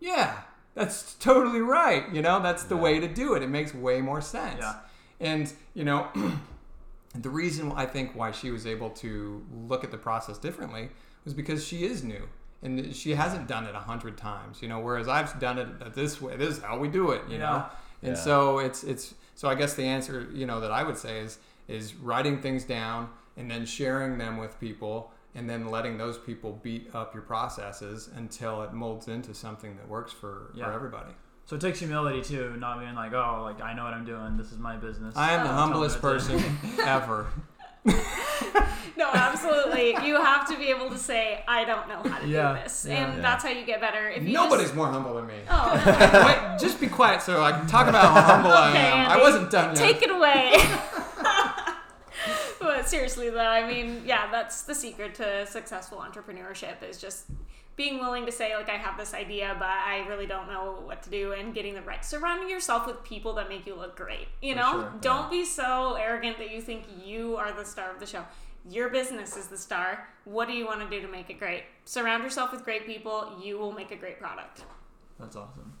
yeah, 0.00 0.42
that's 0.74 1.14
totally 1.14 1.62
right. 1.62 2.12
You 2.12 2.20
know, 2.20 2.40
that's 2.40 2.64
the 2.64 2.76
way 2.76 3.00
to 3.00 3.08
do 3.08 3.32
it. 3.34 3.42
It 3.42 3.48
makes 3.48 3.72
way 3.74 4.02
more 4.02 4.20
sense." 4.20 4.60
Yeah. 4.60 4.74
And 5.20 5.52
you 5.74 5.84
know, 5.84 6.08
the 7.14 7.30
reason 7.30 7.72
I 7.74 7.86
think 7.86 8.14
why 8.14 8.30
she 8.30 8.50
was 8.50 8.66
able 8.66 8.90
to 8.90 9.44
look 9.68 9.84
at 9.84 9.90
the 9.90 9.98
process 9.98 10.38
differently 10.38 10.90
was 11.24 11.34
because 11.34 11.66
she 11.66 11.84
is 11.84 12.02
new 12.04 12.28
and 12.62 12.94
she 12.94 13.14
hasn't 13.14 13.46
done 13.48 13.64
it 13.66 13.74
a 13.74 13.78
hundred 13.80 14.16
times, 14.16 14.62
you 14.62 14.68
know. 14.68 14.80
Whereas 14.80 15.08
I've 15.08 15.38
done 15.40 15.58
it 15.58 15.94
this 15.94 16.20
way. 16.20 16.36
This 16.36 16.56
is 16.58 16.62
how 16.62 16.78
we 16.78 16.88
do 16.88 17.10
it, 17.10 17.22
you 17.28 17.38
know. 17.38 17.64
And 18.02 18.12
Yeah. 18.16 18.22
so 18.22 18.58
it's 18.58 18.82
it's 18.84 19.14
so 19.34 19.48
I 19.48 19.54
guess 19.54 19.74
the 19.74 19.84
answer, 19.84 20.28
you 20.32 20.46
know, 20.46 20.60
that 20.60 20.70
I 20.70 20.82
would 20.82 20.96
say 20.98 21.20
is 21.20 21.38
is 21.68 21.94
writing 21.94 22.40
things 22.40 22.64
down 22.64 23.08
and 23.36 23.50
then 23.50 23.64
sharing 23.64 24.18
them 24.18 24.36
with 24.38 24.58
people 24.60 25.12
and 25.34 25.48
then 25.48 25.68
letting 25.68 25.96
those 25.96 26.18
people 26.18 26.58
beat 26.62 26.92
up 26.94 27.14
your 27.14 27.22
processes 27.22 28.08
until 28.16 28.62
it 28.62 28.72
molds 28.72 29.06
into 29.06 29.32
something 29.32 29.76
that 29.76 29.88
works 29.88 30.12
for, 30.12 30.50
Yeah. 30.54 30.64
for 30.64 30.72
everybody. 30.72 31.12
So 31.50 31.56
it 31.56 31.62
takes 31.62 31.80
humility 31.80 32.22
too, 32.22 32.54
not 32.60 32.78
being 32.78 32.94
like, 32.94 33.12
oh, 33.12 33.40
like 33.42 33.60
I 33.60 33.74
know 33.74 33.82
what 33.82 33.92
I'm 33.92 34.04
doing. 34.04 34.36
This 34.36 34.52
is 34.52 34.58
my 34.58 34.76
business. 34.76 35.16
I 35.16 35.32
am 35.32 35.44
the 35.44 35.52
humblest 35.52 36.00
Tell 36.00 36.12
me 36.12 36.16
what 36.18 36.22
person 36.22 36.58
ever. 36.86 37.26
No, 38.96 39.10
absolutely. 39.12 39.96
you 40.06 40.14
have 40.14 40.48
to 40.48 40.56
be 40.56 40.68
able 40.68 40.90
to 40.90 40.96
say, 40.96 41.42
I 41.48 41.64
don't 41.64 41.88
know 41.88 42.08
how 42.08 42.20
to 42.20 42.28
Yeah, 42.28 42.54
do 42.54 42.62
this. 42.62 42.86
yeah. 42.88 43.04
and 43.04 43.16
Yeah. 43.16 43.22
that's 43.22 43.42
how 43.42 43.50
you 43.50 43.66
get 43.66 43.80
better. 43.80 44.08
If 44.10 44.22
you 44.22 44.32
Nobody's 44.32 44.66
just, 44.66 44.76
more 44.76 44.86
humble 44.86 45.14
than 45.14 45.26
me. 45.26 45.40
Oh, 45.50 45.72
Wait, 46.52 46.60
just 46.60 46.80
be 46.80 46.86
quiet 46.86 47.20
so 47.20 47.42
I 47.42 47.50
can 47.50 47.66
talk 47.66 47.88
about 47.88 48.14
how 48.14 48.20
humble 48.22 48.52
I 48.52 48.70
Okay, 48.70 48.78
am. 48.86 49.10
I 49.10 49.16
wasn't 49.20 49.50
done 49.50 49.74
yet. 49.74 49.76
take 49.76 50.02
it 50.02 50.10
away. 50.12 50.52
but 52.60 52.88
seriously, 52.88 53.28
though, 53.28 53.40
I 53.40 53.66
mean, 53.66 54.02
yeah, 54.06 54.30
that's 54.30 54.62
the 54.62 54.74
secret 54.76 55.16
to 55.16 55.44
successful 55.48 55.98
entrepreneurship 55.98 56.80
is 56.88 57.00
just 57.00 57.24
being 57.76 57.98
willing 57.98 58.26
to 58.26 58.32
say, 58.32 58.54
like, 58.54 58.68
I 58.68 58.76
have 58.76 58.98
this 58.98 59.14
idea, 59.14 59.56
but 59.58 59.68
I 59.68 60.04
really 60.08 60.26
don't 60.26 60.48
know 60.48 60.82
what 60.84 61.02
to 61.04 61.10
do, 61.10 61.32
and 61.32 61.54
getting 61.54 61.74
the 61.74 61.82
right. 61.82 62.04
Surrounding 62.04 62.50
yourself 62.50 62.86
with 62.86 63.02
people 63.04 63.32
that 63.34 63.48
make 63.48 63.66
you 63.66 63.74
look 63.74 63.96
great. 63.96 64.28
You 64.42 64.54
know, 64.54 64.72
sure, 64.72 64.92
don't 65.00 65.30
be 65.30 65.44
so 65.44 65.94
arrogant 65.94 66.38
that 66.38 66.50
you 66.50 66.60
think 66.60 66.84
you 67.04 67.36
are 67.36 67.52
the 67.52 67.64
star 67.64 67.90
of 67.92 68.00
the 68.00 68.06
show. 68.06 68.24
Your 68.68 68.90
business 68.90 69.36
is 69.36 69.46
the 69.46 69.56
star. 69.56 70.08
What 70.24 70.46
do 70.46 70.52
you 70.54 70.66
want 70.66 70.80
to 70.80 70.90
do 70.90 71.00
to 71.04 71.10
make 71.10 71.30
it 71.30 71.38
great? 71.38 71.64
Surround 71.86 72.22
yourself 72.22 72.52
with 72.52 72.64
great 72.64 72.84
people. 72.84 73.32
You 73.42 73.58
will 73.58 73.72
make 73.72 73.90
a 73.90 73.96
great 73.96 74.18
product. 74.20 74.64
That's 75.18 75.36
awesome. 75.36 75.72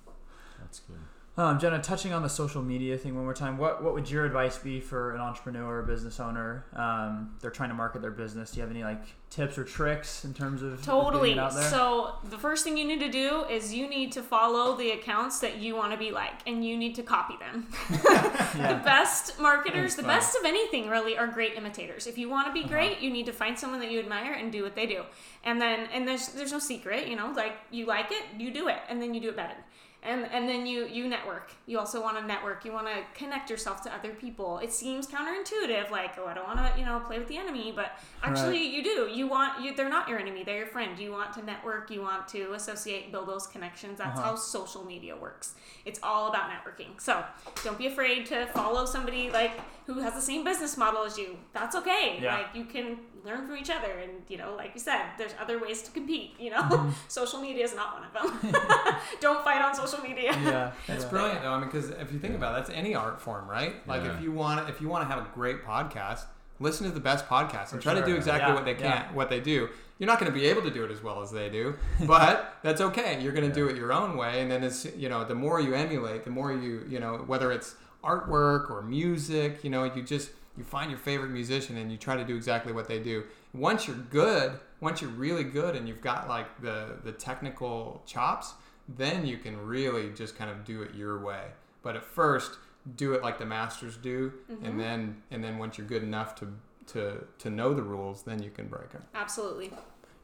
That's 0.58 0.80
good. 0.80 0.96
Um, 1.36 1.58
Jenna, 1.58 1.80
touching 1.80 2.12
on 2.12 2.22
the 2.22 2.28
social 2.28 2.60
media 2.60 2.98
thing 2.98 3.14
one 3.14 3.24
more 3.24 3.32
time, 3.32 3.56
what 3.56 3.82
what 3.82 3.94
would 3.94 4.10
your 4.10 4.26
advice 4.26 4.58
be 4.58 4.80
for 4.80 5.14
an 5.14 5.20
entrepreneur 5.20 5.78
or 5.78 5.82
business 5.82 6.20
owner? 6.20 6.66
Um, 6.74 7.30
they're 7.40 7.52
trying 7.52 7.70
to 7.70 7.74
market 7.74 8.02
their 8.02 8.10
business. 8.10 8.50
Do 8.50 8.56
you 8.58 8.62
have 8.62 8.70
any 8.70 8.82
like 8.82 9.02
tips 9.30 9.56
or 9.56 9.62
tricks 9.64 10.24
in 10.24 10.34
terms 10.34 10.60
of 10.60 10.72
of 10.74 10.84
Totally. 10.84 11.30
getting 11.30 11.38
it 11.38 11.46
out 11.46 11.54
there? 11.54 11.70
So 11.70 12.14
the 12.28 12.36
first 12.36 12.64
thing 12.64 12.76
you 12.76 12.84
need 12.84 12.98
to 13.00 13.08
do 13.10 13.44
is 13.48 13.72
you 13.72 13.88
need 13.88 14.10
to 14.12 14.22
follow 14.22 14.76
the 14.76 14.90
accounts 14.90 15.38
that 15.38 15.56
you 15.58 15.76
want 15.76 15.92
to 15.92 15.98
be 15.98 16.10
like, 16.10 16.34
and 16.48 16.64
you 16.66 16.76
need 16.76 16.96
to 16.96 17.02
copy 17.02 17.36
them. 17.38 17.68
The 18.60 18.80
best 18.84 19.38
marketers, 19.40 19.94
the 19.94 20.02
best 20.02 20.36
of 20.36 20.44
anything, 20.44 20.90
really, 20.90 21.16
are 21.16 21.28
great 21.28 21.54
imitators. 21.54 22.06
If 22.08 22.18
you 22.18 22.28
want 22.28 22.48
to 22.48 22.52
be 22.52 22.60
Uh-huh. 22.60 22.68
great, 22.74 23.00
you 23.00 23.10
need 23.10 23.26
to 23.26 23.32
find 23.32 23.56
someone 23.58 23.78
that 23.80 23.90
you 23.90 24.00
admire 24.00 24.32
and 24.32 24.50
do 24.52 24.62
what 24.64 24.74
they 24.74 24.86
do. 24.86 25.04
And 25.44 25.60
then, 25.62 25.88
and 25.94 26.06
there's 26.06 26.28
there's 26.30 26.52
no 26.52 26.58
secret, 26.58 27.06
you 27.06 27.14
know, 27.16 27.32
like 27.34 27.52
you 27.70 27.86
like 27.86 28.10
it, 28.10 28.24
you 28.36 28.50
do 28.52 28.68
it, 28.68 28.78
and 28.88 29.00
then 29.00 29.14
you 29.14 29.20
do 29.20 29.28
it 29.30 29.36
better. 29.36 29.54
And 30.02 30.24
and 30.32 30.48
then 30.48 30.66
you 30.66 30.86
you 30.86 31.08
network. 31.08 31.52
You 31.66 31.78
also 31.78 32.00
want 32.02 32.16
to 32.18 32.24
network. 32.26 32.64
You 32.64 32.72
want 32.72 32.86
to 32.86 32.94
connect 33.14 33.50
yourself 33.50 33.82
to 33.82 33.94
other 33.94 34.10
people. 34.14 34.58
It 34.58 34.72
seems 34.72 35.06
counterintuitive 35.06 35.90
like 35.90 36.12
oh 36.18 36.26
i 36.26 36.34
don't 36.34 36.46
want 36.46 36.58
to 36.58 36.78
you 36.80 36.86
know 36.86 37.00
play 37.06 37.18
with 37.18 37.28
the 37.28 37.36
enemy 37.36 37.72
but 37.74 37.92
actually 38.22 38.60
Right. 38.64 38.70
you 38.72 38.82
do. 38.82 39.08
You 39.12 39.26
want 39.28 39.62
you 39.62 39.74
they're 39.74 39.88
not 39.90 40.08
your 40.08 40.18
enemy. 40.18 40.42
They're 40.44 40.58
your 40.58 40.66
friend. 40.66 40.98
You 40.98 41.12
want 41.12 41.32
to 41.34 41.44
network. 41.44 41.90
You 41.90 42.00
want 42.02 42.26
to 42.28 42.52
associate 42.54 43.12
build 43.12 43.28
those 43.28 43.46
connections. 43.46 43.98
That's 43.98 44.18
Uh-huh. 44.18 44.30
how 44.30 44.36
social 44.36 44.84
media 44.84 45.14
works. 45.16 45.54
It's 45.84 46.00
all 46.02 46.28
about 46.28 46.50
networking. 46.50 47.00
So 47.00 47.24
don't 47.64 47.78
be 47.78 47.86
afraid 47.86 48.26
to 48.26 48.46
follow 48.46 48.86
somebody 48.86 49.30
like 49.30 49.52
who 49.86 49.98
has 50.00 50.14
the 50.14 50.20
same 50.22 50.44
business 50.44 50.76
model 50.76 51.04
as 51.04 51.18
you. 51.18 51.36
That's 51.52 51.74
okay. 51.76 52.18
Yeah. 52.20 52.38
like 52.38 52.54
you 52.54 52.64
can 52.64 52.98
learn 53.24 53.46
from 53.46 53.56
each 53.56 53.70
other 53.70 53.92
and 54.02 54.12
you 54.28 54.36
know 54.38 54.54
like 54.56 54.70
you 54.74 54.80
said 54.80 55.02
there's 55.18 55.34
other 55.40 55.58
ways 55.60 55.82
to 55.82 55.90
compete 55.90 56.30
you 56.38 56.50
know 56.50 56.62
Mm-hmm. 56.62 56.90
social 57.08 57.40
media 57.40 57.64
is 57.64 57.74
not 57.74 57.94
one 57.94 58.04
of 58.04 58.12
them 58.14 58.52
don't 59.20 59.42
fight 59.44 59.60
on 59.62 59.74
social 59.74 60.00
media 60.00 60.32
Yeah, 60.32 60.72
That's 60.86 61.04
yeah. 61.04 61.10
brilliant 61.10 61.42
though. 61.42 61.52
I 61.52 61.58
mean, 61.58 61.66
because 61.68 61.90
if 61.90 62.12
you 62.12 62.18
think 62.18 62.34
about 62.34 62.52
it, 62.54 62.64
that's 62.66 62.70
any 62.78 62.94
art 62.94 63.20
form, 63.20 63.48
right? 63.48 63.74
Like 63.86 64.04
Yeah. 64.04 64.14
if 64.16 64.22
you 64.22 64.32
want 64.32 64.68
if 64.68 64.80
you 64.80 64.88
want 64.88 65.08
to 65.08 65.14
have 65.14 65.24
a 65.24 65.28
great 65.34 65.64
podcast, 65.64 66.24
listen 66.60 66.86
to 66.86 66.92
the 66.92 67.00
best 67.00 67.26
podcast 67.26 67.72
and 67.72 67.82
For 67.82 67.90
try 67.90 67.94
to 67.94 68.04
do 68.06 68.14
exactly 68.14 68.48
Yeah, 68.48 68.54
what 68.54 68.64
they 68.64 68.72
yeah. 68.76 69.02
can 69.06 69.14
what 69.14 69.28
they 69.30 69.40
do. 69.40 69.68
You're 69.98 70.06
not 70.06 70.18
going 70.18 70.32
to 70.32 70.38
be 70.38 70.46
able 70.46 70.62
to 70.62 70.70
do 70.70 70.82
it 70.84 70.90
as 70.90 71.02
well 71.02 71.20
as 71.20 71.30
they 71.30 71.50
do, 71.50 71.74
but 72.06 72.54
that's 72.62 72.80
okay. 72.80 73.20
You're 73.22 73.32
going 73.34 73.46
to 73.46 73.54
do 73.54 73.68
it 73.68 73.76
your 73.76 73.92
own 73.92 74.16
way, 74.16 74.40
and 74.40 74.50
then 74.50 74.64
it's 74.64 74.86
you 74.96 75.08
know 75.10 75.24
the 75.24 75.34
more 75.34 75.60
you 75.60 75.74
emulate, 75.74 76.24
the 76.24 76.30
more 76.30 76.52
you 76.52 76.86
you 76.88 76.98
know 77.00 77.18
whether 77.26 77.52
it's 77.52 77.74
artwork 78.02 78.70
or 78.70 78.80
music, 78.82 79.62
you 79.62 79.68
know 79.70 79.84
you 79.84 80.02
just 80.02 80.30
you 80.56 80.64
find 80.64 80.90
your 80.90 80.98
favorite 80.98 81.30
musician 81.30 81.76
and 81.76 81.90
you 81.90 81.96
try 81.96 82.16
to 82.16 82.24
do 82.24 82.36
exactly 82.36 82.72
what 82.72 82.88
they 82.88 82.98
do. 82.98 83.24
Once 83.54 83.86
you're 83.86 83.96
good, 83.96 84.52
once 84.80 85.00
you're 85.00 85.10
really 85.10 85.44
good 85.44 85.76
and 85.76 85.88
you've 85.88 86.00
got 86.00 86.28
like 86.28 86.60
the 86.60 86.98
the 87.04 87.12
technical 87.12 88.02
chops, 88.06 88.54
then 88.88 89.26
you 89.26 89.38
can 89.38 89.56
really 89.64 90.10
just 90.10 90.36
kind 90.36 90.50
of 90.50 90.64
do 90.64 90.82
it 90.82 90.94
your 90.94 91.24
way. 91.24 91.44
But 91.82 91.96
at 91.96 92.04
first, 92.04 92.58
do 92.96 93.12
it 93.12 93.22
like 93.22 93.38
the 93.38 93.46
masters 93.46 93.96
do, 93.96 94.32
and 94.48 94.58
mm-hmm. 94.58 94.78
then 94.78 95.22
and 95.30 95.42
then 95.42 95.58
once 95.58 95.78
you're 95.78 95.86
good 95.86 96.02
enough 96.02 96.34
to 96.36 96.52
to 96.88 97.24
to 97.38 97.50
know 97.50 97.72
the 97.74 97.82
rules, 97.82 98.22
then 98.22 98.42
you 98.42 98.50
can 98.50 98.66
break 98.66 98.90
them. 98.90 99.04
absolutely 99.14 99.70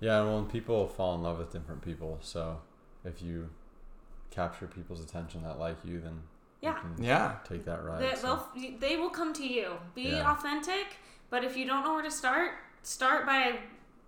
Yeah, 0.00 0.20
and 0.22 0.34
when 0.34 0.46
people 0.46 0.88
fall 0.88 1.14
in 1.14 1.22
love 1.22 1.38
with 1.38 1.52
different 1.52 1.82
people, 1.82 2.18
so 2.20 2.60
if 3.04 3.22
you 3.22 3.50
capture 4.30 4.66
people's 4.66 5.02
attention 5.02 5.42
that 5.44 5.58
like 5.58 5.76
you, 5.84 6.00
then 6.00 6.22
Yeah. 6.60 6.78
Yeah, 6.98 7.34
take 7.48 7.64
that 7.66 7.84
ride. 7.84 8.00
They, 8.02 8.14
so. 8.16 8.40
they'll, 8.56 8.78
they 8.78 8.96
will 8.96 9.10
come 9.10 9.32
to 9.34 9.46
you. 9.46 9.72
Be 9.94 10.10
Yeah. 10.10 10.32
authentic, 10.32 10.96
but 11.30 11.44
if 11.44 11.56
you 11.56 11.66
don't 11.66 11.84
know 11.84 11.94
where 11.94 12.02
to 12.02 12.10
start, 12.10 12.52
start 12.82 13.26
by 13.26 13.58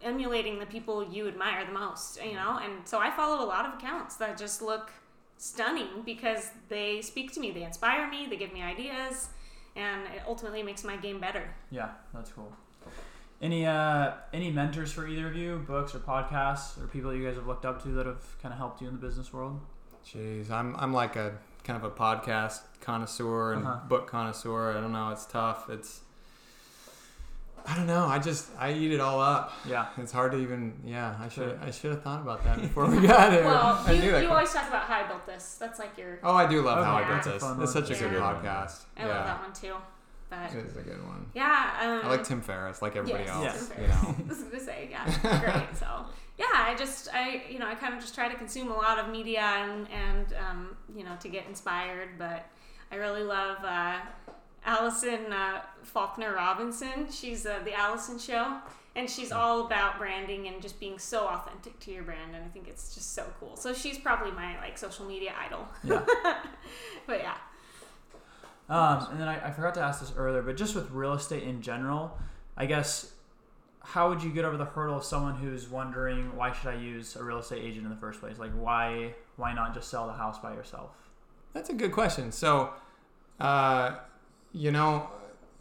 emulating 0.03 0.59
the 0.59 0.67
people 0.67 1.05
you 1.13 1.29
admire 1.29 1.65
the 1.67 1.73
most, 1.73 2.23
you 2.25 2.35
know? 2.35 2.59
And 2.63 2.87
so 2.87 2.99
I 2.99 3.11
follow 3.11 3.45
a 3.45 3.47
lot 3.47 3.67
of 3.67 3.75
accounts 3.75 4.17
that 4.17 4.39
just 4.39 4.63
look 4.63 4.91
stunning 5.37 6.03
because 6.05 6.51
they 6.69 7.03
speak 7.03 7.33
to 7.35 7.41
me, 7.41 7.51
they 7.51 7.65
inspire 7.65 8.09
me, 8.09 8.27
they 8.29 8.37
give 8.37 8.53
me 8.53 8.63
ideas, 8.63 9.29
and 9.77 10.03
it 10.15 10.23
ultimately 10.27 10.63
makes 10.63 10.85
my 10.85 10.97
game 10.97 11.21
better. 11.21 11.55
Yeah, 11.71 11.91
that's 12.15 12.31
cool. 12.31 12.53
Any 13.41 13.67
uh 13.67 14.15
any 14.33 14.51
mentors 14.51 14.91
for 14.91 15.07
either 15.07 15.29
of 15.29 15.37
you, 15.37 15.59
books 15.65 15.95
or 15.95 16.01
podcasts, 16.01 16.77
or 16.83 16.89
people 16.89 17.15
you 17.15 17.25
guys 17.25 17.37
have 17.37 17.47
looked 17.47 17.65
up 17.65 17.81
to 17.85 17.89
that 17.91 18.07
have 18.07 18.25
kind 18.43 18.53
of 18.53 18.59
helped 18.59 18.81
you 18.83 18.89
in 18.89 18.95
the 18.95 19.01
business 19.01 19.33
world? 19.33 19.61
jeez, 20.05 20.51
I'm 20.51 20.75
I'm 20.77 20.93
like 20.93 21.15
a 21.15 21.39
kind 21.69 21.77
of 21.77 21.85
a 21.85 21.95
podcast 21.95 22.61
connoisseur 22.81 23.53
and 23.53 23.67
Uh-huh. 23.67 23.87
book 23.89 24.07
connoisseur. 24.09 24.77
I 24.77 24.81
don't 24.81 24.93
know, 24.93 25.11
it's 25.11 25.27
tough. 25.27 25.69
It's 25.69 26.01
I 27.67 27.77
don't 27.77 27.87
know. 27.87 28.07
I 28.07 28.19
just 28.19 28.49
I 28.59 28.73
eat 28.73 28.93
it 28.93 29.01
all 29.01 29.21
up. 29.21 29.53
Yeah. 29.69 29.89
It's 29.99 30.11
hard 30.13 30.33
to 30.33 30.39
even. 30.39 30.73
Yeah, 30.87 31.15
I 31.21 31.29
should 31.29 31.51
Sure. 31.51 31.59
I 31.69 31.71
should 31.71 31.91
have 31.91 32.03
thought 32.03 32.23
about 32.23 32.43
that 32.45 32.59
before 32.63 32.87
we 32.87 33.07
got 33.15 33.31
here. 33.33 33.45
Well, 33.45 33.83
I 33.87 33.93
you, 33.93 34.01
knew 34.01 34.11
that. 34.13 34.23
you 34.23 34.31
always 34.31 34.51
talk 34.51 34.67
about 34.69 34.85
how 34.85 35.05
I 35.05 35.07
built 35.07 35.27
this. 35.27 35.57
That's 35.61 35.79
like 35.79 35.99
your. 35.99 36.19
oh, 36.23 36.35
I 36.35 36.47
do 36.49 36.63
love 36.63 36.83
how 36.83 36.95
I 36.97 37.05
built 37.07 37.25
this. 37.25 37.43
fun 37.43 37.61
It's 37.63 37.75
one. 37.75 37.85
such 37.87 37.91
a 37.95 38.01
good 38.09 38.13
podcast. 38.23 38.85
I 38.97 39.01
yeah, 39.03 39.09
love 39.09 39.27
that 39.27 39.41
one 39.43 39.53
too. 39.53 39.75
But 40.31 40.55
it 40.55 40.67
is 40.67 40.77
a 40.77 40.83
good 40.83 41.03
one. 41.07 41.27
yeah. 41.35 42.01
Um, 42.03 42.07
I 42.07 42.11
like 42.11 42.25
Tim 42.25 42.43
Ferriss, 42.43 42.83
like 42.83 42.97
everybody 42.97 43.25
yes, 43.25 43.35
else. 43.35 43.71
Yes. 43.71 43.81
You 43.81 43.87
know. 43.89 44.17
I 44.25 44.29
was 44.29 44.43
gonna 44.43 44.61
say, 44.61 44.89
yeah, 44.91 45.05
great. 45.41 45.77
So, 45.79 45.87
yeah, 46.39 46.47
I 46.53 46.75
just, 46.77 47.09
I, 47.13 47.45
you 47.49 47.59
know, 47.59 47.67
I 47.67 47.75
kind 47.75 47.95
of 47.95 48.01
just 48.01 48.15
try 48.15 48.29
to 48.29 48.37
consume 48.37 48.71
a 48.71 48.77
lot 48.77 48.99
of 48.99 49.09
media 49.09 49.41
and, 49.41 49.89
and, 49.91 50.35
um, 50.35 50.77
you 50.95 51.03
know, 51.03 51.17
to 51.21 51.29
get 51.29 51.47
inspired. 51.49 52.11
But 52.19 52.47
I 52.93 52.97
really 52.97 53.23
love 53.23 53.65
uh, 53.65 54.01
Alison 54.65 55.33
uh, 55.33 55.63
Faulkner 55.83 56.35
Robinson. 56.35 57.11
She's 57.11 57.47
uh, 57.47 57.61
the 57.65 57.73
Alison 57.73 58.19
Show, 58.19 58.59
and 58.95 59.09
she's 59.09 59.33
all 59.33 59.65
about 59.67 59.99
branding 59.99 60.47
and 60.47 60.61
just 60.61 60.79
being 60.79 60.99
so 60.99 61.27
authentic 61.27 61.81
to 61.81 61.91
your 61.91 62.03
brand. 62.03 62.35
And 62.35 62.45
I 62.45 62.49
think 62.49 62.69
it's 62.69 62.95
just 62.95 63.15
so 63.15 63.25
cool. 63.41 63.57
So 63.57 63.73
she's 63.73 63.99
probably 63.99 64.33
my 64.33 64.59
like 64.61 64.77
social 64.77 65.07
media 65.07 65.33
idol. 65.43 65.67
Yeah. 65.83 66.05
But 67.07 67.21
yeah, 67.21 67.37
Um, 68.69 69.07
and 69.11 69.21
then 69.21 69.29
I, 69.29 69.49
I 69.49 69.51
forgot 69.51 69.75
to 69.75 69.81
ask 69.81 70.01
this 70.01 70.13
earlier, 70.17 70.43
but 70.43 70.57
just 70.57 70.75
with 70.75 70.91
real 70.91 71.15
estate 71.15 71.43
in 71.43 71.63
general, 71.63 72.19
I 72.57 72.67
guess 72.67 73.13
how 73.81 74.11
would 74.11 74.23
you 74.23 74.31
get 74.31 74.45
over 74.45 74.57
the 74.59 74.67
hurdle 74.67 74.97
of 74.97 75.05
someone 75.05 75.37
who's 75.37 75.69
wondering 75.69 76.37
why 76.37 76.53
should 76.53 76.69
I 76.69 76.75
use 76.75 77.17
a 77.17 77.25
real 77.25 77.39
estate 77.39 77.65
agent 77.65 77.85
in 77.85 77.91
the 77.91 77.97
first 77.97 78.21
place? 78.21 78.39
Like 78.39 78.53
why 78.53 79.15
why 79.37 79.55
not 79.55 79.73
just 79.73 79.89
sell 79.89 80.07
the 80.07 80.13
house 80.13 80.39
by 80.39 80.53
yourself? 80.53 80.91
That's 81.55 81.71
a 81.71 81.75
good 81.75 81.93
question. 81.93 82.31
So, 82.31 82.71
uh, 83.41 83.97
you 84.53 84.71
know, 84.71 85.09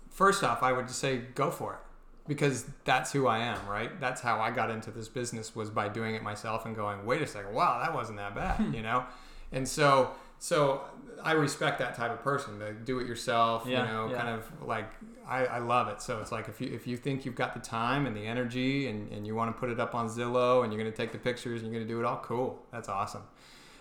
first 0.09 0.43
off, 0.43 0.61
I 0.61 0.73
would 0.73 0.87
just 0.87 0.99
say 0.99 1.17
go 1.35 1.49
for 1.51 1.73
it 1.75 1.79
because 2.27 2.65
that's 2.83 3.13
who 3.13 3.27
I 3.27 3.39
am, 3.39 3.65
right? 3.67 3.97
That's 4.01 4.19
how 4.19 4.41
I 4.41 4.51
got 4.51 4.69
into 4.69 4.91
this 4.91 5.07
business 5.07 5.55
was 5.55 5.69
by 5.69 5.87
doing 5.87 6.13
it 6.15 6.23
myself 6.23 6.65
and 6.65 6.75
going, 6.75 7.05
wait 7.05 7.21
a 7.21 7.27
second, 7.27 7.53
wow, 7.53 7.79
that 7.81 7.93
wasn't 7.93 8.17
that 8.17 8.35
bad, 8.35 8.59
you 8.75 8.81
know? 8.81 9.05
And 9.51 9.65
so, 9.65 10.11
so 10.39 10.81
I 11.23 11.31
respect 11.33 11.79
that 11.79 11.95
type 11.95 12.11
of 12.11 12.21
person, 12.23 12.59
the 12.59 12.71
do 12.71 12.99
it 12.99 13.07
yourself, 13.07 13.65
Yeah, 13.65 13.85
you 13.85 13.91
know, 13.93 14.09
yeah. 14.09 14.17
kind 14.17 14.29
of 14.29 14.43
like, 14.67 14.89
I, 15.27 15.45
I 15.45 15.57
love 15.59 15.87
it. 15.87 16.01
So 16.01 16.19
it's 16.21 16.31
like, 16.31 16.47
if 16.47 16.61
you, 16.61 16.71
if 16.73 16.87
you 16.87 16.95
think 16.95 17.25
you've 17.25 17.35
got 17.35 17.53
the 17.53 17.59
time 17.59 18.05
and 18.05 18.15
the 18.15 18.25
energy 18.25 18.87
and, 18.87 19.11
and 19.11 19.25
you 19.25 19.35
want 19.35 19.53
to 19.53 19.59
put 19.59 19.69
it 19.69 19.79
up 19.79 19.95
on 19.95 20.07
Zillow 20.07 20.63
and 20.63 20.71
you're 20.71 20.81
going 20.81 20.91
to 20.91 20.95
take 20.97 21.11
the 21.11 21.17
pictures 21.17 21.61
and 21.63 21.71
you're 21.71 21.79
going 21.79 21.87
to 21.87 21.93
do 21.93 21.99
it 21.99 22.05
all 22.05 22.21
cool. 22.23 22.59
That's 22.71 22.87
awesome. 22.87 23.23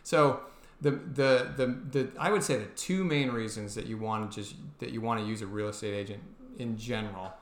So 0.02 0.40
the, 0.80 0.90
the 0.90 1.52
the 1.56 1.66
the 1.90 2.10
I 2.18 2.30
would 2.30 2.42
say 2.42 2.58
the 2.58 2.66
two 2.66 3.02
main 3.02 3.30
reasons 3.30 3.74
that 3.76 3.86
you 3.86 3.96
want 3.96 4.30
to 4.32 4.40
just 4.42 4.56
that 4.78 4.90
you 4.90 5.00
want 5.00 5.20
to 5.20 5.26
use 5.26 5.40
a 5.42 5.46
real 5.46 5.68
estate 5.68 5.94
agent 5.94 6.22
in 6.58 6.76
general. 6.76 7.32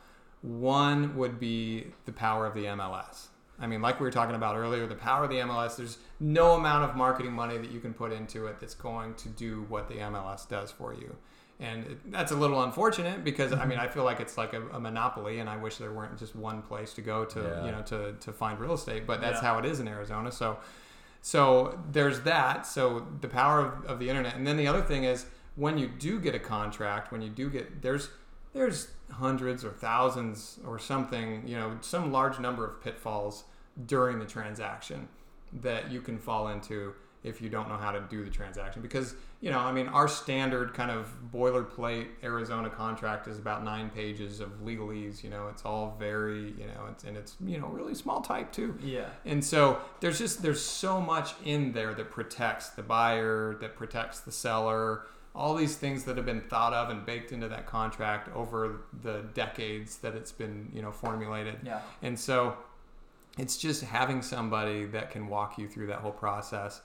One 0.42 1.16
would 1.16 1.40
be 1.40 1.88
the 2.04 2.12
power 2.12 2.46
of 2.46 2.54
the 2.54 2.64
MLS. 2.64 3.28
I 3.64 3.66
mean, 3.66 3.80
like 3.80 3.98
we 3.98 4.04
were 4.04 4.12
talking 4.12 4.34
about 4.34 4.56
earlier, 4.56 4.86
the 4.86 4.94
power 4.94 5.24
of 5.24 5.30
the 5.30 5.36
MLS. 5.36 5.76
There's 5.76 5.96
no 6.20 6.52
amount 6.52 6.84
of 6.84 6.96
marketing 6.96 7.32
money 7.32 7.56
that 7.56 7.70
you 7.70 7.80
can 7.80 7.94
put 7.94 8.12
into 8.12 8.46
it 8.46 8.60
that's 8.60 8.74
going 8.74 9.14
to 9.14 9.28
do 9.30 9.64
what 9.70 9.88
the 9.88 9.94
MLS 9.94 10.46
does 10.46 10.70
for 10.70 10.92
you. 10.92 11.16
And 11.60 11.86
it, 11.86 12.12
that's 12.12 12.30
a 12.30 12.36
little 12.36 12.62
unfortunate 12.62 13.24
because 13.24 13.52
I 13.52 13.64
mean 13.64 13.78
mm-hmm. 13.78 13.86
I 13.86 13.88
feel 13.88 14.04
like 14.04 14.20
it's 14.20 14.36
like 14.36 14.52
a, 14.52 14.62
a 14.68 14.80
monopoly, 14.80 15.38
and 15.38 15.48
I 15.48 15.56
wish 15.56 15.78
there 15.78 15.92
weren't 15.92 16.18
just 16.18 16.36
one 16.36 16.60
place 16.60 16.92
to 16.94 17.00
go 17.00 17.24
to 17.24 17.40
Yeah. 17.40 17.64
you 17.64 17.72
know 17.72 17.82
to, 17.82 18.12
to 18.20 18.32
find 18.32 18.60
real 18.60 18.74
estate. 18.74 19.06
But 19.06 19.20
that's 19.20 19.40
Yeah. 19.40 19.48
how 19.48 19.58
it 19.58 19.64
is 19.64 19.80
in 19.80 19.88
Arizona. 19.88 20.30
So 20.30 20.58
so 21.22 21.78
there's 21.90 22.20
that. 22.22 22.66
So 22.66 23.06
the 23.22 23.28
power 23.28 23.60
of, 23.60 23.86
of 23.86 23.98
the 23.98 24.10
internet, 24.10 24.36
and 24.36 24.46
then 24.46 24.58
the 24.58 24.66
other 24.66 24.82
thing 24.82 25.04
is 25.04 25.24
when 25.56 25.78
you 25.78 25.88
do 25.88 26.20
get 26.20 26.34
a 26.34 26.38
contract, 26.38 27.12
when 27.12 27.22
you 27.22 27.30
do 27.30 27.48
get 27.48 27.80
there's 27.80 28.10
there's 28.52 28.88
hundreds 29.10 29.64
or 29.64 29.70
thousands 29.70 30.58
or 30.66 30.78
something, 30.78 31.46
you 31.46 31.56
know, 31.56 31.78
some 31.80 32.12
large 32.12 32.38
number 32.38 32.66
of 32.66 32.82
pitfalls 32.82 33.44
during 33.86 34.18
the 34.18 34.24
transaction 34.26 35.08
that 35.62 35.90
you 35.90 36.00
can 36.00 36.18
fall 36.18 36.48
into 36.48 36.94
if 37.22 37.40
you 37.40 37.48
don't 37.48 37.68
know 37.68 37.76
how 37.76 37.90
to 37.90 38.00
do 38.10 38.22
the 38.22 38.30
transaction 38.30 38.82
because 38.82 39.14
you 39.40 39.50
know 39.50 39.58
i 39.58 39.72
mean 39.72 39.86
our 39.88 40.06
standard 40.08 40.74
kind 40.74 40.90
of 40.90 41.08
boilerplate 41.32 42.06
arizona 42.22 42.68
contract 42.68 43.26
is 43.28 43.38
about 43.38 43.64
nine 43.64 43.88
pages 43.90 44.40
of 44.40 44.50
legalese 44.64 45.22
you 45.24 45.30
know 45.30 45.48
it's 45.48 45.64
all 45.64 45.96
very 45.98 46.50
you 46.58 46.66
know 46.66 46.86
it's 46.90 47.04
and 47.04 47.16
it's 47.16 47.36
you 47.44 47.58
know 47.58 47.66
really 47.68 47.94
small 47.94 48.20
type 48.20 48.52
too 48.52 48.76
Yeah. 48.82 49.06
and 49.24 49.42
so 49.44 49.80
there's 50.00 50.18
just 50.18 50.42
there's 50.42 50.60
so 50.62 51.00
much 51.00 51.34
in 51.44 51.72
there 51.72 51.94
that 51.94 52.10
protects 52.10 52.70
the 52.70 52.82
buyer, 52.82 53.56
that 53.60 53.74
protects 53.76 54.20
the 54.20 54.32
seller, 54.32 55.02
all 55.34 55.54
these 55.54 55.76
things 55.76 56.04
that 56.04 56.16
have 56.16 56.26
been 56.26 56.42
thought 56.42 56.72
of 56.74 56.90
and 56.90 57.06
baked 57.06 57.32
into 57.32 57.48
that 57.48 57.66
contract 57.66 58.28
over 58.36 58.82
the 59.02 59.24
decades 59.34 59.98
that 59.98 60.14
it's 60.14 60.30
been, 60.32 60.70
you 60.74 60.82
know, 60.82 60.92
formulated. 60.92 61.56
Yeah. 61.64 61.80
And 62.02 62.18
so 62.18 62.56
it's 63.38 63.56
just 63.56 63.82
having 63.82 64.22
somebody 64.22 64.84
that 64.86 65.10
can 65.10 65.28
walk 65.28 65.58
you 65.58 65.68
through 65.68 65.88
that 65.88 65.98
whole 65.98 66.12
process. 66.12 66.80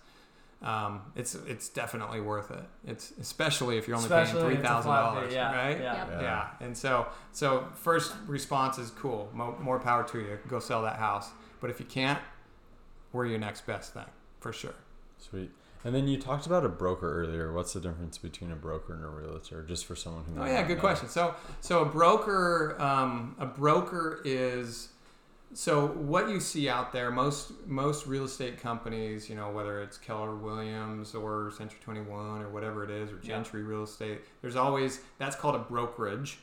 Um, 0.61 1.01
it's 1.15 1.35
it's 1.35 1.69
definitely 1.69 2.19
worth 2.19 2.51
it. 2.51 2.63
It's 2.85 3.11
especially 3.21 3.77
if 3.77 3.87
you're 3.87 3.95
only 3.95 4.07
Especially 4.07 4.33
paying 4.33 4.43
if 4.43 4.47
three 4.47 4.55
it's 4.55 4.63
a 4.63 4.67
thousand 4.67 4.91
flat 4.91 5.01
dollars, 5.01 5.33
yeah, 5.33 5.55
right? 5.55 5.79
yeah. 5.79 5.95
Yep. 5.95 6.07
Yeah. 6.11 6.21
Yeah. 6.21 6.65
And 6.65 6.77
so, 6.77 7.07
so 7.31 7.67
first 7.75 8.13
response 8.27 8.77
is 8.77 8.89
cool. 8.89 9.29
Mo- 9.33 9.57
more 9.61 9.79
power 9.79 10.03
to 10.09 10.19
you. 10.19 10.37
Go 10.49 10.59
sell 10.59 10.81
that 10.81 10.97
house. 10.97 11.29
But 11.61 11.69
if 11.69 11.79
you 11.79 11.85
can't, 11.85 12.19
we're 13.13 13.25
your 13.25 13.39
next 13.39 13.65
best 13.65 13.93
thing 13.93 14.05
for 14.41 14.51
sure. 14.51 14.75
Sweet. 15.17 15.51
And 15.85 15.95
then 15.95 16.09
you 16.09 16.17
talked 16.19 16.45
about 16.45 16.65
a 16.65 16.69
broker 16.69 17.21
earlier. 17.21 17.53
What's 17.53 17.71
the 17.71 17.79
difference 17.79 18.17
between 18.17 18.51
a 18.51 18.55
broker 18.55 18.93
and 18.93 19.03
a 19.03 19.07
realtor? 19.07 19.63
Just 19.63 19.85
for 19.85 19.95
someone 19.95 20.25
who. 20.25 20.41
Oh 20.41 20.45
yeah, 20.45 20.61
good 20.63 20.75
know. 20.75 20.81
question. 20.81 21.07
So, 21.07 21.35
so 21.61 21.83
a 21.83 21.85
broker, 21.85 22.75
um, 22.81 23.35
a 23.39 23.45
broker 23.45 24.21
is 24.25 24.89
so 25.53 25.87
what 25.87 26.29
you 26.29 26.39
see 26.39 26.69
out 26.69 26.91
there, 26.91 27.09
most 27.09 27.51
most 27.65 28.05
real 28.05 28.25
estate 28.25 28.59
companies, 28.61 29.29
you 29.29 29.35
know, 29.35 29.49
whether 29.49 29.81
it's 29.81 29.97
Keller 29.97 30.35
Williams 30.35 31.15
or 31.15 31.51
Century 31.57 31.79
21 31.81 32.41
or 32.41 32.49
whatever 32.49 32.83
it 32.83 32.91
is, 32.91 33.11
or 33.11 33.15
Yeah. 33.15 33.29
Gentry 33.29 33.63
Real 33.63 33.83
Estate, 33.83 34.21
there's 34.41 34.55
always 34.55 35.01
that's 35.17 35.35
called 35.35 35.55
a 35.55 35.59
brokerage, 35.59 36.37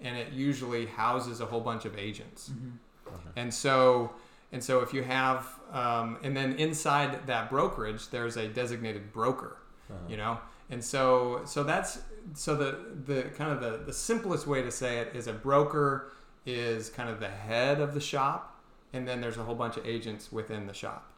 and 0.00 0.16
it 0.16 0.32
usually 0.32 0.86
houses 0.86 1.40
a 1.40 1.46
whole 1.46 1.60
bunch 1.60 1.84
of 1.84 1.98
agents. 1.98 2.50
Mm-hmm. 2.50 2.68
Mm-hmm. 3.08 3.28
And 3.36 3.52
so 3.52 4.12
and 4.52 4.62
so 4.62 4.80
if 4.80 4.94
you 4.94 5.02
have 5.02 5.48
um, 5.72 6.18
and 6.22 6.36
then 6.36 6.52
inside 6.52 7.26
that 7.26 7.50
brokerage, 7.50 8.10
there's 8.10 8.36
a 8.36 8.46
designated 8.46 9.12
broker, 9.12 9.56
uh-huh. 9.90 9.98
you 10.08 10.16
know, 10.16 10.38
and 10.70 10.84
so 10.84 11.42
so 11.44 11.64
that's 11.64 11.98
so 12.34 12.54
the 12.54 12.78
the 13.06 13.22
kind 13.36 13.50
of 13.50 13.60
the 13.60 13.84
the 13.84 13.92
simplest 13.92 14.46
way 14.46 14.62
to 14.62 14.70
say 14.70 14.98
it 14.98 15.16
is 15.16 15.26
a 15.26 15.32
broker 15.32 16.12
is 16.46 16.88
kind 16.88 17.10
of 17.10 17.20
the 17.20 17.28
head 17.28 17.80
of 17.80 17.92
the 17.92 18.00
shop, 18.00 18.58
and 18.92 19.06
then 19.06 19.20
there's 19.20 19.36
a 19.36 19.42
whole 19.42 19.54
bunch 19.56 19.76
of 19.76 19.84
agents 19.86 20.30
within 20.32 20.66
the 20.66 20.74
shop. 20.74 21.12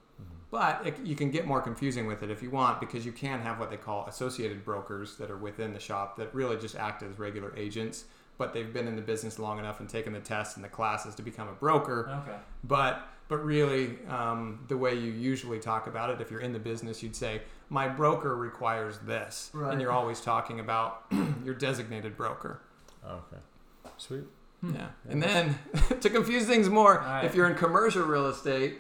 But 0.51 0.87
it, 0.87 0.99
you 1.05 1.15
can 1.15 1.31
get 1.31 1.47
more 1.47 1.61
confusing 1.61 2.07
with 2.07 2.23
it 2.23 2.31
if 2.31 2.43
you 2.43 2.49
want 2.51 2.81
because 2.81 3.05
you 3.05 3.13
can 3.13 3.41
have 3.41 3.61
what 3.61 3.69
they 3.69 3.77
call 3.77 4.07
associated 4.07 4.65
brokers 4.65 5.17
that 5.17 5.31
are 5.31 5.37
within 5.37 5.75
the 5.75 5.79
shop 5.79 6.17
that 6.17 6.35
really 6.35 6.57
just 6.57 6.75
act 6.75 7.03
as 7.03 7.19
regular 7.19 7.53
agents, 7.55 8.05
but 8.39 8.55
they've 8.55 8.73
been 8.73 8.89
in 8.89 8.97
the 8.97 9.03
business 9.03 9.39
long 9.39 9.59
enough 9.59 9.79
and 9.81 9.91
taken 9.91 10.15
the 10.15 10.21
tests 10.21 10.57
and 10.57 10.65
the 10.65 10.69
classes 10.71 11.15
to 11.17 11.23
become 11.23 11.49
a 11.49 11.53
broker. 11.53 12.09
Okay. 12.27 12.39
But 12.65 13.07
but 13.29 13.45
really, 13.45 13.99
um, 14.09 14.65
the 14.69 14.79
way 14.79 14.95
you 14.95 15.13
usually 15.13 15.59
talk 15.59 15.87
about 15.87 16.09
it, 16.09 16.19
if 16.23 16.31
you're 16.31 16.41
in 16.41 16.55
the 16.55 16.59
business, 16.59 17.03
you'd 17.03 17.15
say 17.15 17.43
my 17.69 17.87
broker 17.87 18.35
requires 18.35 18.97
this, 19.01 19.51
Right. 19.53 19.71
and 19.71 19.83
you're 19.83 19.93
always 19.93 20.19
talking 20.23 20.61
about 20.61 21.05
your 21.45 21.55
designated 21.55 22.17
broker. 22.17 22.63
Okay. 23.07 23.37
Sweet. 23.99 24.25
Yeah. 24.63 24.89
And 25.09 25.23
then 25.23 25.59
to 26.01 26.11
confuse 26.11 26.47
things 26.47 26.69
more, 26.69 27.01
All 27.01 27.07
right. 27.07 27.25
if 27.25 27.35
you're 27.35 27.49
in 27.49 27.55
commercial 27.57 28.03
real 28.03 28.27
estate, 28.27 28.79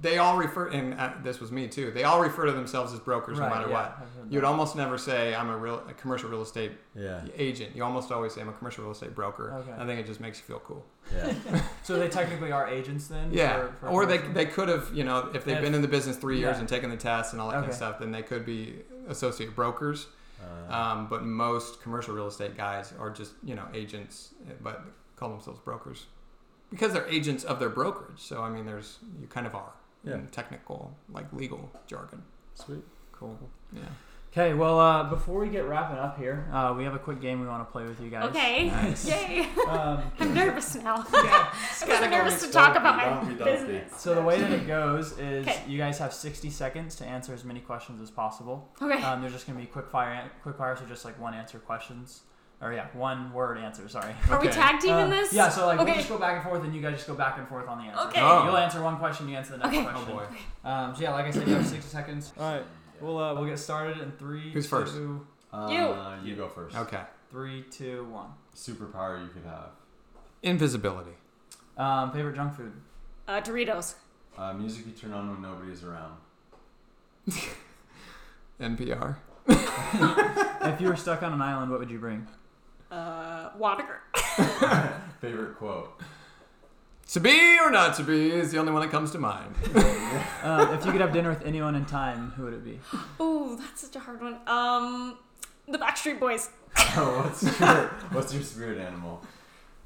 they 0.00 0.18
all 0.18 0.36
refer, 0.36 0.66
and 0.70 0.94
uh, 0.94 1.12
this 1.22 1.38
was 1.38 1.52
me 1.52 1.68
too. 1.68 1.92
They 1.92 2.02
all 2.02 2.20
refer 2.20 2.46
to 2.46 2.50
themselves 2.50 2.92
as 2.92 2.98
brokers 2.98 3.38
Right, 3.38 3.48
no 3.48 3.54
matter 3.54 3.68
yeah, 3.70 3.74
what. 3.90 4.08
You'd 4.28 4.42
almost 4.42 4.74
never 4.74 4.98
say 4.98 5.32
I'm 5.32 5.48
a 5.48 5.56
real 5.56 5.80
a 5.88 5.92
commercial 5.94 6.28
real 6.28 6.42
estate 6.42 6.72
Yeah. 6.96 7.20
agent. 7.36 7.76
You 7.76 7.84
almost 7.84 8.10
always 8.10 8.34
say 8.34 8.40
I'm 8.40 8.48
a 8.48 8.52
commercial 8.52 8.82
real 8.82 8.90
estate 8.92 9.14
broker. 9.14 9.52
Okay. 9.58 9.80
I 9.80 9.86
think 9.86 10.00
it 10.00 10.06
just 10.06 10.18
makes 10.18 10.38
you 10.40 10.44
feel 10.44 10.58
cool. 10.58 10.84
Yeah. 11.14 11.32
So 11.84 12.00
they 12.00 12.08
technically 12.08 12.50
are 12.50 12.66
agents 12.66 13.06
then? 13.06 13.32
Yeah. 13.32 13.68
for- 13.68 13.72
for 13.74 13.86
or 13.90 14.06
they, 14.06 14.16
commercial? 14.18 14.34
they 14.34 14.46
could 14.46 14.68
have, 14.68 14.90
you 14.92 15.04
know, 15.04 15.30
if 15.32 15.44
they've 15.44 15.56
If- 15.58 15.62
been 15.62 15.74
in 15.76 15.82
the 15.82 15.86
business 15.88 16.16
three 16.16 16.40
years 16.40 16.54
yeah. 16.56 16.60
and 16.60 16.68
taken 16.68 16.90
the 16.90 16.96
tests 16.96 17.32
and 17.32 17.40
all 17.40 17.48
that 17.50 17.54
kind 17.58 17.68
of 17.68 17.74
stuff, 17.74 18.00
then 18.00 18.10
they 18.10 18.22
could 18.22 18.44
be 18.44 18.80
associate 19.08 19.54
brokers. 19.54 20.08
Uh, 20.40 20.72
Um, 20.74 21.06
but 21.08 21.24
most 21.24 21.80
commercial 21.82 22.14
real 22.14 22.26
estate 22.26 22.56
guys 22.56 22.92
are 22.98 23.10
just, 23.10 23.32
you 23.42 23.54
know, 23.54 23.66
agents, 23.72 24.34
but 24.62 24.84
call 25.16 25.30
themselves 25.30 25.60
brokers 25.60 26.06
because 26.70 26.92
they're 26.92 27.06
agents 27.08 27.44
of 27.44 27.58
their 27.58 27.68
brokerage. 27.70 28.18
So, 28.20 28.42
I 28.42 28.50
mean, 28.50 28.66
there's, 28.66 28.98
you 29.20 29.26
kind 29.28 29.46
of 29.46 29.54
are 29.54 29.72
Yeah. 30.04 30.14
in 30.14 30.26
technical, 30.28 30.96
like 31.12 31.32
legal 31.32 31.70
jargon. 31.86 32.22
sweet. 32.54 32.84
Cool. 33.12 33.38
Yeah. 33.72 33.82
Okay, 34.38 34.52
well, 34.52 34.78
uh, 34.78 35.04
before 35.04 35.40
we 35.40 35.48
get 35.48 35.64
wrapping 35.66 35.96
up 35.96 36.18
here, 36.18 36.46
uh, 36.52 36.74
we 36.76 36.84
have 36.84 36.92
a 36.94 36.98
quick 36.98 37.22
game 37.22 37.40
we 37.40 37.46
want 37.46 37.66
to 37.66 37.72
play 37.72 37.84
with 37.84 37.98
you 38.02 38.10
guys. 38.10 38.26
Okay. 38.28 38.66
Nice. 38.68 39.08
Yay. 39.08 39.48
Um, 39.66 40.02
I'm 40.20 40.34
nervous 40.34 40.74
now. 40.74 40.96
I 41.14 41.48
wasn't 41.88 42.10
nervous 42.10 42.42
to 42.44 42.52
talk 42.52 42.76
about 42.76 43.24
my 43.24 43.32
business. 43.32 43.98
so 43.98 44.14
the 44.14 44.20
way 44.20 44.38
that 44.38 44.52
it 44.52 44.66
goes 44.66 45.12
is 45.18 45.46
Okay. 45.48 45.62
you 45.66 45.78
guys 45.78 45.96
have 46.00 46.12
60 46.12 46.50
seconds 46.50 46.96
to 46.96 47.06
answer 47.06 47.32
as 47.32 47.44
many 47.44 47.60
questions 47.60 48.02
as 48.02 48.10
possible. 48.10 48.70
Okay. 48.82 49.02
Um, 49.02 49.22
they're 49.22 49.30
just 49.30 49.46
going 49.46 49.58
to 49.58 49.64
be 49.64 49.70
quick 49.70 49.88
fire, 49.88 50.30
quick 50.42 50.58
fire, 50.58 50.76
so 50.76 50.84
just 50.84 51.06
like 51.06 51.18
one 51.18 51.32
answer 51.32 51.58
questions. 51.58 52.20
Or 52.60 52.74
yeah, 52.74 52.88
one 52.92 53.32
word 53.32 53.56
answer, 53.56 53.88
sorry. 53.88 54.14
Are 54.30 54.38
we 54.40 54.48
tag 54.48 54.80
teaming 54.80 55.04
Uh, 55.04 55.08
this? 55.08 55.32
Yeah, 55.32 55.48
so 55.48 55.66
like 55.66 55.78
okay. 55.80 55.92
we 55.92 55.96
just 55.96 56.10
go 56.10 56.18
back 56.18 56.34
and 56.36 56.42
forth, 56.44 56.62
and 56.62 56.74
you 56.74 56.82
guys 56.82 56.94
just 56.96 57.06
go 57.06 57.14
back 57.14 57.38
and 57.38 57.48
forth 57.48 57.68
on 57.68 57.78
the 57.78 57.84
answer. 57.84 58.04
Okay. 58.08 58.20
Oh. 58.22 58.44
You'll 58.44 58.56
answer 58.58 58.82
one 58.82 58.98
question, 58.98 59.28
you 59.30 59.36
answer 59.36 59.52
the 59.52 59.58
next 59.58 59.76
Okay. 59.76 59.86
Oh 59.86 59.90
question. 59.90 60.14
boy. 60.14 60.24
Um, 60.68 60.94
so 60.94 61.02
yeah, 61.02 61.12
like 61.12 61.24
I 61.26 61.30
said, 61.30 61.48
you 61.48 61.54
have 61.54 61.66
60 61.66 61.88
seconds. 61.88 62.32
All 62.38 62.52
right, 62.54 62.64
we'll 63.00 63.18
uh, 63.18 63.34
we'll 63.34 63.46
get 63.46 63.58
started 63.58 63.98
in 63.98 64.12
three. 64.12 64.50
Who's 64.52 64.66
first? 64.66 64.94
two, 64.94 65.26
Uh, 65.52 66.16
you 66.24 66.36
go 66.36 66.48
first. 66.48 66.76
Okay. 66.76 67.02
three, 67.30 67.64
two, 67.70 68.04
one. 68.10 68.28
Superpower 68.54 69.22
you 69.22 69.28
could 69.28 69.44
have. 69.44 69.70
Invisibility. 70.42 71.12
Um, 71.76 72.12
favorite 72.12 72.36
junk 72.36 72.54
food. 72.56 72.72
Uh, 73.28 73.40
Doritos. 73.40 73.94
Uh, 74.38 74.52
music 74.54 74.86
you 74.86 74.92
turn 74.92 75.12
on 75.12 75.30
when 75.30 75.42
nobody 75.42 75.72
is 75.72 75.82
around. 75.82 76.16
NPR. 78.60 79.16
if 79.48 80.80
you 80.80 80.88
were 80.88 80.96
stuck 80.96 81.22
on 81.22 81.32
an 81.32 81.40
island, 81.42 81.70
what 81.70 81.80
would 81.80 81.90
you 81.90 81.98
bring? 81.98 82.26
Uh, 82.90 83.50
water. 83.58 84.00
Favorite 85.20 85.56
quote. 85.56 86.00
To 87.12 87.20
be 87.20 87.58
or 87.60 87.70
not 87.70 87.94
to 87.96 88.02
be 88.02 88.30
is 88.30 88.50
the 88.50 88.58
only 88.58 88.72
one 88.72 88.82
that 88.82 88.90
comes 88.90 89.10
to 89.12 89.18
mind. 89.18 89.54
Um, 90.42 90.72
if 90.74 90.86
you 90.86 90.92
could 90.92 91.00
have 91.00 91.12
dinner 91.12 91.30
with 91.30 91.44
anyone 91.44 91.74
in 91.74 91.84
time, 91.86 92.30
who 92.36 92.44
would 92.44 92.54
it 92.54 92.64
be? 92.64 92.78
Ooh, 93.20 93.56
that's 93.60 93.80
such 93.80 93.96
a 93.96 93.98
hard 93.98 94.20
one. 94.20 94.38
Um, 94.46 95.18
the 95.66 95.78
Backstreet 95.78 96.20
Boys. 96.20 96.50
Oh, 96.98 97.22
what's 97.24 97.42
your 97.42 97.86
what's 98.12 98.32
your 98.34 98.42
spirit 98.42 98.78
animal? 98.78 99.22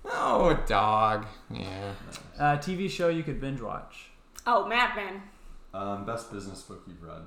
Oh, 0.04 0.50
a 0.50 0.54
dog. 0.66 1.26
Yeah. 1.50 1.92
Uh, 2.38 2.58
TV 2.58 2.90
show 2.90 3.08
you 3.08 3.22
could 3.22 3.40
binge 3.40 3.60
watch. 3.60 4.10
Oh, 4.46 4.66
Mad 4.68 4.96
Men. 4.96 5.22
Um, 5.72 6.04
best 6.04 6.32
business 6.32 6.62
book 6.62 6.82
you've 6.86 7.02
read. 7.02 7.22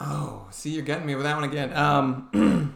Oh, 0.00 0.46
see, 0.50 0.70
you're 0.70 0.82
getting 0.84 1.06
me 1.06 1.14
with 1.14 1.24
that 1.24 1.36
one 1.36 1.44
again. 1.44 1.72
Um, 1.74 2.74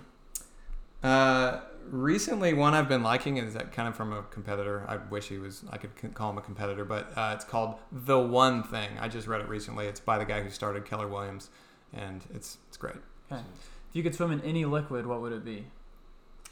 uh, 1.02 1.60
recently, 1.90 2.52
one 2.52 2.74
I've 2.74 2.88
been 2.88 3.02
liking 3.02 3.36
is 3.36 3.54
that 3.54 3.72
kind 3.72 3.88
of 3.88 3.96
from 3.96 4.12
a 4.12 4.22
competitor. 4.24 4.84
I 4.88 4.96
wish 4.96 5.28
he 5.28 5.38
was. 5.38 5.64
I 5.70 5.78
could 5.78 6.14
call 6.14 6.30
him 6.30 6.38
a 6.38 6.42
competitor, 6.42 6.84
but 6.84 7.12
uh, 7.16 7.32
it's 7.34 7.44
called 7.44 7.76
The 7.92 8.18
One 8.18 8.62
Thing. 8.62 8.90
I 9.00 9.08
just 9.08 9.26
read 9.26 9.40
it 9.40 9.48
recently. 9.48 9.86
It's 9.86 10.00
by 10.00 10.18
the 10.18 10.24
guy 10.24 10.42
who 10.42 10.50
started 10.50 10.84
Keller 10.84 11.08
Williams, 11.08 11.50
and 11.92 12.24
it's 12.34 12.58
it's 12.68 12.76
great. 12.76 12.96
Okay. 13.30 13.40
If 13.40 13.96
you 13.96 14.02
could 14.02 14.14
swim 14.14 14.32
in 14.32 14.40
any 14.42 14.64
liquid, 14.64 15.06
what 15.06 15.20
would 15.20 15.32
it 15.32 15.44
be? 15.44 15.66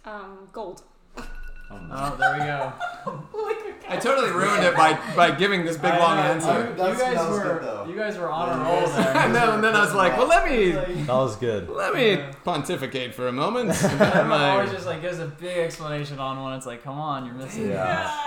Um, 0.05 0.49
gold. 0.53 0.83
Oh, 1.17 1.79
no. 1.79 1.95
Oh, 1.95 2.17
there 2.17 2.33
we 2.33 2.39
go. 2.45 2.73
I 3.93 3.97
totally 3.97 4.31
ruined 4.31 4.65
it 4.65 4.75
by 4.75 4.99
by 5.15 5.31
giving 5.31 5.65
this 5.65 5.77
big 5.77 5.93
I 5.93 5.99
long 5.99 6.17
know, 6.17 6.23
answer. 6.23 6.69
You, 6.71 6.77
That's- 6.77 6.99
you 6.99 7.05
guys 7.05 7.15
that 7.17 7.29
was 7.31 7.39
were 7.39 7.45
good, 7.55 7.63
though. 7.63 7.87
you 7.89 7.97
guys 7.97 8.19
were 8.19 8.31
on 8.31 8.49
a 8.61 8.65
roll 8.65 8.81
guys- 8.87 8.97
there. 8.97 9.17
And 9.25 9.35
then, 9.35 9.49
and 9.51 9.65
then 9.65 9.75
I 9.77 9.81
was 9.85 9.95
like, 9.95 10.17
well, 10.17 10.27
let 10.29 10.51
me 10.51 10.71
That 10.73 11.09
was 11.09 11.37
good. 11.37 11.69
let 11.69 11.95
me 11.95 12.13
Yeah. 12.15 12.33
pontificate 12.45 13.15
for 13.15 13.29
a 13.29 13.33
moment. 13.33 13.71
Everyone 13.85 14.29
My- 14.29 14.51
always 14.51 14.71
just 14.71 14.87
like 14.87 15.03
gives 15.03 15.19
a 15.19 15.27
big 15.27 15.59
explanation 15.59 16.19
on 16.19 16.41
one. 16.43 16.55
It's 16.55 16.67
like, 16.67 16.83
come 16.83 16.99
on, 16.99 17.27
you're 17.27 17.35
missing. 17.35 17.69
Yeah. 17.71 17.75
yeah. 17.75 18.19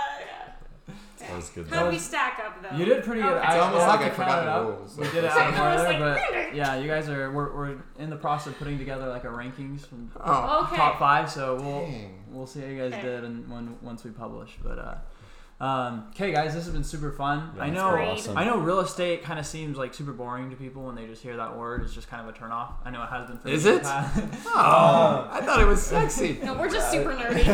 That 1.18 1.34
was 1.36 1.48
good. 1.50 1.66
How 1.68 1.82
do 1.84 1.90
we 1.90 1.98
stack 1.98 2.40
up 2.44 2.62
though? 2.62 2.76
You 2.76 2.84
did 2.84 3.02
pretty 3.02 3.20
good. 3.22 3.32
Okay. 3.32 3.44
I, 3.46 3.54
It's 3.56 3.62
almost 3.64 3.78
we'll 3.78 3.86
like 3.88 4.00
have 4.00 4.06
I 4.06 4.08
to 4.10 4.14
forgot 4.14 4.44
the 4.44 4.50
up. 4.50 4.78
rules. 4.78 4.96
We 4.96 5.04
did 5.06 5.24
it 5.24 5.30
I 5.32 5.44
out 5.44 5.48
of 5.48 5.74
was 5.80 5.86
order, 5.92 5.98
but 6.38 6.54
yeah, 6.54 6.76
you 6.76 6.86
guys 6.86 7.08
are 7.08 7.32
we're, 7.32 7.52
we're 7.56 7.76
in 7.98 8.10
the 8.10 8.16
process 8.16 8.48
of 8.52 8.58
putting 8.58 8.78
together 8.78 9.08
like 9.08 9.24
a 9.24 9.28
rankings 9.28 9.80
from 9.86 10.12
oh, 10.24 10.64
Okay. 10.66 10.76
top 10.76 11.00
five. 11.00 11.28
So 11.28 11.56
we'll 11.56 11.80
dang. 11.86 12.22
we'll 12.30 12.46
see 12.46 12.60
how 12.60 12.66
you 12.68 12.78
guys 12.78 12.92
Okay. 12.92 13.02
did 13.02 13.24
and 13.24 13.50
when 13.50 13.76
once 13.82 14.04
we 14.04 14.10
publish. 14.12 14.52
But 14.62 14.78
uh, 14.78 14.94
um, 15.58 16.08
okay, 16.10 16.32
guys, 16.32 16.54
this 16.54 16.64
has 16.64 16.74
been 16.74 16.84
super 16.84 17.10
fun. 17.10 17.52
Yeah, 17.56 17.62
I 17.62 17.70
know 17.70 17.88
awesome. 17.88 18.36
I 18.36 18.44
know 18.44 18.58
real 18.58 18.80
estate 18.80 19.22
kind 19.22 19.38
of 19.38 19.46
seems 19.46 19.78
like 19.78 19.94
super 19.94 20.12
boring 20.12 20.50
to 20.50 20.56
people 20.56 20.84
when 20.84 20.94
they 20.94 21.06
just 21.06 21.22
hear 21.22 21.34
that 21.38 21.56
word. 21.56 21.82
It's 21.82 21.94
just 21.94 22.10
kind 22.10 22.28
of 22.28 22.34
a 22.34 22.38
turnoff. 22.38 22.74
I 22.84 22.90
know 22.90 23.02
it 23.02 23.08
has 23.08 23.26
been 23.26 23.38
for 23.38 23.48
me 23.48 23.54
Is 23.54 23.64
it? 23.64 23.80
Oh, 23.84 25.28
I 25.32 25.40
thought 25.40 25.60
it 25.60 25.66
was 25.66 25.82
sexy. 25.86 26.38
No, 26.42 26.54
we're 26.54 26.68
just 26.68 26.90
super 26.90 27.12
nerdy. 27.14 27.46